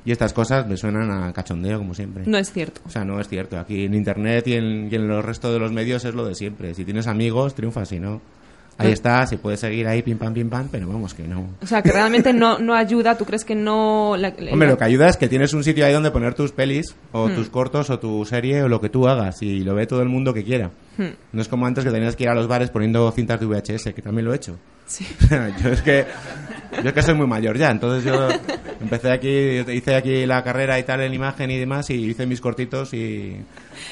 y 0.06 0.12
estas 0.12 0.32
cosas 0.34 0.68
me 0.68 0.78
suenan 0.78 1.10
a 1.12 1.34
cachondeo 1.34 1.78
como 1.80 1.94
siempre. 1.94 2.24
No 2.26 2.38
es 2.38 2.52
cierto. 2.52 2.82
O 2.86 2.90
sea, 2.90 3.04
no 3.04 3.20
es 3.20 3.28
cierto. 3.28 3.60
Aquí 3.60 3.86
en 3.86 3.94
Internet 3.94 4.48
y 4.48 4.54
en, 4.54 4.88
y 4.92 4.96
en 4.96 5.08
los 5.08 5.24
restos 5.26 5.52
de 5.54 5.60
los 5.60 5.72
medios 5.72 6.06
es 6.06 6.14
lo 6.16 6.26
de 6.26 6.36
siempre. 6.36 6.74
Si 6.74 6.86
tienes 6.86 7.08
amigos, 7.08 7.54
triunfas. 7.56 7.90
Si 7.90 8.00
no, 8.00 8.22
ahí 8.80 8.92
está. 8.92 9.26
Si 9.28 9.38
puedes 9.38 9.60
seguir 9.60 9.88
ahí, 9.88 10.02
pim 10.02 10.18
pam, 10.18 10.34
pim 10.34 10.50
pam, 10.50 10.68
pero 10.72 10.88
vamos 10.88 11.14
que 11.14 11.28
no. 11.28 11.50
O 11.62 11.66
sea, 11.68 11.82
que 11.84 11.92
realmente 11.92 12.34
no, 12.34 12.58
no 12.60 12.74
ayuda. 12.74 13.16
¿Tú 13.18 13.26
crees 13.26 13.46
que 13.46 13.54
no...? 13.56 14.16
la- 14.18 14.34
la- 14.38 14.52
Hombre, 14.52 14.68
lo 14.70 14.78
que 14.78 14.84
ayuda 14.86 15.08
es 15.10 15.18
que 15.18 15.28
tienes 15.30 15.54
un 15.54 15.64
sitio 15.64 15.86
ahí 15.86 15.94
donde 15.94 16.10
poner 16.12 16.34
tus 16.34 16.52
pelis 16.52 16.96
o 17.12 17.28
Hmm. 17.28 17.36
tus 17.36 17.50
cortos 17.50 17.90
o 17.92 18.00
tu 18.00 18.26
serie 18.26 18.64
o 18.64 18.68
lo 18.68 18.82
que 18.82 18.90
tú 18.90 19.08
hagas 19.08 19.42
y 19.44 19.60
lo 19.60 19.76
ve 19.76 19.86
todo 19.86 20.02
el 20.02 20.10
mundo 20.10 20.34
que 20.34 20.44
quiera. 20.44 20.72
Hmm. 20.98 21.10
No 21.34 21.42
es 21.42 21.48
como 21.48 21.66
antes 21.66 21.84
que 21.84 21.92
tenías 21.92 22.16
que 22.16 22.24
ir 22.24 22.30
a 22.30 22.34
los 22.36 22.48
bares 22.48 22.70
poniendo 22.72 23.12
cintas 23.12 23.40
de 23.40 23.46
VHS, 23.46 23.94
que 23.94 24.02
también 24.02 24.26
lo 24.26 24.34
he 24.34 24.38
hecho. 24.38 24.58
Yo 25.64 25.70
es 25.70 25.82
que 25.82 26.06
yo 26.84 26.94
que 26.94 27.02
soy 27.02 27.16
muy 27.16 27.28
mayor 27.28 27.58
ya, 27.58 27.72
entonces 27.72 28.04
yo 28.04 28.28
empecé 28.80 29.12
aquí, 29.12 29.60
hice 29.72 29.96
aquí 29.96 30.26
la 30.26 30.44
carrera 30.44 30.80
y 30.80 30.84
tal 30.84 31.02
en 31.02 31.14
imagen 31.14 31.50
y 31.52 31.58
demás 31.58 31.90
y 31.90 31.96
hice 31.96 32.26
mis 32.26 32.42
cortitos 32.42 32.94
y, 32.94 33.38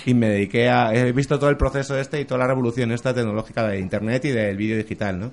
y 0.06 0.14
me 0.14 0.30
dediqué 0.30 0.70
a 0.70 0.93
he 0.93 1.12
visto 1.12 1.39
todo 1.39 1.50
el 1.50 1.58
proceso 1.58 1.98
este 1.98 2.22
y 2.22 2.26
toda 2.26 2.39
la 2.39 2.48
revolución 2.48 2.91
esta 2.91 3.14
tecnológica 3.14 3.68
de 3.68 3.80
internet 3.80 4.26
y 4.26 4.30
del 4.30 4.58
vídeo 4.58 4.78
digital, 4.78 5.20
¿no? 5.20 5.32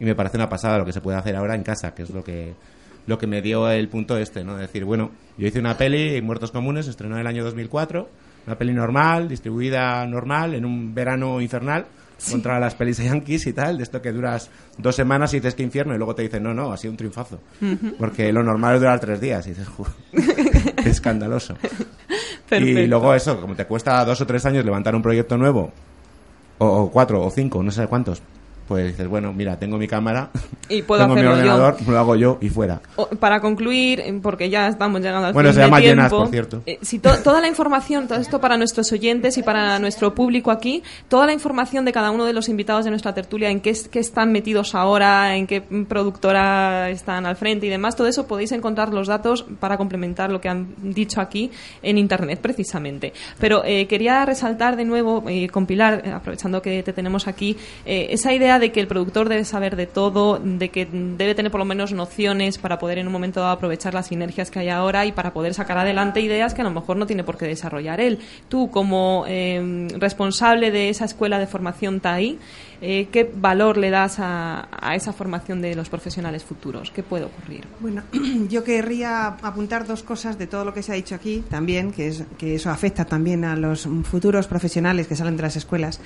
Y 0.00 0.04
me 0.04 0.14
parece 0.14 0.36
una 0.36 0.48
pasada 0.48 0.78
lo 0.78 0.84
que 0.84 0.92
se 0.92 1.00
puede 1.00 1.18
hacer 1.18 1.36
ahora 1.36 1.54
en 1.54 1.62
casa, 1.62 1.94
que 1.94 2.02
es 2.02 2.10
lo 2.10 2.22
que 2.22 2.54
lo 3.06 3.18
que 3.18 3.26
me 3.26 3.42
dio 3.42 3.70
el 3.70 3.88
punto 3.88 4.16
este, 4.16 4.44
¿no? 4.44 4.54
De 4.54 4.62
decir, 4.62 4.84
bueno, 4.84 5.10
yo 5.36 5.46
hice 5.46 5.58
una 5.58 5.76
peli, 5.76 6.20
Muertos 6.22 6.50
Comunes, 6.50 6.88
estrenó 6.88 7.16
en 7.16 7.20
el 7.20 7.26
año 7.26 7.44
2004 7.44 8.08
Una 8.46 8.56
peli 8.56 8.72
normal, 8.72 9.28
distribuida 9.28 10.06
normal, 10.06 10.54
en 10.54 10.64
un 10.64 10.94
verano 10.94 11.40
infernal, 11.40 11.86
contra 12.30 12.58
las 12.60 12.74
pelis 12.74 12.98
yankees 12.98 13.46
y 13.46 13.52
tal, 13.52 13.76
de 13.78 13.82
esto 13.82 14.00
que 14.02 14.12
duras 14.12 14.50
dos 14.78 14.94
semanas 14.96 15.32
y 15.34 15.38
dices 15.38 15.54
que 15.54 15.62
infierno, 15.62 15.94
y 15.94 15.98
luego 15.98 16.14
te 16.14 16.22
dicen, 16.22 16.42
no, 16.42 16.54
no, 16.54 16.72
ha 16.72 16.76
sido 16.76 16.92
un 16.92 16.96
triunfazo. 16.96 17.40
Porque 17.98 18.32
lo 18.32 18.42
normal 18.42 18.74
es 18.74 18.80
durar 18.80 19.00
tres 19.00 19.20
días, 19.20 19.46
y 19.46 19.50
dices, 19.50 19.68
"Ju, 19.68 19.84
qué 20.82 20.90
escandaloso. 20.90 21.56
Y 22.50 22.86
luego 22.86 23.14
eso, 23.14 23.40
como 23.40 23.54
te 23.54 23.64
cuesta 23.66 24.04
dos 24.04 24.20
o 24.20 24.26
tres 24.26 24.44
años 24.46 24.64
levantar 24.64 24.94
un 24.94 25.02
proyecto 25.02 25.36
nuevo, 25.36 25.72
o, 26.58 26.66
o 26.66 26.90
cuatro 26.90 27.22
o 27.24 27.30
cinco, 27.30 27.62
no 27.62 27.70
sé 27.70 27.86
cuántos, 27.86 28.22
pues 28.68 28.86
dices, 28.88 29.06
bueno, 29.08 29.32
mira, 29.32 29.58
tengo 29.58 29.76
mi 29.78 29.86
cámara, 29.88 30.30
Y 30.68 30.82
puedo 30.82 31.02
tengo 31.02 31.14
mi 31.14 31.20
hacerlo 31.20 31.36
yo. 31.44 31.52
ordenador, 31.52 31.76
lo 31.88 31.98
hago 31.98 32.16
yo 32.16 32.38
y 32.40 32.48
fuera. 32.48 32.80
O- 32.96 33.06
para 33.08 33.40
concluir, 33.40 34.00
eh, 34.00 34.18
porque 34.22 34.48
ya 34.48 34.66
estamos 34.68 35.00
llegando 35.02 35.26
al 35.26 35.32
Bueno, 35.34 35.50
fin 35.50 35.54
se 35.54 35.60
de 35.60 35.66
llama 35.66 35.80
tiempo, 35.80 35.96
Llenas, 35.96 36.12
por 36.12 36.28
cierto. 36.28 36.62
eh, 36.64 36.78
si 36.82 36.98
to- 36.98 37.18
toda 37.22 37.40
la 37.42 37.48
información, 37.48 38.08
todo 38.08 38.18
esto 38.18 38.40
para 38.40 38.56
nuestros 38.56 38.90
oyentes 38.92 39.36
y 39.36 39.42
para 39.42 39.78
nuestro 39.78 40.14
público 40.14 40.50
aquí, 40.50 40.82
toda 41.08 41.26
la 41.26 41.32
información 41.34 41.84
de 41.84 41.92
cada 41.92 42.10
uno 42.10 42.24
de 42.24 42.32
los 42.32 42.48
invitados 42.48 42.84
de 42.84 42.90
nuestra 42.90 43.12
tertulia, 43.12 43.50
en 43.50 43.60
qué, 43.60 43.70
es- 43.70 43.88
qué 43.88 43.98
están 43.98 44.32
metidos 44.32 44.74
ahora, 44.74 45.36
en 45.36 45.46
qué 45.46 45.60
productora 45.60 46.88
están 46.90 47.26
al 47.26 47.36
frente 47.36 47.66
y 47.66 47.68
demás, 47.70 47.96
todo 47.96 48.06
eso 48.06 48.26
podéis 48.26 48.52
encontrar 48.52 48.92
los 48.92 49.08
datos 49.08 49.44
para 49.60 49.76
complementar 49.76 50.30
lo 50.30 50.40
que 50.40 50.48
han 50.48 50.74
dicho 50.82 51.20
aquí 51.20 51.50
en 51.82 51.98
Internet, 51.98 52.38
precisamente. 52.40 53.12
Pero 53.38 53.62
eh, 53.64 53.86
quería 53.86 54.24
resaltar 54.24 54.76
de 54.76 54.84
nuevo, 54.84 55.24
eh, 55.28 55.48
compilar, 55.48 56.02
aprovechando 56.14 56.62
que 56.62 56.82
te 56.82 56.92
tenemos 56.92 57.26
aquí, 57.26 57.56
esa 57.84 58.32
idea 58.32 58.53
de 58.58 58.72
que 58.72 58.80
el 58.80 58.86
productor 58.86 59.28
debe 59.28 59.44
saber 59.44 59.76
de 59.76 59.86
todo, 59.86 60.38
de 60.42 60.68
que 60.70 60.86
debe 60.86 61.34
tener 61.34 61.50
por 61.50 61.60
lo 61.60 61.64
menos 61.64 61.92
nociones 61.92 62.58
para 62.58 62.78
poder 62.78 62.98
en 62.98 63.06
un 63.06 63.12
momento 63.12 63.40
dado 63.40 63.52
aprovechar 63.52 63.94
las 63.94 64.08
sinergias 64.08 64.50
que 64.50 64.58
hay 64.60 64.68
ahora 64.68 65.06
y 65.06 65.12
para 65.12 65.32
poder 65.32 65.54
sacar 65.54 65.78
adelante 65.78 66.20
ideas 66.20 66.54
que 66.54 66.62
a 66.62 66.64
lo 66.64 66.70
mejor 66.70 66.96
no 66.96 67.06
tiene 67.06 67.24
por 67.24 67.36
qué 67.36 67.46
desarrollar 67.46 68.00
él. 68.00 68.18
Tú, 68.48 68.70
como 68.70 69.24
eh, 69.28 69.88
responsable 69.98 70.70
de 70.70 70.88
esa 70.88 71.04
escuela 71.04 71.38
de 71.38 71.46
formación 71.46 72.00
TAI, 72.00 72.38
eh, 72.80 73.08
¿qué 73.10 73.30
valor 73.34 73.78
le 73.78 73.90
das 73.90 74.16
a, 74.18 74.68
esa 74.94 75.12
formación 75.12 75.62
de 75.62 75.74
los 75.74 75.88
profesionales 75.88 76.44
futuros? 76.44 76.90
¿Qué 76.90 77.02
puede 77.02 77.24
ocurrir? 77.24 77.64
Bueno, 77.80 78.02
yo 78.48 78.64
querría 78.64 79.28
apuntar 79.28 79.86
dos 79.86 80.02
cosas 80.02 80.38
de 80.38 80.46
todo 80.46 80.64
lo 80.64 80.74
que 80.74 80.82
se 80.82 80.92
ha 80.92 80.94
dicho 80.94 81.14
aquí 81.14 81.42
también, 81.48 81.92
que 81.92 82.54
eso 82.54 82.70
afecta 82.70 83.04
también 83.04 83.44
a 83.44 83.56
los 83.56 83.88
futuros 84.04 84.46
profesionales 84.46 85.06
que 85.06 85.16
salen 85.16 85.36
de 85.36 85.42
las 85.42 85.56
escuelas. 85.56 86.00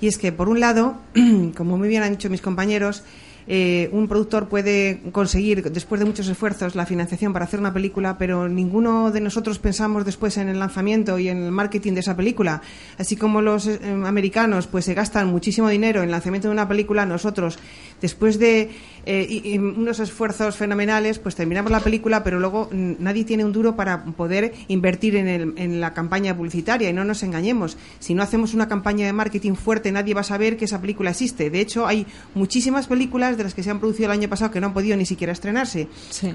Y 0.00 0.08
es 0.08 0.18
que, 0.18 0.32
por 0.32 0.48
un 0.48 0.60
lado, 0.60 0.96
como 1.56 1.76
muy 1.76 1.88
bien 1.88 2.02
han 2.02 2.12
dicho 2.12 2.30
mis 2.30 2.40
compañeros, 2.40 3.02
eh, 3.50 3.88
un 3.92 4.08
productor 4.08 4.46
puede 4.50 5.00
conseguir, 5.10 5.72
después 5.72 5.98
de 5.98 6.04
muchos 6.04 6.28
esfuerzos, 6.28 6.74
la 6.74 6.84
financiación 6.84 7.32
para 7.32 7.46
hacer 7.46 7.58
una 7.58 7.72
película, 7.72 8.18
pero 8.18 8.46
ninguno 8.46 9.10
de 9.10 9.22
nosotros 9.22 9.58
pensamos 9.58 10.04
después 10.04 10.36
en 10.36 10.50
el 10.50 10.58
lanzamiento 10.58 11.18
y 11.18 11.30
en 11.30 11.44
el 11.44 11.50
marketing 11.50 11.94
de 11.94 12.00
esa 12.00 12.14
película. 12.14 12.60
Así 12.98 13.16
como 13.16 13.40
los 13.40 13.66
eh, 13.66 13.80
americanos 14.04 14.66
pues 14.66 14.84
se 14.84 14.92
gastan 14.92 15.28
muchísimo 15.28 15.70
dinero 15.70 16.00
en 16.00 16.06
el 16.06 16.10
lanzamiento 16.10 16.48
de 16.48 16.52
una 16.52 16.68
película, 16.68 17.06
nosotros, 17.06 17.58
después 18.02 18.38
de 18.38 18.70
eh, 19.10 19.26
y- 19.26 19.54
y 19.54 19.58
unos 19.58 20.00
esfuerzos 20.00 20.54
fenomenales, 20.56 21.18
pues 21.18 21.34
terminamos 21.34 21.72
la 21.72 21.80
película, 21.80 22.22
pero 22.22 22.38
luego 22.38 22.68
nadie 22.72 23.24
tiene 23.24 23.42
un 23.42 23.52
duro 23.52 23.74
para 23.74 24.04
poder 24.04 24.52
invertir 24.68 25.16
en, 25.16 25.28
el- 25.28 25.54
en 25.56 25.80
la 25.80 25.94
campaña 25.94 26.36
publicitaria. 26.36 26.90
Y 26.90 26.92
no 26.92 27.04
nos 27.04 27.22
engañemos, 27.22 27.78
si 28.00 28.12
no 28.12 28.22
hacemos 28.22 28.52
una 28.52 28.68
campaña 28.68 29.06
de 29.06 29.14
marketing 29.14 29.54
fuerte, 29.54 29.90
nadie 29.92 30.12
va 30.12 30.20
a 30.20 30.24
saber 30.24 30.58
que 30.58 30.66
esa 30.66 30.78
película 30.80 31.08
existe. 31.10 31.48
De 31.48 31.58
hecho, 31.60 31.86
hay 31.86 32.06
muchísimas 32.34 32.86
películas 32.86 33.38
de 33.38 33.44
las 33.44 33.54
que 33.54 33.62
se 33.62 33.70
han 33.70 33.80
producido 33.80 34.12
el 34.12 34.18
año 34.18 34.28
pasado 34.28 34.50
que 34.50 34.60
no 34.60 34.66
han 34.66 34.74
podido 34.74 34.94
ni 34.96 35.06
siquiera 35.06 35.32
estrenarse 35.32 35.88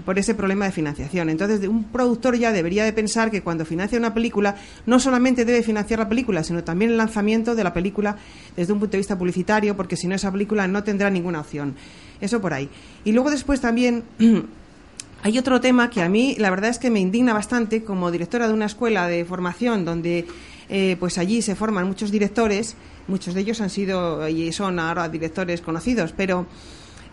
por 0.03 0.17
ese 0.17 0.33
problema 0.33 0.65
de 0.65 0.71
financiación. 0.71 1.29
Entonces, 1.29 1.67
un 1.67 1.83
productor 1.83 2.37
ya 2.37 2.51
debería 2.51 2.83
de 2.85 2.93
pensar 2.93 3.29
que 3.29 3.43
cuando 3.43 3.65
financia 3.65 3.99
una 3.99 4.15
película, 4.15 4.55
no 4.87 4.99
solamente 4.99 5.45
debe 5.45 5.61
financiar 5.61 5.99
la 5.99 6.09
película, 6.09 6.43
sino 6.43 6.63
también 6.63 6.89
el 6.89 6.97
lanzamiento 6.97 7.53
de 7.53 7.63
la 7.63 7.71
película 7.73 8.17
desde 8.57 8.73
un 8.73 8.79
punto 8.79 8.93
de 8.93 8.97
vista 8.97 9.15
publicitario, 9.17 9.75
porque 9.77 9.95
si 9.95 10.07
no, 10.07 10.15
esa 10.15 10.31
película 10.31 10.67
no 10.67 10.83
tendrá 10.83 11.11
ninguna 11.11 11.39
opción. 11.39 11.75
Eso 12.23 12.39
por 12.39 12.53
ahí. 12.53 12.69
Y 13.03 13.11
luego 13.11 13.29
después 13.29 13.59
también 13.59 14.05
hay 15.23 15.37
otro 15.37 15.59
tema 15.59 15.89
que 15.89 16.01
a 16.01 16.07
mí 16.07 16.37
la 16.39 16.49
verdad 16.49 16.69
es 16.69 16.79
que 16.79 16.89
me 16.89 17.01
indigna 17.01 17.33
bastante 17.33 17.83
como 17.83 18.11
directora 18.11 18.47
de 18.47 18.53
una 18.53 18.65
escuela 18.65 19.09
de 19.09 19.25
formación 19.25 19.83
donde 19.83 20.25
eh, 20.69 20.95
pues 21.01 21.17
allí 21.17 21.41
se 21.41 21.53
forman 21.53 21.85
muchos 21.85 22.11
directores, 22.11 22.77
muchos 23.09 23.33
de 23.33 23.41
ellos 23.41 23.59
han 23.59 23.69
sido 23.69 24.25
y 24.29 24.53
son 24.53 24.79
ahora 24.79 25.09
directores 25.09 25.59
conocidos, 25.59 26.13
pero 26.15 26.45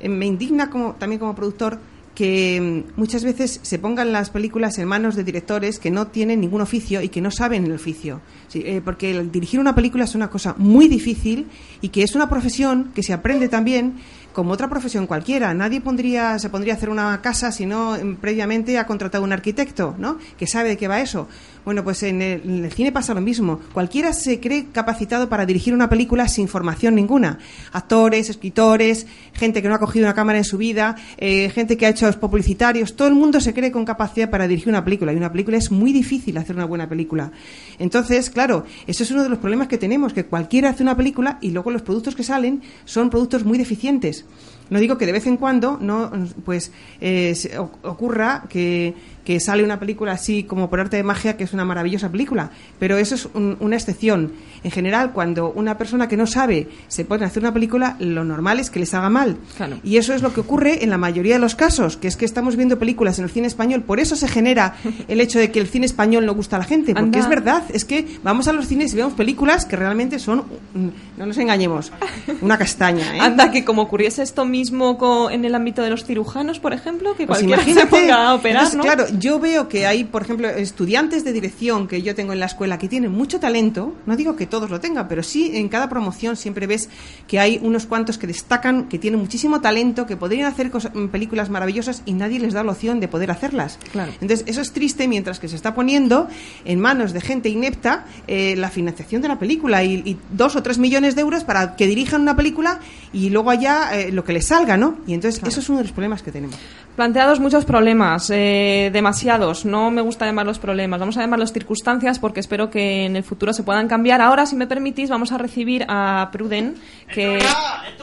eh, 0.00 0.08
me 0.08 0.26
indigna 0.26 0.70
como, 0.70 0.94
también 0.94 1.18
como 1.18 1.34
productor 1.34 1.80
que 2.14 2.60
mm, 2.60 3.00
muchas 3.00 3.24
veces 3.24 3.60
se 3.62 3.78
pongan 3.78 4.12
las 4.12 4.30
películas 4.30 4.78
en 4.78 4.86
manos 4.86 5.16
de 5.16 5.24
directores 5.24 5.78
que 5.78 5.90
no 5.90 6.08
tienen 6.08 6.40
ningún 6.40 6.60
oficio 6.60 7.02
y 7.02 7.08
que 7.08 7.20
no 7.20 7.30
saben 7.30 7.64
el 7.64 7.72
oficio. 7.72 8.20
Eh, 8.52 8.80
porque 8.84 9.12
el 9.12 9.30
dirigir 9.30 9.60
una 9.60 9.74
película 9.74 10.04
es 10.04 10.14
una 10.14 10.28
cosa 10.28 10.54
muy 10.58 10.88
difícil 10.88 11.46
y 11.80 11.88
que 11.88 12.02
es 12.02 12.14
una 12.14 12.28
profesión 12.28 12.90
que 12.94 13.02
se 13.02 13.12
aprende 13.12 13.48
también 13.48 13.94
como 14.32 14.52
otra 14.52 14.68
profesión 14.68 15.06
cualquiera. 15.06 15.52
Nadie 15.54 15.80
pondría, 15.80 16.38
se 16.38 16.48
pondría 16.50 16.74
a 16.74 16.76
hacer 16.76 16.90
una 16.90 17.20
casa 17.20 17.52
si 17.52 17.66
no 17.66 17.96
previamente 18.20 18.78
ha 18.78 18.86
contratado 18.86 19.24
un 19.24 19.32
arquitecto, 19.32 19.94
¿no? 19.98 20.18
Que 20.38 20.46
sabe 20.46 20.70
de 20.70 20.76
qué 20.76 20.88
va 20.88 21.00
eso. 21.00 21.28
Bueno, 21.64 21.84
pues 21.84 22.02
en 22.02 22.22
el, 22.22 22.72
cine 22.72 22.90
pasa 22.90 23.12
lo 23.14 23.20
mismo. 23.20 23.60
Cualquiera 23.72 24.12
se 24.12 24.40
cree 24.40 24.66
capacitado 24.72 25.28
para 25.28 25.44
dirigir 25.44 25.74
una 25.74 25.88
película 25.88 26.26
sin 26.28 26.48
formación 26.48 26.94
ninguna. 26.94 27.38
Actores, 27.72 28.30
escritores, 28.30 29.06
gente 29.34 29.60
que 29.60 29.68
no 29.68 29.74
ha 29.74 29.78
cogido 29.78 30.06
una 30.06 30.14
cámara 30.14 30.38
en 30.38 30.44
su 30.44 30.56
vida, 30.56 30.96
eh, 31.18 31.50
gente 31.50 31.76
que 31.76 31.86
ha 31.86 31.90
hecho 31.90 32.08
spot 32.08 32.30
publicitarios. 32.30 32.96
Todo 32.96 33.08
el 33.08 33.14
mundo 33.14 33.40
se 33.40 33.52
cree 33.52 33.70
con 33.70 33.84
capacidad 33.84 34.30
para 34.30 34.48
dirigir 34.48 34.68
una 34.68 34.84
película. 34.84 35.12
Y 35.12 35.16
una 35.16 35.30
película 35.30 35.58
es 35.58 35.70
muy 35.70 35.92
difícil 35.92 36.38
hacer 36.38 36.56
una 36.56 36.64
buena 36.64 36.88
película. 36.88 37.30
Entonces, 37.78 38.30
claro, 38.30 38.64
eso 38.86 39.02
es 39.02 39.10
uno 39.10 39.22
de 39.22 39.28
los 39.28 39.38
problemas 39.38 39.68
que 39.68 39.78
tenemos, 39.78 40.12
que 40.12 40.24
cualquiera 40.24 40.70
hace 40.70 40.82
una 40.82 40.96
película 40.96 41.38
y 41.40 41.50
luego 41.50 41.70
los 41.70 41.82
productos 41.82 42.14
que 42.14 42.22
salen 42.22 42.62
son 42.84 43.10
productos 43.10 43.44
muy 43.44 43.58
deficientes. 43.58 44.24
No 44.70 44.78
digo 44.78 44.96
que 44.96 45.04
de 45.06 45.12
vez 45.12 45.26
en 45.26 45.36
cuando 45.36 45.78
no 45.80 46.12
pues 46.44 46.70
eh, 47.00 47.34
ocurra 47.82 48.44
que, 48.48 48.94
que 49.30 49.38
sale 49.38 49.62
una 49.62 49.78
película 49.78 50.10
así 50.10 50.42
como 50.42 50.68
por 50.68 50.80
arte 50.80 50.96
de 50.96 51.04
magia 51.04 51.36
que 51.36 51.44
es 51.44 51.52
una 51.52 51.64
maravillosa 51.64 52.08
película, 52.10 52.50
pero 52.80 52.96
eso 52.98 53.14
es 53.14 53.28
un- 53.32 53.56
una 53.60 53.76
excepción. 53.76 54.32
En 54.64 54.72
general, 54.72 55.12
cuando 55.12 55.52
una 55.52 55.78
persona 55.78 56.08
que 56.08 56.16
no 56.16 56.26
sabe 56.26 56.66
se 56.88 57.04
pone 57.04 57.22
a 57.22 57.28
hacer 57.28 57.40
una 57.44 57.54
película, 57.54 57.94
lo 58.00 58.24
normal 58.24 58.58
es 58.58 58.70
que 58.70 58.80
les 58.80 58.92
haga 58.92 59.08
mal. 59.08 59.36
Y 59.84 59.98
eso 59.98 60.14
es 60.14 60.22
lo 60.22 60.34
que 60.34 60.40
ocurre 60.40 60.82
en 60.82 60.90
la 60.90 60.98
mayoría 60.98 61.34
de 61.34 61.38
los 61.38 61.54
casos, 61.54 61.96
que 61.96 62.08
es 62.08 62.16
que 62.16 62.24
estamos 62.24 62.56
viendo 62.56 62.76
películas 62.80 63.18
en 63.20 63.24
el 63.26 63.30
cine 63.30 63.46
español, 63.46 63.82
por 63.84 64.00
eso 64.00 64.16
se 64.16 64.26
genera 64.26 64.74
el 65.06 65.20
hecho 65.20 65.38
de 65.38 65.52
que 65.52 65.60
el 65.60 65.68
cine 65.68 65.86
español 65.86 66.26
no 66.26 66.34
gusta 66.34 66.56
a 66.56 66.58
la 66.58 66.64
gente, 66.64 66.92
porque 66.92 67.04
Anda. 67.04 67.18
es 67.20 67.28
verdad, 67.28 67.62
es 67.72 67.84
que 67.84 68.18
vamos 68.24 68.48
a 68.48 68.52
los 68.52 68.66
cines 68.66 68.92
y 68.92 68.96
vemos 68.96 69.12
películas 69.12 69.64
que 69.64 69.76
realmente 69.76 70.18
son, 70.18 70.40
mm, 70.74 70.88
no 71.18 71.26
nos 71.26 71.38
engañemos, 71.38 71.92
una 72.40 72.58
castaña. 72.58 73.14
¿eh? 73.16 73.20
Anda, 73.20 73.52
que 73.52 73.64
como 73.64 73.82
ocurriese 73.82 74.24
esto 74.24 74.44
mismo 74.44 74.98
co- 74.98 75.30
en 75.30 75.44
el 75.44 75.54
ámbito 75.54 75.82
de 75.82 75.90
los 75.90 76.04
cirujanos, 76.04 76.58
por 76.58 76.72
ejemplo, 76.72 77.14
que 77.14 77.26
Pues 77.28 77.44
cualquiera 77.44 77.80
se 77.82 77.86
ponga 77.86 78.28
a 78.30 78.34
operar, 78.34 78.64
Entonces, 78.64 78.76
¿no? 78.76 78.82
Claro, 78.82 79.04
yo 79.20 79.38
veo 79.38 79.68
que 79.68 79.86
hay, 79.86 80.04
por 80.04 80.22
ejemplo, 80.22 80.48
estudiantes 80.48 81.24
de 81.24 81.32
dirección 81.32 81.86
que 81.86 82.00
yo 82.02 82.14
tengo 82.14 82.32
en 82.32 82.40
la 82.40 82.46
escuela 82.46 82.78
que 82.78 82.88
tienen 82.88 83.12
mucho 83.12 83.38
talento. 83.38 83.94
No 84.06 84.16
digo 84.16 84.34
que 84.36 84.46
todos 84.46 84.70
lo 84.70 84.80
tengan, 84.80 85.06
pero 85.08 85.22
sí 85.22 85.50
en 85.54 85.68
cada 85.68 85.88
promoción 85.88 86.36
siempre 86.36 86.66
ves 86.66 86.88
que 87.26 87.38
hay 87.38 87.60
unos 87.62 87.86
cuantos 87.86 88.18
que 88.18 88.26
destacan, 88.26 88.88
que 88.88 88.98
tienen 88.98 89.20
muchísimo 89.20 89.60
talento, 89.60 90.06
que 90.06 90.16
podrían 90.16 90.46
hacer 90.46 90.70
cosas- 90.70 90.94
mm, 90.94 91.08
películas 91.08 91.50
maravillosas 91.50 92.02
y 92.06 92.14
nadie 92.14 92.40
les 92.40 92.54
da 92.54 92.64
la 92.64 92.72
opción 92.72 92.98
de 93.00 93.08
poder 93.08 93.30
hacerlas. 93.30 93.78
Claro. 93.92 94.12
Entonces, 94.20 94.44
eso 94.48 94.60
es 94.62 94.72
triste 94.72 95.06
mientras 95.06 95.38
que 95.38 95.48
se 95.48 95.56
está 95.56 95.74
poniendo 95.74 96.26
en 96.64 96.80
manos 96.80 97.12
de 97.12 97.20
gente 97.20 97.48
inepta 97.48 98.06
eh, 98.26 98.54
la 98.56 98.70
financiación 98.70 99.22
de 99.22 99.28
la 99.28 99.38
película 99.38 99.84
y, 99.84 99.94
y 100.04 100.16
dos 100.32 100.56
o 100.56 100.62
tres 100.62 100.78
millones 100.78 101.14
de 101.14 101.20
euros 101.20 101.44
para 101.44 101.76
que 101.76 101.86
dirijan 101.86 102.22
una 102.22 102.36
película 102.36 102.80
y 103.12 103.30
luego 103.30 103.50
allá 103.50 103.90
eh, 103.98 104.12
lo 104.12 104.24
que 104.24 104.32
les 104.32 104.46
salga, 104.46 104.76
¿no? 104.76 104.98
Y 105.06 105.14
entonces, 105.14 105.42
eso 105.46 105.60
es 105.60 105.68
uno 105.68 105.78
de 105.78 105.84
los 105.84 105.92
problemas 105.92 106.22
que 106.22 106.32
tenemos. 106.32 106.56
Planteados 107.00 107.40
muchos 107.40 107.64
problemas, 107.64 108.28
eh, 108.28 108.90
demasiados. 108.92 109.64
No 109.64 109.90
me 109.90 110.02
gusta 110.02 110.26
llamarlos 110.26 110.58
problemas, 110.58 111.00
vamos 111.00 111.16
a 111.16 111.22
llamarlos 111.22 111.50
circunstancias 111.50 112.18
porque 112.18 112.40
espero 112.40 112.68
que 112.68 113.06
en 113.06 113.16
el 113.16 113.24
futuro 113.24 113.54
se 113.54 113.62
puedan 113.62 113.88
cambiar. 113.88 114.20
Ahora, 114.20 114.44
si 114.44 114.54
me 114.54 114.66
permitís, 114.66 115.08
vamos 115.08 115.32
a 115.32 115.38
recibir 115.38 115.86
a 115.88 116.28
Pruden, 116.30 116.74
que 117.10 117.38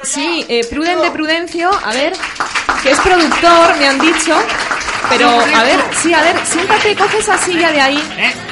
sí, 0.02 0.44
eh, 0.50 0.66
Pruden 0.68 1.00
de 1.00 1.12
Prudencio, 1.12 1.70
a 1.86 1.94
ver, 1.94 2.14
que 2.82 2.90
es 2.90 3.00
productor, 3.02 3.78
me 3.78 3.86
han 3.86 4.00
dicho. 4.00 4.34
Pero, 5.10 5.30
a 5.30 5.64
ver, 5.64 5.80
sí, 6.02 6.14
a 6.14 6.22
ver, 6.22 6.36
siéntate, 6.46 6.96
coge 6.96 7.18
esa 7.20 7.38
silla 7.38 7.72
de 7.72 7.82
ahí. 7.82 8.04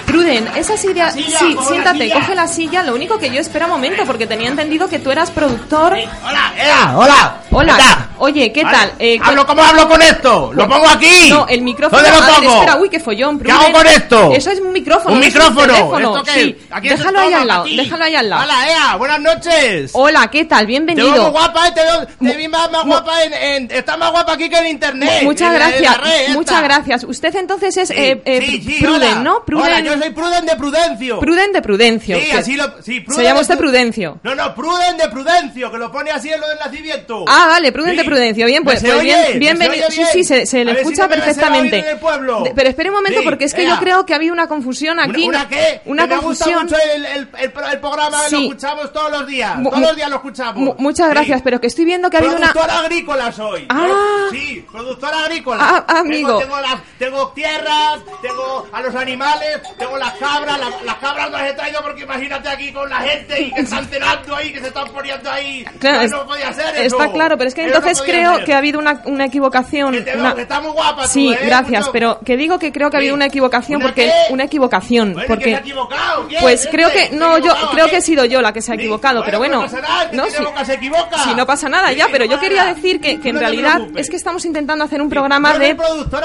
Pruden, 0.05 0.47
esa 0.55 0.77
silla, 0.77 1.11
sí, 1.11 1.23
coge 1.23 1.55
la 1.55 1.63
siéntate, 1.67 1.99
silla. 2.03 2.15
coge 2.15 2.35
la 2.35 2.47
silla. 2.47 2.83
Lo 2.83 2.95
único 2.95 3.17
que 3.19 3.29
yo 3.29 3.41
espero 3.41 3.65
un 3.65 3.71
momento, 3.71 4.05
porque 4.05 4.25
tenía 4.27 4.47
entendido 4.49 4.87
que 4.87 4.99
tú 4.99 5.11
eras 5.11 5.31
productor. 5.31 5.93
Hola, 6.23 6.93
¡Hola! 6.95 7.35
Hola. 7.51 7.75
¿Qué 7.77 7.83
tal? 7.83 7.97
Oye, 8.17 8.51
¿qué 8.53 8.63
tal? 8.63 8.93
Eh, 8.99 9.19
¿Hablo 9.21 9.45
cómo 9.45 9.61
hablo 9.61 9.87
con 9.89 10.01
esto? 10.01 10.51
¿Lo 10.53 10.67
pongo 10.69 10.87
aquí? 10.87 11.29
No, 11.29 11.45
el 11.49 11.61
micrófono. 11.61 12.01
¿Dónde 12.01 12.17
lo 12.17 12.25
pongo? 12.25 12.53
espera, 12.53 12.75
uy, 12.77 12.89
qué 12.89 12.99
follón. 12.99 13.39
¿Qué 13.39 13.51
hago 13.51 13.71
con 13.73 13.87
esto? 13.87 14.31
Eso 14.33 14.51
es 14.51 14.59
un 14.59 14.71
micrófono. 14.71 15.15
¿Un 15.15 15.23
es 15.23 15.33
micrófono? 15.33 15.73
teléfono. 15.73 16.17
¿Esto 16.17 16.23
qué 16.23 16.31
Sí. 16.43 16.57
Aquí 16.71 16.89
Déjalo 16.89 17.19
ahí 17.19 17.33
al 17.33 17.47
lado. 17.47 17.65
Déjalo 17.65 18.03
ahí 18.05 18.15
al 18.15 18.29
lado. 18.29 18.43
Hola, 18.43 18.69
Ea, 18.69 18.95
buenas 18.97 19.19
noches. 19.21 19.91
Hola, 19.93 20.27
¿qué 20.29 20.45
tal? 20.45 20.65
Te 20.65 20.71
veo 20.71 20.79
muy 20.81 20.85
Bienvenido. 20.95 21.31
guapa, 21.31 21.67
eh, 21.67 21.71
te 21.73 21.81
veo, 21.83 22.07
te 22.31 22.37
vi 22.37 22.47
más, 22.47 22.71
más 22.71 22.85
guapa 22.85 23.23
en, 23.23 23.33
en- 23.33 23.71
Está 23.71 23.97
más 23.97 24.11
guapa 24.11 24.33
aquí 24.33 24.49
que 24.49 24.57
en 24.57 24.67
internet. 24.67 25.23
Muchas 25.23 25.53
en 25.53 25.59
la- 25.59 25.69
en 25.69 25.83
la 25.83 25.91
gracias, 25.93 25.97
red 26.01 26.21
esta. 26.21 26.33
Muchas 26.51 26.63
gracias. 26.63 27.03
Usted 27.03 27.35
entonces 27.35 27.77
es 27.77 27.87
Sí, 27.89 27.93
eh, 27.97 28.21
eh, 28.25 28.41
sí, 28.45 28.61
sí, 28.61 28.77
Pruden, 28.83 29.11
hola. 29.13 29.19
¿no? 29.23 29.43
Pruden, 29.45 29.65
Hola, 29.65 29.79
yo 29.81 29.97
soy 29.97 30.09
Pruden 30.11 30.45
de 30.45 30.55
Prudencio. 30.55 31.19
Pruden 31.19 31.51
de 31.53 31.61
Prudencio. 31.61 32.19
Sí, 32.19 32.31
así 32.31 32.55
lo... 32.55 32.81
Sí, 32.81 32.99
Pruden 33.01 33.15
Se 33.19 33.23
llama 33.23 33.41
usted 33.41 33.55
Pru- 33.55 33.59
Prudencio. 33.59 34.19
No, 34.23 34.35
no, 34.35 34.55
Pruden 34.55 34.97
de 34.97 35.09
Prudencio, 35.09 35.71
que 35.71 35.77
lo 35.77 35.91
pone 35.91 36.11
así 36.11 36.29
en 36.31 36.39
lo 36.41 36.47
del 36.47 36.57
nacimiento. 36.59 37.25
Ah, 37.27 37.47
vale, 37.49 37.71
Pruden 37.71 37.95
de 37.97 38.03
Prudencio. 38.03 38.45
Bien, 38.45 38.63
¿Me 38.63 38.65
pues, 38.71 38.81
pues 38.81 38.93
oye? 38.93 39.03
bien, 39.03 39.19
¿Me 39.21 39.31
se 39.33 39.39
bienvenido. 39.39 39.87
oye 39.87 39.91
Sí, 39.95 39.97
bien? 40.01 40.09
sí, 40.13 40.45
se, 40.45 40.63
le 40.65 40.73
si 40.73 40.77
escucha 40.79 41.03
no 41.03 41.09
perfectamente. 41.09 41.79
en 41.79 41.85
el 41.85 41.97
pueblo. 41.97 42.43
De- 42.43 42.53
pero 42.55 42.69
espere 42.69 42.89
un 42.89 42.95
momento, 42.95 43.21
porque 43.23 43.45
es 43.45 43.53
que 43.53 43.63
ea. 43.63 43.69
yo 43.75 43.79
creo 43.79 44.05
que 44.05 44.13
ha 44.13 44.17
habido 44.17 44.33
una 44.33 44.47
confusión 44.47 44.99
aquí. 44.99 45.27
¿Una, 45.27 45.39
una 45.39 45.47
qué? 45.49 45.81
Una 45.85 46.07
Que 46.07 46.15
me 46.15 46.21
gusta 46.21 46.45
confusión. 46.45 46.63
mucho 46.63 46.75
el, 46.95 47.05
el, 47.05 47.27
el, 47.39 47.53
el 47.71 47.79
programa, 47.79 48.17
lo 48.31 48.39
escuchamos 48.39 48.91
todos 48.93 49.11
los 49.11 49.27
días. 49.27 49.61
Todos 49.63 49.79
los 49.79 49.95
días 49.95 50.09
lo 50.09 50.15
escuchamos. 50.17 50.55
Mu- 50.63 50.75
muchas 50.77 51.09
gracias, 51.09 51.41
pero 51.41 51.59
que 51.61 51.67
estoy 51.67 51.85
viendo 51.85 52.09
que 52.09 52.17
ha 52.17 52.19
habido 52.19 52.35
una. 52.37 52.51
Productora 52.51 52.79
agrícola 52.79 53.31
soy. 53.31 53.65
Ah. 53.69 54.27
Sí, 54.31 54.65
productora 54.71 55.19
agrícola. 55.25 55.85
Ah, 55.87 55.99
amigo. 55.99 56.34
Tengo, 56.39 56.55
tengo, 56.55 56.61
las- 56.61 56.81
tengo 56.97 57.27
tierras, 57.29 57.99
tengo 58.21 58.67
a 58.71 58.81
los 58.81 58.95
animales, 58.95 59.61
tengo 59.77 59.97
las 59.97 60.13
cabras. 60.13 60.59
Las, 60.59 60.81
las 60.83 60.95
cabras 60.95 61.29
no 61.31 61.37
las 61.37 61.49
he 61.49 61.53
traído 61.53 61.81
porque 61.81 62.03
imagínate 62.03 62.49
aquí 62.49 62.71
con 62.71 62.89
la 62.89 62.97
gente 63.01 63.41
y 63.41 63.51
que 63.53 63.61
están 63.61 63.85
cenando 63.89 64.35
ahí, 64.35 64.51
que 64.53 64.59
se 64.61 64.67
están 64.67 64.87
poniendo 64.89 65.29
ahí. 65.31 65.65
Claro, 65.79 65.97
No, 65.97 66.03
es- 66.03 66.11
no 66.11 66.25
podía 66.25 66.53
ser 66.53 66.75
eso. 66.77 66.97
Está 66.99 67.11
claro, 67.11 67.37
pero 67.37 67.47
es 67.47 67.55
que 67.55 67.65
Eso 67.65 67.75
entonces 67.75 68.01
creo 68.05 68.43
que 68.45 68.53
ha 68.53 68.57
habido 68.57 68.79
una, 68.79 69.01
una 69.05 69.25
equivocación. 69.25 69.91
Que 69.93 70.01
te 70.01 70.17
una- 70.17 70.35
que 70.35 70.41
está 70.41 70.59
muy 70.61 70.71
guapa 70.71 71.03
tú, 71.03 71.09
Sí, 71.09 71.31
¿eh? 71.33 71.39
gracias, 71.45 71.81
Mucho- 71.81 71.91
pero 71.91 72.19
que 72.25 72.37
digo 72.37 72.59
que 72.59 72.71
creo 72.71 72.89
que 72.89 72.97
ha 72.97 72.99
habido 72.99 73.13
una 73.15 73.25
equivocación 73.25 73.77
¿Una 73.77 73.85
porque 73.87 74.05
qué? 74.05 74.33
una 74.33 74.43
equivocación 74.45 75.13
Bueno, 75.13 75.25
¿y 75.25 75.27
porque 75.27 75.45
se 75.45 75.55
ha 75.55 75.59
equivocado? 75.59 76.27
¿Quién? 76.27 76.41
pues 76.41 76.67
creo 76.71 76.87
Este, 76.89 76.99
que 76.99 77.07
¿se 77.09 77.15
ha 77.15 77.19
no 77.19 77.37
yo 77.37 77.53
creo 77.71 77.87
que 77.87 77.97
he 77.97 78.01
sido 78.01 78.25
yo 78.25 78.41
la 78.41 78.53
que 78.53 78.61
se 78.61 78.71
ha 78.71 78.75
equivocado, 78.75 79.23
pero 79.23 79.37
Bueno, 79.37 79.61
pues 79.61 79.73
no 80.13 80.23
que 80.25 80.29
si, 80.31 80.35
equivoca, 80.37 80.65
se 80.65 80.73
equivoca. 80.73 81.17
si 81.23 81.33
no 81.35 81.45
pasa 81.45 81.69
nada 81.69 81.91
ya, 81.91 82.07
pero 82.11 82.25
yo 82.25 82.39
quería 82.39 82.65
decir 82.65 82.99
que, 82.99 83.19
que 83.19 83.29
en 83.29 83.39
realidad 83.39 83.81
es 83.95 84.09
que 84.09 84.15
estamos 84.15 84.45
intentando 84.45 84.83
hacer 84.85 85.01
un 85.01 85.09
programa 85.09 85.57
de 85.57 85.75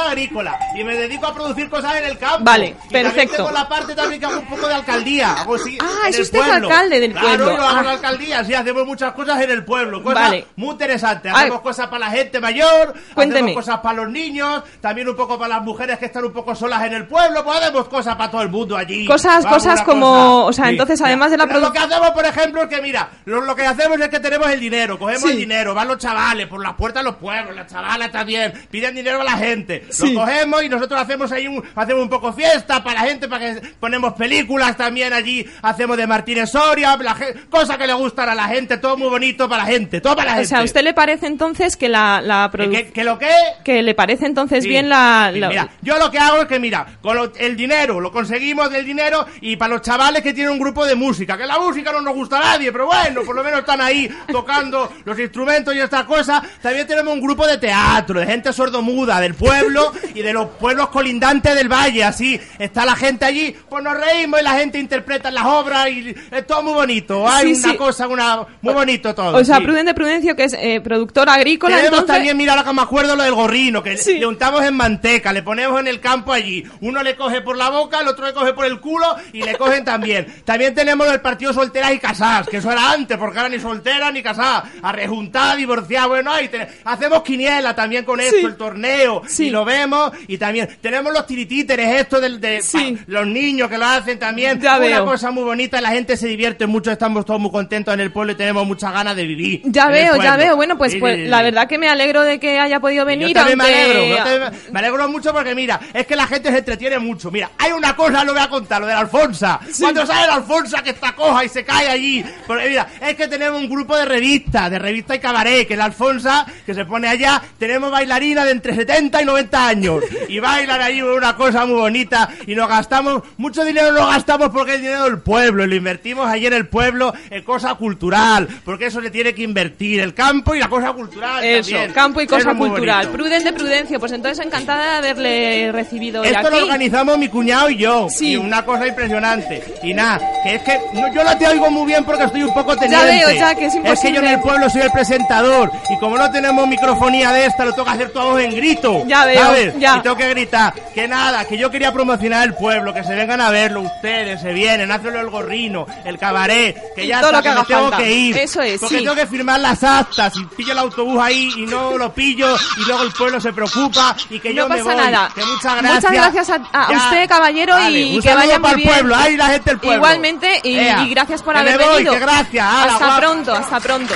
productora 0.00 0.10
agrícola 0.10 0.58
y 0.74 0.84
me 0.84 0.94
dedico 0.96 1.26
a 1.26 1.34
producir 1.34 1.68
cosas 1.68 1.96
en 1.96 2.04
el 2.04 2.18
campo. 2.18 2.40
Vale, 2.42 2.76
Y 2.88 2.92
perfecto. 2.92 3.36
tengo 3.36 3.50
la 3.50 3.68
parte 3.68 3.94
también 3.94 4.20
que 4.20 4.26
hago 4.26 4.38
un 4.40 4.46
poco 4.46 4.66
de 4.66 4.74
alcaldía. 4.74 5.32
Hago 5.34 5.58
sí, 5.58 5.78
Ah, 5.80 6.08
es 6.08 6.16
el 6.16 6.22
usted 6.22 6.38
pueblo. 6.38 6.68
alcalde 6.68 7.00
del 7.00 7.12
claro, 7.12 7.26
pueblo. 7.28 7.56
yo 7.56 7.62
hago 7.62 7.78
Ah. 7.78 7.82
la 7.82 7.90
alcaldía, 7.92 8.44
sí, 8.44 8.54
hacemos 8.54 8.86
muchas 8.86 9.12
cosas 9.12 9.40
en 9.42 9.50
el 9.50 9.64
pueblo. 9.64 10.02
Cosas 10.02 10.20
Vale. 10.22 10.46
muy 10.56 10.70
interesantes. 10.70 11.32
Ay. 11.34 11.40
Hacemos 11.42 11.60
cosas 11.60 11.86
para 11.88 12.06
la 12.06 12.10
gente 12.12 12.40
mayor, 12.40 12.94
Cuénteme. 13.14 13.50
hacemos 13.50 13.64
cosas 13.64 13.80
para 13.80 13.94
los 13.96 14.10
niños, 14.10 14.62
también 14.80 15.08
un 15.08 15.16
poco 15.16 15.38
para 15.38 15.56
las 15.56 15.64
mujeres 15.64 15.98
que 15.98 16.06
están 16.06 16.24
un 16.24 16.32
poco 16.32 16.54
solas 16.54 16.82
en 16.84 16.94
el 16.94 17.06
pueblo. 17.06 17.44
Pues 17.44 17.58
hacemos 17.58 17.88
cosas 17.88 18.16
para 18.16 18.30
todo 18.30 18.42
el 18.42 18.48
mundo 18.48 18.76
allí. 18.76 19.06
Cosas- 19.06 19.44
Vamos, 19.44 19.58
cosas 19.62 19.82
como- 19.82 20.46
o 20.46 20.52
sea, 20.52 20.68
entonces, 20.70 21.00
además 21.00 21.30
de 21.30 21.36
la 21.36 21.46
Pero 21.46 21.60
produ- 21.60 21.62
Lo 21.62 21.72
que 21.72 21.78
hacemos, 21.78 22.10
por 22.10 22.24
ejemplo, 22.24 22.62
es 22.62 22.68
que 22.68 22.80
mira, 22.82 23.08
lo, 23.24 23.40
lo 23.42 23.54
que 23.56 23.66
hacemos 23.66 23.98
es 24.00 24.08
que 24.08 24.20
tenemos 24.20 24.48
el 24.50 24.60
dinero, 24.60 24.98
cogemos 24.98 25.22
Sí. 25.22 25.30
el 25.30 25.36
dinero, 25.38 25.74
van 25.74 25.88
los 25.88 25.98
chavales 25.98 26.46
por 26.48 26.62
las 26.62 26.74
puertas 26.74 27.02
de 27.04 27.10
los 27.10 27.16
pueblos, 27.18 27.54
las 27.54 27.66
chavalas 27.70 28.10
también, 28.10 28.52
piden 28.70 28.94
dinero 28.94 29.20
a 29.20 29.24
la 29.24 29.32
gente, 29.36 29.86
Sí. 29.92 30.12
lo 30.12 30.20
cogemos 30.20 30.62
y 30.64 30.68
nosotros 30.68 31.00
hacemos 31.00 31.32
ahí 31.32 31.46
un, 31.46 31.62
hacemos 31.74 32.02
un 32.02 32.08
poco 32.08 32.32
fiesta 32.32 32.82
para 32.82 33.02
la 33.02 33.08
gente, 33.08 33.28
para 33.28 33.54
que 33.54 33.60
ponemos 33.80 34.14
películas 34.14 34.76
también 34.76 35.12
allí, 35.12 35.44
hacemos 35.62 35.96
de 35.96 36.06
Martínez 36.06 36.50
Soria, 36.50 36.96
la 36.96 37.14
gen- 37.14 37.46
cosas 37.50 37.76
que 37.76 37.86
le 37.86 37.92
gustan 37.94 38.28
a 38.28 38.34
la 38.34 38.48
gente, 38.48 38.78
todo 38.78 38.96
muy 38.96 39.08
bonito 39.08 39.48
para 39.48 39.64
la 39.64 39.70
gente, 39.70 40.00
todo 40.00 40.16
para 40.16 40.26
la 40.26 40.32
o 40.32 40.34
gente. 40.36 40.48
sea, 40.48 40.58
¿a 40.60 40.64
usted 40.64 40.82
le 40.82 40.94
parece 40.94 41.26
entonces 41.26 41.76
que 41.76 41.88
la, 41.88 42.20
la 42.20 42.50
¿Que, 42.92 43.04
lo 43.04 43.18
que 43.18 43.28
que 43.64 43.82
le 43.82 43.94
parece 43.94 44.26
entonces 44.26 44.62
Sí, 44.64 44.68
bien 44.68 44.88
la- 44.88 45.30
mira, 45.32 45.68
yo 45.82 45.98
lo 45.98 46.10
que 46.10 46.18
hago 46.18 46.38
es 46.42 46.46
que, 46.46 46.58
mira, 46.58 46.86
con 47.00 47.16
lo- 47.16 47.32
el 47.36 47.56
dinero, 47.56 48.00
lo 48.00 48.10
conseguimos 48.12 48.70
del 48.70 48.84
dinero 48.84 49.26
y 49.40 49.56
para 49.56 49.74
los 49.74 49.82
chavales 49.82 50.22
que 50.22 50.32
tienen 50.32 50.52
un 50.52 50.58
grupo 50.58 50.84
de 50.86 50.94
música, 50.94 51.36
que 51.36 51.46
la 51.46 51.58
música 51.58 51.92
no 51.92 52.00
nos 52.00 52.14
gusta 52.14 52.38
a 52.38 52.40
nadie, 52.40 52.72
pero 52.72 52.86
bueno, 52.86 53.22
por 53.22 53.34
lo 53.34 53.42
menos 53.44 53.60
están 53.60 53.80
ahí 53.80 54.08
tocando 54.30 54.92
los 55.04 55.18
instrumentos 55.18 55.74
y 55.74 55.80
estas 55.80 56.04
cosas. 56.04 56.42
También 56.62 56.86
tenemos 56.86 57.12
un 57.14 57.20
grupo 57.20 57.46
de 57.46 57.58
teatro, 57.58 58.20
de 58.20 58.26
gente 58.26 58.52
sordomuda 58.52 59.20
del 59.20 59.34
pueblo 59.34 59.79
y 60.14 60.22
de 60.22 60.32
los 60.32 60.48
pueblos 60.50 60.88
colindantes 60.88 61.54
del 61.54 61.68
valle, 61.68 62.04
así. 62.04 62.40
Está 62.58 62.84
la 62.84 62.96
gente 62.96 63.24
allí, 63.24 63.54
pues 63.68 63.82
nos 63.82 63.94
reímos 63.98 64.40
y 64.40 64.44
la 64.44 64.52
gente 64.54 64.78
interpreta 64.78 65.30
las 65.30 65.44
obras 65.46 65.88
y 65.88 66.14
es 66.30 66.46
todo 66.46 66.62
muy 66.62 66.72
bonito. 66.74 67.28
Hay 67.28 67.54
Sí, 67.54 67.60
una 67.62 67.72
sí. 67.72 67.76
cosa, 67.78 68.06
una 68.08 68.46
muy 68.60 68.74
bonito 68.74 69.14
todo. 69.14 69.36
o 69.36 69.44
sea, 69.44 69.56
sí. 69.56 69.64
Prudente 69.64 69.94
Prudencio 69.94 70.34
que 70.36 70.44
es 70.44 70.54
eh, 70.58 70.80
productor 70.82 71.28
agrícola 71.28 71.76
Tenemos 71.76 72.00
entonces 72.00 72.16
también, 72.16 72.36
mira, 72.36 72.52
ahora 72.52 72.64
que 72.64 72.72
me 72.74 72.82
acuerdo 72.82 73.16
lo 73.16 73.22
del 73.22 73.34
gorrino, 73.34 73.82
que 73.82 73.96
le 74.06 74.26
untamos 74.26 74.62
en 74.62 74.74
manteca, 74.76 75.32
le 75.32 75.42
ponemos 75.42 75.78
en 75.80 75.86
el 75.86 76.00
campo 76.00 76.32
allí. 76.32 76.64
Uno 76.80 77.02
le 77.02 77.16
coge 77.16 77.40
por 77.40 77.56
la 77.56 77.70
boca, 77.70 78.00
el 78.00 78.08
otro 78.08 78.26
le 78.26 78.32
coge 78.32 78.52
por 78.52 78.64
el 78.66 78.80
culo 78.80 79.16
y 79.32 79.42
le 79.42 79.56
cogen 79.56 79.84
también. 79.84 80.26
También 80.44 80.74
tenemos 80.74 81.06
el 81.08 81.20
partido 81.20 81.52
solteras 81.52 81.92
y 81.92 81.98
casadas, 81.98 82.48
que 82.48 82.58
eso 82.58 82.70
era 82.70 82.92
antes, 82.92 83.16
porque 83.18 83.38
ahora 83.38 83.48
ni 83.50 83.60
solteras 83.60 84.12
ni 84.12 84.22
casadas. 84.22 84.64
Arrejuntada, 84.82 85.56
divorciada, 85.56 86.06
bueno, 86.06 86.32
ahí 86.32 86.48
te- 86.48 86.68
hacemos 86.84 87.22
quiniela 87.22 87.74
también 87.74 88.04
con 88.04 88.20
esto, 88.20 88.46
el 88.46 88.56
torneo, 88.56 89.22
Sí. 89.26 89.46
y 89.46 89.50
lo 89.50 89.64
vemos. 89.70 90.12
Y 90.28 90.38
también 90.38 90.68
tenemos 90.80 91.12
los 91.12 91.26
tiritíteres, 91.26 92.00
esto 92.00 92.20
del, 92.20 92.40
de 92.40 92.62
Sí. 92.62 92.96
pa- 92.98 93.04
los 93.06 93.26
niños 93.26 93.68
que 93.68 93.78
lo 93.78 93.86
hacen 93.86 94.18
también. 94.18 94.60
Ya 94.60 94.76
Una 94.76 94.86
veo. 94.86 95.04
cosa 95.04 95.30
muy 95.30 95.44
bonita, 95.44 95.80
la 95.80 95.90
gente 95.90 96.16
se 96.16 96.26
divierte 96.28 96.66
mucho, 96.66 96.90
estamos 96.90 97.24
todos 97.24 97.40
muy 97.40 97.50
contentos 97.50 97.92
en 97.94 98.00
el 98.00 98.12
pueblo 98.12 98.32
y 98.32 98.36
tenemos 98.36 98.66
muchas 98.66 98.92
ganas 98.92 99.16
de 99.16 99.24
vivir. 99.26 99.62
ya 99.64 99.88
veo, 99.88 100.16
ya 100.16 100.36
veo. 100.36 100.56
Bueno, 100.56 100.76
pues, 100.76 100.96
pues 100.96 101.16
sí, 101.16 101.22
sí, 101.22 101.28
la 101.28 101.42
verdad 101.42 101.68
que 101.68 101.78
me 101.78 101.88
alegro 101.88 102.22
de 102.22 102.38
que 102.38 102.58
haya 102.58 102.80
podido 102.80 103.02
Yo 103.02 103.06
venir, 103.06 103.32
también 103.34 103.60
aunque... 103.60 103.74
me 103.76 103.82
alegro, 103.82 104.04
yo 104.06 104.16
también 104.24 104.62
me 104.72 104.78
alegro 104.78 105.08
mucho 105.08 105.32
porque 105.32 105.54
mira, 105.54 105.80
es 105.94 106.06
que 106.06 106.16
la 106.16 106.26
gente 106.26 106.50
se 106.50 106.58
entretiene 106.58 106.98
mucho. 106.98 107.30
Mira, 107.30 107.50
hay 107.58 107.72
una 107.72 107.94
cosa, 107.96 108.24
lo 108.24 108.32
voy 108.32 108.42
a 108.42 108.48
contar, 108.48 108.80
lo 108.80 108.86
de 108.86 108.92
la 108.94 109.00
Alfonsa. 109.00 109.60
Cuando 109.78 110.04
sale 110.06 110.26
la 110.26 110.34
Alfonsa 110.34 110.82
que 110.82 110.90
está 110.90 111.12
coja 111.14 111.44
y 111.44 111.48
se 111.48 111.64
cae 111.64 111.88
allí. 111.88 112.24
Porque 112.46 112.68
mira, 112.68 112.86
es 113.00 113.14
que 113.14 113.28
tenemos 113.28 113.60
un 113.60 113.68
grupo 113.68 113.96
de 113.96 114.04
revistas, 114.04 114.70
de 114.70 114.78
revista 114.78 115.14
y 115.14 115.18
cabaret, 115.18 115.66
que 115.66 115.74
es 115.74 115.78
la 115.78 115.84
Alfonsa, 115.86 116.46
que 116.66 116.74
se 116.74 116.84
pone 116.84 117.08
allá, 117.08 117.40
tenemos 117.58 117.90
bailarina 117.90 118.44
de 118.44 118.52
entre 118.52 118.74
70 118.74 119.22
y 119.22 119.24
90 119.24 119.49
años. 119.54 120.02
Y 120.28 120.38
bailan 120.38 120.80
ahí 120.80 121.00
una 121.02 121.36
cosa 121.36 121.66
muy 121.66 121.76
bonita 121.80 122.28
y 122.46 122.54
nos 122.54 122.68
gastamos, 122.68 123.22
mucho 123.36 123.64
dinero 123.64 123.90
lo 123.92 124.06
gastamos 124.06 124.50
porque 124.50 124.74
es 124.74 124.80
dinero 124.80 125.04
del 125.04 125.18
pueblo 125.20 125.64
y 125.64 125.68
lo 125.68 125.74
invertimos 125.74 126.28
allí 126.28 126.46
en 126.46 126.52
el 126.54 126.66
pueblo 126.68 127.12
en 127.30 127.42
cosa 127.44 127.74
cultural, 127.74 128.48
porque 128.64 128.86
eso 128.86 129.00
le 129.00 129.10
tiene 129.10 129.34
que 129.34 129.42
invertir 129.42 130.00
el 130.00 130.14
campo 130.14 130.54
y 130.54 130.58
la 130.60 130.68
cosa 130.68 130.92
cultural. 130.92 131.42
Eso, 131.44 131.70
también. 131.70 131.92
campo 131.92 132.20
y 132.20 132.26
cosa 132.26 132.50
es 132.52 132.56
cultural. 132.56 133.06
bonito. 133.06 133.12
Prudente 133.12 133.52
Prudencio, 133.52 133.98
pues 134.00 134.12
entonces 134.12 134.44
encantada 134.44 135.00
de 135.00 135.08
haberle 135.10 135.72
recibido 135.72 136.22
Esto 136.24 136.38
aquí. 136.38 136.50
lo 136.50 136.62
organizamos 136.64 137.18
mi 137.18 137.28
cuñado 137.28 137.70
y 137.70 137.76
yo. 137.78 138.06
Sí. 138.08 138.32
Y 138.32 138.36
una 138.36 138.64
cosa 138.64 138.86
impresionante. 138.86 139.62
Y 139.82 139.92
nada, 139.94 140.20
que 140.42 140.54
es 140.56 140.62
que 140.62 140.78
no, 140.94 141.12
yo 141.12 141.24
no 141.24 141.36
te 141.36 141.46
oigo 141.48 141.70
muy 141.70 141.86
bien 141.86 142.04
porque 142.04 142.24
estoy 142.24 142.42
un 142.42 142.54
poco 142.54 142.74
Ya 142.74 142.80
teniente. 142.80 143.06
veo, 143.06 143.30
ya, 143.32 143.54
que 143.54 143.66
es 143.66 143.72
que 143.72 143.78
imposible. 143.78 144.14
yo 144.14 144.22
en 144.22 144.28
el 144.34 144.40
pueblo 144.40 144.70
soy 144.70 144.82
el 144.82 144.90
presentador. 144.92 145.70
Y 145.90 145.98
como 145.98 146.16
no 146.18 146.30
tenemos 146.30 146.66
microfonía 146.68 147.32
de 147.32 147.46
esta, 147.46 147.64
lo 147.64 147.74
que 147.74 147.90
hacer 147.90 148.10
todos 148.10 148.40
en 148.40 148.54
grito. 148.54 149.04
Ya 149.06 149.24
veo, 149.24 149.39
¿sabes? 149.40 149.74
ya. 149.78 149.96
Y 149.96 150.00
tengo 150.02 150.16
que 150.16 150.28
gritar. 150.30 150.74
Que 150.94 151.06
nada, 151.08 151.44
que 151.46 151.56
yo 151.58 151.70
quería 151.70 151.92
promocionar 151.92 152.46
el 152.46 152.54
pueblo, 152.54 152.92
que 152.94 153.04
se 153.04 153.14
vengan 153.14 153.40
a 153.40 153.50
verlo 153.50 153.80
ustedes, 153.80 154.40
se 154.40 154.52
vienen, 154.52 154.90
hacenlo 154.90 155.20
el 155.20 155.30
gorrino, 155.30 155.86
el 156.04 156.18
cabaret, 156.18 156.76
que 156.94 157.04
Y 157.04 157.08
ya 157.08 157.20
todo 157.20 157.30
está, 157.30 157.38
lo 157.38 157.42
que 157.42 157.48
me 157.48 157.54
haga 157.54 157.64
tengo 157.90 157.90
que 158.02 158.12
ir. 158.12 158.36
Eso 158.38 158.60
es, 158.62 158.80
Porque 158.80 158.98
sí. 158.98 159.04
tengo 159.04 159.16
que 159.16 159.26
firmar 159.26 159.60
las 159.60 159.82
actas 159.84 160.32
y 160.36 160.44
pillo 160.56 160.72
el 160.72 160.78
autobús 160.78 161.20
ahí 161.22 161.50
y 161.56 161.62
no 161.66 161.96
lo 161.98 162.12
pillo 162.12 162.56
y 162.78 162.84
luego 162.86 163.02
el 163.02 163.12
pueblo 163.12 163.40
se 163.40 163.52
preocupa 163.52 164.16
y 164.28 164.38
que 164.40 164.54
yo 164.54 164.62
no 164.68 164.74
me 164.74 164.82
pasa 164.82 164.94
voy. 164.94 165.04
nada. 165.10 165.30
Que 165.34 165.44
muchas 165.44 165.76
gracias. 165.76 165.94
Muchas 166.10 166.12
gracias 166.34 166.60
a, 166.72 166.90
usted, 166.92 167.28
caballero, 167.28 167.74
Vale, 167.74 168.00
y 168.00 168.20
que 168.20 168.34
vaya 168.34 168.58
muy 168.58 168.62
para 168.70 168.76
el 168.76 168.88
pueblo, 168.88 169.16
ahí 169.16 169.36
la 169.36 169.46
gente 169.48 169.70
del 169.70 169.78
pueblo. 169.80 169.96
Igualmente, 169.96 170.60
y, 170.64 170.76
Ea, 170.78 171.02
y 171.04 171.10
gracias 171.10 171.42
por 171.42 171.54
que 171.54 171.60
haber 171.60 171.78
me 171.78 171.84
voy, 171.84 171.94
venido. 171.96 172.12
que 172.12 172.18
gracias, 172.20 172.66
ala, 172.66 172.92
hasta 172.92 173.06
guapa. 173.06 173.20
pronto, 173.20 173.54
hasta 173.54 173.80
pronto. 173.80 174.14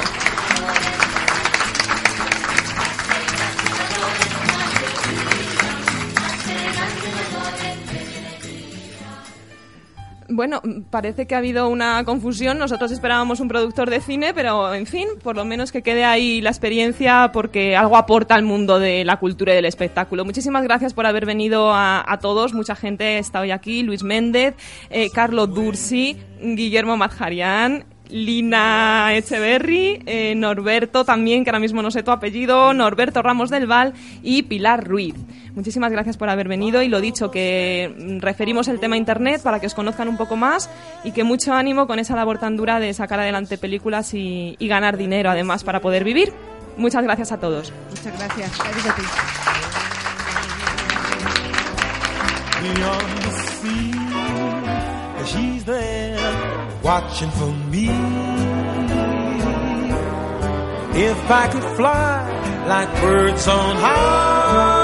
Bueno, 10.35 10.61
parece 10.91 11.28
que 11.28 11.37
ha 11.37 11.39
habido 11.39 11.68
una 11.68 12.03
confusión. 12.03 12.59
Nosotros 12.59 12.91
esperábamos 12.91 13.39
un 13.39 13.47
productor 13.47 13.89
de 13.89 14.01
cine, 14.01 14.35
pero 14.35 14.74
en 14.74 14.85
fin, 14.85 15.07
por 15.22 15.37
lo 15.37 15.45
menos 15.45 15.70
que 15.70 15.80
quede 15.80 16.05
ahí 16.05 16.41
la 16.41 16.51
experiencia 16.51 17.30
porque 17.32 17.76
algo 17.76 17.97
aporta 17.97 18.35
al 18.35 18.43
mundo 18.43 18.80
de 18.80 19.05
la 19.05 19.20
cultura 19.20 19.53
y 19.53 19.57
del 19.57 19.64
espectáculo. 19.64 20.24
Muchísimas 20.24 20.64
gracias 20.64 20.93
por 20.93 21.07
haber 21.07 21.24
venido 21.24 21.70
a, 21.72 22.18
todos. 22.20 22.53
Mucha 22.53 22.74
gente 22.74 23.18
está 23.18 23.43
hoy 23.43 23.53
aquí. 23.53 23.85
Luis 23.85 24.03
Méndez, 24.03 24.55
eh, 24.91 25.09
Carlos 25.11 25.55
Dursi, 25.55 26.16
Guillermo 26.41 26.97
Mazjarian, 26.97 27.85
Lina 28.09 29.15
Echeverry, 29.15 30.03
eh, 30.07 30.35
Norberto 30.35 31.05
también, 31.05 31.45
que 31.45 31.51
ahora 31.51 31.61
mismo 31.61 31.83
no 31.83 31.91
sé 31.91 32.03
tu 32.03 32.11
apellido, 32.11 32.75
Norberto 32.75 33.23
Ramos 33.23 33.51
del 33.51 33.67
Val 33.67 33.95
y 34.23 34.43
Pilar 34.43 34.87
Ruiz. 34.87 35.15
Muchísimas 35.55 35.93
gracias 35.93 36.17
por 36.17 36.29
haber 36.29 36.49
venido 36.49 36.83
y 36.83 36.89
lo 36.89 37.01
dicho, 37.01 37.31
que 37.31 38.19
referimos 38.21 38.69
el 38.69 38.81
tema 38.81 38.97
Internet 38.97 39.41
para 39.43 39.61
que 39.61 39.67
os 39.67 39.75
conozcan 39.75 40.09
un 40.09 40.17
poco 40.17 40.37
más 40.37 40.69
y 41.05 41.13
que 41.13 41.23
mucho 41.25 41.55
ánimo 41.55 41.87
con 41.87 41.99
esa 41.99 42.17
labor 42.17 42.39
tan 42.39 42.57
dura 42.57 42.81
de 42.81 42.93
sacar 42.93 43.21
adelante 43.21 43.57
películas 43.57 44.15
y, 44.15 44.57
y 44.59 44.69
ganar 44.69 44.97
dinero 44.97 45.31
además 45.31 45.63
para 45.65 45.81
poder 45.81 46.03
vivir. 46.05 46.33
Muchas 46.77 47.05
gracias 47.05 47.31
a 47.33 47.39
todos. 47.39 47.73
Muchas 47.91 48.19
gracias. 48.19 48.59
Gracias 48.59 48.87
a 48.87 48.97
ti. 48.97 49.03
Watching 56.85 57.30
for 57.30 57.51
me. 57.72 57.89
If 61.11 61.30
I 61.30 61.49
could 61.51 61.64
fly 61.78 62.66
like 62.68 62.89
birds 63.01 63.49
on 63.49 63.76
high, 63.76 64.74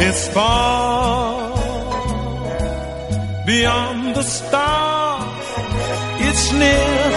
It's 0.06 0.28
far 0.28 1.50
beyond 3.44 4.14
the 4.14 4.22
stars. 4.22 5.46
It's 6.26 6.52
near 6.52 7.10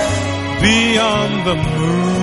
beyond 0.60 1.34
the 1.48 1.56
moon. 1.56 2.14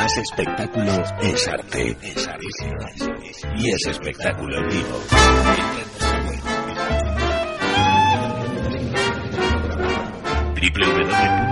Más 0.00 0.16
espectáculo 0.16 1.04
es 1.20 1.46
arte. 1.46 1.94
Es 2.00 2.26
arte. 2.26 2.46
Y 3.56 3.70
es 3.70 3.86
espectáculo 3.86 4.56
en 4.56 4.68
vivo. 4.70 4.98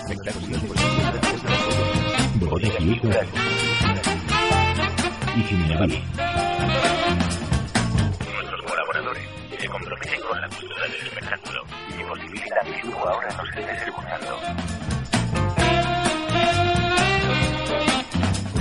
Más, 0.00 0.08
más 0.08 0.10
espectáculo. 0.10 0.58
Bodega 2.50 2.78
Libre. 2.80 3.20
Y 5.36 5.42
Cinemavi. 5.42 6.02
Nuestros 8.32 8.62
colaboradores 8.62 9.24
se 9.58 9.68
comprometen 9.68 10.20
con 10.22 10.40
la 10.40 10.48
cultura 10.48 10.82
del 10.84 10.94
espectáculo 10.94 11.64
y 11.88 12.02
posibilitan 12.04 12.66
que 12.66 12.80
tú 12.80 12.92
ahora 12.98 13.28
nos 13.36 13.48
estés 13.50 13.82
escuchando. 13.82 14.40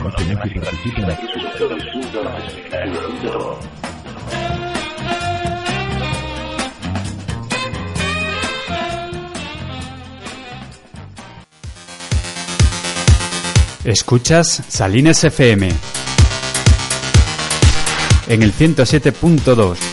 Conocemos 0.01 0.45
y 0.45 0.59
participan 0.59 1.11
aquí 1.11 1.27
sus 1.33 1.43
Escuchas 13.89 14.61
Salines 14.67 15.23
FM 15.23 15.67
en 18.27 18.43
el 18.43 18.53
107.2. 18.53 19.88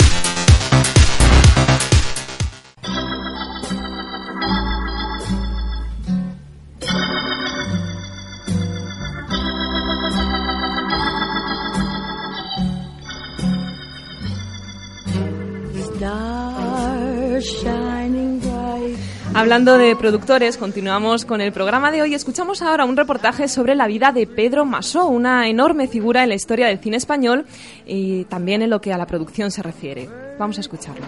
Hablando 19.47 19.79
de 19.79 19.95
productores, 19.95 20.57
continuamos 20.57 21.25
con 21.25 21.41
el 21.41 21.53
programa 21.53 21.93
de 21.93 22.03
hoy. 22.03 22.15
Escuchamos 22.15 22.63
ahora 22.63 22.85
un 22.85 22.97
reportaje 22.97 23.47
sobre 23.47 23.77
la 23.77 23.87
vida 23.87 24.11
de 24.11 24.27
Pedro 24.27 24.65
Masó, 24.65 25.07
una 25.07 25.49
enorme 25.49 25.87
figura 25.87 26.25
en 26.25 26.31
la 26.31 26.35
historia 26.35 26.67
del 26.67 26.81
cine 26.81 26.97
español 26.97 27.47
y 27.87 28.25
también 28.25 28.63
en 28.63 28.71
lo 28.71 28.81
que 28.81 28.93
a 28.93 28.99
la 28.99 29.07
producción 29.07 29.53
se 29.53 29.63
refiere. 29.63 30.11
Vamos 30.37 30.59
a 30.59 30.63
escucharlo. 30.63 31.07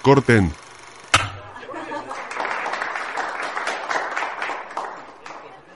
Corten. 0.00 0.50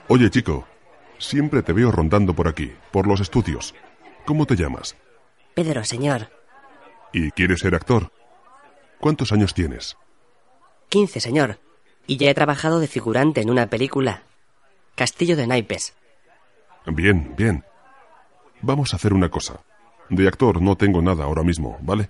Oye, 0.07 0.31
chico, 0.31 0.65
siempre 1.19 1.61
te 1.61 1.71
veo 1.71 1.91
rondando 1.91 2.33
por 2.33 2.47
aquí, 2.47 2.71
por 2.91 3.05
los 3.05 3.19
estudios. 3.19 3.75
¿Cómo 4.25 4.47
te 4.47 4.55
llamas? 4.55 4.95
Pedro, 5.53 5.83
señor. 5.83 6.42
¿Y 7.13 7.29
quieres 7.31 7.59
ser 7.59 7.75
actor? 7.75 8.11
¿Cuántos 8.99 9.31
años 9.31 9.53
tienes? 9.53 9.95
Quince, 10.89 11.19
señor. 11.19 11.59
Y 12.07 12.17
ya 12.17 12.29
he 12.29 12.33
trabajado 12.33 12.79
de 12.79 12.87
figurante 12.87 13.39
en 13.41 13.51
una 13.51 13.67
película. 13.67 14.23
Castillo 14.95 15.37
de 15.37 15.45
Naipes. 15.45 15.93
Bien, 16.87 17.33
bien. 17.37 17.63
Vamos 18.61 18.93
a 18.93 18.95
hacer 18.95 19.13
una 19.13 19.29
cosa. 19.29 19.61
De 20.09 20.27
actor 20.27 20.61
no 20.61 20.75
tengo 20.75 21.01
nada 21.01 21.23
ahora 21.25 21.43
mismo, 21.43 21.77
¿vale? 21.81 22.09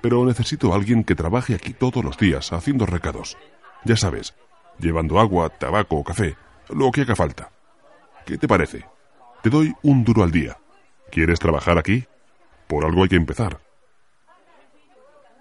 Pero 0.00 0.24
necesito 0.24 0.72
a 0.72 0.76
alguien 0.76 1.04
que 1.04 1.14
trabaje 1.14 1.54
aquí 1.54 1.72
todos 1.72 2.04
los 2.04 2.16
días 2.16 2.52
haciendo 2.52 2.86
recados. 2.86 3.36
Ya 3.84 3.96
sabes, 3.96 4.34
llevando 4.78 5.18
agua, 5.18 5.48
tabaco 5.48 5.96
o 5.96 6.04
café, 6.04 6.36
lo 6.68 6.90
que 6.92 7.02
haga 7.02 7.16
falta. 7.16 7.50
¿Qué 8.24 8.38
te 8.38 8.48
parece? 8.48 8.84
Te 9.42 9.50
doy 9.50 9.74
un 9.82 10.04
duro 10.04 10.22
al 10.22 10.30
día. 10.30 10.58
¿Quieres 11.10 11.40
trabajar 11.40 11.78
aquí? 11.78 12.04
Por 12.68 12.84
algo 12.84 13.02
hay 13.02 13.08
que 13.08 13.16
empezar. 13.16 13.61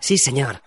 Sí, 0.01 0.17
señor. 0.17 0.61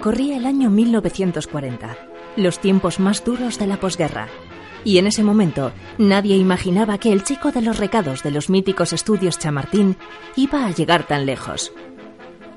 Corría 0.00 0.36
el 0.36 0.46
año 0.46 0.68
1940, 0.68 1.96
los 2.36 2.58
tiempos 2.58 2.98
más 2.98 3.24
duros 3.24 3.58
de 3.60 3.68
la 3.68 3.76
posguerra. 3.76 4.26
Y 4.84 4.98
en 4.98 5.06
ese 5.06 5.22
momento 5.22 5.70
nadie 5.96 6.36
imaginaba 6.36 6.98
que 6.98 7.12
el 7.12 7.22
chico 7.22 7.52
de 7.52 7.62
los 7.62 7.78
recados 7.78 8.24
de 8.24 8.32
los 8.32 8.50
míticos 8.50 8.92
estudios 8.92 9.38
Chamartín 9.38 9.96
iba 10.34 10.66
a 10.66 10.70
llegar 10.72 11.06
tan 11.06 11.24
lejos. 11.24 11.72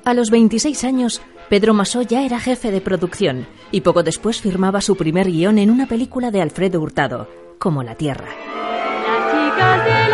A 0.04 0.12
los 0.12 0.30
26 0.30 0.82
años, 0.82 1.20
Pedro 1.48 1.72
Masó 1.72 2.02
ya 2.02 2.24
era 2.24 2.40
jefe 2.40 2.72
de 2.72 2.80
producción 2.80 3.46
y 3.70 3.82
poco 3.82 4.02
después 4.02 4.40
firmaba 4.40 4.80
su 4.80 4.96
primer 4.96 5.30
guion 5.30 5.58
en 5.58 5.70
una 5.70 5.86
película 5.86 6.32
de 6.32 6.42
Alfredo 6.42 6.80
Hurtado, 6.80 7.28
como 7.58 7.84
La 7.84 7.94
Tierra. 7.94 8.28
La 9.58 10.05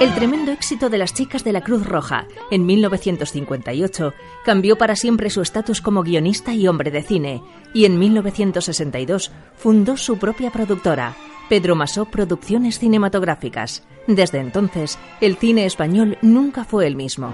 El 0.00 0.14
tremendo 0.14 0.50
éxito 0.50 0.90
de 0.90 0.98
las 0.98 1.14
chicas 1.14 1.44
de 1.44 1.52
la 1.52 1.60
Cruz 1.60 1.86
Roja 1.86 2.26
en 2.50 2.66
1958 2.66 4.14
cambió 4.44 4.76
para 4.76 4.96
siempre 4.96 5.30
su 5.30 5.42
estatus 5.42 5.80
como 5.80 6.02
guionista 6.02 6.54
y 6.54 6.66
hombre 6.66 6.90
de 6.90 7.02
cine, 7.02 7.42
y 7.72 7.84
en 7.84 7.98
1962 7.98 9.30
fundó 9.56 9.96
su 9.96 10.18
propia 10.18 10.50
productora, 10.50 11.14
Pedro 11.48 11.76
Masó 11.76 12.06
Producciones 12.06 12.78
Cinematográficas. 12.78 13.84
Desde 14.06 14.40
entonces, 14.40 14.98
el 15.20 15.36
cine 15.36 15.66
español 15.66 16.18
nunca 16.20 16.64
fue 16.64 16.86
el 16.86 16.96
mismo. 16.96 17.32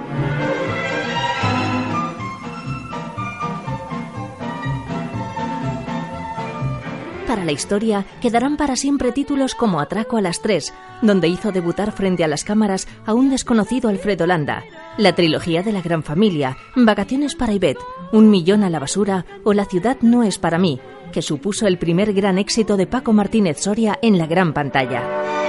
Para 7.28 7.44
la 7.44 7.52
historia 7.52 8.06
quedarán 8.22 8.56
para 8.56 8.74
siempre 8.74 9.12
títulos 9.12 9.54
como 9.54 9.80
Atraco 9.80 10.16
a 10.16 10.22
las 10.22 10.40
tres, 10.40 10.72
donde 11.02 11.28
hizo 11.28 11.52
debutar 11.52 11.92
frente 11.92 12.24
a 12.24 12.26
las 12.26 12.42
cámaras 12.42 12.88
a 13.04 13.12
un 13.12 13.28
desconocido 13.28 13.90
Alfredo 13.90 14.26
Landa, 14.26 14.64
la 14.96 15.14
trilogía 15.14 15.62
de 15.62 15.72
la 15.72 15.82
gran 15.82 16.02
familia, 16.02 16.56
Vacaciones 16.74 17.34
para 17.34 17.52
Ivette, 17.52 17.84
Un 18.12 18.30
millón 18.30 18.64
a 18.64 18.70
la 18.70 18.78
basura 18.78 19.26
o 19.44 19.52
La 19.52 19.66
ciudad 19.66 19.98
no 20.00 20.22
es 20.22 20.38
para 20.38 20.56
mí, 20.56 20.80
que 21.12 21.20
supuso 21.20 21.66
el 21.66 21.76
primer 21.76 22.14
gran 22.14 22.38
éxito 22.38 22.78
de 22.78 22.86
Paco 22.86 23.12
Martínez 23.12 23.60
Soria 23.60 23.98
en 24.00 24.16
la 24.16 24.26
gran 24.26 24.54
pantalla. 24.54 25.47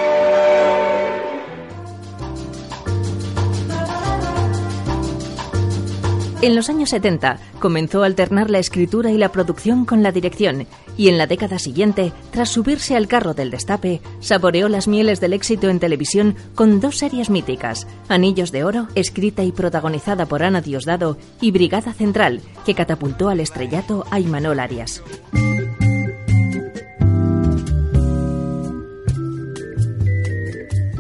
En 6.42 6.56
los 6.56 6.70
años 6.70 6.92
70 6.92 7.38
comenzó 7.60 8.02
a 8.02 8.06
alternar 8.06 8.50
la 8.50 8.60
escritura 8.60 9.12
y 9.12 9.18
la 9.18 9.30
producción 9.30 9.84
con 9.84 10.04
la 10.04 10.14
dirección 10.14 10.68
y 10.96 11.10
en 11.10 11.18
la 11.18 11.28
década 11.28 11.60
siguiente, 11.60 12.14
tras 12.32 12.48
subirse 12.48 12.96
al 12.96 13.10
carro 13.10 13.34
del 13.34 13.52
destape, 13.52 14.00
saboreó 14.22 14.70
las 14.70 14.88
mieles 14.88 15.20
del 15.20 15.34
éxito 15.34 15.68
en 15.68 15.80
televisión 15.80 16.36
con 16.56 16.80
dos 16.80 16.98
series 16.98 17.30
míticas, 17.30 17.88
Anillos 18.08 18.54
de 18.54 18.64
Oro, 18.64 18.88
escrita 18.96 19.44
y 19.44 19.52
protagonizada 19.52 20.28
por 20.28 20.42
Ana 20.42 20.62
Diosdado, 20.62 21.18
y 21.42 21.52
Brigada 21.52 21.92
Central, 21.92 22.40
que 22.66 22.74
catapultó 22.74 23.28
al 23.28 23.42
estrellato 23.42 24.06
a 24.10 24.22
Imanol 24.22 24.62
Arias. 24.62 25.04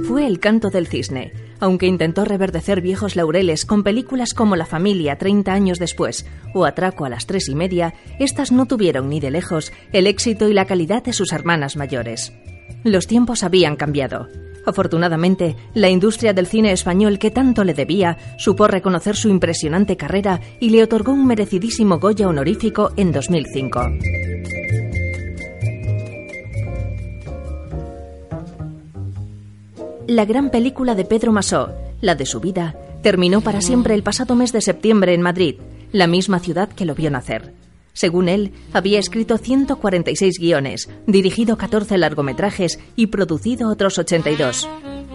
Fue 0.05 0.27
El 0.27 0.39
canto 0.39 0.69
del 0.69 0.87
cisne, 0.87 1.31
aunque 1.59 1.87
intentó 1.87 2.25
reverdecer 2.25 2.81
viejos 2.81 3.15
laureles 3.15 3.65
con 3.65 3.83
películas 3.83 4.33
como 4.33 4.55
La 4.55 4.65
familia 4.65 5.17
30 5.17 5.51
años 5.51 5.79
después 5.79 6.25
o 6.53 6.65
Atraco 6.65 7.05
a 7.05 7.09
las 7.09 7.25
tres 7.25 7.49
y 7.49 7.55
media, 7.55 7.93
estas 8.19 8.51
no 8.51 8.65
tuvieron 8.65 9.09
ni 9.09 9.19
de 9.19 9.31
lejos 9.31 9.71
el 9.91 10.07
éxito 10.07 10.49
y 10.49 10.53
la 10.53 10.65
calidad 10.65 11.03
de 11.03 11.13
sus 11.13 11.31
hermanas 11.31 11.75
mayores. 11.75 12.33
Los 12.83 13.07
tiempos 13.07 13.43
habían 13.43 13.75
cambiado. 13.75 14.27
Afortunadamente, 14.65 15.55
la 15.73 15.89
industria 15.89 16.33
del 16.33 16.47
cine 16.47 16.71
español 16.71 17.17
que 17.17 17.31
tanto 17.31 17.63
le 17.63 17.73
debía 17.73 18.17
supo 18.37 18.67
reconocer 18.67 19.15
su 19.15 19.29
impresionante 19.29 19.97
carrera 19.97 20.41
y 20.59 20.69
le 20.69 20.83
otorgó 20.83 21.11
un 21.13 21.25
merecidísimo 21.25 21.99
Goya 21.99 22.27
honorífico 22.27 22.91
en 22.95 23.11
2005. 23.11 24.58
La 30.09 30.25
gran 30.25 30.49
película 30.49 30.95
de 30.95 31.05
Pedro 31.05 31.31
Masó, 31.31 31.69
la 32.01 32.15
de 32.15 32.25
su 32.25 32.39
vida, 32.39 32.75
terminó 33.03 33.41
para 33.41 33.61
siempre 33.61 33.93
el 33.93 34.01
pasado 34.01 34.33
mes 34.33 34.51
de 34.51 34.59
septiembre 34.59 35.13
en 35.13 35.21
Madrid, 35.21 35.57
la 35.91 36.07
misma 36.07 36.39
ciudad 36.39 36.67
que 36.67 36.83
lo 36.83 36.95
vio 36.95 37.11
nacer. 37.11 37.53
Según 37.93 38.27
él, 38.27 38.53
había 38.73 38.97
escrito 38.97 39.37
146 39.37 40.39
guiones, 40.39 40.89
dirigido 41.05 41.59
14 41.59 41.99
largometrajes 41.99 42.79
y 42.95 43.05
producido 43.05 43.69
otros 43.69 43.99
82. 43.99 44.67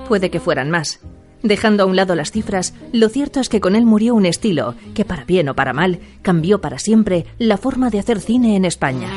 Puede 0.07 0.31
que 0.31 0.39
fueran 0.39 0.71
más. 0.71 1.01
Dejando 1.43 1.83
a 1.83 1.87
un 1.87 1.97
lado 1.97 2.15
las 2.15 2.31
cifras, 2.31 2.73
lo 2.93 3.09
cierto 3.09 3.41
es 3.41 3.49
que 3.49 3.61
con 3.61 3.75
él 3.75 3.87
murió 3.87 4.15
un 4.15 4.27
estilo 4.27 4.77
que, 4.95 5.05
para 5.05 5.25
bien 5.25 5.49
o 5.49 5.57
para 5.57 5.73
mal, 5.73 5.99
cambió 6.23 6.61
para 6.61 6.79
siempre 6.79 7.27
la 7.39 7.57
forma 7.57 7.91
de 7.91 7.99
hacer 7.99 8.21
cine 8.21 8.55
en 8.55 8.65
España. 8.65 9.09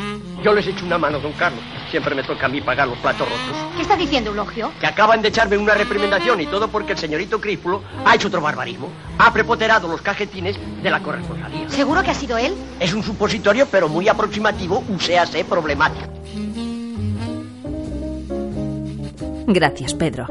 Yo 0.44 0.56
les 0.56 0.66
echo 0.66 0.88
una 0.88 0.98
mano, 0.98 1.20
don 1.20 1.34
Carlos. 1.34 1.62
Siempre 1.90 2.16
me 2.16 2.24
toca 2.24 2.46
a 2.48 2.50
mí 2.50 2.62
pagar 2.62 2.88
los 2.88 2.98
platos 2.98 3.28
rotos. 3.28 3.72
¿Qué 3.76 3.82
está 3.82 3.96
diciendo, 3.96 4.32
Eulogio? 4.32 4.72
Que 4.80 4.88
acaban 4.88 5.22
de 5.22 5.30
echarme 5.30 5.58
una 5.58 5.74
reprimendación 5.74 6.42
y 6.42 6.46
todo 6.48 6.68
porque 6.68 6.94
el 6.94 6.98
señorito 6.98 7.40
Crípulo 7.40 7.82
ha 8.06 8.16
hecho 8.16 8.28
otro 8.28 8.42
barbarismo. 8.42 8.90
Ha 9.18 9.32
prepoterado 9.32 9.88
los 9.88 10.02
cajetines 10.02 10.58
de 10.84 10.90
la 10.90 11.00
corresponsalía. 11.00 11.70
¿Seguro 11.70 12.04
que 12.04 12.12
ha 12.12 12.14
sido 12.14 12.38
él? 12.38 12.54
Es 12.80 12.94
un 12.94 13.04
supositorio, 13.04 13.68
pero 13.72 13.88
muy 13.88 14.10
aproximativo, 14.10 14.84
uséase 14.90 15.46
problemático. 15.46 16.08
Gracias, 19.48 19.94
Pedro. 19.94 20.28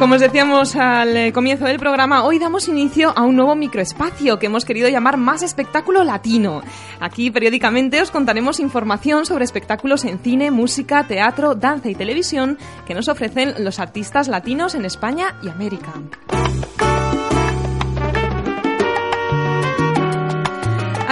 Como 0.00 0.14
os 0.14 0.22
decíamos 0.22 0.76
al 0.76 1.14
eh, 1.14 1.30
comienzo 1.30 1.66
del 1.66 1.78
programa, 1.78 2.24
hoy 2.24 2.38
damos 2.38 2.68
inicio 2.68 3.12
a 3.14 3.20
un 3.20 3.36
nuevo 3.36 3.54
microespacio 3.54 4.38
que 4.38 4.46
hemos 4.46 4.64
querido 4.64 4.88
llamar 4.88 5.18
Más 5.18 5.42
Espectáculo 5.42 6.04
Latino. 6.04 6.62
Aquí 7.00 7.30
periódicamente 7.30 8.00
os 8.00 8.10
contaremos 8.10 8.60
información 8.60 9.26
sobre 9.26 9.44
espectáculos 9.44 10.06
en 10.06 10.18
cine, 10.18 10.50
música, 10.50 11.04
teatro, 11.06 11.54
danza 11.54 11.90
y 11.90 11.94
televisión 11.94 12.56
que 12.86 12.94
nos 12.94 13.08
ofrecen 13.08 13.62
los 13.62 13.78
artistas 13.78 14.28
latinos 14.28 14.74
en 14.74 14.86
España 14.86 15.36
y 15.42 15.50
América. 15.50 15.92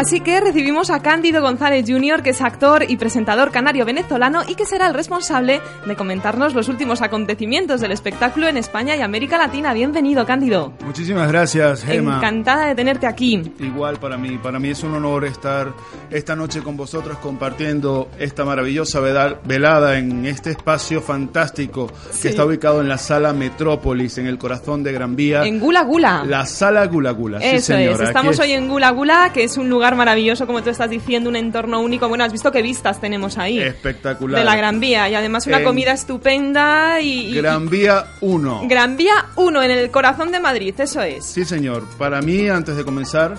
Así 0.01 0.20
que 0.20 0.40
recibimos 0.40 0.90
a 0.90 1.03
Cándido 1.03 1.42
González 1.42 1.84
Jr., 1.88 2.22
que 2.22 2.30
es 2.30 2.40
actor 2.40 2.84
y 2.88 2.96
presentador 2.99 3.51
canario 3.51 3.84
venezolano 3.84 4.42
y 4.46 4.55
que 4.55 4.64
será 4.64 4.86
el 4.86 4.94
responsable 4.94 5.61
de 5.86 5.96
comentarnos 5.96 6.55
los 6.55 6.68
últimos 6.68 7.03
acontecimientos 7.03 7.80
del 7.80 7.90
espectáculo 7.90 8.46
en 8.46 8.57
España 8.59 8.94
y 8.94 9.01
América 9.01 9.38
Latina. 9.38 9.74
Bienvenido, 9.74 10.24
Cándido. 10.24 10.72
Muchísimas 10.86 11.26
gracias, 11.32 11.82
Gemma. 11.82 12.18
Encantada 12.18 12.66
de 12.68 12.76
tenerte 12.76 13.09
aquí. 13.09 13.42
Igual 13.59 13.96
para 13.99 14.16
mí, 14.16 14.38
para 14.38 14.61
mí 14.61 14.68
es 14.68 14.84
un 14.84 14.94
honor 14.94 15.24
estar 15.24 15.72
esta 16.11 16.36
noche 16.36 16.62
con 16.62 16.76
vosotros 16.76 17.18
compartiendo 17.18 18.09
esta 18.20 18.44
maravillosa 18.44 19.01
velada 19.01 19.99
en 19.99 20.26
este 20.26 20.51
espacio 20.53 21.03
fantástico 21.03 21.90
Sí. 22.12 22.22
que 22.22 22.28
está 22.28 22.44
ubicado 22.44 22.80
en 22.82 22.88
la 22.88 22.99
sala 22.99 23.32
Metrópolis, 23.32 24.16
en 24.18 24.28
el 24.28 24.38
corazón 24.38 24.84
de 24.84 24.92
Gran 24.92 25.16
Vía. 25.16 25.42
En 25.44 25.59
Gula 25.59 25.82
Gula. 25.82 26.22
La 26.24 26.46
sala 26.46 26.86
Gula 26.86 27.11
Gula, 27.11 27.40
sí 27.40 27.46
Eso 27.49 27.66
señora. 27.74 27.94
es, 27.94 28.01
estamos 28.11 28.34
es- 28.36 28.40
hoy 28.40 28.53
en 28.53 28.68
Gula 28.68 28.90
Gula, 28.90 29.32
que 29.34 29.42
es 29.42 29.57
un 29.57 29.68
lugar 29.68 29.88
maravilloso, 29.97 30.47
como 30.47 30.62
tú 30.62 30.70
estás 30.70 30.91
diciendo, 30.91 31.28
un 31.30 31.36
entorno 31.36 31.80
único. 31.80 32.09
Bueno, 32.09 32.24
has 32.24 32.32
visto 32.32 32.51
qué 32.53 32.62
vistas 32.62 33.01
tenemos 33.01 33.39
ahí. 33.39 33.59
Espectacular. 33.61 34.39
De 34.41 34.45
la 34.45 34.57
Gran 34.57 34.80
Vía 34.80 35.09
y 35.09 35.14
además 35.14 35.47
una 35.47 35.59
En 35.59 35.64
comida 35.64 35.93
estupenda 35.93 37.01
y... 37.01 37.30
y- 37.30 37.34
Gran 37.34 37.68
Vía 37.68 38.07
1. 38.20 38.62
Gran 38.68 38.97
Vía 38.97 39.26
1, 39.36 39.62
en 39.62 39.70
el 39.70 39.91
corazón 39.91 40.30
de 40.32 40.41
Madrid, 40.41 40.74
eso 40.78 41.03
es. 41.03 41.24
Sí, 41.24 41.45
señor. 41.45 41.84
Para 41.99 42.20
mí, 42.22 42.49
antes 42.49 42.76
de 42.76 42.84
comenzar, 42.84 43.39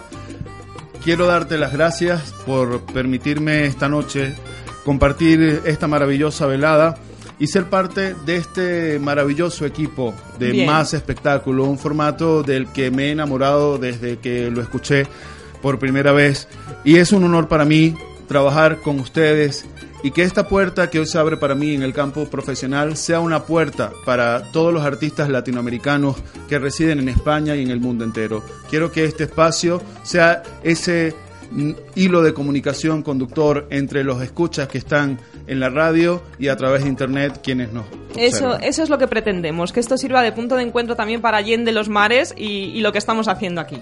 quiero 1.03 1.25
darte 1.27 1.57
las 1.57 1.73
gracias 1.73 2.33
por 2.45 2.81
permitirme 2.81 3.65
esta 3.65 3.87
noche 3.89 4.35
compartir 4.85 5.61
esta 5.65 5.87
maravillosa 5.87 6.45
velada 6.47 6.95
y 7.37 7.47
ser 7.47 7.65
parte 7.65 8.15
de 8.25 8.35
este 8.37 8.99
maravilloso 8.99 9.65
equipo 9.65 10.13
de 10.39 10.51
Bien. 10.51 10.65
Más 10.65 10.93
Espectáculo, 10.93 11.65
un 11.65 11.77
formato 11.77 12.43
del 12.43 12.67
que 12.67 12.91
me 12.91 13.05
he 13.07 13.11
enamorado 13.11 13.77
desde 13.77 14.17
que 14.17 14.49
lo 14.49 14.61
escuché 14.61 15.05
por 15.61 15.79
primera 15.79 16.11
vez. 16.11 16.47
Y 16.83 16.97
es 16.97 17.11
un 17.11 17.23
honor 17.23 17.47
para 17.47 17.65
mí 17.65 17.95
trabajar 18.27 18.77
con 18.81 18.99
ustedes 18.99 19.65
y 20.03 20.11
que 20.11 20.23
esta 20.23 20.47
puerta 20.47 20.89
que 20.89 20.99
hoy 20.99 21.05
se 21.05 21.17
abre 21.17 21.37
para 21.37 21.55
mí 21.55 21.73
en 21.73 21.83
el 21.83 21.93
campo 21.93 22.25
profesional 22.25 22.95
sea 22.95 23.19
una 23.19 23.43
puerta 23.43 23.91
para 24.05 24.51
todos 24.51 24.73
los 24.73 24.83
artistas 24.83 25.29
latinoamericanos 25.29 26.15
que 26.47 26.59
residen 26.59 26.99
en 26.99 27.09
España 27.09 27.55
y 27.55 27.63
en 27.63 27.71
el 27.71 27.79
mundo 27.79 28.05
entero. 28.05 28.43
Quiero 28.69 28.91
que 28.91 29.03
este 29.03 29.25
espacio 29.25 29.81
sea 30.03 30.43
ese 30.63 31.15
mm, 31.51 31.71
hilo 31.95 32.21
de 32.21 32.33
comunicación 32.33 33.03
conductor 33.03 33.67
entre 33.71 34.03
los 34.03 34.21
escuchas 34.21 34.67
que 34.67 34.77
están 34.77 35.19
en 35.47 35.59
la 35.59 35.69
radio 35.69 36.21
y 36.37 36.47
a 36.47 36.55
través 36.55 36.83
de 36.83 36.89
internet 36.89 37.41
quienes 37.43 37.73
nos 37.73 37.85
Eso, 38.15 38.57
eso 38.59 38.83
es 38.83 38.89
lo 38.89 38.97
que 38.99 39.07
pretendemos, 39.07 39.73
que 39.73 39.79
esto 39.79 39.97
sirva 39.97 40.21
de 40.21 40.31
punto 40.31 40.55
de 40.55 40.63
encuentro 40.63 40.95
también 40.95 41.21
para 41.21 41.37
Allende 41.37 41.71
los 41.71 41.89
mares 41.89 42.33
y 42.37 42.79
lo 42.79 42.91
que 42.91 42.99
estamos 42.99 43.27
haciendo 43.27 43.59
aquí. 43.59 43.81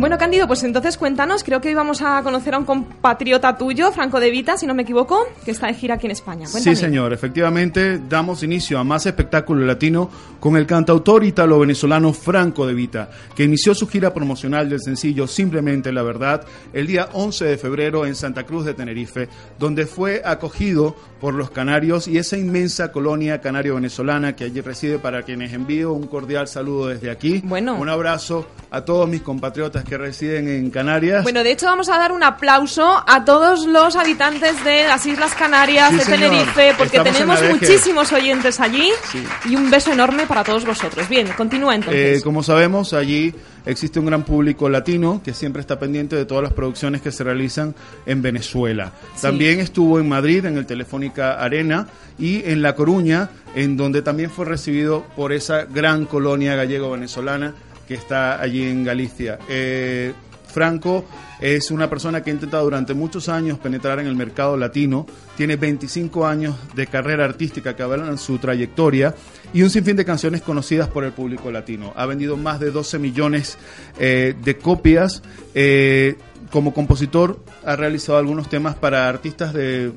Bueno, 0.00 0.16
Cándido, 0.16 0.46
pues 0.46 0.62
entonces 0.62 0.96
cuéntanos, 0.96 1.44
creo 1.44 1.60
que 1.60 1.68
hoy 1.68 1.74
vamos 1.74 2.00
a 2.00 2.22
conocer 2.22 2.54
a 2.54 2.58
un 2.58 2.64
compatriota 2.64 3.58
tuyo, 3.58 3.92
Franco 3.92 4.18
De 4.18 4.30
Vita, 4.30 4.56
si 4.56 4.66
no 4.66 4.72
me 4.72 4.84
equivoco, 4.84 5.28
que 5.44 5.50
está 5.50 5.66
de 5.66 5.74
gira 5.74 5.96
aquí 5.96 6.06
en 6.06 6.12
España. 6.12 6.46
Cuéntame. 6.50 6.74
Sí, 6.74 6.80
señor. 6.80 7.12
Efectivamente, 7.12 8.00
damos 8.08 8.42
inicio 8.42 8.78
a 8.78 8.84
más 8.84 9.04
espectáculo 9.04 9.66
latino 9.66 10.08
con 10.40 10.56
el 10.56 10.64
cantautor 10.64 11.22
italo-venezolano 11.22 12.14
Franco 12.14 12.66
De 12.66 12.72
Vita, 12.72 13.10
que 13.36 13.44
inició 13.44 13.74
su 13.74 13.86
gira 13.86 14.14
promocional 14.14 14.70
del 14.70 14.80
sencillo 14.80 15.26
Simplemente 15.26 15.92
la 15.92 16.02
Verdad 16.02 16.46
el 16.72 16.86
día 16.86 17.10
11 17.12 17.44
de 17.44 17.58
febrero 17.58 18.06
en 18.06 18.14
Santa 18.14 18.44
Cruz 18.44 18.64
de 18.64 18.72
Tenerife, 18.72 19.28
donde 19.58 19.84
fue 19.84 20.22
acogido 20.24 20.96
por 21.20 21.34
los 21.34 21.50
canarios 21.50 22.08
y 22.08 22.16
esa 22.16 22.38
inmensa 22.38 22.90
colonia 22.90 23.42
canario-venezolana 23.42 24.34
que 24.34 24.44
allí 24.44 24.62
reside, 24.62 24.98
para 24.98 25.24
quienes 25.24 25.52
envío 25.52 25.92
un 25.92 26.06
cordial 26.06 26.48
saludo 26.48 26.88
desde 26.88 27.10
aquí. 27.10 27.42
Bueno. 27.44 27.76
Un 27.76 27.90
abrazo 27.90 28.46
a 28.70 28.82
todos 28.82 29.06
mis 29.06 29.20
compatriotas 29.20 29.84
que 29.90 29.98
residen 29.98 30.48
en 30.48 30.70
Canarias. 30.70 31.24
Bueno, 31.24 31.42
de 31.42 31.50
hecho 31.50 31.66
vamos 31.66 31.88
a 31.88 31.98
dar 31.98 32.12
un 32.12 32.22
aplauso 32.22 33.02
a 33.06 33.24
todos 33.24 33.66
los 33.66 33.96
habitantes 33.96 34.62
de 34.64 34.84
las 34.84 35.04
Islas 35.04 35.34
Canarias, 35.34 35.90
Sí, 35.90 35.96
de 35.96 36.04
señor. 36.04 36.30
Tenerife, 36.30 36.74
porque 36.78 36.96
Estamos 36.98 37.20
en 37.20 37.26
tenemos 37.28 37.42
muchísimos 37.60 38.12
oyentes 38.12 38.60
allí 38.60 38.88
Sí. 39.10 39.22
y 39.46 39.56
un 39.56 39.68
beso 39.68 39.92
enorme 39.92 40.26
para 40.28 40.44
todos 40.44 40.64
vosotros. 40.64 41.08
Bien, 41.08 41.26
continúa 41.36 41.74
entonces. 41.74 42.20
Eh, 42.20 42.22
como 42.22 42.42
sabemos, 42.44 42.92
allí 42.94 43.34
existe 43.66 43.98
un 43.98 44.06
gran 44.06 44.22
público 44.22 44.68
latino 44.68 45.20
que 45.24 45.34
siempre 45.34 45.60
está 45.60 45.78
pendiente 45.78 46.14
de 46.14 46.24
todas 46.24 46.44
las 46.44 46.52
producciones 46.52 47.02
que 47.02 47.10
se 47.10 47.24
realizan 47.24 47.74
en 48.06 48.22
Venezuela. 48.22 48.92
Sí. 49.16 49.22
También 49.22 49.58
estuvo 49.58 49.98
en 49.98 50.08
Madrid, 50.08 50.44
en 50.46 50.56
el 50.56 50.66
Telefónica 50.66 51.32
Arena, 51.32 51.88
y 52.16 52.48
en 52.48 52.62
La 52.62 52.74
Coruña, 52.74 53.30
en 53.56 53.76
donde 53.76 54.02
también 54.02 54.30
fue 54.30 54.44
recibido 54.44 55.04
por 55.16 55.32
esa 55.32 55.64
gran 55.64 56.04
colonia 56.04 56.54
gallego-venezolana 56.54 57.54
que 57.90 57.96
está 57.96 58.40
allí 58.40 58.62
en 58.62 58.84
Galicia. 58.84 59.36
Eh, 59.48 60.12
Franco 60.46 61.04
es 61.40 61.72
una 61.72 61.90
persona 61.90 62.22
que 62.22 62.30
ha 62.30 62.32
intentado 62.32 62.62
durante 62.62 62.94
muchos 62.94 63.28
años 63.28 63.58
penetrar 63.58 63.98
en 63.98 64.06
el 64.06 64.14
mercado 64.14 64.56
latino, 64.56 65.06
tiene 65.36 65.56
25 65.56 66.24
años 66.24 66.54
de 66.76 66.86
carrera 66.86 67.24
artística 67.24 67.74
que 67.74 67.82
avalan 67.82 68.16
su 68.16 68.38
trayectoria 68.38 69.12
y 69.52 69.62
un 69.62 69.70
sinfín 69.70 69.96
de 69.96 70.04
canciones 70.04 70.40
conocidas 70.40 70.86
por 70.86 71.02
el 71.02 71.10
público 71.10 71.50
latino. 71.50 71.92
Ha 71.96 72.06
vendido 72.06 72.36
más 72.36 72.60
de 72.60 72.70
12 72.70 73.00
millones 73.00 73.58
eh, 73.98 74.36
de 74.40 74.56
copias. 74.56 75.24
Eh, 75.56 76.16
como 76.52 76.72
compositor 76.72 77.44
ha 77.64 77.74
realizado 77.74 78.18
algunos 78.18 78.48
temas 78.48 78.76
para 78.76 79.08
artistas 79.08 79.52
de 79.52 79.90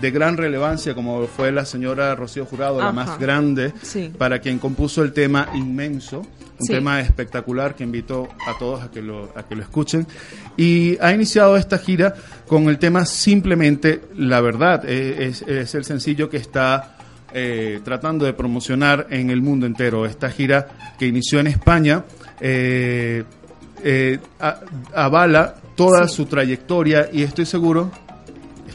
de 0.00 0.10
gran 0.10 0.36
relevancia, 0.36 0.94
como 0.94 1.26
fue 1.26 1.52
la 1.52 1.64
señora 1.64 2.14
Rocío 2.14 2.44
Jurado, 2.46 2.78
la 2.78 2.84
Ajá. 2.86 2.92
más 2.92 3.18
grande, 3.18 3.72
Sí. 3.82 4.12
para 4.16 4.40
quien 4.40 4.58
compuso 4.58 5.02
el 5.02 5.12
tema 5.12 5.48
Inmenso, 5.54 6.20
un 6.20 6.66
Sí. 6.66 6.72
tema 6.72 7.00
espectacular 7.00 7.74
que 7.74 7.84
invito 7.84 8.28
a 8.46 8.58
todos 8.58 8.82
a 8.82 8.90
que, 8.90 9.02
lo, 9.02 9.30
a 9.36 9.42
que 9.44 9.54
lo 9.54 9.62
escuchen. 9.62 10.06
Y 10.56 10.96
ha 11.00 11.12
iniciado 11.12 11.56
esta 11.56 11.78
gira 11.78 12.14
con 12.46 12.68
el 12.68 12.78
tema 12.78 13.04
Simplemente 13.04 14.02
la 14.16 14.40
Verdad. 14.40 14.82
Eh, 14.86 15.26
Es, 15.28 15.42
es 15.42 15.74
el 15.74 15.84
sencillo 15.84 16.28
que 16.30 16.38
está 16.38 16.92
eh, 17.34 17.80
tratando 17.84 18.24
de 18.24 18.32
promocionar 18.32 19.08
en 19.10 19.28
el 19.30 19.42
mundo 19.42 19.66
entero. 19.66 20.06
Esta 20.06 20.30
gira 20.30 20.94
que 20.98 21.06
inició 21.06 21.40
en 21.40 21.48
España 21.48 22.04
eh, 22.40 23.24
eh, 23.84 24.18
a- 24.40 24.60
avala 24.94 25.54
toda 25.74 26.08
su 26.08 26.24
trayectoria 26.26 27.08
y 27.12 27.22
estoy 27.22 27.44
seguro, 27.44 27.90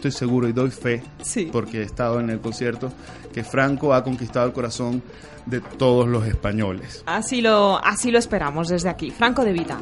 estoy 0.02 0.12
seguro 0.12 0.48
y 0.48 0.52
doy 0.54 0.72
fe, 0.72 1.04
porque 1.52 1.80
he 1.80 1.84
estado 1.84 2.20
en 2.20 2.32
el 2.32 2.40
concierto, 2.40 2.92
que 3.32 3.44
Franco 3.44 3.94
ha 3.94 4.04
conquistado 4.04 4.48
el 4.48 4.54
corazón 4.54 5.04
de 5.46 5.62
todos 5.62 6.08
los 6.08 6.26
españoles. 6.26 7.04
Así 7.06 7.42
lo, 7.42 7.78
así 7.84 8.10
lo 8.10 8.18
esperamos 8.18 8.68
desde 8.70 8.90
aquí. 8.90 9.12
Franco 9.12 9.46
de 9.46 9.54
Vita. 9.54 9.78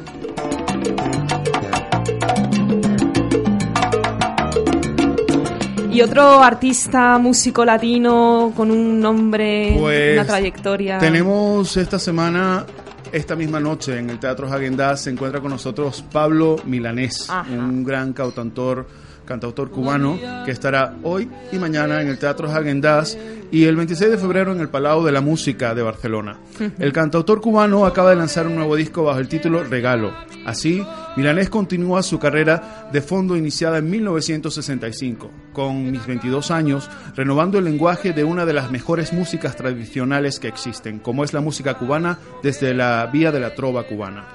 Y 5.90 6.02
otro 6.02 6.42
artista, 6.42 7.18
músico 7.18 7.64
latino 7.64 8.52
con 8.54 8.70
un 8.70 9.00
nombre, 9.00 9.74
Pues, 9.78 10.12
una 10.14 10.24
trayectoria. 10.26 10.98
Tenemos 10.98 11.76
esta 11.76 11.98
semana, 11.98 12.64
esta 13.10 13.34
misma 13.34 13.58
noche, 13.58 13.98
en 13.98 14.08
el 14.10 14.18
Teatro 14.20 14.46
Hagendaz, 14.52 15.02
se 15.02 15.10
encuentra 15.10 15.40
con 15.40 15.50
nosotros 15.50 16.04
Pablo 16.12 16.56
Milanés, 16.64 17.28
Ajá. 17.28 17.50
un 17.50 17.82
gran 17.82 18.12
cantautor, 18.12 18.86
cantautor 19.30 19.70
cubano, 19.70 20.18
que 20.44 20.50
estará 20.50 20.96
hoy 21.04 21.30
y 21.52 21.58
mañana 21.58 22.02
en 22.02 22.08
el 22.08 22.18
Teatro 22.18 22.50
Hagendaz 22.50 23.16
y 23.52 23.62
el 23.62 23.76
26 23.76 24.10
de 24.10 24.18
febrero 24.18 24.50
en 24.50 24.58
el 24.58 24.68
Palau 24.68 25.04
de 25.04 25.12
la 25.12 25.20
Música 25.20 25.72
de 25.72 25.82
Barcelona. 25.82 26.40
El 26.80 26.92
cantautor 26.92 27.40
cubano 27.40 27.86
acaba 27.86 28.10
de 28.10 28.16
lanzar 28.16 28.48
un 28.48 28.56
nuevo 28.56 28.74
disco 28.74 29.04
bajo 29.04 29.20
el 29.20 29.28
título 29.28 29.62
Regalo. 29.62 30.12
Así, 30.44 30.84
Milanés 31.16 31.48
continúa 31.48 32.02
su 32.02 32.18
carrera 32.18 32.88
de 32.92 33.00
fondo 33.00 33.36
iniciada 33.36 33.78
en 33.78 33.88
1965, 33.88 35.30
con 35.52 35.92
mis 35.92 36.04
22 36.04 36.50
años, 36.50 36.90
renovando 37.14 37.58
el 37.58 37.66
lenguaje 37.66 38.12
de 38.12 38.24
una 38.24 38.44
de 38.46 38.54
las 38.54 38.72
mejores 38.72 39.12
músicas 39.12 39.54
tradicionales 39.54 40.40
que 40.40 40.48
existen, 40.48 40.98
como 40.98 41.22
es 41.22 41.32
la 41.32 41.40
música 41.40 41.74
cubana 41.74 42.18
desde 42.42 42.74
la 42.74 43.08
vía 43.12 43.30
de 43.30 43.38
la 43.38 43.54
trova 43.54 43.84
cubana. 43.84 44.26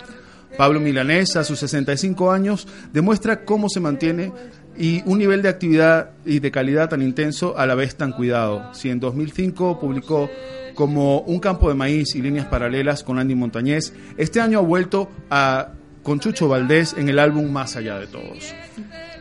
Pablo 0.58 0.80
Milanés, 0.80 1.36
a 1.36 1.44
sus 1.44 1.60
65 1.60 2.32
años, 2.32 2.68
demuestra 2.94 3.44
cómo 3.44 3.68
se 3.70 3.80
mantiene 3.82 4.32
y 4.78 5.02
un 5.06 5.20
nivel 5.20 5.42
de 5.42 5.50
actividad 5.50 6.12
y 6.26 6.40
de 6.40 6.52
calidad 6.52 6.90
tan 6.90 7.02
intenso 7.02 7.58
a 7.58 7.66
la 7.66 7.76
vez 7.76 7.96
tan 7.96 8.12
cuidado. 8.12 8.74
Si 8.74 8.90
en 8.90 9.00
2005 9.00 9.80
publicó 9.80 10.30
como 10.74 11.22
Un 11.22 11.40
campo 11.40 11.70
de 11.70 11.76
maíz 11.76 12.16
y 12.16 12.22
líneas 12.22 12.48
paralelas 12.48 13.04
con 13.04 13.18
Andy 13.18 13.34
Montañez, 13.34 13.94
este 14.18 14.42
año 14.42 14.60
ha 14.60 14.62
vuelto 14.62 15.10
a 15.30 15.70
con 16.04 16.20
Chucho 16.20 16.48
Valdés 16.48 16.94
en 16.98 17.10
el 17.10 17.18
álbum 17.18 17.50
Más 17.50 17.76
allá 17.76 17.98
de 17.98 18.08
todos. 18.08 18.54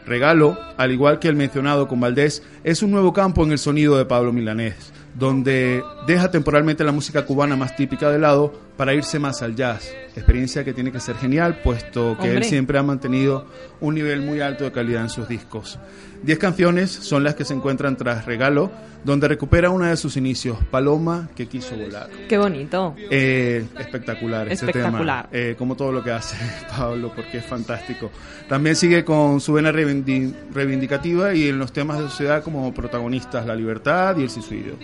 Regalo, 0.05 0.59
al 0.77 0.93
igual 0.93 1.19
que 1.19 1.29
el 1.29 1.37
mencionado 1.37 1.89
con 1.89 2.01
Valdés, 2.01 2.43
es 2.63 2.83
un 2.83 2.91
nuevo 2.91 3.13
campo 3.13 3.43
en 3.45 3.53
el 3.53 3.59
sonido 3.59 3.97
de 3.97 4.05
Pablo 4.05 4.33
Milanés, 4.33 4.93
donde 5.15 5.83
deja 6.07 6.31
temporalmente 6.31 6.85
la 6.85 6.93
música 6.93 7.25
cubana 7.25 7.57
más 7.57 7.75
típica 7.75 8.11
de 8.11 8.19
lado 8.19 8.53
para 8.77 8.93
irse 8.93 9.19
más 9.21 9.41
al 9.43 9.55
jazz, 9.55 9.89
experiencia 10.17 10.65
que 10.65 10.73
tiene 10.73 10.91
que 10.91 10.99
ser 11.01 11.17
genial, 11.17 11.61
puesto 11.63 12.17
que 12.21 12.33
él 12.37 12.43
siempre 12.45 12.77
ha 12.79 12.83
mantenido 12.83 13.47
un 13.81 13.95
nivel 13.95 14.21
muy 14.23 14.41
alto 14.41 14.65
de 14.65 14.73
calidad 14.73 15.03
en 15.03 15.11
sus 15.11 15.29
discos. 15.29 15.79
Diez 16.23 16.39
canciones 16.39 16.91
son 16.91 17.23
las 17.23 17.35
que 17.35 17.45
se 17.45 17.55
encuentran 17.55 17.97
tras 17.97 18.25
Regalo, 18.25 18.73
donde 19.05 19.29
recupera 19.29 19.69
una 19.71 19.91
de 19.91 19.97
sus 19.97 20.17
inicios, 20.17 20.57
Paloma 20.71 21.29
que 21.37 21.47
quiso 21.47 21.77
volar. 21.77 22.09
Qué 22.29 22.39
bonito. 22.39 22.97
Eh, 23.11 23.65
espectacular 23.79 24.49
este 24.49 24.65
Espectacular. 24.67 25.29
tema, 25.29 25.39
eh, 25.51 25.55
como 25.59 25.77
todo 25.77 25.93
lo 25.93 26.03
que 26.03 26.11
hace 26.11 26.37
Pablo, 26.77 27.13
porque 27.15 27.39
es 27.39 27.45
fantástico. 27.45 28.11
También 28.49 28.75
sigue 28.75 29.05
con 29.05 29.41
su 29.41 29.53
vena 29.53 29.71
reivindi- 29.71 30.33
reivindicativa 30.53 31.35
y 31.35 31.49
en 31.49 31.59
los 31.59 31.73
temas 31.73 31.99
de 31.99 32.05
sociedad 32.09 32.43
como 32.43 32.73
protagonistas, 32.73 33.45
la 33.47 33.55
libertad 33.55 34.17
y 34.17 34.23
el 34.23 34.31
suicidio. 34.31 34.77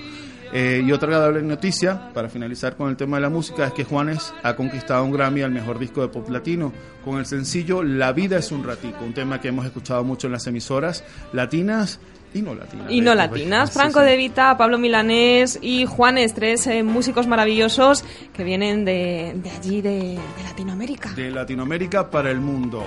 Eh, 0.52 0.82
y 0.84 0.90
otra 0.92 1.08
agradable 1.08 1.42
noticia, 1.42 2.12
para 2.12 2.28
finalizar 2.28 2.76
con 2.76 2.90
el 2.90 2.96
tema 2.96 3.16
de 3.18 3.20
la 3.22 3.30
música, 3.30 3.66
es 3.66 3.72
que 3.72 3.84
Juanes 3.84 4.34
ha 4.42 4.56
conquistado 4.56 5.04
un 5.04 5.12
Grammy 5.12 5.42
al 5.42 5.52
mejor 5.52 5.78
disco 5.78 6.00
de 6.02 6.08
pop 6.08 6.28
latino 6.28 6.72
con 7.04 7.18
el 7.18 7.26
sencillo 7.26 7.82
La 7.84 8.12
vida 8.12 8.38
es 8.38 8.50
un 8.50 8.64
ratico, 8.64 9.04
un 9.04 9.14
tema 9.14 9.40
que 9.40 9.48
hemos 9.48 9.64
escuchado 9.64 10.02
mucho 10.02 10.26
en 10.26 10.32
las 10.32 10.46
emisoras 10.48 11.04
latinas 11.32 12.00
y 12.34 12.42
no 12.42 12.54
latinas. 12.54 12.86
Y 12.90 13.00
no 13.00 13.10
de- 13.10 13.16
latinas, 13.16 13.70
Franco 13.72 14.00
de 14.00 14.16
Vita, 14.16 14.56
Pablo 14.56 14.76
Milanés 14.78 15.58
y 15.62 15.86
Juanes, 15.86 16.34
tres 16.34 16.66
eh, 16.66 16.82
músicos 16.82 17.26
maravillosos 17.28 18.04
que 18.32 18.42
vienen 18.44 18.84
de, 18.84 19.32
de 19.36 19.50
allí, 19.50 19.80
de, 19.82 19.90
de 20.36 20.42
Latinoamérica. 20.44 21.10
De 21.12 21.30
Latinoamérica 21.30 22.10
para 22.10 22.30
el 22.30 22.40
mundo. 22.40 22.84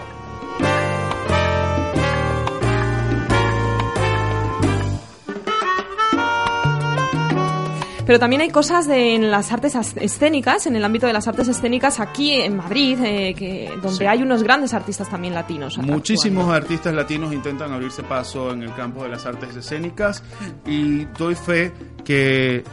Pero 8.05 8.19
también 8.19 8.41
hay 8.41 8.49
cosas 8.49 8.85
de, 8.87 9.15
en 9.15 9.31
las 9.31 9.51
artes 9.51 9.75
as- 9.75 9.95
escénicas, 9.97 10.67
en 10.67 10.75
el 10.75 10.83
ámbito 10.83 11.07
de 11.07 11.13
las 11.13 11.27
artes 11.27 11.47
escénicas 11.47 11.99
aquí 12.01 12.33
en 12.33 12.57
Madrid, 12.57 12.97
eh, 13.03 13.33
que, 13.33 13.71
donde 13.81 13.97
Sí. 13.99 14.05
hay 14.05 14.21
unos 14.21 14.43
grandes 14.43 14.73
artistas 14.73 15.09
también 15.09 15.33
latinos. 15.33 15.77
Muchísimos 15.77 16.49
artistas 16.53 16.93
latinos 16.93 17.31
intentan 17.33 17.71
abrirse 17.71 18.03
paso 18.03 18.51
en 18.51 18.63
el 18.63 18.73
campo 18.75 19.03
de 19.03 19.09
las 19.09 19.25
artes 19.25 19.55
escénicas 19.55 20.21
y 20.65 21.05
doy 21.17 21.35
fe 21.35 21.71
que 22.03 22.63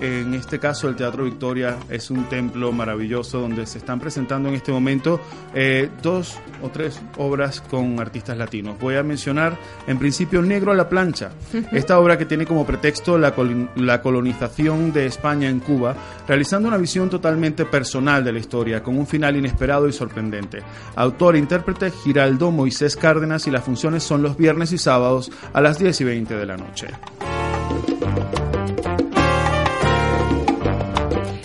en 0.00 0.34
este 0.34 0.58
caso 0.58 0.88
el 0.88 0.96
Teatro 0.96 1.24
Victoria 1.24 1.76
es 1.88 2.10
un 2.10 2.24
templo 2.28 2.72
maravilloso 2.72 3.40
donde 3.40 3.66
se 3.66 3.78
están 3.78 3.98
presentando 4.00 4.48
en 4.48 4.54
este 4.54 4.70
momento 4.72 5.20
eh, 5.54 5.88
dos 6.02 6.38
o 6.62 6.68
tres 6.70 7.00
obras 7.16 7.60
con 7.60 7.98
artistas 8.00 8.36
latinos. 8.36 8.78
Voy 8.78 8.96
a 8.96 9.02
mencionar 9.02 9.56
en 9.86 9.98
principio 9.98 10.42
Negro 10.42 10.72
a 10.72 10.74
la 10.74 10.88
plancha, 10.88 11.30
esta 11.72 11.98
obra 11.98 12.16
que 12.18 12.26
tiene 12.26 12.46
como 12.46 12.64
pretexto 12.66 13.18
la, 13.18 13.34
col- 13.34 13.70
la 13.76 14.00
colonización 14.02 14.92
de 14.92 15.06
España 15.06 15.48
en 15.48 15.60
Cuba, 15.60 15.94
realizando 16.26 16.68
una 16.68 16.76
visión 16.76 17.10
totalmente 17.10 17.64
personal 17.64 18.24
de 18.24 18.32
la 18.32 18.38
historia, 18.38 18.82
con 18.82 18.96
un 18.98 19.06
final 19.06 19.36
inesperado 19.36 19.88
y 19.88 19.92
sorprendente. 19.92 20.62
Autor 20.96 21.36
e 21.36 21.38
intérprete 21.38 21.90
Giraldo 21.90 22.50
Moisés 22.50 22.96
Cárdenas 22.96 23.46
y 23.46 23.50
las 23.50 23.64
funciones 23.64 24.02
son 24.02 24.22
los 24.22 24.36
viernes 24.36 24.72
y 24.72 24.78
sábados 24.78 25.30
a 25.52 25.60
las 25.60 25.78
10 25.78 26.00
y 26.00 26.04
20 26.04 26.34
de 26.36 26.46
la 26.46 26.56
noche. 26.56 26.88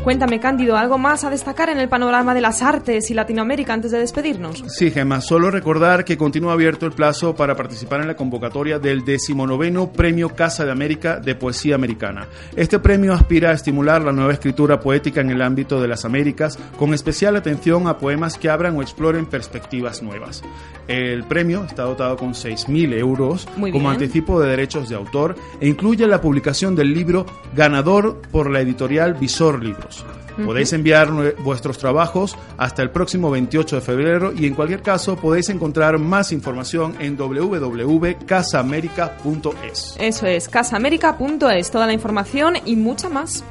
Cuéntame, 0.10 0.40
Cándido, 0.40 0.76
¿algo 0.76 0.98
más 0.98 1.24
a 1.24 1.30
destacar 1.30 1.70
en 1.70 1.78
el 1.78 1.88
panorama 1.88 2.34
de 2.34 2.42
las 2.42 2.64
artes 2.64 3.12
y 3.12 3.14
Latinoamérica 3.14 3.74
antes 3.74 3.92
de 3.92 4.00
despedirnos? 4.00 4.64
Sí, 4.68 4.90
Gemma, 4.90 5.22
solo 5.22 5.52
recordar 5.52 6.04
que 6.04 6.18
continúa 6.18 6.54
abierto 6.54 6.88
el 6.88 6.94
plazo 6.94 7.36
para 7.36 7.56
participar 7.56 8.02
en 8.02 8.08
la 8.08 8.16
convocatoria 8.16 8.80
del 8.80 9.06
decimonoveno 9.06 9.94
Premio 9.94 10.30
Casa 10.30 10.66
de 10.66 10.72
América 10.72 11.20
de 11.20 11.36
Poesía 11.36 11.76
Americana. 11.76 12.28
Este 12.56 12.80
premio 12.80 13.14
aspira 13.14 13.52
a 13.52 13.54
estimular 13.54 14.02
la 14.02 14.12
nueva 14.12 14.34
escritura 14.34 14.80
poética 14.80 15.22
en 15.22 15.30
el 15.30 15.44
ámbito 15.44 15.80
de 15.80 15.88
las 15.88 16.06
Américas, 16.06 16.58
con 16.76 16.96
especial 16.96 17.36
atención 17.36 17.88
a 17.88 18.00
poemas 18.00 18.40
que 18.40 18.50
abran 18.50 18.76
o 18.78 18.82
exploren 18.82 19.28
perspectivas 19.28 20.02
nuevas. 20.02 20.42
El 20.88 21.24
premio 21.26 21.66
está 21.66 21.84
dotado 21.84 22.18
con 22.18 22.34
6.000 22.34 22.98
euros 22.98 23.48
como 23.72 23.92
anticipo 23.92 24.42
de 24.42 24.50
derechos 24.50 24.90
de 24.90 24.96
autor 24.96 25.36
e 25.62 25.68
incluye 25.68 26.08
la 26.08 26.20
publicación 26.20 26.76
del 26.76 26.96
libro 26.96 27.28
ganador 27.56 28.20
por 28.32 28.50
la 28.50 28.62
editorial 28.62 29.14
Visor 29.14 29.64
Libros. 29.64 29.99
Uh 30.40 30.44
-huh. 30.44 30.46
Podéis 30.46 30.72
enviar 30.74 31.10
vuestros 31.44 31.78
trabajos 31.78 32.38
hasta 32.58 32.82
el 32.82 32.90
próximo 32.92 33.30
28 33.30 33.76
de 33.76 33.82
febrero 33.82 34.34
y 34.34 34.46
en 34.46 34.56
cualquier 34.56 34.82
caso 34.82 35.16
podéis 35.16 35.50
encontrar 35.50 36.00
más 36.00 36.32
información 36.32 36.96
en 37.00 37.18
www.casamerica.es. 37.18 39.96
Eso 40.00 40.26
es, 40.26 40.50
casamerica.es, 40.50 41.72
toda 41.72 41.88
la 41.88 41.94
información 41.94 42.56
y 42.66 42.76
mucha 42.76 43.10
más. 43.10 43.44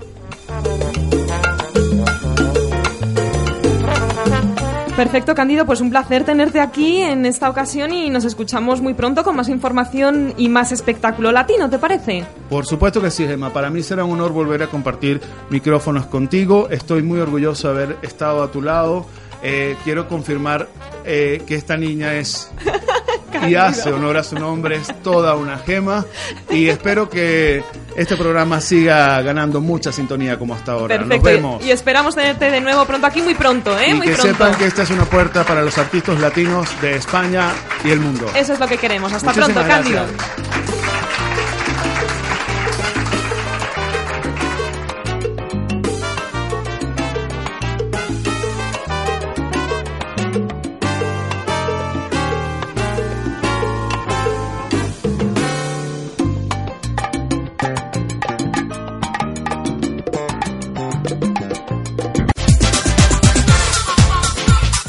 Perfecto, 4.98 5.32
Candido, 5.32 5.64
pues 5.64 5.80
un 5.80 5.90
placer 5.90 6.24
tenerte 6.24 6.58
aquí 6.58 7.00
en 7.00 7.24
esta 7.24 7.48
ocasión 7.48 7.92
y 7.92 8.10
nos 8.10 8.24
escuchamos 8.24 8.80
muy 8.80 8.94
pronto 8.94 9.22
con 9.22 9.36
más 9.36 9.48
información 9.48 10.34
y 10.36 10.48
más 10.48 10.72
espectáculo 10.72 11.30
latino, 11.30 11.70
¿te 11.70 11.78
parece? 11.78 12.24
Por 12.50 12.66
supuesto 12.66 13.00
que 13.00 13.12
sí, 13.12 13.24
Gemma. 13.24 13.52
Para 13.52 13.70
mí 13.70 13.80
será 13.84 14.04
un 14.04 14.14
honor 14.14 14.32
volver 14.32 14.64
a 14.64 14.66
compartir 14.66 15.20
micrófonos 15.50 16.06
contigo. 16.06 16.68
Estoy 16.68 17.04
muy 17.04 17.20
orgulloso 17.20 17.72
de 17.72 17.84
haber 17.84 17.98
estado 18.02 18.42
a 18.42 18.50
tu 18.50 18.60
lado. 18.60 19.06
Eh, 19.42 19.76
quiero 19.84 20.08
confirmar 20.08 20.68
eh, 21.04 21.42
que 21.46 21.54
esta 21.54 21.76
niña 21.76 22.14
es 22.14 22.50
y 23.48 23.54
hace 23.54 23.92
honor 23.92 24.16
a 24.16 24.24
su 24.24 24.36
nombre, 24.36 24.76
es 24.76 25.02
toda 25.02 25.36
una 25.36 25.58
gema 25.58 26.04
y 26.50 26.68
espero 26.68 27.08
que 27.08 27.62
este 27.96 28.16
programa 28.16 28.60
siga 28.60 29.20
ganando 29.22 29.60
mucha 29.60 29.92
sintonía 29.92 30.38
como 30.38 30.54
hasta 30.54 30.72
ahora. 30.72 30.98
Perfecto. 30.98 31.16
Nos 31.16 31.22
vemos. 31.22 31.64
Y 31.64 31.70
esperamos 31.70 32.14
tenerte 32.14 32.50
de 32.50 32.60
nuevo 32.60 32.84
pronto 32.84 33.06
aquí 33.06 33.22
muy 33.22 33.34
pronto, 33.34 33.78
¿eh? 33.78 33.90
Y 33.90 33.94
muy 33.94 34.06
que 34.06 34.14
pronto. 34.14 34.32
sepan 34.32 34.54
que 34.56 34.66
esta 34.66 34.82
es 34.82 34.90
una 34.90 35.04
puerta 35.04 35.44
para 35.44 35.62
los 35.62 35.76
artistas 35.78 36.18
latinos 36.20 36.68
de 36.80 36.96
España 36.96 37.50
y 37.84 37.90
el 37.90 38.00
mundo. 38.00 38.26
Eso 38.34 38.52
es 38.52 38.60
lo 38.60 38.66
que 38.66 38.76
queremos. 38.76 39.12
Hasta 39.12 39.32
Muchísimas 39.32 39.64
pronto, 39.64 39.68
Cándido. 39.68 40.77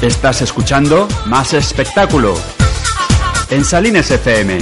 Estás 0.02 0.40
escuchando 0.40 1.06
Más 1.26 1.52
Espectáculo 1.52 2.32
en 3.50 3.66
Salines 3.66 4.10
FM. 4.10 4.58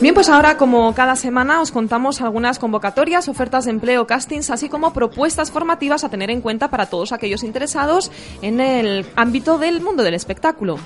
Bien, 0.00 0.14
pues 0.14 0.28
ahora, 0.28 0.56
como 0.56 0.94
cada 0.94 1.16
semana, 1.16 1.60
os 1.60 1.72
contamos 1.72 2.20
algunas 2.20 2.60
convocatorias, 2.60 3.28
ofertas 3.28 3.64
de 3.64 3.72
empleo, 3.72 4.06
castings, 4.06 4.50
así 4.50 4.68
como 4.68 4.92
propuestas 4.92 5.50
formativas 5.50 6.04
a 6.04 6.08
tener 6.08 6.30
en 6.30 6.40
cuenta 6.40 6.70
para 6.70 6.86
todos 6.86 7.10
aquellos 7.10 7.42
interesados 7.42 8.12
en 8.42 8.60
el 8.60 9.06
ámbito 9.16 9.58
del 9.58 9.80
mundo 9.80 10.04
del 10.04 10.14
espectáculo. 10.14 10.78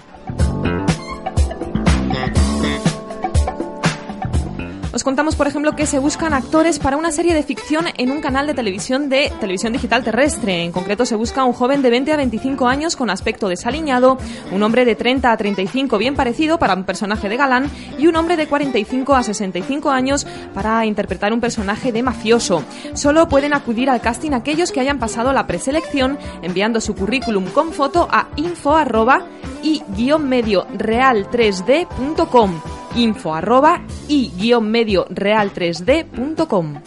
Os 4.93 5.05
contamos, 5.05 5.37
por 5.37 5.47
ejemplo, 5.47 5.75
que 5.75 5.87
se 5.87 5.99
buscan 5.99 6.35
actores 6.35 6.79
para 6.79 6.99
una 6.99 7.13
serie 7.13 7.33
de 7.33 7.43
ficción 7.43 7.87
en 7.97 8.11
un 8.11 8.21
canal 8.21 8.47
de 8.47 8.53
televisión 8.53 9.09
de 9.09 9.33
televisión 9.41 9.73
digital 9.73 10.05
terrestre. 10.05 10.65
En 10.65 10.71
concreto, 10.71 11.07
se 11.07 11.17
busca 11.17 11.45
un 11.45 11.55
joven 11.55 11.81
de 11.81 11.89
20 11.89 12.13
a 12.13 12.17
25 12.17 12.69
años 12.69 12.95
con 12.95 13.09
aspecto 13.09 13.49
desaliñado, 13.49 14.19
un 14.51 14.63
hombre 14.63 14.85
de 14.85 14.95
30 14.95 15.33
a 15.33 15.37
35 15.37 15.97
bien 15.97 16.15
parecido 16.15 16.59
para 16.59 16.75
un 16.75 16.85
personaje 16.85 17.31
de 17.31 17.39
galán 17.39 17.71
y 17.99 18.07
un 18.07 18.17
hombre 18.17 18.37
de 18.37 18.47
45 18.47 19.15
a 19.15 19.23
65 19.23 19.91
años 19.91 20.27
para 20.53 20.85
interpretar 20.85 21.33
un 21.33 21.41
personaje 21.41 21.91
de 21.91 22.03
mafioso. 22.03 22.63
Solo 22.93 23.29
pueden 23.29 23.55
acudir 23.55 23.89
al 23.89 24.03
casting 24.03 24.33
aquellos 24.33 24.73
que 24.73 24.81
hayan 24.81 24.99
pasado 24.99 25.33
la 25.33 25.47
preselección 25.47 26.19
enviando 26.43 26.83
su 26.83 26.95
currículum 26.95 27.47
con 27.47 27.73
foto 27.73 28.09
a 28.11 28.29
info 28.37 28.77
arroba 28.77 29.25
y-medio 29.63 30.67
real 30.77 31.31
3d.com 31.31 32.82
info 32.95 33.35
arroba 33.35 33.83
y-medio 34.09 35.07
real 35.11 35.53
3d.com 35.53 36.81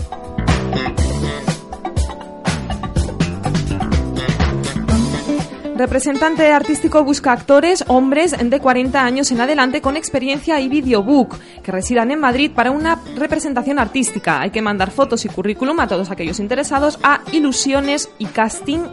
Representante 5.75 6.53
artístico 6.53 7.03
busca 7.03 7.33
actores, 7.33 7.83
hombres 7.87 8.33
de 8.41 8.59
40 8.61 9.03
años 9.03 9.29
en 9.31 9.41
adelante 9.41 9.81
con 9.81 9.97
experiencia 9.97 10.61
y 10.61 10.69
videobook 10.69 11.35
que 11.63 11.71
residan 11.71 12.11
en 12.11 12.19
Madrid 12.21 12.51
para 12.55 12.71
una 12.71 13.01
representación 13.17 13.77
artística. 13.77 14.39
Hay 14.39 14.51
que 14.51 14.61
mandar 14.61 14.89
fotos 14.89 15.25
y 15.25 15.29
currículum 15.29 15.77
a 15.81 15.87
todos 15.87 16.11
aquellos 16.11 16.39
interesados 16.39 16.97
a 17.03 17.19
ilusiones 17.33 18.09
y 18.19 18.27
casting 18.27 18.83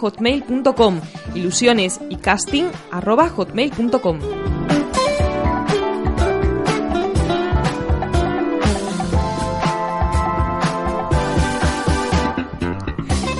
hotmail.com. 0.00 1.00
Ilusiones 1.34 2.00
y 2.08 2.16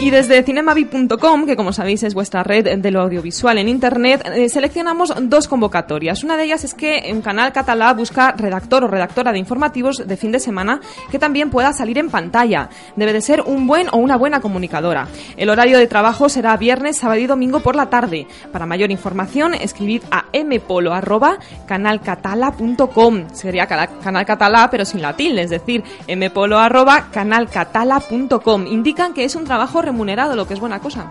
Y 0.02 0.10
desde 0.10 0.42
cinemavi.com, 0.42 1.46
que 1.46 1.54
como 1.54 1.72
sabéis 1.72 2.02
es 2.02 2.12
vuestra 2.12 2.42
red 2.42 2.76
de 2.76 2.90
lo 2.90 3.02
audiovisual 3.02 3.56
en 3.58 3.68
Internet, 3.68 4.28
eh, 4.34 4.48
seleccionamos 4.48 5.14
dos 5.28 5.46
convocatorias. 5.46 6.24
Una 6.24 6.36
de 6.36 6.42
ellas 6.42 6.64
es 6.64 6.74
que 6.74 7.08
un 7.12 7.22
canal 7.22 7.52
catalá 7.52 7.92
busca 7.92 8.32
redactor 8.32 8.82
o 8.82 8.88
redactora 8.88 9.30
de 9.30 9.38
informativos 9.38 10.02
de 10.04 10.16
fin 10.16 10.32
de 10.32 10.40
semana 10.40 10.80
que 11.12 11.20
también 11.20 11.50
pueda 11.50 11.72
salir 11.72 11.98
en 11.98 12.10
pantalla. 12.10 12.68
Debe 12.96 13.12
de 13.12 13.20
ser 13.20 13.42
un 13.42 13.68
buen 13.68 13.86
o 13.92 13.98
una 13.98 14.16
buena 14.16 14.40
comunicadora. 14.40 15.06
El 15.36 15.50
horario 15.50 15.78
de 15.78 15.86
trabajo 15.86 16.28
será 16.28 16.56
viernes, 16.56 16.96
sábado 16.96 17.20
y 17.20 17.28
domingo 17.28 17.60
por 17.60 17.76
la 17.76 17.88
tarde. 17.88 18.26
Para 18.50 18.66
mayor 18.66 18.90
información, 18.90 19.54
escribid 19.54 20.02
a 20.10 20.24
mpolo.canalcatala.com. 20.32 23.28
Sería 23.32 23.68
canal 23.68 24.26
catalá, 24.26 24.68
pero 24.68 24.84
sin 24.84 25.00
la 25.00 25.14
es 25.16 25.50
decir, 25.50 25.84
mpolo.canalcatala.com. 26.08 28.66
Indican 28.66 29.14
que 29.14 29.22
es 29.22 29.36
un 29.36 29.44
trabajo 29.44 29.80
remunerado, 29.92 30.34
lo 30.34 30.46
que 30.46 30.54
es 30.54 30.60
buena 30.60 30.80
cosa. 30.80 31.06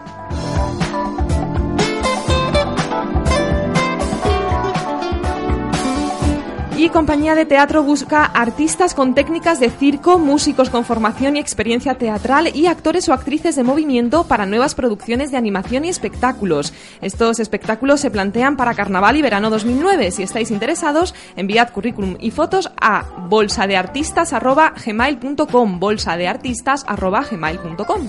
Y 6.81 6.89
compañía 6.89 7.35
de 7.35 7.45
teatro 7.45 7.83
busca 7.83 8.25
artistas 8.25 8.95
con 8.95 9.13
técnicas 9.13 9.59
de 9.59 9.69
circo, 9.69 10.17
músicos 10.17 10.71
con 10.71 10.83
formación 10.83 11.37
y 11.37 11.39
experiencia 11.39 11.93
teatral 11.93 12.55
y 12.55 12.65
actores 12.65 13.07
o 13.07 13.13
actrices 13.13 13.55
de 13.55 13.61
movimiento 13.61 14.23
para 14.23 14.47
nuevas 14.47 14.73
producciones 14.73 15.29
de 15.29 15.37
animación 15.37 15.85
y 15.85 15.89
espectáculos. 15.89 16.73
Estos 17.01 17.39
espectáculos 17.39 17.99
se 17.99 18.09
plantean 18.09 18.57
para 18.57 18.73
Carnaval 18.73 19.15
y 19.15 19.21
Verano 19.21 19.51
2009. 19.51 20.09
Si 20.09 20.23
estáis 20.23 20.49
interesados, 20.49 21.13
enviad 21.35 21.69
currículum 21.69 22.15
y 22.19 22.31
fotos 22.31 22.71
a 22.81 23.05
bolsadeartistas@gmail.com, 23.29 25.79
bolsadeartistas@gmail.com. 25.79 28.07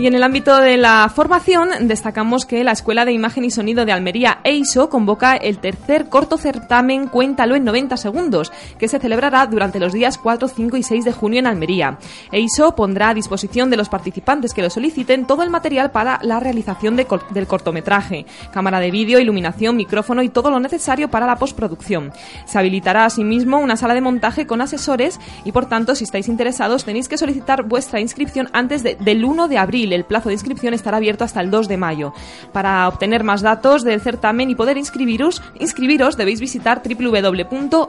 Y 0.00 0.06
en 0.06 0.14
el 0.14 0.22
ámbito 0.22 0.56
de 0.58 0.76
la 0.76 1.10
formación, 1.12 1.70
destacamos 1.88 2.46
que 2.46 2.62
la 2.62 2.70
Escuela 2.70 3.04
de 3.04 3.10
Imagen 3.10 3.44
y 3.44 3.50
Sonido 3.50 3.84
de 3.84 3.90
Almería, 3.90 4.38
EISO, 4.44 4.88
convoca 4.88 5.34
el 5.34 5.58
tercer 5.58 6.08
corto 6.08 6.38
certamen 6.38 7.08
Cuéntalo 7.08 7.56
en 7.56 7.64
90 7.64 7.96
segundos, 7.96 8.52
que 8.78 8.86
se 8.86 9.00
celebrará 9.00 9.44
durante 9.48 9.80
los 9.80 9.92
días 9.92 10.16
4, 10.16 10.46
5 10.46 10.76
y 10.76 10.84
6 10.84 11.04
de 11.04 11.12
junio 11.12 11.40
en 11.40 11.48
Almería. 11.48 11.98
EISO 12.30 12.76
pondrá 12.76 13.08
a 13.08 13.14
disposición 13.14 13.70
de 13.70 13.76
los 13.76 13.88
participantes 13.88 14.54
que 14.54 14.62
lo 14.62 14.70
soliciten 14.70 15.26
todo 15.26 15.42
el 15.42 15.50
material 15.50 15.90
para 15.90 16.20
la 16.22 16.38
realización 16.38 16.94
del 16.94 17.46
cortometraje, 17.48 18.24
cámara 18.52 18.78
de 18.78 18.92
vídeo, 18.92 19.18
iluminación, 19.18 19.76
micrófono 19.76 20.22
y 20.22 20.28
todo 20.28 20.48
lo 20.52 20.60
necesario 20.60 21.10
para 21.10 21.26
la 21.26 21.34
postproducción. 21.36 22.12
Se 22.46 22.56
habilitará 22.56 23.04
asimismo 23.04 23.58
una 23.58 23.76
sala 23.76 23.94
de 23.94 24.00
montaje 24.00 24.46
con 24.46 24.60
asesores 24.60 25.18
y, 25.44 25.50
por 25.50 25.66
tanto, 25.66 25.96
si 25.96 26.04
estáis 26.04 26.28
interesados, 26.28 26.84
tenéis 26.84 27.08
que 27.08 27.18
solicitar 27.18 27.64
vuestra 27.64 27.98
inscripción 27.98 28.48
antes 28.52 28.84
de- 28.84 28.94
del 28.94 29.24
1 29.24 29.48
de 29.48 29.58
abril. 29.58 29.87
El 29.92 30.04
plazo 30.04 30.28
de 30.28 30.34
inscripción 30.34 30.74
estará 30.74 30.96
abierto 30.98 31.24
hasta 31.24 31.40
el 31.40 31.50
2 31.50 31.68
de 31.68 31.76
mayo. 31.76 32.12
Para 32.52 32.88
obtener 32.88 33.24
más 33.24 33.42
datos 33.42 33.84
del 33.84 34.00
certamen 34.00 34.50
y 34.50 34.54
poder 34.54 34.76
inscribiros, 34.76 35.42
inscribiros 35.58 36.16
debéis 36.16 36.40
visitar 36.40 36.82
www.eiso.es 36.84 37.88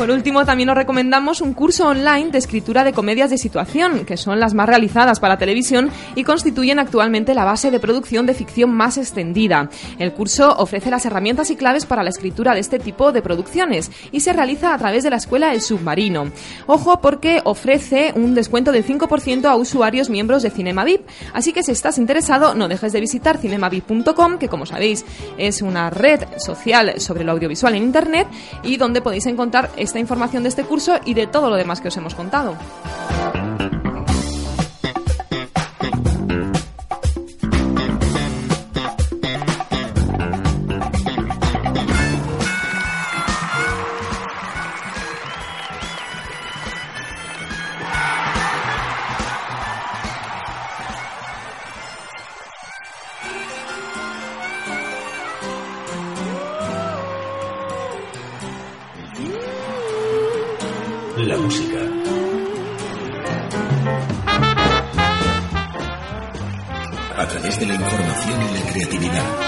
Por 0.03 0.11
último, 0.11 0.45
también 0.45 0.69
os 0.69 0.77
recomendamos 0.77 1.41
un 1.41 1.55
curso 1.55 1.87
online 1.87 2.33
de 2.33 2.39
escritura 2.39 2.83
de 2.83 2.93
comedias 2.93 3.31
de 3.31 3.39
situación, 3.39 4.05
que 4.05 4.17
son 4.17 4.41
las 4.41 4.53
más 4.53 4.69
realizadas 4.69 5.21
para 5.21 5.39
televisión 5.39 5.93
y 6.17 6.25
constituyen 6.25 6.81
actualmente 6.81 7.37
la 7.37 7.45
base 7.45 7.71
de 7.71 7.79
producción 7.79 8.27
de 8.27 8.35
ficción 8.35 8.75
más 8.75 8.99
extendida. 8.99 9.71
El 10.01 10.13
curso 10.13 10.57
ofrece 10.59 10.91
las 10.91 11.07
herramientas 11.07 11.53
y 11.53 11.57
claves 11.57 11.87
para 11.87 12.03
la 12.03 12.11
escritura 12.11 12.53
de 12.53 12.59
este 12.59 12.81
tipo 12.81 13.13
de 13.13 13.23
producciones 13.23 13.93
y 14.11 14.19
se 14.19 14.33
realiza 14.33 14.75
a 14.75 14.79
través 14.79 15.05
de 15.05 15.11
la 15.11 15.19
escuela 15.19 15.55
El 15.55 15.61
Submarino. 15.61 16.33
Ojo 16.67 17.01
porque 17.01 17.41
ofrece 17.45 18.13
un 18.17 18.35
descuento 18.35 18.73
del 18.73 18.85
5% 18.85 19.45
a 19.45 19.55
usuarios 19.55 20.11
miembros 20.11 20.43
de 20.43 20.51
Cinema 20.51 20.83
VIP, 20.83 21.07
así 21.33 21.53
que 21.53 21.63
si 21.63 21.71
estás 21.71 21.99
interesado 21.99 22.57
no 22.57 22.67
dejes 22.67 22.93
de 22.93 22.99
visitar 22.99 23.39
cinemavip.com, 23.39 24.39
que 24.39 24.49
como 24.49 24.67
sabéis 24.67 25.05
es 25.39 25.63
una 25.63 25.91
red 25.91 26.25
social 26.39 27.01
sobre 27.01 27.23
lo 27.23 27.31
audiovisual 27.31 27.77
en 27.77 27.85
Internet 27.85 28.27
y 28.65 28.79
donde 28.79 29.01
podéis 29.01 29.27
encontrar 29.27 29.71
esta 29.93 30.01
información 30.01 30.43
de 30.43 30.49
este 30.49 30.65
curso 30.65 30.99
y 31.05 31.13
de 31.13 31.27
todo 31.27 31.51
lo 31.51 31.57
demás 31.57 31.83
que 31.83 31.89
os 31.89 31.97
hemos 31.99 32.15
contado. 32.15 32.57
De 67.63 67.69
la 67.69 67.75
información 67.75 68.43
y 68.43 68.55
la 68.55 68.73
creatividad. 68.73 69.42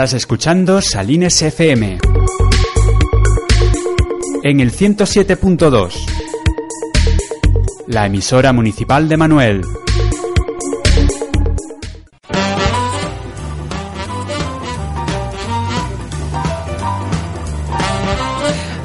Estás 0.00 0.14
escuchando 0.14 0.80
Salines 0.80 1.42
FM. 1.42 1.98
En 4.42 4.60
el 4.60 4.72
107.2. 4.72 5.92
La 7.86 8.06
emisora 8.06 8.54
municipal 8.54 9.10
de 9.10 9.18
Manuel. 9.18 9.60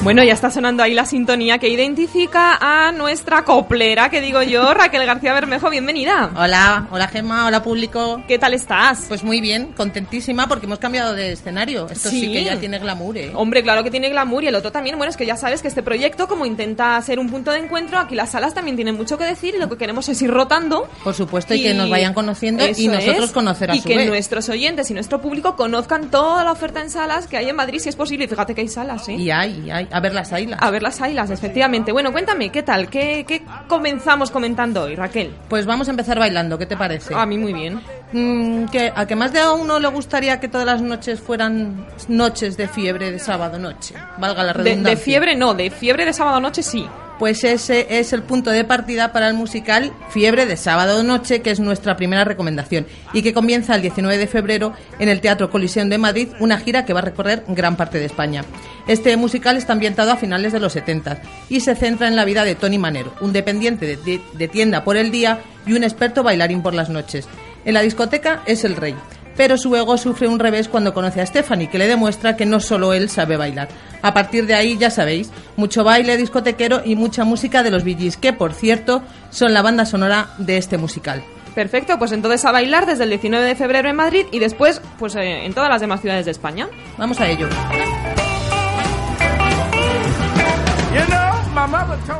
Bueno, 0.06 0.24
ya 0.24 0.34
está 0.34 0.52
sonando 0.52 0.84
ahí 0.84 0.94
la 0.94 1.08
sintonía 1.08 1.58
que 1.58 1.68
identifica 1.68 2.60
a 2.62 2.92
nuestra 2.92 3.44
coplera, 3.44 4.12
que 4.12 4.22
digo 4.22 4.44
yo, 4.44 4.72
Raquel 4.76 5.04
García 5.04 5.34
Bermejo, 5.34 5.68
bienvenida. 5.72 6.30
Hola, 6.38 6.88
hola 6.92 7.08
Gemma, 7.08 7.48
hola 7.48 7.64
público. 7.64 8.22
¿Qué 8.28 8.38
tal 8.38 8.54
estás? 8.54 9.06
Pues 9.08 9.24
muy 9.24 9.42
bien, 9.42 9.74
contentísima 9.76 10.48
porque 10.48 10.68
hemos 10.68 10.78
cambiado 10.78 11.16
de 11.16 11.32
escenario. 11.32 11.88
Esto 11.90 12.12
sí, 12.12 12.22
Sí. 12.22 12.32
que 12.32 12.44
ya 12.44 12.60
tiene 12.60 12.78
glamour, 12.78 13.18
¿eh? 13.18 13.32
Hombre, 13.34 13.64
claro 13.64 13.84
que 13.84 13.90
tiene 13.90 14.10
glamour 14.10 14.44
y 14.44 14.48
el 14.50 14.54
otro 14.54 14.72
también. 14.72 14.96
Bueno, 14.98 15.10
es 15.10 15.18
que 15.18 15.26
ya 15.26 15.38
sabes 15.38 15.64
que 15.64 15.70
este 15.70 15.82
proyecto, 15.82 16.28
como 16.28 16.46
intenta 16.46 17.02
ser 17.02 17.18
un 17.18 17.32
punto 17.32 17.50
de 17.50 17.58
encuentro, 17.58 17.98
aquí 17.98 18.14
las 18.14 18.30
salas 18.30 18.54
también 18.54 18.76
tienen 18.76 18.96
mucho 18.96 19.18
que 19.18 19.24
decir 19.24 19.56
y 19.56 19.60
lo 19.60 19.68
que 19.70 19.78
queremos 19.78 20.08
es 20.08 20.22
ir 20.22 20.30
rotando. 20.30 20.88
Por 21.04 21.16
supuesto, 21.16 21.56
y, 21.56 21.64
que 21.64 21.74
nos 21.74 21.90
vayan 21.90 22.14
conociendo 22.14 22.64
y 22.78 22.88
nosotros 22.90 23.26
es. 23.26 23.32
conocer 23.32 23.72
a 23.72 23.76
Y 23.76 23.82
su 23.82 23.88
que 23.88 23.98
vez. 23.98 24.08
nuestros 24.08 24.50
oyentes 24.50 24.92
y 24.92 24.94
nuestro 24.94 25.20
público 25.20 25.56
conozcan 25.56 26.12
toda 26.12 26.44
la 26.44 26.52
oferta 26.52 26.80
en 26.80 26.92
salas 26.92 27.26
que 27.26 27.38
hay 27.38 27.50
en 27.50 27.56
Madrid, 27.56 27.80
si 27.80 27.90
es 27.90 27.96
posible. 27.96 28.26
Y 28.26 28.28
fíjate 28.28 28.54
que 28.54 28.62
hay 28.62 28.68
salas, 28.68 29.10
¿eh? 29.10 29.14
Y 29.14 29.32
hay, 29.32 29.64
y 29.66 29.72
hay. 29.72 29.88
A 29.96 30.02
ver 30.02 30.14
las 30.14 30.34
ailas. 30.34 30.60
A 30.62 30.72
ver 30.72 30.84
las 30.84 31.00
ailas, 31.00 31.30
efectivamente. 31.30 31.94
Bueno, 31.94 32.12
cuéntame, 32.12 32.50
¿qué 32.50 32.64
tal? 32.64 32.90
¿Qué, 32.90 33.24
qué 33.26 33.44
comenzamos 33.70 34.30
comentando 34.30 34.84
hoy, 34.84 34.96
Raquel? 34.96 35.34
Pues 35.48 35.66
vamos 35.66 35.88
a 35.88 35.92
empezar 35.92 36.20
bailando, 36.20 36.58
¿qué 36.58 36.66
te 36.66 36.76
parece? 36.76 37.16
A 37.16 37.26
mí 37.26 37.38
muy 37.38 37.54
bien. 37.54 37.80
Mm, 38.18 38.66
que 38.68 38.94
a 38.96 39.06
que 39.06 39.16
más 39.18 39.34
de 39.34 39.40
a 39.42 39.52
uno 39.52 39.78
le 39.78 39.88
gustaría 39.90 40.40
que 40.40 40.48
todas 40.48 40.66
las 40.66 40.82
noches 40.82 41.20
fueran 41.20 41.86
noches 42.08 42.56
de 42.56 42.70
fiebre 42.70 43.12
de 43.12 43.20
sábado 43.20 43.60
noche, 43.60 43.94
valga 44.18 44.42
la 44.44 44.54
redundancia. 44.54 44.90
de 44.90 44.96
fiebre 44.96 45.36
no, 45.36 45.54
de 45.54 45.70
fiebre 45.70 46.06
de 46.06 46.14
sábado 46.14 46.40
noche 46.40 46.64
sí. 46.64 46.88
Pues 47.20 47.44
ese 47.46 47.88
es 48.00 48.12
el 48.14 48.24
punto 48.24 48.52
de 48.52 48.66
partida 48.66 49.14
para 49.14 49.30
el 49.30 49.36
musical 49.36 49.94
Fiebre 50.10 50.46
de 50.46 50.58
Sábado 50.58 51.02
Noche, 51.02 51.42
que 51.42 51.50
es 51.50 51.62
nuestra 51.62 51.96
primera 51.96 52.26
recomendación 52.26 52.86
y 53.14 53.22
que 53.22 53.34
comienza 53.34 53.74
el 53.74 53.82
19 53.82 54.18
de 54.18 54.28
febrero 54.28 54.74
en 55.00 55.08
el 55.08 55.22
Teatro 55.22 55.50
Colisión 55.50 55.88
de 55.90 55.98
Madrid, 55.98 56.28
una 56.42 56.58
gira 56.58 56.84
que 56.84 56.92
va 56.92 57.00
a 57.00 57.04
recorrer 57.04 57.46
gran 57.48 57.78
parte 57.78 58.00
de 58.00 58.06
España. 58.06 58.44
Este 58.86 59.16
musical 59.16 59.56
está 59.56 59.72
ambientado 59.72 60.12
a 60.12 60.18
finales 60.18 60.52
de 60.52 60.60
los 60.60 60.74
70 60.74 61.22
y 61.48 61.62
se 61.62 61.76
centra 61.76 62.10
en 62.10 62.18
la 62.18 62.26
vida 62.26 62.44
de 62.44 62.56
Tony 62.56 62.78
Manero, 62.78 63.14
un 63.22 63.32
dependiente 63.32 63.86
de, 63.86 63.96
de- 63.96 64.22
de 64.34 64.48
tienda 64.50 64.84
por 64.84 64.98
el 64.98 65.10
día 65.10 65.40
y 65.66 65.72
un 65.72 65.86
experto 65.86 66.22
bailarín 66.22 66.62
por 66.62 66.74
las 66.74 66.90
noches. 66.90 67.30
En 67.66 67.74
la 67.74 67.82
discoteca 67.82 68.44
es 68.46 68.64
el 68.64 68.76
rey, 68.76 68.96
pero 69.36 69.58
su 69.58 69.76
ego 69.76 69.98
sufre 69.98 70.28
un 70.28 70.38
revés 70.38 70.70
cuando 70.70 70.94
conoce 70.94 71.20
a 71.20 71.26
Stephanie, 71.26 71.68
que 71.68 71.80
le 71.80 71.88
demuestra 71.88 72.38
que 72.38 72.46
no 72.46 72.60
solo 72.60 72.94
él 72.94 73.10
sabe 73.10 73.38
bailar. 73.38 73.70
A 74.04 74.14
partir 74.14 74.46
de 74.46 74.54
ahí, 74.54 74.78
ya 74.78 74.92
sabéis, 74.92 75.32
mucho 75.58 75.84
baile 75.84 76.16
discotequero 76.16 76.84
y 76.86 76.96
mucha 76.96 77.24
música 77.24 77.64
de 77.64 77.72
los 77.72 77.84
Gees, 77.84 78.18
que 78.18 78.34
por 78.34 78.54
cierto 78.54 79.02
son 79.32 79.54
la 79.54 79.64
banda 79.64 79.86
sonora 79.86 80.30
de 80.38 80.58
este 80.58 80.78
musical. 80.78 81.24
Perfecto, 81.56 81.98
pues 81.98 82.12
entonces 82.12 82.46
a 82.46 82.52
bailar 82.52 82.86
desde 82.86 83.06
el 83.06 83.10
19 83.10 83.46
de 83.46 83.56
febrero 83.56 83.90
en 83.90 83.96
Madrid 83.96 84.26
y 84.32 84.40
después 84.40 84.82
pues 85.00 85.16
eh, 85.16 85.46
en 85.46 85.54
todas 85.54 85.70
las 85.70 85.82
demás 85.82 86.02
ciudades 86.02 86.26
de 86.26 86.32
España. 86.32 86.68
Vamos 86.98 87.20
a 87.20 87.28
ello. 87.28 87.48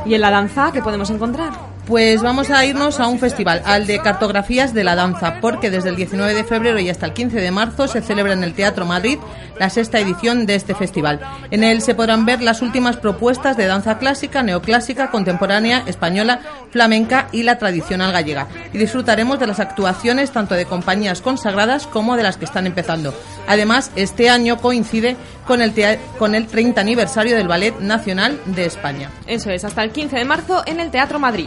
¿Y 0.06 0.14
en 0.14 0.20
la 0.20 0.30
danza 0.30 0.70
qué 0.72 0.82
podemos 0.82 1.10
encontrar? 1.10 1.75
Pues 1.86 2.20
vamos 2.20 2.50
a 2.50 2.64
irnos 2.64 2.98
a 2.98 3.06
un 3.06 3.20
festival, 3.20 3.62
al 3.64 3.86
de 3.86 4.00
cartografías 4.00 4.74
de 4.74 4.82
la 4.82 4.96
danza, 4.96 5.38
porque 5.40 5.70
desde 5.70 5.90
el 5.90 5.94
19 5.94 6.34
de 6.34 6.42
febrero 6.42 6.80
y 6.80 6.90
hasta 6.90 7.06
el 7.06 7.12
15 7.12 7.40
de 7.40 7.52
marzo 7.52 7.86
se 7.86 8.02
celebra 8.02 8.32
en 8.32 8.42
el 8.42 8.54
Teatro 8.54 8.84
Madrid 8.86 9.18
la 9.56 9.70
sexta 9.70 10.00
edición 10.00 10.46
de 10.46 10.56
este 10.56 10.74
festival. 10.74 11.20
En 11.52 11.62
él 11.62 11.80
se 11.82 11.94
podrán 11.94 12.26
ver 12.26 12.42
las 12.42 12.60
últimas 12.60 12.96
propuestas 12.96 13.56
de 13.56 13.66
danza 13.66 13.98
clásica, 13.98 14.42
neoclásica, 14.42 15.12
contemporánea, 15.12 15.84
española, 15.86 16.40
flamenca 16.72 17.28
y 17.30 17.44
la 17.44 17.56
tradicional 17.56 18.10
gallega. 18.10 18.48
Y 18.72 18.78
disfrutaremos 18.78 19.38
de 19.38 19.46
las 19.46 19.60
actuaciones 19.60 20.32
tanto 20.32 20.56
de 20.56 20.66
compañías 20.66 21.22
consagradas 21.22 21.86
como 21.86 22.16
de 22.16 22.24
las 22.24 22.36
que 22.36 22.46
están 22.46 22.66
empezando. 22.66 23.14
Además, 23.46 23.92
este 23.94 24.28
año 24.28 24.56
coincide 24.58 25.16
con 25.46 25.62
el, 25.62 25.72
con 26.18 26.34
el 26.34 26.48
30 26.48 26.80
aniversario 26.80 27.36
del 27.36 27.46
Ballet 27.46 27.78
Nacional 27.78 28.40
de 28.46 28.66
España. 28.66 29.08
Eso 29.28 29.50
es, 29.50 29.64
hasta 29.64 29.84
el 29.84 29.92
15 29.92 30.16
de 30.16 30.24
marzo 30.24 30.64
en 30.66 30.80
el 30.80 30.90
Teatro 30.90 31.20
Madrid. 31.20 31.46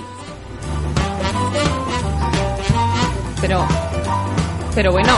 Pero, 3.41 3.66
pero 4.76 4.91
bueno, 4.91 5.14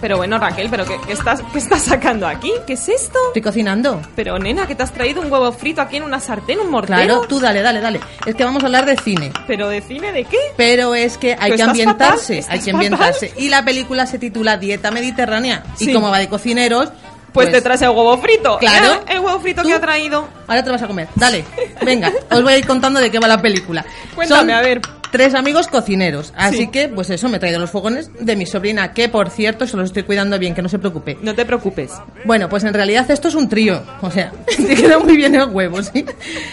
pero 0.00 0.16
bueno 0.16 0.38
Raquel, 0.38 0.68
pero 0.68 0.84
¿qué, 0.84 0.98
qué 1.06 1.12
estás, 1.12 1.42
qué 1.52 1.58
estás 1.58 1.82
sacando 1.82 2.26
aquí? 2.26 2.52
¿Qué 2.66 2.72
es 2.74 2.88
esto? 2.88 3.18
Estoy 3.28 3.42
cocinando. 3.42 4.02
Pero 4.16 4.38
nena, 4.38 4.66
que 4.66 4.74
te 4.74 4.82
has 4.82 4.92
traído 4.92 5.22
un 5.22 5.30
huevo 5.30 5.52
frito 5.52 5.80
aquí 5.80 5.96
en 5.96 6.02
una 6.02 6.18
sartén, 6.20 6.58
un 6.60 6.70
mortero. 6.70 6.96
Claro, 6.98 7.20
tú 7.28 7.38
dale, 7.40 7.62
dale, 7.62 7.80
dale. 7.80 8.00
Es 8.24 8.34
que 8.34 8.44
vamos 8.44 8.62
a 8.62 8.66
hablar 8.66 8.84
de 8.84 8.96
cine. 8.96 9.32
¿Pero 9.46 9.68
de 9.68 9.80
cine 9.80 10.12
de 10.12 10.24
qué? 10.24 10.38
Pero 10.56 10.94
es 10.94 11.18
que 11.18 11.36
hay 11.38 11.52
que 11.52 11.62
ambientarse, 11.62 12.44
hay 12.48 12.60
que 12.60 12.70
ambientarse. 12.72 13.32
Y 13.36 13.48
la 13.48 13.64
película 13.64 14.06
se 14.06 14.18
titula 14.18 14.56
Dieta 14.56 14.90
Mediterránea. 14.90 15.62
Sí. 15.76 15.90
Y 15.90 15.94
como 15.94 16.10
va 16.10 16.18
de 16.18 16.28
cocineros, 16.28 16.90
Pues, 17.32 17.52
te 17.52 17.60
traes 17.60 17.82
el 17.82 17.90
huevo 17.90 18.16
frito. 18.18 18.58
Claro. 18.58 19.02
El 19.06 19.20
huevo 19.20 19.38
frito 19.40 19.62
que 19.62 19.72
ha 19.72 19.80
traído. 19.80 20.26
Ahora 20.48 20.64
te 20.64 20.70
vas 20.70 20.82
a 20.82 20.86
comer. 20.86 21.08
Dale, 21.14 21.44
venga, 21.82 22.10
os 22.30 22.42
voy 22.42 22.54
a 22.54 22.58
ir 22.58 22.66
contando 22.66 22.98
de 22.98 23.10
qué 23.10 23.18
va 23.18 23.28
la 23.28 23.40
película. 23.42 23.84
Cuéntame, 24.14 24.40
Son 24.40 24.50
a 24.50 24.60
ver. 24.62 24.80
Tres 25.10 25.34
amigos 25.34 25.68
cocineros. 25.68 26.32
Así 26.36 26.56
Sí. 26.58 26.66
que, 26.68 26.88
pues 26.88 27.10
eso, 27.10 27.28
me 27.28 27.36
he 27.36 27.40
traído 27.40 27.58
los 27.58 27.70
fogones 27.70 28.10
de 28.18 28.36
mi 28.36 28.46
sobrina, 28.46 28.92
que 28.92 29.08
por 29.08 29.30
cierto 29.30 29.66
se 29.66 29.76
los 29.76 29.86
estoy 29.86 30.02
cuidando 30.04 30.38
bien, 30.38 30.54
que 30.54 30.62
no 30.62 30.68
se 30.68 30.78
preocupe. 30.78 31.18
No 31.22 31.34
te 31.34 31.44
preocupes. 31.44 31.92
Bueno, 32.24 32.48
pues 32.48 32.64
en 32.64 32.74
realidad 32.74 33.10
esto 33.10 33.28
es 33.28 33.34
un 33.34 33.48
trío. 33.48 33.82
O 34.02 34.10
sea, 34.10 34.32
te 34.56 34.74
queda 34.74 34.98
muy 34.98 35.16
bien 35.16 35.34
el 35.34 35.48
huevo, 35.50 35.82
¿sí? 35.82 36.04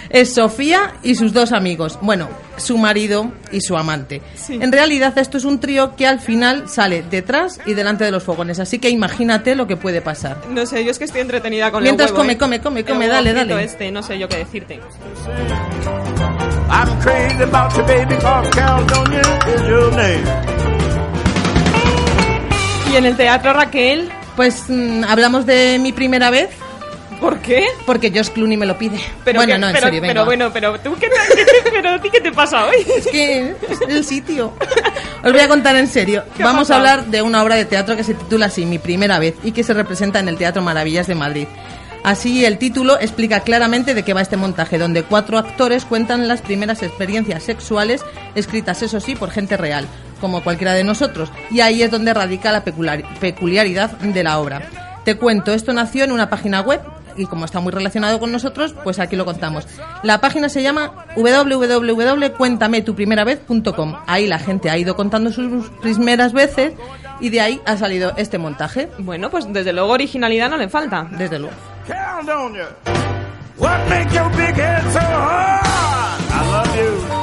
Es 0.10 0.34
Sofía 0.34 0.94
y 1.04 1.16
sus 1.16 1.34
dos 1.34 1.52
amigos. 1.52 1.98
Bueno, 2.02 2.30
su 2.58 2.78
marido 2.78 3.32
y 3.52 3.62
su 3.62 3.76
amante. 3.78 4.22
En 4.50 4.72
realidad 4.72 5.18
esto 5.18 5.38
es 5.38 5.44
un 5.46 5.60
trío 5.60 5.96
que 5.96 6.06
al 6.08 6.20
final 6.20 6.70
sale 6.70 7.04
detrás 7.10 7.60
y 7.66 7.74
delante 7.74 8.04
de 8.04 8.12
los 8.12 8.24
fogones. 8.24 8.60
Así 8.60 8.80
que 8.80 8.90
imagínate 8.90 9.56
lo 9.56 9.68
que 9.68 9.78
puede 9.78 10.02
pasar. 10.02 10.38
No 10.50 10.66
sé, 10.66 10.84
yo 10.84 10.92
es 10.92 11.00
que 11.00 11.06
estoy 11.06 11.22
entretenida 11.22 11.72
con 11.72 11.84
Mientras 11.84 12.10
el 12.12 12.14
huevo. 12.16 12.24
come, 12.24 12.34
¿eh? 12.34 12.38
come, 12.38 12.60
come, 12.62 12.84
come, 12.86 13.00
huevo 13.00 13.14
dale, 13.14 13.34
dale. 13.34 13.64
Este, 13.64 13.92
no 13.92 14.04
sé 14.04 14.20
yo 14.20 14.28
qué 14.30 14.38
decirte. 14.38 14.80
I'm 16.70 17.00
crazy 17.02 17.44
about 17.44 17.76
you, 17.78 17.84
baby, 17.86 18.16
cause 18.22 18.50
Caledonia 18.52 19.22
is 19.54 19.62
your 19.68 19.92
name. 19.96 20.24
¿Y 22.92 22.96
en 22.96 23.06
el 23.06 23.18
teatro, 23.18 23.54
Raquel? 23.54 24.10
Pues 24.36 24.64
mm, 24.68 25.04
hablamos 25.06 25.46
de 25.46 25.78
mi 25.80 25.92
primera 25.94 26.30
vez. 26.30 26.50
¿Por 27.20 27.40
qué? 27.40 27.66
Porque 27.86 28.12
Josh 28.14 28.30
Clooney 28.30 28.58
me 28.58 28.66
lo 28.66 28.78
pide. 28.78 29.00
Pero 29.24 29.40
bueno, 29.40 29.54
que- 29.54 29.60
no, 29.60 29.68
en 29.68 29.74
pero, 29.74 29.86
serio, 29.86 30.02
venga. 30.02 30.14
pero 30.14 30.26
bueno, 30.26 30.50
pero 30.52 30.80
tú 30.80 30.96
qué 31.00 31.08
te, 31.08 31.36
qué 31.36 31.46
te- 31.46 31.72
pero 31.72 31.90
a 31.92 32.02
ti 32.02 32.10
qué 32.12 32.20
te 32.22 32.32
pasa 32.32 32.66
hoy? 32.66 32.76
Es 32.98 33.08
que 33.08 33.56
es 33.70 33.82
el 33.88 34.04
sitio. 34.04 34.54
Os 35.24 35.32
voy 35.32 35.42
a 35.42 35.48
contar 35.48 35.76
en 35.78 35.88
serio. 35.88 36.24
¿Qué 36.36 36.44
ha 36.44 36.48
Vamos 36.48 36.70
a 36.70 36.76
hablar 36.78 37.06
de 37.06 37.22
una 37.22 37.42
obra 37.42 37.56
de 37.56 37.66
teatro 37.66 37.96
que 37.96 38.04
se 38.04 38.14
titula 38.14 38.48
así, 38.48 38.66
Mi 38.66 38.78
primera 38.78 39.20
vez, 39.20 39.36
y 39.44 39.52
que 39.54 39.64
se 39.64 39.74
representa 39.74 40.20
en 40.20 40.28
el 40.28 40.38
Teatro 40.38 40.62
Maravillas 40.62 41.08
de 41.08 41.16
Madrid. 41.16 41.48
Así, 42.04 42.44
el 42.46 42.58
título 42.58 43.00
explica 43.00 43.40
claramente 43.42 43.94
de 43.94 44.04
qué 44.04 44.14
va 44.14 44.22
este 44.22 44.36
montaje, 44.36 44.78
donde 44.78 45.04
cuatro 45.04 45.38
actores 45.38 45.86
cuentan 45.86 46.28
las 46.28 46.42
primeras 46.42 46.84
experiencias 46.84 47.44
sexuales, 47.44 48.04
escritas, 48.36 48.82
eso 48.84 49.00
sí, 49.00 49.16
por 49.16 49.32
gente 49.32 49.56
real, 49.56 49.86
como 50.20 50.44
cualquiera 50.44 50.74
de 50.74 50.84
nosotros. 50.84 51.32
Y 51.50 51.62
ahí 51.62 51.82
es 51.82 51.92
donde 51.92 52.14
radica 52.14 52.52
la 52.52 52.66
peculiar- 52.66 53.06
peculiaridad 53.20 53.92
de 53.92 54.22
la 54.24 54.40
obra. 54.40 54.64
Te 55.06 55.16
cuento, 55.16 55.54
esto 55.54 55.72
nació 55.72 56.04
en 56.04 56.12
una 56.12 56.30
página 56.30 56.60
web 56.62 56.82
y 57.16 57.26
como 57.26 57.46
está 57.46 57.60
muy 57.62 57.72
relacionado 57.72 58.20
con 58.20 58.32
nosotros, 58.34 58.74
pues 58.84 59.00
aquí 59.00 59.16
lo 59.16 59.24
contamos. 59.24 59.66
La 60.02 60.20
página 60.20 60.50
se 60.50 60.62
llama 60.64 61.06
www.cuéntametuprimeravez.com. 61.16 63.96
Ahí 64.08 64.28
la 64.28 64.40
gente 64.40 64.70
ha 64.70 64.78
ido 64.78 64.96
contando 64.96 65.32
sus 65.32 65.70
primeras 65.82 66.34
veces 66.34 66.74
y 67.22 67.30
de 67.30 67.42
ahí 67.42 67.62
ha 67.66 67.78
salido 67.78 68.14
este 68.18 68.38
montaje. 68.38 68.90
Bueno, 68.98 69.30
pues 69.30 69.46
desde 69.54 69.74
luego 69.74 69.92
originalidad 69.92 70.50
no 70.50 70.58
le 70.58 70.70
falta. 70.70 71.08
Desde 71.18 71.40
luego. 71.40 71.56
Caledonia, 71.86 72.68
what 73.58 73.90
make 73.90 74.12
your 74.14 74.30
big 74.30 74.56
head 74.56 74.84
so 74.94 75.00
hard? 75.00 76.22
I 76.32 76.52
love 76.52 76.76
you. 76.78 77.23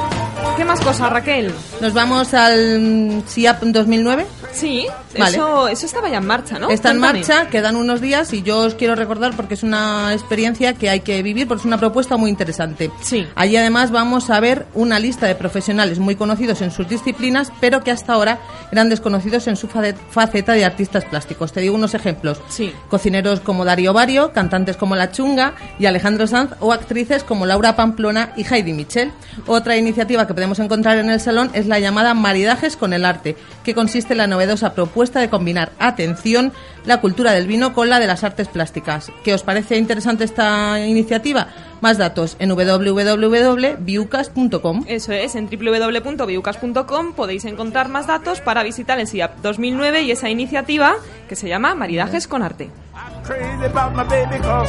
¿Qué 0.57 0.65
más 0.65 0.81
cosas, 0.81 1.09
Raquel? 1.09 1.51
Nos 1.79 1.93
vamos 1.93 2.33
al 2.33 2.79
mm, 2.79 3.23
SIAP 3.27 3.63
2009. 3.63 4.25
Sí, 4.51 4.85
Vale. 5.17 5.37
eso, 5.37 5.67
eso 5.69 5.85
estaba 5.85 6.09
ya 6.09 6.17
en 6.17 6.27
marcha, 6.27 6.59
¿no? 6.59 6.69
Está 6.69 6.91
en 6.91 6.99
Cuéntame. 6.99 7.19
marcha, 7.19 7.47
quedan 7.49 7.77
unos 7.77 8.01
días 8.01 8.33
y 8.33 8.43
yo 8.43 8.59
os 8.59 8.75
quiero 8.75 8.95
recordar 8.95 9.33
porque 9.35 9.53
es 9.53 9.63
una 9.63 10.11
experiencia 10.13 10.73
que 10.73 10.89
hay 10.89 10.99
que 10.99 11.23
vivir, 11.23 11.47
porque 11.47 11.61
es 11.61 11.65
una 11.65 11.77
propuesta 11.77 12.17
muy 12.17 12.29
interesante. 12.29 12.91
Sí. 13.01 13.25
Allí 13.35 13.55
además 13.55 13.91
vamos 13.91 14.29
a 14.29 14.39
ver 14.41 14.67
una 14.73 14.99
lista 14.99 15.25
de 15.25 15.35
profesionales 15.35 15.99
muy 15.99 16.15
conocidos 16.15 16.61
en 16.61 16.71
sus 16.71 16.87
disciplinas, 16.89 17.51
pero 17.61 17.81
que 17.81 17.91
hasta 17.91 18.13
ahora 18.13 18.39
eran 18.73 18.89
desconocidos 18.89 19.47
en 19.47 19.55
su 19.55 19.69
faceta 19.69 20.51
de 20.53 20.65
artistas 20.65 21.05
plásticos. 21.05 21.53
Te 21.53 21.61
digo 21.61 21.73
unos 21.75 21.93
ejemplos. 21.93 22.41
Sí. 22.49 22.73
Cocineros 22.89 23.39
como 23.39 23.63
Darío 23.63 23.93
Bario, 23.93 24.33
cantantes 24.33 24.75
como 24.75 24.97
La 24.97 25.11
Chunga 25.11 25.53
y 25.79 25.85
Alejandro 25.85 26.27
Sanz 26.27 26.51
o 26.59 26.73
actrices 26.73 27.23
como 27.23 27.45
Laura 27.45 27.75
Pamplona 27.77 28.33
y 28.35 28.45
Heidi 28.45 28.73
Michel. 28.73 29.13
Otra 29.47 29.77
iniciativa 29.77 30.27
que 30.27 30.33
podemos 30.33 30.50
encontrar 30.59 30.97
en 30.97 31.09
el 31.09 31.19
salón 31.19 31.49
es 31.53 31.67
la 31.67 31.79
llamada 31.79 32.13
Maridajes 32.13 32.77
con 32.77 32.93
el 32.93 33.03
arte, 33.05 33.35
que 33.63 33.73
consiste 33.73 34.13
en 34.13 34.19
la 34.19 34.27
novedosa 34.27 34.73
propuesta 34.73 35.19
de 35.19 35.29
combinar, 35.29 35.71
atención, 35.79 36.53
la 36.85 37.01
cultura 37.01 37.31
del 37.31 37.47
vino 37.47 37.73
con 37.73 37.89
la 37.89 37.99
de 37.99 38.05
las 38.07 38.23
artes 38.23 38.47
plásticas. 38.47 39.11
¿Qué 39.23 39.33
os 39.33 39.41
parece 39.43 39.77
interesante 39.77 40.23
esta 40.23 40.79
iniciativa? 40.85 41.47
Más 41.81 41.97
datos 41.97 42.37
en 42.39 42.49
www.biucas.com. 42.49 44.85
Eso 44.87 45.11
es, 45.13 45.35
en 45.35 45.49
www.biucas.com 45.49 47.13
podéis 47.13 47.45
encontrar 47.45 47.89
más 47.89 48.05
datos 48.07 48.41
para 48.41 48.63
visitar 48.63 48.99
el 48.99 49.07
SIAP 49.07 49.37
2009 49.41 50.01
y 50.03 50.11
esa 50.11 50.29
iniciativa 50.29 50.95
que 51.27 51.35
se 51.35 51.47
llama 51.47 51.73
Maridajes 51.75 52.27
con 52.27 52.43
Arte. 52.43 52.69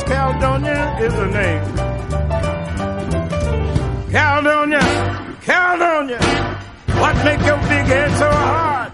Caledonia 0.06 0.96
is 1.00 1.12
her 1.14 1.26
name. 1.26 1.60
Caledonia, 4.12 4.78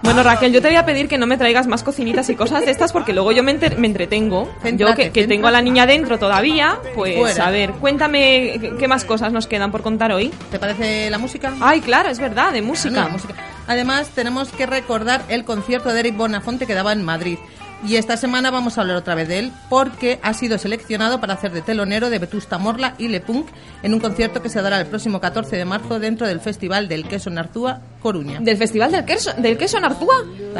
Bueno, 0.02 0.22
Raquel, 0.22 0.52
yo 0.52 0.62
te 0.62 0.68
voy 0.68 0.76
a 0.76 0.86
pedir 0.86 1.08
que 1.08 1.18
no 1.18 1.26
me 1.26 1.36
traigas 1.36 1.66
más 1.66 1.82
cocinitas 1.82 2.28
y 2.30 2.34
cosas 2.36 2.64
de 2.64 2.70
estas 2.70 2.92
porque 2.92 3.12
luego 3.12 3.32
yo 3.32 3.42
me, 3.42 3.52
enter- 3.58 3.76
me 3.76 3.86
entretengo. 3.86 4.50
yo 4.78 4.94
que, 4.94 5.10
que 5.10 5.26
tengo 5.26 5.48
a 5.48 5.50
la 5.50 5.60
niña 5.60 5.84
dentro 5.84 6.18
todavía, 6.18 6.78
pues 6.94 7.16
Fuera. 7.16 7.46
a 7.46 7.50
ver, 7.50 7.72
cuéntame 7.72 8.58
qué, 8.60 8.72
qué 8.78 8.88
más 8.88 9.04
cosas 9.04 9.32
nos 9.32 9.46
quedan 9.46 9.70
por 9.70 9.82
contar 9.82 10.12
hoy. 10.12 10.32
¿Te 10.50 10.58
parece 10.58 11.10
la 11.10 11.18
música? 11.18 11.52
Ay, 11.60 11.80
claro, 11.82 12.08
es 12.08 12.18
verdad, 12.18 12.52
de 12.52 12.62
música. 12.62 13.02
No, 13.04 13.10
música. 13.10 13.34
Además, 13.66 14.08
tenemos 14.14 14.48
que 14.50 14.64
recordar 14.64 15.20
el 15.28 15.44
concierto 15.44 15.92
de 15.92 16.00
Eric 16.00 16.16
Bonafonte 16.16 16.66
que 16.66 16.74
daba 16.74 16.92
en 16.92 17.02
Madrid. 17.04 17.38
Y 17.86 17.96
esta 17.96 18.16
semana 18.16 18.50
vamos 18.50 18.76
a 18.76 18.80
hablar 18.80 18.96
otra 18.96 19.14
vez 19.14 19.28
de 19.28 19.38
él 19.38 19.52
porque 19.68 20.18
ha 20.22 20.34
sido 20.34 20.58
seleccionado 20.58 21.20
para 21.20 21.34
hacer 21.34 21.52
de 21.52 21.62
telonero 21.62 22.10
de 22.10 22.18
Vetusta 22.18 22.58
Morla 22.58 22.94
y 22.98 23.08
Le 23.08 23.20
Punk 23.20 23.46
en 23.82 23.94
un 23.94 24.00
concierto 24.00 24.42
que 24.42 24.48
se 24.48 24.60
dará 24.60 24.80
el 24.80 24.86
próximo 24.86 25.20
14 25.20 25.56
de 25.56 25.64
marzo 25.64 26.00
dentro 26.00 26.26
del 26.26 26.40
Festival 26.40 26.88
del 26.88 27.06
Queso 27.06 27.30
en 27.30 27.38
Arzúa, 27.38 27.80
Coruña. 28.02 28.40
¿Del 28.40 28.56
Festival 28.56 28.90
del 28.90 29.04
Queso, 29.04 29.32
del 29.34 29.56
queso 29.56 29.78
en 29.78 29.84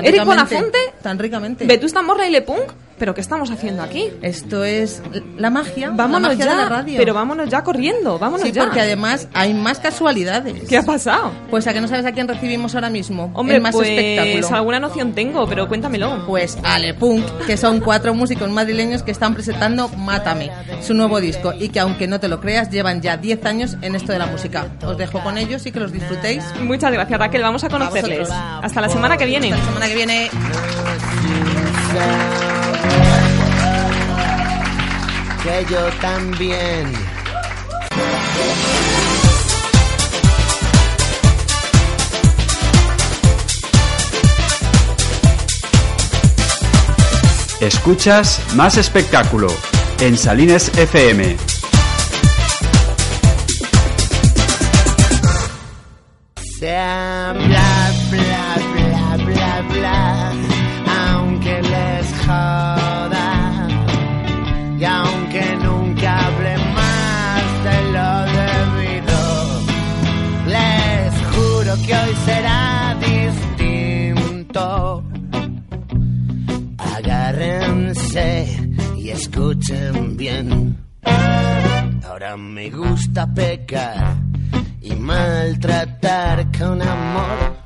¿Eric 0.04 0.24
Bonafonte? 0.24 0.78
Tan 1.02 1.18
ricamente. 1.18 1.66
¿Vetusta 1.66 2.02
Morla 2.02 2.28
y 2.28 2.30
Le 2.30 2.42
Punk? 2.42 2.72
¿Pero 2.98 3.14
qué 3.14 3.20
estamos 3.20 3.50
haciendo 3.50 3.82
aquí? 3.82 4.10
Esto 4.22 4.64
es 4.64 5.02
la 5.36 5.50
magia, 5.50 5.90
Vámonos 5.94 6.22
la 6.22 6.28
magia 6.36 6.44
ya, 6.44 6.50
de 6.50 6.56
la 6.56 6.68
radio. 6.68 6.94
pero 6.98 7.14
vámonos 7.14 7.48
ya 7.48 7.62
corriendo, 7.62 8.18
vámonos 8.18 8.46
Sí, 8.46 8.52
ya. 8.52 8.64
porque 8.64 8.80
además 8.80 9.28
hay 9.34 9.54
más 9.54 9.78
casualidades. 9.78 10.68
¿Qué 10.68 10.76
ha 10.78 10.82
pasado? 10.82 11.32
Pues 11.50 11.66
a 11.66 11.72
que 11.72 11.80
no 11.80 11.88
sabes 11.88 12.04
a 12.06 12.12
quién 12.12 12.26
recibimos 12.28 12.74
ahora 12.74 12.90
mismo. 12.90 13.30
Hombre, 13.34 13.56
el 13.56 13.62
más 13.62 13.74
pues 13.74 13.88
espectáculo. 13.88 14.56
alguna 14.56 14.80
noción 14.80 15.12
tengo, 15.12 15.46
pero 15.46 15.68
cuéntamelo. 15.68 16.24
Pues 16.26 16.58
Ale 16.64 16.94
Punk, 16.94 17.24
que 17.46 17.56
son 17.56 17.80
cuatro 17.80 18.14
músicos 18.14 18.50
madrileños 18.50 19.02
que 19.02 19.10
están 19.12 19.34
presentando 19.34 19.88
Mátame, 19.88 20.50
su 20.80 20.94
nuevo 20.94 21.20
disco, 21.20 21.52
y 21.58 21.68
que 21.68 21.80
aunque 21.80 22.06
no 22.08 22.18
te 22.20 22.28
lo 22.28 22.40
creas, 22.40 22.70
llevan 22.70 23.00
ya 23.00 23.16
10 23.16 23.44
años 23.46 23.76
en 23.82 23.94
esto 23.94 24.12
de 24.12 24.18
la 24.18 24.26
música. 24.26 24.66
Os 24.84 24.98
dejo 24.98 25.22
con 25.22 25.38
ellos 25.38 25.64
y 25.66 25.72
que 25.72 25.80
los 25.80 25.92
disfrutéis. 25.92 26.42
Muchas 26.62 26.92
gracias, 26.92 27.18
Raquel. 27.18 27.42
Vamos 27.42 27.62
a 27.64 27.68
conocerles. 27.68 28.28
Hasta 28.30 28.80
la 28.80 28.88
semana 28.88 29.16
que 29.16 29.26
viene. 29.26 29.52
Hasta 29.52 29.58
la 29.58 29.64
semana 29.66 29.86
que 29.88 29.94
viene. 29.94 30.30
Que 35.42 35.64
yo 35.70 35.88
también. 36.00 36.92
Escuchas 47.60 48.40
más 48.54 48.76
espectáculo 48.76 49.48
en 50.00 50.16
Salines 50.16 50.70
FM. 50.76 51.36
Bien. 80.28 80.76
Ahora 82.06 82.36
me 82.36 82.70
gusta 82.70 83.26
pecar 83.32 84.16
y 84.80 84.94
maltratar 84.94 86.46
con 86.56 86.82
amor. 86.82 87.58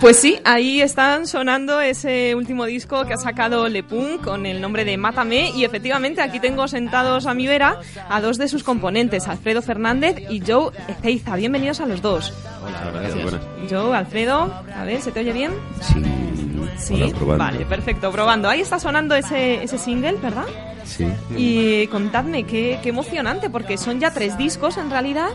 Pues 0.00 0.16
sí, 0.16 0.38
ahí 0.44 0.80
están 0.80 1.26
sonando 1.26 1.80
ese 1.80 2.36
último 2.36 2.66
disco 2.66 3.04
que 3.04 3.14
ha 3.14 3.16
sacado 3.16 3.68
Le 3.68 3.82
Punk 3.82 4.22
con 4.22 4.46
el 4.46 4.60
nombre 4.60 4.84
de 4.84 4.96
Mátame 4.96 5.50
y 5.50 5.64
efectivamente 5.64 6.22
aquí 6.22 6.38
tengo 6.38 6.68
sentados 6.68 7.26
a 7.26 7.34
mi 7.34 7.48
vera 7.48 7.80
a 8.08 8.20
dos 8.20 8.38
de 8.38 8.46
sus 8.46 8.62
componentes, 8.62 9.26
Alfredo 9.26 9.60
Fernández 9.60 10.22
y 10.30 10.40
Joe 10.46 10.70
Ezeiza. 10.86 11.34
Bienvenidos 11.34 11.80
a 11.80 11.86
los 11.86 12.00
dos. 12.00 12.32
Hola, 12.64 12.92
gracias. 12.92 13.40
Joe, 13.68 13.96
Alfredo, 13.96 14.54
a 14.72 14.84
ver, 14.84 15.02
¿se 15.02 15.10
te 15.10 15.20
oye 15.20 15.32
bien? 15.32 15.50
Sí. 15.80 16.27
Sí, 16.76 16.94
Hola, 16.94 17.14
probando. 17.14 17.44
vale, 17.44 17.64
perfecto, 17.66 18.10
probando. 18.12 18.48
Ahí 18.48 18.60
está 18.60 18.78
sonando 18.78 19.14
ese, 19.14 19.62
ese 19.62 19.78
single, 19.78 20.16
¿verdad? 20.22 20.46
Sí. 20.84 21.06
Y 21.36 21.86
contadme, 21.88 22.44
qué, 22.44 22.78
qué 22.82 22.88
emocionante, 22.90 23.50
porque 23.50 23.76
son 23.78 24.00
ya 24.00 24.12
tres 24.12 24.36
discos 24.38 24.76
en 24.76 24.90
realidad. 24.90 25.28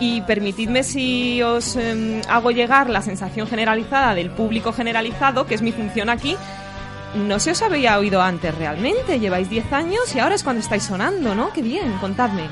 Y 0.00 0.20
permitidme 0.22 0.82
si 0.82 1.42
os 1.42 1.76
em, 1.76 2.20
hago 2.28 2.50
llegar 2.50 2.88
la 2.90 3.02
sensación 3.02 3.46
generalizada 3.46 4.14
del 4.14 4.30
público 4.30 4.72
generalizado, 4.72 5.46
que 5.46 5.54
es 5.54 5.62
mi 5.62 5.72
función 5.72 6.08
aquí. 6.08 6.36
No 7.14 7.38
se 7.38 7.50
os 7.50 7.60
había 7.60 7.98
oído 7.98 8.22
antes 8.22 8.54
realmente, 8.54 9.20
lleváis 9.20 9.50
10 9.50 9.70
años 9.74 10.00
y 10.14 10.18
ahora 10.18 10.34
es 10.34 10.42
cuando 10.42 10.60
estáis 10.62 10.84
sonando, 10.84 11.34
¿no? 11.34 11.52
Qué 11.52 11.60
bien, 11.60 11.92
contadme. 12.00 12.44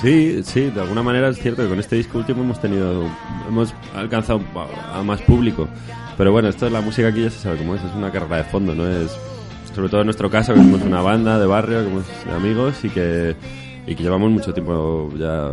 Sí, 0.00 0.42
sí, 0.44 0.70
de 0.70 0.80
alguna 0.80 1.02
manera 1.02 1.28
es 1.28 1.38
cierto 1.38 1.62
que 1.62 1.68
con 1.68 1.78
este 1.78 1.96
disco 1.96 2.16
último 2.16 2.42
hemos 2.42 2.58
tenido, 2.58 3.04
hemos 3.46 3.74
alcanzado 3.94 4.40
a 4.94 5.02
más 5.02 5.20
público. 5.22 5.68
Pero 6.18 6.32
bueno, 6.32 6.48
esto 6.48 6.64
de 6.64 6.72
la 6.72 6.80
música 6.80 7.08
aquí 7.08 7.22
ya 7.22 7.30
se 7.30 7.38
sabe 7.38 7.58
cómo 7.58 7.76
es, 7.76 7.84
es 7.84 7.94
una 7.94 8.10
carrera 8.10 8.38
de 8.38 8.44
fondo, 8.44 8.74
¿no? 8.74 8.88
Es, 8.88 9.16
sobre 9.72 9.88
todo 9.88 10.00
en 10.00 10.08
nuestro 10.08 10.28
caso, 10.28 10.52
que 10.52 10.58
somos 10.58 10.82
una 10.82 11.00
banda 11.00 11.38
de 11.38 11.46
barrio, 11.46 11.78
que 11.78 11.84
somos 11.84 12.04
amigos 12.34 12.84
y 12.84 12.90
que, 12.90 13.36
y 13.86 13.94
que 13.94 14.02
llevamos 14.02 14.28
mucho 14.28 14.52
tiempo 14.52 15.10
ya 15.16 15.52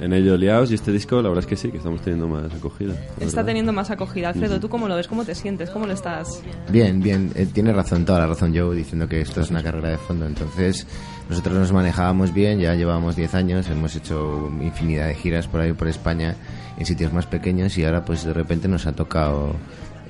en 0.00 0.12
ello 0.12 0.36
liados 0.36 0.70
y 0.70 0.74
este 0.74 0.92
disco 0.92 1.16
la 1.22 1.28
verdad 1.28 1.44
es 1.44 1.46
que 1.46 1.56
sí, 1.56 1.70
que 1.70 1.76
estamos 1.76 2.00
teniendo 2.00 2.28
más 2.28 2.52
acogida. 2.52 2.94
Está 2.94 3.26
verdad. 3.26 3.44
teniendo 3.44 3.72
más 3.74 3.90
acogida. 3.90 4.28
Alfredo. 4.28 4.58
¿tú 4.58 4.70
cómo 4.70 4.88
lo 4.88 4.96
ves? 4.96 5.06
¿Cómo 5.06 5.24
te 5.24 5.34
sientes? 5.34 5.68
¿Cómo 5.68 5.86
lo 5.86 5.92
estás? 5.92 6.42
Bien, 6.70 7.02
bien, 7.02 7.32
eh, 7.34 7.46
tiene 7.52 7.74
razón, 7.74 8.06
toda 8.06 8.20
la 8.20 8.26
razón 8.26 8.56
Joe 8.56 8.74
diciendo 8.74 9.06
que 9.06 9.20
esto 9.20 9.42
es 9.42 9.50
una 9.50 9.62
carrera 9.62 9.90
de 9.90 9.98
fondo. 9.98 10.26
Entonces, 10.26 10.86
nosotros 11.28 11.54
nos 11.56 11.72
manejábamos 11.72 12.32
bien, 12.32 12.58
ya 12.58 12.74
llevábamos 12.74 13.16
10 13.16 13.34
años, 13.34 13.68
hemos 13.68 13.94
hecho 13.94 14.50
infinidad 14.62 15.08
de 15.08 15.14
giras 15.14 15.46
por 15.46 15.60
ahí 15.60 15.74
por 15.74 15.88
España 15.88 16.36
en 16.78 16.86
sitios 16.86 17.12
más 17.12 17.26
pequeños 17.26 17.76
y 17.78 17.84
ahora 17.84 18.04
pues 18.04 18.24
de 18.24 18.32
repente 18.32 18.68
nos 18.68 18.86
ha 18.86 18.92
tocado 18.92 19.54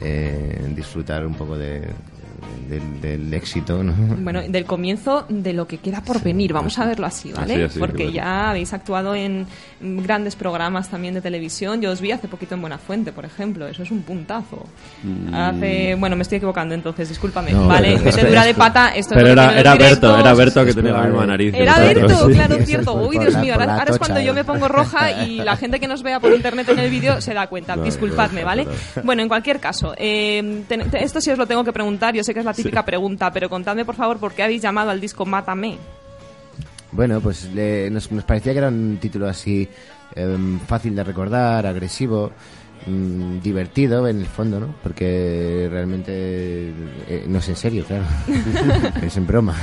eh, 0.00 0.72
disfrutar 0.74 1.26
un 1.26 1.34
poco 1.34 1.56
de, 1.56 1.82
del- 2.68 3.00
del 3.00 3.34
éxito, 3.34 3.82
¿no? 3.82 3.92
Bueno, 4.18 4.42
del 4.48 4.64
comienzo 4.64 5.24
de 5.28 5.52
lo 5.52 5.66
que 5.66 5.78
queda 5.78 6.00
por 6.02 6.22
venir, 6.22 6.52
vamos 6.52 6.78
a 6.78 6.86
verlo 6.86 7.06
así, 7.06 7.32
¿vale? 7.32 7.54
Así, 7.54 7.62
así, 7.62 7.78
Porque 7.78 8.10
claro. 8.10 8.12
ya 8.12 8.50
habéis 8.50 8.72
actuado 8.72 9.14
en 9.14 9.46
grandes 9.80 10.36
programas 10.36 10.88
también 10.90 11.14
de 11.14 11.20
televisión. 11.20 11.80
Yo 11.80 11.90
os 11.90 12.00
vi 12.00 12.12
hace 12.12 12.28
poquito 12.28 12.54
en 12.54 12.60
Buenafuente, 12.62 13.12
por 13.12 13.24
ejemplo. 13.24 13.66
Eso 13.66 13.82
es 13.82 13.90
un 13.90 14.02
puntazo. 14.02 14.64
Mm. 15.02 15.34
Hace, 15.34 15.94
bueno, 15.98 16.16
me 16.16 16.22
estoy 16.22 16.36
equivocando 16.36 16.74
entonces, 16.74 17.08
discúlpame. 17.08 17.52
No, 17.52 17.66
vale, 17.68 17.98
pero- 18.02 18.16
metedura 18.16 18.44
de 18.44 18.54
pata, 18.54 18.88
esto 18.94 19.14
Pero 19.14 19.28
era, 19.28 19.58
era 19.58 19.74
Berto, 19.76 20.18
era 20.18 20.34
Berto 20.34 20.64
que 20.64 20.74
tenía 20.74 20.92
la 20.92 21.02
misma 21.04 21.26
nariz. 21.26 21.52
que 21.54 21.62
Era. 21.62 21.78
Berto, 21.78 22.28
Sí. 22.28 22.32
claro, 22.34 22.56
cierto. 22.64 22.94
Uy, 23.06 23.18
Dios 23.18 23.36
mío, 23.38 23.54
ahora, 23.54 23.78
ahora 23.78 23.92
es 23.92 23.98
cuando 23.98 24.20
yo 24.20 24.32
eh. 24.32 24.34
me 24.34 24.44
pongo 24.44 24.68
roja 24.68 25.24
y 25.24 25.36
la 25.36 25.56
gente 25.56 25.78
que 25.78 25.86
nos 25.88 26.02
vea 26.02 26.20
por 26.20 26.32
internet 26.32 26.68
en 26.70 26.78
el 26.78 26.90
vídeo 26.90 27.20
se 27.20 27.32
da 27.34 27.46
cuenta. 27.46 27.76
No, 27.76 27.82
Disculpadme, 27.84 28.42
¿vale? 28.42 28.64
no. 28.64 29.02
Bueno, 29.04 29.22
en 29.22 29.28
cualquier 29.28 29.60
caso, 29.60 29.92
eh, 29.98 30.62
te- 30.66 31.04
esto 31.04 31.20
sí 31.20 31.30
os 31.30 31.38
lo 31.38 31.46
tengo 31.46 31.62
que 31.62 31.72
preguntar. 31.72 32.14
Yo 32.14 32.24
sé 32.26 32.34
que 32.34 32.40
es 32.40 32.44
la 32.46 32.52
típica 32.52 32.84
pregunta, 32.84 33.32
pero 33.32 33.48
contadme, 33.48 33.84
por 33.86 33.94
favor, 33.94 34.18
por 34.18 34.32
qué 34.34 34.42
habéis 34.42 34.60
llamado 34.60 34.90
al 34.90 35.00
disco 35.00 35.24
Mátame. 35.24 35.78
Bueno, 36.92 37.20
pues 37.20 37.50
le- 37.54 37.90
nos, 37.90 38.10
nos 38.12 38.24
parecía 38.24 38.52
que 38.52 38.58
era 38.58 38.68
un 38.68 38.98
título 39.00 39.28
así 39.28 39.68
em, 40.14 40.58
fácil 40.60 40.94
de 40.94 41.04
recordar, 41.04 41.66
agresivo, 41.66 42.30
mm, 42.86 43.40
divertido 43.40 44.06
en 44.08 44.20
el 44.20 44.26
fondo, 44.26 44.60
¿no? 44.60 44.74
Porque 44.82 45.68
realmente 45.70 46.12
eh, 47.08 47.24
no 47.28 47.38
es 47.38 47.48
en 47.48 47.56
serio, 47.56 47.84
claro, 47.84 48.04
es 49.02 49.16
en 49.16 49.26
broma. 49.26 49.54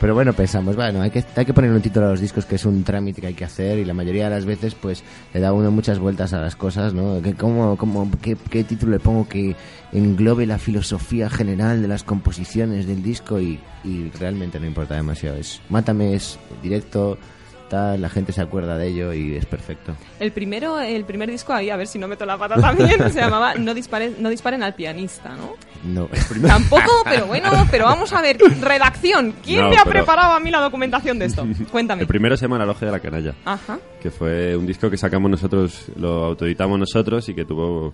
Pero 0.00 0.14
bueno, 0.14 0.32
pensamos, 0.32 0.76
bueno, 0.76 1.02
hay 1.02 1.10
que, 1.10 1.24
hay 1.34 1.44
que 1.44 1.54
poner 1.54 1.70
un 1.70 1.80
título 1.80 2.06
a 2.06 2.10
los 2.10 2.20
discos 2.20 2.44
que 2.46 2.56
es 2.56 2.64
un 2.64 2.84
trámite 2.84 3.20
que 3.20 3.28
hay 3.28 3.34
que 3.34 3.44
hacer 3.44 3.78
y 3.78 3.84
la 3.84 3.94
mayoría 3.94 4.24
de 4.24 4.30
las 4.30 4.44
veces 4.44 4.74
pues 4.74 5.02
le 5.32 5.40
da 5.40 5.52
uno 5.52 5.70
muchas 5.70 5.98
vueltas 5.98 6.32
a 6.32 6.40
las 6.40 6.56
cosas, 6.56 6.92
¿no? 6.94 7.22
Que 7.22 7.34
cómo, 7.34 7.76
cómo, 7.76 8.10
qué, 8.20 8.36
qué 8.50 8.64
título 8.64 8.92
le 8.92 9.00
pongo 9.00 9.28
que 9.28 9.56
englobe 9.92 10.46
la 10.46 10.58
filosofía 10.58 11.30
general 11.30 11.82
de 11.82 11.88
las 11.88 12.02
composiciones 12.02 12.86
del 12.86 13.02
disco 13.02 13.40
y, 13.40 13.60
y 13.84 14.10
realmente 14.18 14.60
no 14.60 14.66
importa 14.66 14.94
demasiado. 14.94 15.36
Es, 15.36 15.60
Mátame 15.68 16.14
es 16.14 16.38
directo, 16.62 17.18
tal, 17.68 18.00
la 18.00 18.08
gente 18.08 18.32
se 18.32 18.40
acuerda 18.40 18.76
de 18.78 18.88
ello 18.88 19.12
y 19.12 19.36
es 19.36 19.46
perfecto. 19.46 19.94
El 20.20 20.32
primero, 20.32 20.78
el 20.80 21.04
primer 21.04 21.30
disco 21.30 21.52
ahí, 21.52 21.70
a 21.70 21.76
ver 21.76 21.86
si 21.86 21.98
no 21.98 22.08
meto 22.08 22.24
la 22.26 22.36
pata 22.38 22.56
también, 22.60 23.10
se 23.12 23.20
llamaba 23.20 23.54
No 23.54 23.74
disparen, 23.74 24.16
no 24.20 24.28
disparen 24.30 24.62
al 24.62 24.74
pianista, 24.74 25.34
¿no? 25.36 25.54
No. 25.84 26.08
Tampoco, 26.46 26.90
pero 27.04 27.26
bueno, 27.26 27.50
pero 27.70 27.84
vamos 27.84 28.12
a 28.12 28.20
ver. 28.22 28.38
Redacción, 28.60 29.34
¿quién 29.44 29.60
No, 29.60 29.68
me 29.70 29.76
ha 29.76 29.82
pero- 29.84 29.90
preparado 29.92 30.32
a 30.34 30.40
mí 30.40 30.50
la 30.50 30.60
documentación 30.60 31.18
de 31.18 31.26
esto? 31.26 31.46
Cuéntame. 31.70 32.02
El 32.02 32.08
primero 32.08 32.36
se 32.36 32.42
llama 32.42 32.58
La 32.58 32.66
Logia 32.66 32.86
de 32.86 32.92
la 32.92 33.00
Canalla. 33.00 33.34
Ajá. 33.44 33.78
que 34.02 34.10
fue 34.10 34.56
un 34.56 34.66
disco 34.66 34.88
que 34.90 34.96
sacamos 34.96 35.30
nosotros, 35.30 35.86
lo 35.96 36.24
autoeditamos 36.24 36.78
nosotros 36.78 37.28
y 37.28 37.34
que 37.34 37.44
tuvo... 37.44 37.92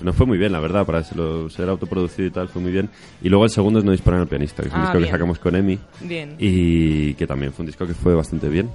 Nos 0.00 0.14
fue 0.16 0.26
muy 0.26 0.38
bien, 0.38 0.52
la 0.52 0.60
verdad, 0.60 0.84
para 0.86 1.02
serlo- 1.02 1.48
ser 1.50 1.68
autoproducido 1.68 2.28
y 2.28 2.30
tal, 2.30 2.48
fue 2.48 2.62
muy 2.62 2.72
bien. 2.72 2.88
Y 3.22 3.28
luego 3.28 3.44
el 3.44 3.50
segundo 3.50 3.78
es 3.78 3.84
No 3.84 3.92
disparan 3.92 4.20
al 4.20 4.28
pianista, 4.28 4.62
que 4.62 4.68
es 4.68 4.74
un 4.74 4.80
Ah, 4.80 4.82
disco 4.84 4.98
bien. 4.98 5.06
que 5.08 5.12
sacamos 5.12 5.38
con 5.38 5.56
Emi. 5.56 5.78
Bien. 6.00 6.34
Y 6.38 7.14
que 7.14 7.26
también 7.26 7.52
fue 7.52 7.62
un 7.64 7.66
disco 7.66 7.86
que 7.86 7.94
fue 7.94 8.14
bastante 8.14 8.48
bien. 8.48 8.68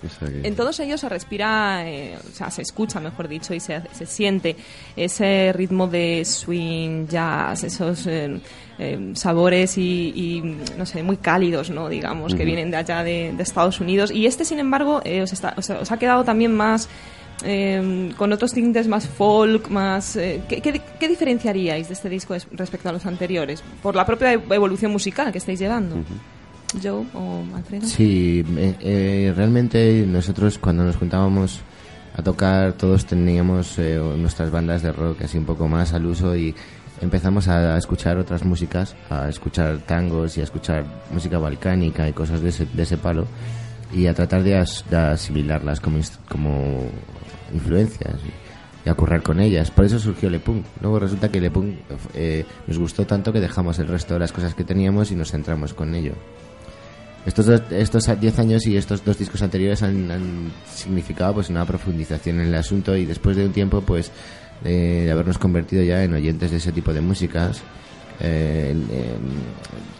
O 0.00 0.08
sea 0.08 0.28
que- 0.28 0.46
En 0.46 0.54
todos 0.54 0.78
ellos 0.78 1.00
se 1.00 1.08
respira, 1.08 1.82
eh, 1.84 2.16
o 2.16 2.32
sea, 2.32 2.50
se 2.52 2.62
escucha, 2.62 3.00
mejor 3.00 3.26
dicho, 3.26 3.52
y 3.52 3.58
se, 3.58 3.82
se 3.90 4.06
siente 4.06 4.54
ese 4.94 5.52
ritmo 5.52 5.88
de 5.88 6.24
swing, 6.24 7.08
jazz, 7.08 7.64
esos 7.64 8.06
eh, 8.06 8.40
eh, 8.78 9.10
sabores 9.14 9.76
y, 9.76 10.12
y, 10.14 10.40
no 10.78 10.86
sé, 10.86 11.02
muy 11.02 11.16
cálidos, 11.16 11.70
¿no? 11.70 11.88
Digamos, 11.88 12.32
que 12.34 12.42
Ujú. 12.42 12.46
vienen 12.46 12.70
de 12.70 12.76
allá 12.76 13.02
de, 13.02 13.32
de 13.36 13.42
Estados 13.42 13.80
Unidos. 13.80 14.12
Y 14.12 14.26
este, 14.26 14.44
sin 14.44 14.60
embargo, 14.60 15.00
eh, 15.04 15.20
os, 15.22 15.32
está- 15.32 15.54
os, 15.56 15.68
os 15.68 15.90
ha 15.90 15.96
quedado 15.98 16.22
también 16.22 16.54
más... 16.54 16.88
eh, 17.44 18.12
con 18.16 18.32
otros 18.32 18.52
tintes 18.52 18.88
más 18.88 19.06
folk, 19.08 19.68
más... 19.70 20.16
eh, 20.16 20.42
¿qué, 20.48 20.60
qué, 20.60 20.80
qué 20.98 21.08
diferenciaríais 21.08 21.88
de 21.88 21.94
este 21.94 22.08
disco 22.08 22.34
es- 22.34 22.46
respecto 22.52 22.88
a 22.88 22.92
los 22.92 23.06
anteriores? 23.06 23.62
Por 23.82 23.94
la 23.96 24.04
propia 24.06 24.32
evolución 24.32 24.92
musical 24.92 25.30
que 25.32 25.38
estáis 25.38 25.58
llevando. 25.58 25.96
Joe 26.82 27.06
o 27.14 27.44
Alfredo. 27.56 27.86
Sí, 27.86 28.44
eh, 28.56 28.74
eh, 28.80 29.32
realmente 29.34 30.04
nosotros 30.06 30.58
cuando 30.58 30.84
nos 30.84 30.96
juntábamos 30.96 31.60
a 32.14 32.22
tocar 32.22 32.72
todos 32.74 33.06
teníamos 33.06 33.78
eh, 33.78 33.98
nuestras 34.18 34.50
bandas 34.50 34.82
de 34.82 34.92
rock 34.92 35.22
así 35.22 35.38
un 35.38 35.44
poco 35.44 35.68
más 35.68 35.94
al 35.94 36.04
uso 36.04 36.36
y 36.36 36.54
empezamos 37.00 37.46
a, 37.48 37.78
escuchar 37.78 38.18
otras 38.18 38.44
músicas, 38.44 38.96
a 39.08 39.28
escuchar 39.28 39.78
tangos 39.86 40.36
y 40.36 40.40
a 40.40 40.44
escuchar 40.44 40.84
música 41.12 41.38
balcánica 41.38 42.08
y 42.08 42.12
cosas 42.12 42.42
de 42.42 42.48
ese, 42.48 42.66
de 42.66 42.82
ese 42.82 42.98
palo 42.98 43.24
y 43.94 44.06
a 44.06 44.14
tratar 44.14 44.42
de, 44.42 44.58
as- 44.58 44.84
de 44.90 44.96
asimilarlas 44.96 45.80
como, 45.80 45.98
como 46.28 46.82
influencias 47.52 48.14
y, 48.24 48.86
y 48.86 48.90
a 48.90 48.94
currar 48.94 49.22
con 49.22 49.40
ellas. 49.40 49.70
Por 49.70 49.84
eso 49.84 49.98
surgió 49.98 50.30
Le 50.30 50.40
Punk. 50.40 50.64
Luego 50.80 50.98
resulta 50.98 51.28
que 51.30 51.40
Le 51.40 51.50
Punk 51.50 51.74
eh, 52.14 52.44
nos 52.66 52.78
gustó 52.78 53.06
tanto 53.06 53.32
que 53.32 53.40
dejamos 53.40 53.78
el 53.78 53.88
resto 53.88 54.14
de 54.14 54.20
las 54.20 54.32
cosas 54.32 54.54
que 54.54 54.64
teníamos 54.64 55.10
y 55.10 55.14
nos 55.16 55.30
centramos 55.30 55.74
con 55.74 55.94
ello. 55.94 56.12
Estos 57.26 57.46
dos- 57.46 57.62
estos 57.72 58.04
10 58.20 58.38
años 58.38 58.66
y 58.66 58.76
estos 58.76 59.04
dos 59.04 59.18
discos 59.18 59.42
anteriores 59.42 59.82
han, 59.82 60.50
significado 60.72 61.34
pues 61.34 61.50
una 61.50 61.66
profundización 61.66 62.40
en 62.40 62.46
el 62.46 62.54
asunto 62.54 62.96
y 62.96 63.04
después 63.04 63.36
de 63.36 63.44
un 63.44 63.52
tiempo 63.52 63.82
pues 63.82 64.10
eh, 64.64 65.02
de 65.04 65.10
habernos 65.10 65.36
convertido 65.36 65.82
ya 65.82 66.02
en 66.04 66.14
oyentes 66.14 66.50
de 66.50 66.56
ese 66.56 66.72
tipo 66.72 66.92
de 66.94 67.00
músicas 67.00 67.60
eh, 68.20 68.74
eh, 68.90 69.14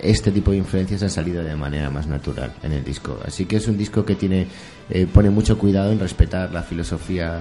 este 0.01 0.31
tipo 0.31 0.53
de 0.53 0.57
influencias 0.59 1.03
han 1.03 1.11
salido 1.11 1.43
de 1.45 1.55
manera 1.55 1.91
más 1.91 2.07
natural 2.07 2.53
en 2.63 2.73
el 2.73 2.83
disco 2.85 3.19
así 3.25 3.45
que 3.45 3.57
es 3.57 3.69
un 3.69 3.77
disco 3.77 4.05
que 4.05 4.15
tiene 4.15 4.47
eh, 4.91 5.07
pone 5.13 5.31
mucho 5.31 5.59
cuidado 5.59 5.93
en 5.93 5.99
respetar 6.01 6.53
la 6.53 6.63
filosofía 6.63 7.41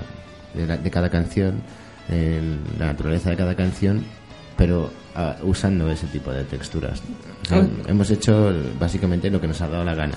de, 0.54 0.68
la- 0.68 0.78
de 0.78 0.92
cada 0.92 1.10
canción 1.10 1.62
el- 2.10 2.60
la 2.80 2.88
naturaleza 2.88 3.30
de 3.30 3.36
cada 3.38 3.56
canción 3.56 4.04
pero 4.58 4.92
ah, 5.16 5.36
usando 5.44 5.90
ese 5.92 6.08
tipo 6.08 6.32
de 6.32 6.44
texturas. 6.44 7.02
O 7.44 7.46
sea, 7.50 7.68
hemos 7.88 8.10
hecho 8.10 8.52
básicamente 8.80 9.30
lo 9.30 9.40
que 9.40 9.48
nos 9.48 9.62
ha 9.62 9.68
dado 9.68 9.84
la 9.84 9.94
gana 9.94 10.16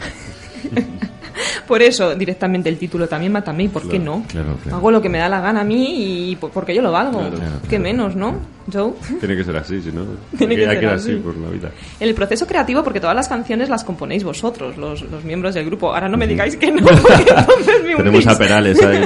Por 1.66 1.82
eso, 1.82 2.14
directamente 2.14 2.68
el 2.68 2.78
título 2.78 3.06
también 3.08 3.32
Mátame, 3.32 3.64
¿y 3.64 3.68
por 3.68 3.88
qué 3.88 3.98
no? 3.98 4.24
claro, 4.28 4.56
claro. 4.62 4.76
Hago 4.78 4.90
lo 4.90 5.00
que 5.02 5.08
me 5.08 5.18
da 5.18 5.28
la 5.28 5.40
gana 5.40 5.60
a 5.60 5.64
mí 5.64 6.30
y 6.30 6.36
po- 6.36 6.48
porque 6.50 6.74
yo 6.74 6.82
lo 6.82 6.92
valgo. 6.92 7.22
¿Qué 7.68 7.78
menos, 7.78 8.16
no? 8.16 8.36
Joe. 8.72 8.92
Tiene 9.18 9.36
que 9.36 9.42
ser 9.44 9.56
así, 9.56 9.80
si 9.82 9.90
no... 9.90 10.02
Tiene 10.38 10.54
que 10.56 10.64
ser 10.66 10.86
así. 10.88 11.14
por 11.16 11.36
la 11.36 11.48
vida. 11.50 11.70
El 11.98 12.14
proceso 12.14 12.46
creativo, 12.46 12.82
porque 12.84 13.00
todas 13.00 13.16
las 13.16 13.28
canciones 13.28 13.68
las 13.68 13.82
componéis 13.84 14.22
vosotros, 14.24 14.76
los, 14.76 15.02
los 15.02 15.24
miembros 15.24 15.54
del 15.54 15.64
grupo. 15.66 15.92
Ahora 15.92 16.08
no 16.08 16.16
me 16.16 16.26
digáis 16.26 16.56
que 16.56 16.70
no, 16.70 16.84
porque 16.86 17.30
entonces 17.36 17.82
me 17.84 17.96
Tenemos 17.96 18.26
a 18.26 18.38
Perales 18.38 18.80
ahí 18.82 19.04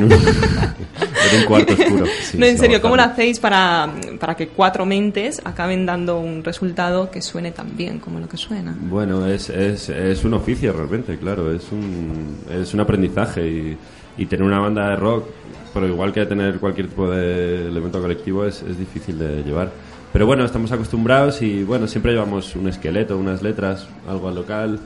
un, 1.38 1.44
cuarto 1.44 1.72
oscuro. 1.78 2.06
no, 2.38 2.46
en 2.46 2.58
serio, 2.58 2.80
¿cómo 2.80 2.96
lo 2.96 3.02
hacéis 3.02 3.38
para, 3.38 3.88
para 4.18 4.34
que 4.34 4.48
cuatro 4.48 4.86
mentes 4.86 5.40
acaben 5.44 5.86
dando 5.86 6.18
un 6.18 6.42
resultado 6.44 7.10
que 7.10 7.22
suene 7.22 7.52
tan 7.52 7.76
bien 7.76 7.98
como 7.98 8.20
lo 8.20 8.28
que 8.28 8.36
suena? 8.36 8.76
Bueno, 8.80 9.26
es, 9.26 9.50
es, 9.50 9.88
es 9.88 10.24
un 10.24 10.34
oficio 10.34 10.72
realmente, 10.72 11.16
claro, 11.18 11.52
es 11.52 11.70
un, 11.72 12.38
es 12.50 12.74
un 12.74 12.80
aprendizaje 12.80 13.46
y, 13.46 13.78
y 14.16 14.26
tener 14.26 14.44
una 14.44 14.58
banda 14.58 14.90
de 14.90 14.96
rock, 14.96 15.26
pero 15.72 15.88
igual 15.88 16.12
que 16.12 16.24
tener 16.26 16.58
cualquier 16.58 16.88
tipo 16.88 17.10
de 17.10 17.68
elemento 17.68 18.00
colectivo, 18.00 18.44
es, 18.44 18.62
es 18.62 18.78
difícil 18.78 19.18
de 19.18 19.42
llevar. 19.42 19.70
Pero 20.12 20.26
bueno, 20.26 20.44
estamos 20.44 20.70
acostumbrados 20.70 21.42
y 21.42 21.64
bueno, 21.64 21.88
siempre 21.88 22.12
llevamos 22.12 22.54
un 22.54 22.68
esqueleto, 22.68 23.18
unas 23.18 23.42
letras, 23.42 23.88
algo 24.08 24.28
al 24.28 24.36
local, 24.36 24.78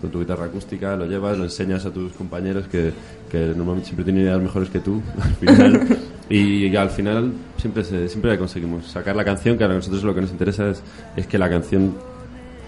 con 0.00 0.10
tu 0.10 0.20
guitarra 0.20 0.46
acústica, 0.46 0.96
lo 0.96 1.06
llevas, 1.06 1.38
lo 1.38 1.44
enseñas 1.44 1.84
a 1.86 1.90
tus 1.90 2.12
compañeros 2.12 2.66
que, 2.68 2.92
que 3.30 3.38
normalmente 3.56 3.86
siempre 3.86 4.04
tienen 4.04 4.22
ideas 4.24 4.40
mejores 4.40 4.70
que 4.70 4.80
tú, 4.80 5.02
al 5.20 5.34
final. 5.34 5.98
Y 6.30 6.76
al 6.76 6.90
final 6.90 7.32
siempre, 7.56 7.84
se, 7.84 8.08
siempre 8.08 8.36
conseguimos 8.38 8.86
sacar 8.86 9.16
la 9.16 9.24
canción, 9.24 9.56
que 9.56 9.64
a 9.64 9.68
nosotros 9.68 10.02
lo 10.04 10.14
que 10.14 10.20
nos 10.20 10.30
interesa 10.30 10.68
es, 10.68 10.82
es 11.16 11.26
que 11.26 11.38
la 11.38 11.48
canción 11.48 11.94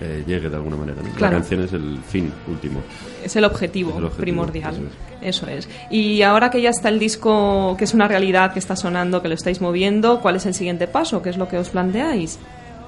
eh, 0.00 0.24
llegue 0.26 0.48
de 0.48 0.56
alguna 0.56 0.76
manera. 0.76 1.02
¿no? 1.02 1.10
Claro. 1.10 1.34
La 1.34 1.40
canción 1.40 1.62
es 1.62 1.72
el 1.74 1.98
fin 1.98 2.32
último. 2.48 2.80
Es 3.22 3.36
el 3.36 3.44
objetivo, 3.44 3.90
Es 3.90 3.96
el 3.96 4.04
objetivo, 4.04 4.22
primordial. 4.22 4.74
eso 5.20 5.46
Eso 5.46 5.46
es. 5.46 5.68
Y 5.90 6.22
ahora 6.22 6.50
que 6.50 6.62
ya 6.62 6.70
está 6.70 6.88
el 6.88 6.98
disco, 6.98 7.74
que 7.76 7.84
es 7.84 7.92
una 7.92 8.08
realidad, 8.08 8.54
que 8.54 8.58
está 8.58 8.76
sonando, 8.76 9.20
que 9.20 9.28
lo 9.28 9.34
estáis 9.34 9.60
moviendo, 9.60 10.20
¿cuál 10.20 10.36
es 10.36 10.46
el 10.46 10.54
siguiente 10.54 10.88
paso? 10.88 11.20
¿Qué 11.20 11.28
es 11.28 11.36
lo 11.36 11.48
que 11.48 11.58
os 11.58 11.68
planteáis? 11.68 12.38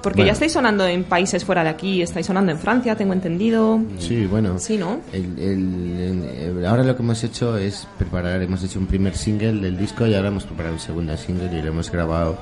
Porque 0.03 0.17
Bueno. 0.17 0.27
ya 0.27 0.33
estáis 0.33 0.51
sonando 0.51 0.85
en 0.85 1.05
países 1.05 1.45
fuera 1.45 1.63
de 1.63 1.69
aquí, 1.69 2.01
estáis 2.01 2.25
sonando 2.25 2.51
en 2.51 2.59
Francia, 2.59 2.95
tengo 2.95 3.13
entendido. 3.13 3.81
Sí, 3.99 4.25
bueno. 4.25 4.59
Sí, 4.59 4.77
¿no? 4.77 4.99
El- 5.13 5.39
el- 5.39 6.57
el- 6.57 6.65
ahora 6.65 6.83
lo 6.83 6.95
que 6.95 7.01
hemos 7.01 7.23
hecho 7.23 7.57
es 7.57 7.87
preparar, 7.97 8.41
hemos 8.41 8.61
hecho 8.63 8.79
un 8.79 8.85
primer 8.85 9.15
single 9.15 9.53
del 9.53 9.77
disco 9.77 10.05
y 10.05 10.13
ahora 10.13 10.27
hemos 10.27 10.43
preparado 10.43 10.75
un 10.75 10.81
segundo 10.81 11.15
single 11.17 11.57
y 11.57 11.61
lo 11.61 11.69
hemos 11.69 11.89
grabado 11.89 12.37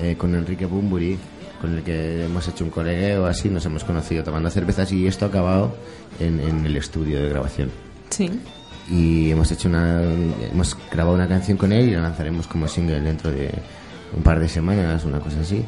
eh, 0.00 0.16
con 0.18 0.34
Enrique 0.34 0.66
Bumburi, 0.66 1.18
con 1.60 1.76
el 1.76 1.82
que 1.82 2.24
hemos 2.24 2.46
hecho 2.48 2.64
un 2.64 2.70
colegueo 2.70 3.26
así, 3.26 3.48
nos 3.48 3.64
hemos 3.66 3.82
conocido 3.84 4.22
tomando 4.24 4.48
cervezas 4.50 4.90
y 4.92 5.06
esto 5.06 5.24
ha 5.24 5.28
acabado 5.28 5.74
en, 6.20 6.38
en 6.40 6.64
el 6.66 6.76
estudio 6.76 7.20
de 7.22 7.28
grabación. 7.28 7.70
Sí. 8.10 8.30
Y 8.90 9.30
hemos 9.30 9.50
hecho 9.52 9.68
una, 9.68 10.02
hemos 10.52 10.76
grabado 10.90 11.14
una 11.16 11.28
canción 11.28 11.56
con 11.58 11.72
él 11.72 11.88
y 11.88 11.90
la 11.92 12.00
lanzaremos 12.02 12.46
como 12.46 12.66
single 12.68 13.00
dentro 13.00 13.30
de 13.30 13.50
un 14.16 14.22
par 14.22 14.40
de 14.40 14.48
semanas, 14.48 15.04
una 15.04 15.18
cosa 15.20 15.40
así. 15.40 15.62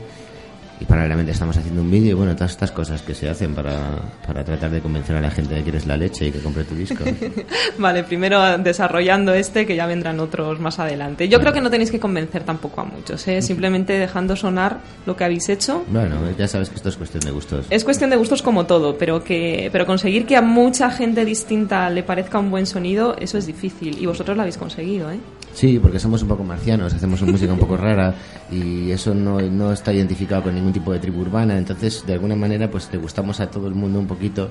Y 0.81 0.87
paralelamente 0.87 1.33
estamos 1.33 1.57
haciendo 1.57 1.83
un 1.83 1.91
vídeo 1.91 2.13
y 2.13 2.15
bueno, 2.15 2.35
todas 2.35 2.53
estas 2.53 2.73
cosas 2.73 3.03
que 3.03 3.15
se 3.15 3.29
hacen 3.29 3.55
para, 3.55 3.99
para 4.27 4.43
tratar 4.43 4.71
de 4.71 4.81
convencer 4.81 5.15
a 5.15 5.21
la 5.21 5.31
gente 5.31 5.55
de 5.55 5.63
que 5.63 5.69
eres 5.69 5.87
la 5.87 5.97
leche 5.97 6.29
y 6.29 6.33
que 6.33 6.41
compre 6.41 6.65
tu 6.65 6.75
disco. 6.75 7.05
Vale, 7.79 8.03
primero 8.05 8.57
desarrollando 8.59 9.35
este, 9.35 9.67
que 9.67 9.77
ya 9.77 9.87
vendrán 9.87 10.19
otros 10.21 10.59
más 10.59 10.79
adelante. 10.79 11.29
Yo 11.29 11.39
creo 11.39 11.53
que 11.53 11.61
no 11.61 11.71
tenéis 11.71 11.91
que 11.91 12.01
convencer 12.01 12.45
tampoco 12.45 12.81
a 12.81 12.85
muchos, 12.85 13.29
¿eh? 13.29 13.43
simplemente 13.43 13.93
dejando 13.93 14.37
sonar 14.37 14.79
lo 15.05 15.15
que 15.17 15.25
habéis 15.25 15.49
hecho. 15.51 15.85
bueno, 15.89 16.17
ya 16.39 16.49
sabes 16.49 16.71
que 16.71 16.77
esto 16.77 16.89
es 16.89 16.97
cuestión 16.97 17.21
de 17.25 17.31
gustos. 17.31 17.67
Es 17.69 17.85
cuestión 17.85 18.09
de 18.09 18.17
gustos 18.17 18.41
como 18.41 18.65
todo, 18.65 18.97
pero 18.97 19.23
que 19.23 19.69
pero 19.73 19.85
conseguir 19.85 20.25
que 20.25 20.37
a 20.37 20.43
mucha 20.43 20.91
gente 20.91 21.25
distinta 21.25 21.91
le 21.91 22.03
parezca 22.03 22.39
un 22.39 22.51
buen 22.51 22.67
sonido, 22.67 23.17
eso 23.19 23.37
es 23.37 23.47
difícil 23.47 23.99
y 24.01 24.07
vosotros 24.07 24.37
lo 24.37 24.43
habéis 24.43 24.57
conseguido, 24.57 25.11
¿eh? 25.11 25.19
Sí, 25.53 25.79
porque 25.81 25.99
somos 25.99 26.23
un 26.23 26.29
poco 26.29 26.45
marcianos, 26.45 26.95
hacemos 26.95 27.21
una 27.23 27.33
música 27.33 27.53
un 27.53 27.59
poco 27.59 27.77
rara 27.77 28.15
y 28.51 28.91
eso 28.93 29.15
no, 29.15 29.41
no 29.41 29.73
está 29.73 29.93
identificado 29.93 30.45
con 30.45 30.55
ningún 30.55 30.73
tipo 30.73 30.93
de 30.93 30.99
tribu 31.01 31.21
urbana, 31.21 31.59
entonces 31.59 32.05
de 32.07 32.13
alguna 32.15 32.37
manera 32.37 32.71
pues 32.71 32.89
le 32.93 32.99
gustamos 32.99 33.41
a 33.41 33.51
todo 33.51 33.67
el 33.67 33.75
mundo 33.75 33.99
un 33.99 34.07
poquito 34.07 34.49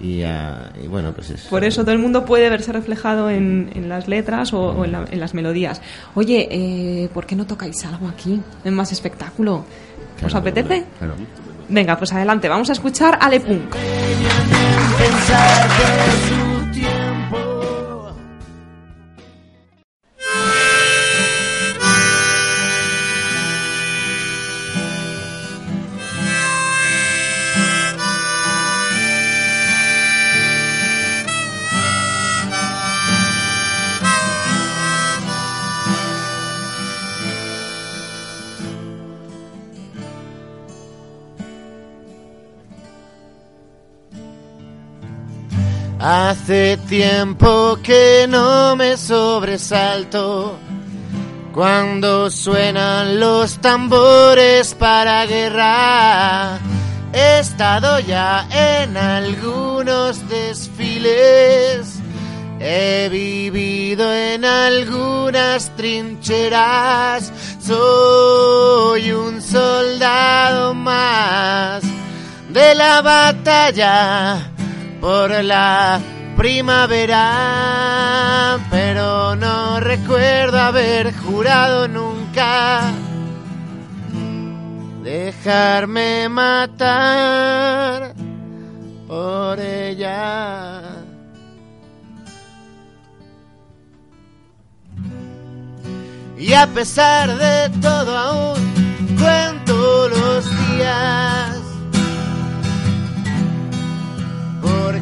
y, 0.00 0.22
a- 0.22 0.70
y 0.82 0.86
bueno, 0.88 1.12
pues 1.12 1.30
es... 1.30 1.42
Por 1.42 1.64
eso 1.64 1.82
todo 1.82 1.92
el 1.92 1.98
mundo 2.00 2.24
puede 2.24 2.50
verse 2.50 2.72
reflejado 2.72 3.30
en, 3.30 3.70
en 3.74 3.88
las 3.88 4.08
letras 4.08 4.52
o, 4.52 4.60
o 4.60 4.84
en, 4.84 4.92
la- 4.92 5.06
en 5.10 5.20
las 5.20 5.34
melodías. 5.34 5.80
Oye, 6.14 6.48
eh, 6.50 7.08
¿por 7.14 7.26
qué 7.26 7.36
no 7.36 7.46
tocáis 7.46 7.84
algo 7.86 8.08
aquí 8.08 8.40
en 8.64 8.74
más 8.74 8.92
espectáculo? 8.92 9.64
¿Os 10.16 10.20
Claro, 10.20 10.38
apetece? 10.38 10.84
claro. 10.98 11.14
Venga, 11.68 11.96
pues 11.96 12.12
adelante, 12.12 12.48
vamos 12.48 12.68
a 12.68 12.72
escuchar 12.72 13.16
Ale 13.20 13.40
Punk. 13.40 13.76
Hace 46.00 46.78
tiempo 46.88 47.78
que 47.82 48.26
no 48.26 48.74
me 48.74 48.96
sobresalto. 48.96 50.58
Cuando 51.52 52.30
suenan 52.30 53.20
los 53.20 53.58
tambores 53.58 54.74
para 54.74 55.26
guerra. 55.26 56.58
He 57.12 57.40
estado 57.40 57.98
ya 58.00 58.46
en 58.50 58.96
algunos 58.96 60.26
desfiles, 60.28 61.98
he 62.60 63.08
vivido 63.10 64.14
en 64.14 64.44
algunas 64.44 65.74
trincheras, 65.74 67.32
soy 67.60 69.10
un 69.10 69.42
soldado 69.42 70.72
más 70.72 71.82
de 72.48 72.74
la 72.76 73.02
batalla 73.02 74.49
por 75.00 75.30
la 75.42 76.00
primavera, 76.36 77.26
pero 78.70 79.34
no 79.36 79.80
recuerdo 79.80 80.58
haber 80.58 81.14
jurado 81.16 81.88
nunca 81.88 82.92
dejarme 85.02 86.28
matar 86.28 88.14
por 89.08 89.58
ella. 89.58 90.82
Y 96.38 96.52
a 96.54 96.66
pesar 96.68 97.36
de 97.36 97.68
todo 97.80 98.16
aún 98.16 99.16
cuento 99.18 100.08
los 100.08 100.50
días 100.68 101.59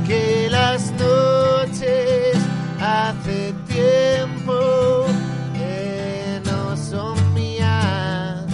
porque 0.08 0.48
las 0.50 0.90
noches 0.92 2.38
hace 2.80 3.52
tiempo 3.66 5.04
que 5.52 6.40
no 6.46 6.74
son 6.78 7.34
mías. 7.34 8.46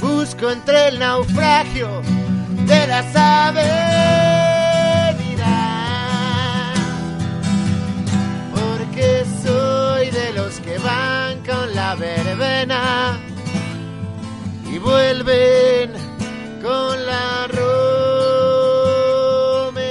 Busco 0.00 0.50
entre 0.52 0.88
el 0.88 1.00
naufragio 1.00 2.00
de 2.66 2.86
las 2.86 3.16
avenidas, 3.16 4.38
porque 8.54 9.24
soy 9.42 10.10
de 10.10 10.32
los 10.32 10.60
que 10.60 10.78
van 10.78 11.42
con 11.44 11.74
la 11.74 11.96
verbena 11.96 13.18
y 14.72 14.78
vuelven 14.78 16.07
con 16.68 16.96
la 17.06 17.48
romería. 19.58 19.88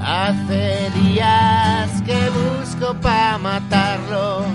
Hace 0.00 0.90
días 1.00 2.02
que 2.06 2.20
busco 2.40 2.94
pa' 3.02 3.36
matarlo 3.38 4.46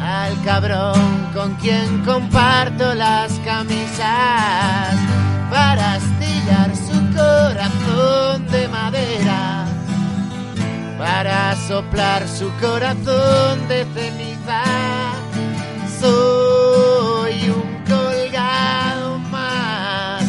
al 0.00 0.32
cabrón 0.44 1.28
con 1.32 1.54
quien 1.62 2.04
comparto 2.04 2.94
las 2.94 3.30
camisas 3.50 4.96
para 5.50 5.94
astillar 5.94 6.70
su 6.74 6.98
corazón 7.16 8.46
de 8.48 8.68
madera 8.68 9.68
para 10.98 11.54
soplar 11.68 12.26
su 12.26 12.50
corazón 12.60 13.68
de 13.68 13.86
ceniza. 13.94 14.37
Soy 16.00 17.50
un 17.50 17.84
colgado 17.84 19.18
más 19.30 20.24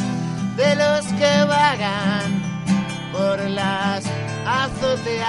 de 0.57 0.75
los 0.75 1.05
que 1.05 1.45
vagan 1.45 2.43
por 3.13 3.39
las 3.49 4.03
azoteas, 4.45 5.25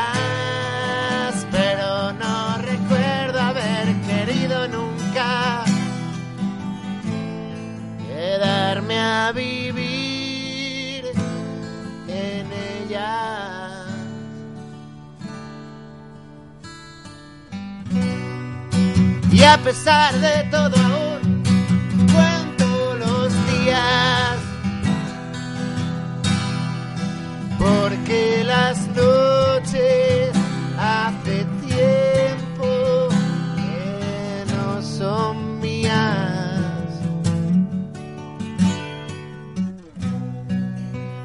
pero 1.52 2.12
no 2.14 2.58
recuerdo 2.58 3.38
haber 3.38 3.94
querido 4.08 4.66
nunca 4.66 5.62
quedarme 8.08 8.98
a 8.98 9.30
vivir 9.30 11.04
en 12.08 12.46
ella. 12.52 13.49
Y 19.40 19.42
a 19.42 19.56
pesar 19.56 20.12
de 20.20 20.44
todo 20.50 20.76
aún 20.76 21.42
cuento 22.12 22.94
los 22.98 23.32
días 23.50 24.36
porque 27.58 28.44
las 28.44 28.86
noches 28.88 30.30
hace 30.78 31.46
tiempo 31.66 33.08
que 33.56 34.44
no 34.52 34.82
son 34.82 35.58
mías. 35.58 36.84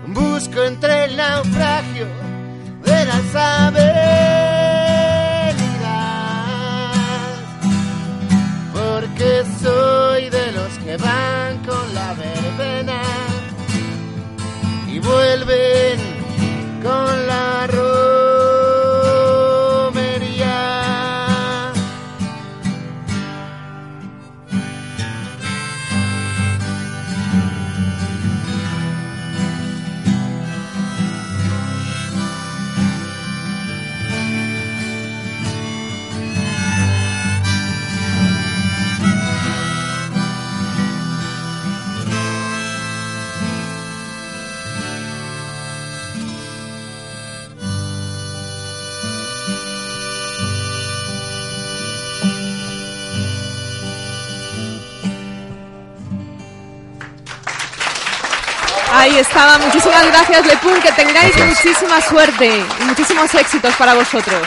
Busco 0.08 0.64
entre 0.64 1.04
el 1.04 1.18
naufragio 1.18 2.08
de 2.86 3.06
las 3.06 3.36
avenidas 3.36 4.25
van 10.98 11.58
con 11.66 11.94
la 11.94 12.14
verbena 12.14 13.02
y 14.88 15.00
vuelven 15.00 16.05
Ahí 59.16 59.22
estaba. 59.22 59.58
Muchísimas 59.60 60.06
gracias, 60.08 60.46
Lepun. 60.46 60.82
Que 60.82 60.92
tengáis 60.92 61.34
muchísima 61.38 62.02
suerte 62.02 62.52
y 62.82 62.84
muchísimos 62.84 63.34
éxitos 63.34 63.74
para 63.76 63.94
vosotros. 63.94 64.42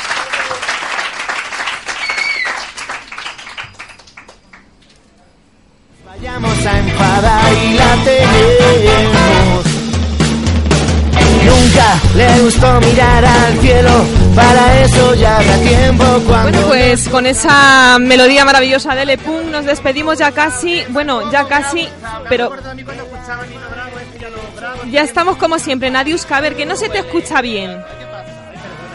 Vayamos 6.05 6.67
a 6.67 6.79
enfadar 6.81 7.53
y 7.65 7.73
la 7.73 7.97
tenemos. 8.05 9.65
Nunca 11.47 12.01
le 12.15 12.41
gustó 12.43 12.81
mirar 12.83 13.25
al 13.25 13.59
cielo, 13.61 14.05
para 14.37 14.83
eso 14.83 15.15
ya 15.15 15.39
habrá 15.39 15.57
tiempo 15.61 16.05
cuando... 16.27 16.43
Bueno, 16.43 16.69
pues 16.69 17.09
con 17.09 17.25
esa 17.25 17.99
melodía 17.99 18.45
maravillosa 18.45 18.95
de 18.95 19.07
Lepun 19.07 19.51
nos 19.51 19.65
despedimos 19.65 20.19
ya 20.19 20.31
casi. 20.33 20.85
Bueno, 20.91 21.31
ya 21.33 21.49
casi, 21.49 21.89
pero. 22.29 22.53
Ya 24.91 25.03
estamos 25.03 25.37
como 25.37 25.59
siempre, 25.59 25.91
Nadiuska. 25.91 26.37
A 26.37 26.41
ver, 26.41 26.57
que 26.57 26.67
no 26.67 26.77
se 26.77 26.89
te 26.89 26.99
escucha 26.99 27.43
bien. 27.43 27.83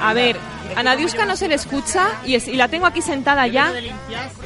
A 0.02 0.14
ver, 0.14 0.38
a 0.76 0.84
Nadiuska 0.84 1.26
no 1.26 1.36
se 1.36 1.48
le 1.48 1.56
escucha 1.56 2.08
y, 2.26 2.36
es- 2.36 2.48
y 2.48 2.54
la 2.56 2.68
tengo 2.68 2.86
aquí 2.86 3.02
sentada 3.02 3.48
ya. 3.48 3.72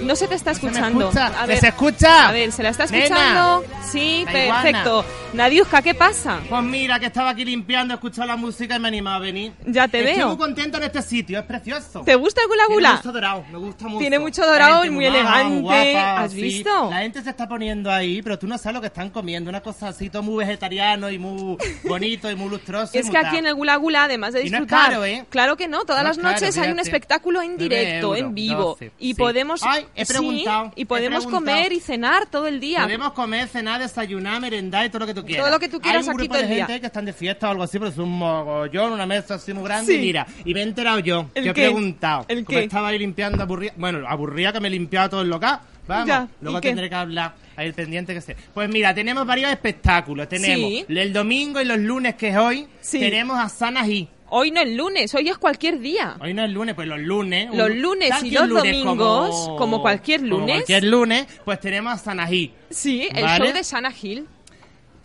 No 0.01 0.15
se 0.15 0.27
te 0.27 0.35
está 0.35 0.51
escuchando. 0.51 1.11
se 1.11 1.67
escucha? 1.67 2.29
A 2.29 2.31
ver, 2.31 2.51
¿se 2.51 2.63
la 2.63 2.69
está 2.69 2.85
Nena. 2.85 3.03
escuchando? 3.05 3.63
Sí, 3.83 4.25
perfecto. 4.31 5.05
Nadiuska, 5.33 5.81
¿qué 5.81 5.93
pasa? 5.93 6.39
Pues 6.49 6.63
mira, 6.63 6.99
que 6.99 7.07
estaba 7.07 7.31
aquí 7.31 7.43
limpiando, 7.45 7.93
he 7.93 7.95
escuchado 7.95 8.27
la 8.27 8.35
música 8.37 8.75
y 8.75 8.79
me 8.79 8.87
animaba 8.87 9.17
a 9.17 9.19
venir. 9.19 9.53
Ya 9.65 9.87
te 9.87 9.99
Estoy 9.99 10.15
veo. 10.17 10.27
muy 10.29 10.37
contento 10.37 10.77
en 10.77 10.83
este 10.83 11.01
sitio, 11.01 11.39
es 11.39 11.45
precioso. 11.45 12.01
¿Te 12.01 12.15
gusta 12.15 12.41
el 12.41 12.47
gula 12.47 12.63
Tiene 12.67 12.75
gula? 12.75 12.95
mucho 12.95 13.11
dorado, 13.11 13.45
me 13.51 13.57
gusta 13.57 13.87
mucho. 13.87 13.99
Tiene 13.99 14.19
mucho 14.19 14.45
dorado 14.45 14.85
y 14.85 14.89
muy 14.89 15.05
elegante. 15.05 15.59
guapa, 15.61 16.21
¿Has 16.23 16.31
sí. 16.31 16.41
visto? 16.41 16.89
La 16.89 16.97
gente 16.99 17.21
se 17.21 17.29
está 17.29 17.47
poniendo 17.47 17.91
ahí, 17.91 18.21
pero 18.21 18.39
tú 18.39 18.47
no 18.47 18.57
sabes 18.57 18.75
lo 18.75 18.81
que 18.81 18.87
están 18.87 19.09
comiendo. 19.09 19.49
Una 19.49 19.61
cosa 19.61 19.89
así, 19.89 20.09
todo 20.09 20.23
muy 20.23 20.37
vegetariano 20.45 21.09
y 21.09 21.19
muy 21.19 21.57
bonito 21.83 22.31
y 22.31 22.35
muy 22.35 22.49
lustroso. 22.49 22.91
Es 22.97 23.09
que 23.09 23.17
aquí 23.17 23.37
en 23.37 23.47
el 23.47 23.53
Gula 23.55 23.75
Gula, 23.75 24.05
además 24.05 24.33
de 24.33 24.39
Y 24.45 24.49
no 24.49 24.57
es 24.57 24.61
disfrutar, 24.63 24.91
caro, 24.91 25.05
¿eh? 25.05 25.25
claro 25.29 25.57
que 25.57 25.67
no, 25.67 25.83
todas 25.83 26.03
No 26.03 26.09
las 26.09 26.16
caro, 26.21 26.33
noches 26.33 26.57
hay 26.57 26.71
un 26.71 26.79
espectáculo 26.79 27.41
en 27.41 27.57
directo, 27.57 28.15
en 28.15 28.33
vivo, 28.35 28.63
12, 28.79 28.91
y 28.99 29.07
sí. 29.09 29.13
podemos, 29.15 29.61
Ay, 29.63 29.85
he 29.95 30.05
sí, 30.05 30.13
preguntado, 30.13 30.71
y 30.75 30.85
podemos 30.85 31.25
comer 31.27 31.71
y 31.73 31.79
cenar 31.79 32.25
todo 32.29 32.47
el 32.47 32.59
día. 32.59 32.83
Podemos 32.83 33.13
comer, 33.13 33.47
cenar, 33.47 33.79
desayunar, 33.81 34.39
merendar 34.41 34.85
y 34.85 34.89
todo 34.89 34.99
lo 34.99 35.07
que 35.07 35.13
tú 35.13 35.25
quieras. 35.25 35.45
Todo 35.45 35.53
lo 35.53 35.59
que 35.59 35.69
tú 35.69 35.79
quieras 35.79 36.03
Hay 36.03 36.09
un 36.09 36.15
aquí 36.15 36.17
grupo 36.27 36.33
todo 36.35 36.41
de 36.43 36.47
el 36.49 36.55
día. 36.55 36.65
gente 36.65 36.81
que 36.81 36.87
están 36.87 37.05
de 37.05 37.13
fiesta 37.13 37.47
o 37.47 37.51
algo 37.51 37.63
así, 37.63 37.77
pero 37.79 37.89
es 37.91 37.97
un 37.97 38.09
mogollón, 38.17 38.93
una 38.93 39.05
mesa 39.05 39.35
así 39.35 39.53
muy 39.53 39.63
grande. 39.63 39.91
Sí. 39.91 39.97
Y 39.97 40.01
mira, 40.01 40.27
y 40.45 40.53
me 40.53 40.59
he 40.59 40.63
enterado 40.63 40.99
yo, 40.99 41.29
¿El 41.33 41.43
que 41.45 41.49
he 41.49 41.53
preguntado. 41.53 42.25
¿El 42.27 42.45
como 42.45 42.57
qué? 42.59 42.63
estaba 42.65 42.89
ahí 42.89 42.99
limpiando, 42.99 43.41
aburrida. 43.43 43.73
Bueno, 43.77 44.07
aburrida 44.07 44.53
que 44.53 44.59
me 44.59 44.69
limpiaba 44.69 45.09
todo 45.09 45.21
el 45.21 45.29
local. 45.29 45.59
Vamos, 45.87 46.07
Ya, 46.07 46.27
luego 46.41 46.59
tendré 46.59 46.89
que 46.89 46.95
hablar. 46.95 47.33
Ahí 47.55 47.65
el 47.67 47.73
pendiente 47.73 48.13
que 48.13 48.19
sé. 48.19 48.35
Pues 48.53 48.67
mira, 48.69 48.93
tenemos 48.93 49.25
varios 49.25 49.49
espectáculos. 49.49 50.27
Tenemos 50.27 50.69
Sí. 50.69 50.85
el 50.89 51.13
domingo 51.13 51.61
y 51.61 51.65
los 51.65 51.77
lunes, 51.79 52.15
que 52.15 52.29
es 52.29 52.35
hoy, 52.37 52.67
Sí. 52.81 52.99
tenemos 52.99 53.39
a 53.39 53.47
Sanají. 53.47 54.09
Hoy 54.29 54.51
no 54.51 54.59
es 54.61 54.69
lunes, 54.75 55.13
hoy 55.15 55.29
es 55.29 55.37
cualquier 55.37 55.79
día. 55.79 56.17
Hoy 56.19 56.33
no 56.33 56.43
es 56.43 56.51
lunes, 56.51 56.75
pues 56.75 56.87
los 56.87 56.99
lunes. 56.99 57.49
Los 57.53 57.69
un- 57.69 57.81
lunes 57.81 58.11
y 58.23 58.31
los 58.31 58.47
lunes 58.49 58.63
domingos, 58.83 59.49
como 59.57 59.81
cualquier 59.81 60.19
como 60.21 60.39
lunes. 60.39 60.55
cualquier 60.57 60.83
lunes, 60.83 61.27
pues 61.45 61.59
tenemos 61.61 61.93
a 61.93 61.97
Sanají. 61.97 62.53
Sí, 62.69 63.07
el 63.13 63.23
¿Vale? 63.23 63.45
show 63.45 63.53
de 63.55 63.63
Sana 63.63 63.93
Hill. 64.01 64.27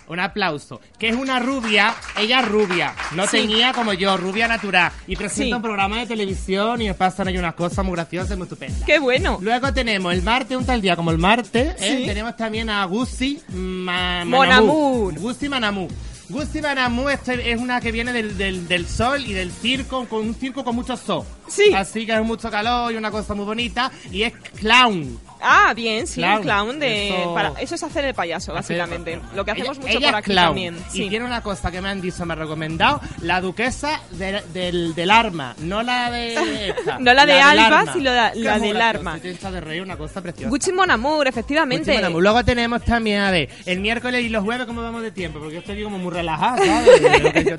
Un 0.08 0.18
aplauso. 0.18 0.80
Que 0.98 1.08
es 1.08 1.14
una 1.16 1.38
rubia, 1.38 1.94
ella 2.18 2.40
es 2.40 2.48
rubia, 2.48 2.92
no 3.12 3.24
Sí. 3.28 3.38
tenía 3.38 3.72
como 3.72 3.92
yo, 3.92 4.16
rubia 4.16 4.48
natural. 4.48 4.90
Y 5.06 5.14
presenta 5.14 5.44
Sí. 5.46 5.52
un 5.54 5.62
programa 5.62 6.00
de 6.00 6.06
televisión 6.06 6.82
y 6.82 6.86
me 6.88 6.94
pasan 6.94 7.28
ahí 7.28 7.38
unas 7.38 7.54
cosas 7.54 7.84
muy 7.84 7.94
graciosas 7.94 8.32
y 8.32 8.36
muy 8.36 8.42
estupendas. 8.44 8.82
Qué 8.84 8.98
bueno. 8.98 9.38
Luego 9.40 9.72
tenemos 9.72 10.12
el 10.12 10.22
martes, 10.22 10.56
un 10.58 10.66
tal 10.66 10.82
día 10.82 10.96
como 10.96 11.12
el 11.12 11.18
martes, 11.18 11.80
¿eh? 11.80 11.98
Sí. 12.00 12.04
tenemos 12.06 12.36
también 12.36 12.68
a 12.68 12.84
Gussi 12.86 13.40
Ma 13.54 14.24
Mon 14.24 14.40
Manamu. 14.48 14.72
Amour. 14.72 15.14
Manamu 16.62 17.08
este 17.10 17.52
es 17.52 17.60
una 17.60 17.80
que 17.80 17.92
viene 17.92 18.12
del, 18.12 18.38
del, 18.38 18.66
del 18.66 18.86
sol 18.86 19.22
y 19.26 19.32
del 19.32 19.52
circo, 19.52 20.06
con 20.08 20.26
un 20.26 20.34
circo 20.34 20.64
con 20.64 20.74
mucho 20.74 20.96
sol. 20.96 21.24
Sí. 21.48 21.72
Así 21.74 22.06
que 22.06 22.14
es 22.14 22.24
mucho 22.24 22.50
calor 22.50 22.92
y 22.92 22.96
una 22.96 23.10
cosa 23.10 23.34
muy 23.34 23.44
bonita. 23.44 23.92
Y 24.10 24.22
es 24.22 24.32
clown. 24.58 25.18
Ah, 25.42 25.72
bien, 25.74 26.06
sí, 26.06 26.20
Clown. 26.20 26.36
un 26.36 26.42
clown 26.42 26.78
de... 26.78 27.08
Eso- 27.08 27.34
Para, 27.34 27.52
eso 27.60 27.74
es 27.74 27.82
hacer 27.82 28.04
el 28.04 28.14
payaso, 28.14 28.52
Hacer- 28.56 28.78
básicamente. 28.78 29.20
Lo 29.34 29.44
que 29.44 29.50
hacemos 29.50 29.76
Ella- 29.78 29.86
mucho 29.86 29.98
ella 29.98 30.08
por 30.08 30.16
aquí 30.18 30.30
clown. 30.30 30.46
también. 30.46 30.76
Y 30.92 30.96
Sí. 30.96 31.08
tiene 31.08 31.24
una 31.24 31.40
cosa 31.42 31.70
que 31.70 31.80
me 31.80 31.88
han 31.88 32.00
dicho, 32.00 32.24
me 32.26 32.32
ha 32.34 32.36
recomendado, 32.36 33.00
la 33.22 33.40
duquesa 33.40 34.00
de- 34.12 34.42
del, 34.52 34.94
del 34.94 35.10
arma, 35.10 35.54
no 35.58 35.82
la 35.82 36.10
de 36.10 36.68
esta. 36.70 36.98
No 37.00 37.12
la 37.14 37.26
de 37.26 37.32
del 37.34 37.42
Alba, 37.42 37.92
sino 37.92 38.04
la- 38.12 38.32
la 38.34 38.58
del 38.58 38.80
arma. 38.80 39.16
y 39.16 39.20
te 39.20 39.30
echa 39.30 39.50
de 39.50 39.60
reír, 39.60 39.82
una 39.82 39.96
cosa 39.96 40.20
preciosa. 40.22 40.48
Gucci 40.48 40.72
Mon 40.72 40.90
Amour, 40.90 41.26
efectivamente. 41.26 41.84
Gucci 41.90 41.96
Mon 41.96 42.04
Amour. 42.06 42.22
Luego 42.22 42.44
tenemos 42.44 42.82
también, 42.84 43.20
a 43.20 43.30
ver, 43.30 43.48
el 43.66 43.80
miércoles 43.80 44.24
y 44.24 44.28
los 44.28 44.44
jueves, 44.44 44.66
¿cómo 44.66 44.82
vamos 44.82 45.02
de 45.02 45.10
tiempo? 45.10 45.38
Porque 45.40 45.54
yo 45.54 45.60
estoy 45.60 45.82
como 45.82 45.98
muy 45.98 46.12
relajado, 46.12 46.64
¿sabes? 46.64 47.02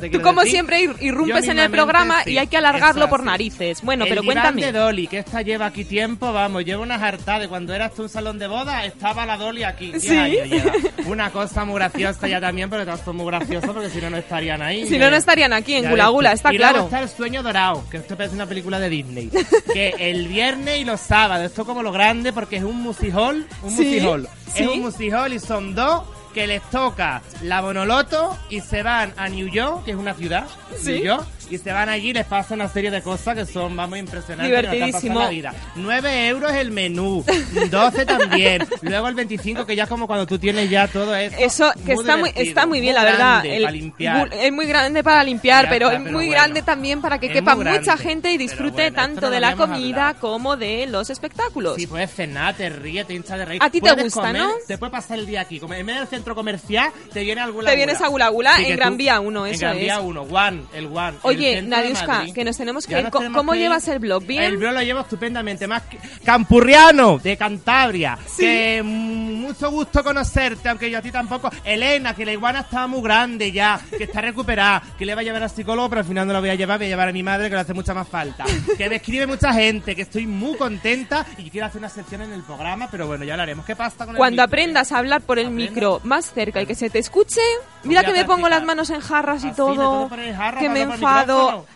De 0.01 0.09
Tú 0.13 0.21
como 0.21 0.41
decir. 0.41 0.51
siempre 0.53 0.81
ir- 0.81 0.95
Yo 0.99 1.05
irrumpes 1.07 1.47
en 1.47 1.59
el 1.59 1.69
programa 1.69 2.23
sí. 2.23 2.31
y 2.31 2.37
hay 2.37 2.47
que 2.47 2.57
alargarlo 2.57 3.05
Eso 3.05 3.09
por 3.09 3.23
narices. 3.23 3.81
Bueno, 3.81 4.05
el 4.05 4.09
pero 4.09 4.23
cuéntame. 4.23 4.61
de 4.61 4.71
Dolly, 4.71 5.07
que 5.07 5.19
esta 5.19 5.41
lleva 5.41 5.65
aquí 5.65 5.83
tiempo, 5.85 6.31
vamos, 6.31 6.63
lleva 6.63 6.81
unas 6.81 7.01
hartadas. 7.01 7.47
Cuando 7.47 7.72
era 7.75 7.87
esto 7.87 8.03
un 8.03 8.09
salón 8.09 8.39
de 8.39 8.47
boda, 8.47 8.85
estaba 8.85 9.25
la 9.25 9.37
Dolly 9.37 9.63
aquí. 9.63 9.91
10 9.91 10.03
¿Sí? 10.03 10.15
años 10.17 10.49
lleva. 10.49 10.71
Una 11.07 11.29
cosa 11.31 11.65
muy 11.65 11.75
graciosa 11.75 12.27
ya 12.27 12.39
también, 12.39 12.69
pero 12.69 12.85
todos 12.85 13.01
son 13.01 13.15
muy 13.17 13.25
graciosos 13.27 13.69
porque 13.71 13.89
si 13.89 13.99
no, 14.01 14.09
no 14.09 14.17
estarían 14.17 14.61
ahí. 14.61 14.87
Si 14.87 14.97
no, 14.97 15.09
no 15.09 15.15
estarían 15.15 15.53
aquí 15.53 15.75
en 15.75 15.89
Gula 15.89 16.05
tú. 16.07 16.11
Gula, 16.13 16.31
está 16.33 16.53
y 16.53 16.57
luego 16.57 16.79
está 16.85 16.99
El 17.01 17.09
Sueño 17.09 17.43
Dorado, 17.43 17.83
que 17.89 17.97
esto 17.97 18.15
parece 18.15 18.35
una 18.35 18.45
película 18.45 18.79
de 18.79 18.89
Disney. 18.89 19.29
que 19.73 19.95
el 19.99 20.27
viernes 20.27 20.79
y 20.79 20.85
los 20.85 20.99
sábados, 20.99 21.45
esto 21.45 21.65
como 21.65 21.83
lo 21.83 21.91
grande 21.91 22.31
porque 22.33 22.57
es 22.57 22.63
un 22.63 22.81
musicol, 22.81 23.45
un 23.63 23.71
Sí, 23.71 23.83
musicol. 23.85 24.27
sí. 24.53 24.63
Es 24.63 24.69
un 24.69 24.81
musicol 24.81 25.33
y 25.33 25.39
son 25.39 25.75
dos 25.75 26.03
que 26.33 26.47
les 26.47 26.63
toca 26.71 27.21
la 27.43 27.61
Bonoloto 27.61 28.35
y 28.49 28.59
se 28.61 28.81
van 28.81 29.13
a 29.17 29.29
New 29.29 29.47
York, 29.49 29.85
que 29.85 29.91
es 29.91 29.97
una 29.97 30.15
ciudad, 30.15 30.45
Sí. 30.81 30.93
New 30.93 31.03
York, 31.03 31.27
y 31.49 31.57
se 31.57 31.71
van 31.71 31.89
allí 31.89 32.09
y 32.09 32.13
les 32.13 32.25
pasa 32.25 32.53
una 32.53 32.67
serie 32.69 32.91
de 32.91 33.01
cosas 33.01 33.35
que 33.35 33.45
son, 33.45 33.75
vamos, 33.75 33.97
impresionantes. 33.99 34.47
Divertidísimo. 34.47 35.19
la 35.19 35.29
vida. 35.29 35.53
9 35.75 36.27
euros 36.27 36.51
el 36.53 36.71
menú, 36.71 37.23
12 37.69 38.05
también, 38.05 38.65
luego 38.81 39.07
el 39.07 39.15
25 39.15 39.65
que 39.65 39.75
ya 39.75 39.83
es 39.83 39.89
como 39.89 40.07
cuando 40.07 40.25
tú 40.25 40.37
tienes 40.39 40.69
ya 40.69 40.87
todo 40.87 41.15
eso. 41.15 41.35
Eso, 41.39 41.71
que 41.85 41.93
está 41.93 42.17
muy, 42.17 42.31
está 42.35 42.65
muy 42.65 42.81
bien, 42.81 42.95
la 42.95 43.03
verdad. 43.03 43.19
grande 43.43 43.57
El 43.57 43.63
para 43.63 43.71
limpiar. 43.71 44.29
es 44.33 44.51
muy 44.51 44.65
grande 44.65 45.03
para 45.03 45.23
limpiar, 45.23 45.65
Ya 45.65 45.69
pero 45.69 45.85
está, 45.87 45.97
es 45.97 46.03
pero 46.03 46.17
muy 46.17 46.25
bueno. 46.27 46.41
grande 46.41 46.61
también 46.61 47.01
para 47.01 47.19
que 47.19 47.29
quepa 47.29 47.55
muy 47.55 47.65
mucha 47.65 47.81
grande, 47.81 48.03
gente 48.03 48.31
y 48.31 48.37
disfrute 48.37 48.83
bueno, 48.83 48.95
tanto 48.95 49.21
no 49.21 49.29
de 49.29 49.39
la 49.39 49.55
comida 49.55 50.07
hablado. 50.09 50.19
como 50.19 50.57
de 50.57 50.87
los 50.87 51.09
espectáculos. 51.09 51.75
Sí, 51.75 51.87
puedes 51.87 52.11
cenar, 52.13 52.55
te 52.55 52.69
ríes, 52.69 53.05
te 53.07 53.13
hinchas 53.13 53.37
de 53.39 53.45
reír. 53.45 53.63
A 53.63 53.69
ti 53.69 53.81
te 53.81 53.91
gusta, 53.93 54.21
comer, 54.21 54.41
¿no? 54.41 54.51
Te 54.67 54.77
puedes 54.77 54.91
pasar 54.91 55.19
el 55.19 55.25
día 55.25 55.41
aquí. 55.41 55.59
Como 55.59 55.73
en 55.73 55.85
medio 55.85 55.99
del 55.99 56.09
centro 56.09 56.35
comercial, 56.35 56.91
te 57.11 57.21
viene 57.23 57.41
alguna 57.41 57.69
Te 57.69 57.75
vienes 57.75 58.01
a 58.01 58.07
Gula 58.07 58.29
Gula 58.29 58.59
en 58.61 58.75
Gran 58.75 58.97
Vía 58.97 59.19
1, 59.19 59.45
En 59.47 59.53
eso 59.53 59.61
Gran 59.61 59.75
es. 59.75 59.81
Vía 59.81 59.99
1, 59.99 60.21
One, 60.23 60.63
el 60.73 60.85
One. 60.87 61.13
Oye, 61.37 61.61
Nadiuska, 61.61 62.25
que 62.33 62.43
nos 62.43 62.57
tenemos 62.57 62.85
que 62.87 62.93
Ya 62.93 62.99
ir. 63.01 63.09
¿Cómo 63.09 63.51
que 63.51 63.57
ir. 63.57 63.63
llevas 63.63 63.87
el 63.87 63.99
blog? 63.99 64.23
¿Bien? 64.25 64.43
El 64.43 64.57
blog 64.57 64.73
lo 64.73 64.81
llevo 64.81 64.99
estupendamente. 65.01 65.67
Más 65.67 65.83
que- 65.83 65.99
Campurriano, 66.23 67.19
de 67.19 67.37
Cantabria. 67.37 68.17
Sí. 68.25 68.43
Que 68.43 68.81
mucho 68.83 69.69
gusto 69.71 70.03
conocerte, 70.03 70.67
aunque 70.69 70.89
yo 70.89 70.97
a 70.97 71.01
ti 71.01 71.11
tampoco. 71.11 71.49
Elena, 71.63 72.15
que 72.15 72.25
la 72.25 72.31
iguana 72.33 72.61
estaba 72.61 72.87
muy 72.87 73.01
grande 73.01 73.51
ya, 73.51 73.79
que 73.97 74.05
está 74.05 74.21
recuperada, 74.21 74.81
que 74.97 75.05
le 75.05 75.15
va 75.15 75.21
a 75.21 75.23
llevar 75.23 75.43
al 75.43 75.49
psicólogo, 75.49 75.89
pero 75.89 76.01
al 76.01 76.07
final 76.07 76.27
no 76.27 76.33
la 76.33 76.39
voy 76.39 76.49
a 76.49 76.55
llevar, 76.55 76.79
voy 76.79 76.87
a 76.87 76.89
llevar 76.89 77.09
a 77.09 77.13
mi 77.13 77.23
madre, 77.23 77.49
que 77.49 77.55
le 77.55 77.61
hace 77.61 77.73
mucha 77.73 77.93
más 77.93 78.07
falta. 78.07 78.45
Que 78.77 78.89
me 78.89 78.95
escribe 78.95 79.27
mucha 79.27 79.53
gente, 79.53 79.95
que 79.95 80.01
estoy 80.01 80.27
muy 80.27 80.57
contenta 80.57 81.25
y 81.37 81.49
quiero 81.49 81.67
hacer 81.67 81.79
una 81.79 81.89
sección 81.89 82.21
en 82.21 82.33
el 82.33 82.41
programa, 82.43 82.87
pero 82.91 83.07
bueno, 83.07 83.23
ya 83.25 83.37
lo 83.37 83.43
haremos. 83.43 83.65
¿Qué 83.65 83.75
pasa 83.75 84.05
con 84.05 84.09
el 84.09 84.17
Cuando 84.17 84.41
micro? 84.41 84.43
aprendas 84.45 84.91
a 84.91 84.97
hablar 84.97 85.21
por 85.21 85.39
el 85.39 85.49
micro 85.51 86.01
más 86.03 86.31
cerca 86.33 86.61
y 86.61 86.65
que 86.65 86.75
se 86.75 86.89
te 86.89 86.99
escuche, 86.99 87.41
mira 87.83 88.03
que 88.03 88.11
me 88.11 88.25
pongo 88.25 88.49
las 88.49 88.63
manos 88.63 88.89
en 88.89 88.99
jarras 88.99 89.43
y 89.43 89.47
Así, 89.47 89.55
todo, 89.55 90.09
jarra, 90.09 90.59
que 90.59 90.69
me 90.69 90.81
enfado. 90.81 91.22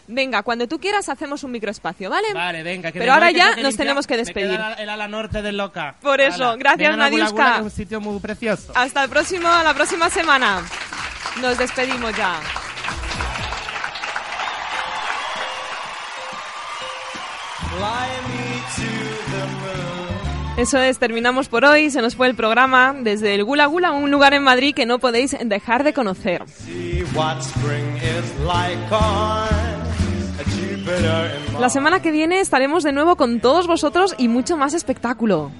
Venga, 0.08 0.44
cuando 0.44 0.68
tú 0.68 0.80
quieras 0.80 1.10
hacemos 1.10 1.44
un 1.44 1.52
microespacio, 1.52 2.10
¿vale? 2.10 2.34
Vale, 2.34 2.64
venga, 2.64 2.92
que 2.92 3.00
Pero 3.00 3.12
me 3.12 3.14
ahora 3.16 3.32
ya 3.32 3.56
que 3.56 3.64
nos 3.64 3.76
tenemos 3.76 4.08
que 4.08 4.14
Me 4.16 4.18
despedir. 4.24 4.52
queda 4.52 4.74
el 4.74 4.90
ala 4.90 5.08
norte 5.08 5.42
del 5.42 5.58
loca. 5.58 5.96
Por 6.02 6.22
eso, 6.22 6.56
gracias, 6.58 6.92
Vengan 6.92 7.00
Nadiuska. 7.12 7.56
Es 7.58 7.62
un 7.62 7.72
sitio 7.72 8.02
muy 8.02 8.20
precioso. 8.20 8.72
Hasta 8.76 9.04
el 9.04 9.10
próximo, 9.10 9.50
la 9.64 9.74
próxima 9.74 10.10
semana. 10.10 10.62
Nos 11.42 11.58
despedimos 11.58 12.16
ya. 12.16 12.40
Eso 20.58 20.80
es, 20.80 20.98
terminamos 20.98 21.50
por 21.50 21.66
hoy, 21.66 21.92
se 21.92 22.02
nos 22.02 22.16
fue 22.16 22.26
el 22.26 22.34
programa 22.36 22.96
desde 23.00 23.36
el 23.36 23.44
Gula 23.44 23.68
Gula, 23.68 23.92
un 23.92 24.10
lugar 24.10 24.34
en 24.34 24.42
Madrid 24.42 24.74
que 24.74 24.88
no 24.88 24.98
podéis 24.98 25.38
dejar 25.46 25.84
de 25.84 25.94
conocer. 25.94 26.44
La 31.60 31.70
semana 31.70 32.02
que 32.02 32.12
viene 32.12 32.40
estaremos 32.40 32.84
de 32.84 32.92
nuevo 32.92 33.16
con 33.18 33.40
todos 33.40 33.68
vosotros 33.68 34.16
y 34.18 34.30
mucho 34.30 34.58
más 34.58 34.74
espectáculo. 34.74 35.52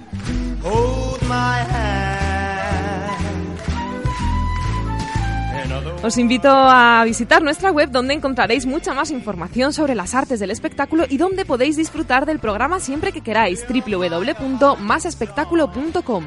Os 6.02 6.16
invito 6.16 6.48
a 6.50 7.02
visitar 7.04 7.42
nuestra 7.42 7.70
web 7.70 7.90
donde 7.90 8.14
encontraréis 8.14 8.66
mucha 8.66 8.94
más 8.94 9.10
información 9.10 9.72
sobre 9.72 9.94
las 9.94 10.14
artes 10.14 10.40
del 10.40 10.50
espectáculo 10.50 11.04
y 11.08 11.18
donde 11.18 11.44
podéis 11.44 11.76
disfrutar 11.76 12.26
del 12.26 12.38
programa 12.38 12.80
siempre 12.80 13.12
que 13.12 13.20
queráis 13.20 13.64
www.masespectáculo.com. 13.68 16.24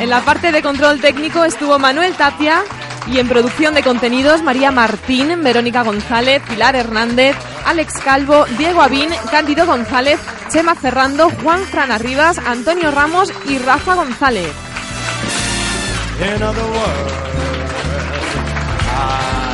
En 0.00 0.10
la 0.10 0.20
parte 0.22 0.52
de 0.52 0.62
control 0.62 1.00
técnico 1.00 1.44
estuvo 1.44 1.78
Manuel 1.78 2.14
Tapia 2.14 2.62
y 3.06 3.18
en 3.18 3.28
producción 3.28 3.74
de 3.74 3.82
contenidos 3.82 4.42
María 4.42 4.70
Martín, 4.70 5.42
Verónica 5.42 5.82
González, 5.82 6.42
Pilar 6.48 6.76
Hernández, 6.76 7.36
Alex 7.66 7.94
Calvo, 8.04 8.44
Diego 8.58 8.82
Avín, 8.82 9.08
Cándido 9.30 9.66
González, 9.66 10.18
Chema 10.50 10.74
Ferrando, 10.74 11.30
Juan 11.42 11.60
Fran 11.60 11.90
Arribas, 11.90 12.38
Antonio 12.38 12.90
Ramos 12.90 13.32
y 13.48 13.58
Rafa 13.58 13.94
González. 13.94 14.71
In 16.20 16.42
other 16.42 16.62
words, 16.62 17.12
I 18.94 19.52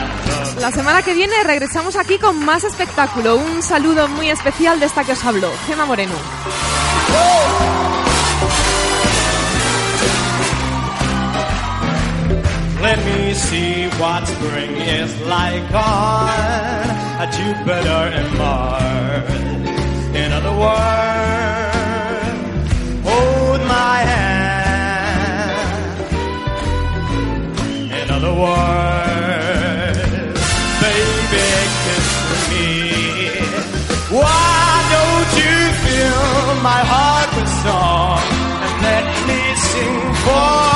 La 0.60 0.72
semana 0.72 1.02
que 1.02 1.14
viene 1.14 1.34
regresamos 1.44 1.94
aquí 1.96 2.18
con 2.18 2.44
más 2.44 2.64
espectáculo. 2.64 3.36
Un 3.36 3.62
saludo 3.62 4.08
muy 4.08 4.28
especial 4.28 4.80
de 4.80 4.86
esta 4.86 5.04
que 5.04 5.12
os 5.12 5.24
habló, 5.24 5.50
Gema 5.66 5.86
Moreno. 5.86 6.14
Let 12.82 13.04
me 13.04 13.34
see 13.34 13.88
what 14.00 14.26
spring 14.26 14.76
is 14.76 15.20
like 15.26 15.62
on 15.72 17.30
Jupiter 17.32 18.10
and 18.18 18.38
Mars. 18.38 19.30
In 20.14 20.32
other 20.32 20.56
words, 20.58 21.27
In 28.28 28.34
other 28.34 28.40
words, 28.42 30.00
baby, 30.82 31.48
kiss 31.84 32.08
me. 32.50 32.66
Why 34.18 34.68
don't 34.92 35.30
you 35.40 35.56
fill 35.82 36.62
my 36.62 36.80
heart 36.92 37.30
with 37.36 37.50
song 37.64 38.20
and 38.64 38.74
let 38.82 39.06
me 39.28 39.40
sing 39.56 39.96
forevermore? 40.24 40.67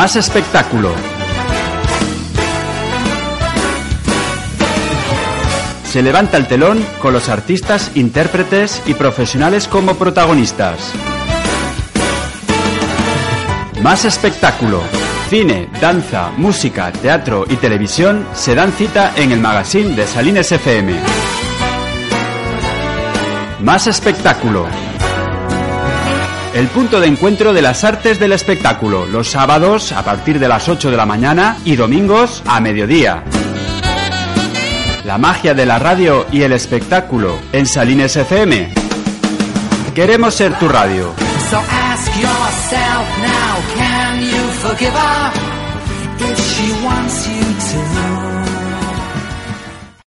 Más 0.00 0.16
espectáculo. 0.16 0.94
Se 5.84 6.00
levanta 6.00 6.38
el 6.38 6.46
telón 6.46 6.82
con 7.02 7.12
los 7.12 7.28
artistas, 7.28 7.90
intérpretes 7.96 8.82
y 8.86 8.94
profesionales 8.94 9.68
como 9.68 9.96
protagonistas. 9.96 10.94
Más 13.82 14.06
espectáculo. 14.06 14.82
Cine, 15.28 15.68
danza, 15.82 16.30
música, 16.34 16.90
teatro 16.92 17.44
y 17.46 17.56
televisión 17.56 18.26
se 18.32 18.54
dan 18.54 18.72
cita 18.72 19.12
en 19.16 19.32
el 19.32 19.40
magazine 19.40 19.94
de 19.94 20.06
Salines 20.06 20.50
FM. 20.50 20.94
Más 23.60 23.86
espectáculo. 23.86 24.89
El 26.52 26.66
punto 26.66 26.98
de 26.98 27.06
encuentro 27.06 27.52
de 27.52 27.62
las 27.62 27.84
artes 27.84 28.18
del 28.18 28.32
espectáculo, 28.32 29.06
los 29.06 29.30
sábados 29.30 29.92
a 29.92 30.04
partir 30.04 30.40
de 30.40 30.48
las 30.48 30.68
8 30.68 30.90
de 30.90 30.96
la 30.96 31.06
mañana 31.06 31.56
y 31.64 31.76
domingos 31.76 32.42
a 32.44 32.58
mediodía. 32.58 33.22
La 35.04 35.16
magia 35.16 35.54
de 35.54 35.64
la 35.64 35.78
radio 35.78 36.26
y 36.32 36.42
el 36.42 36.52
espectáculo 36.52 37.38
en 37.52 37.66
Salines 37.66 38.16
FM. 38.16 38.74
Queremos 39.94 40.34
ser 40.34 40.58
tu 40.58 40.68
radio. 40.68 41.14
So 41.50 41.60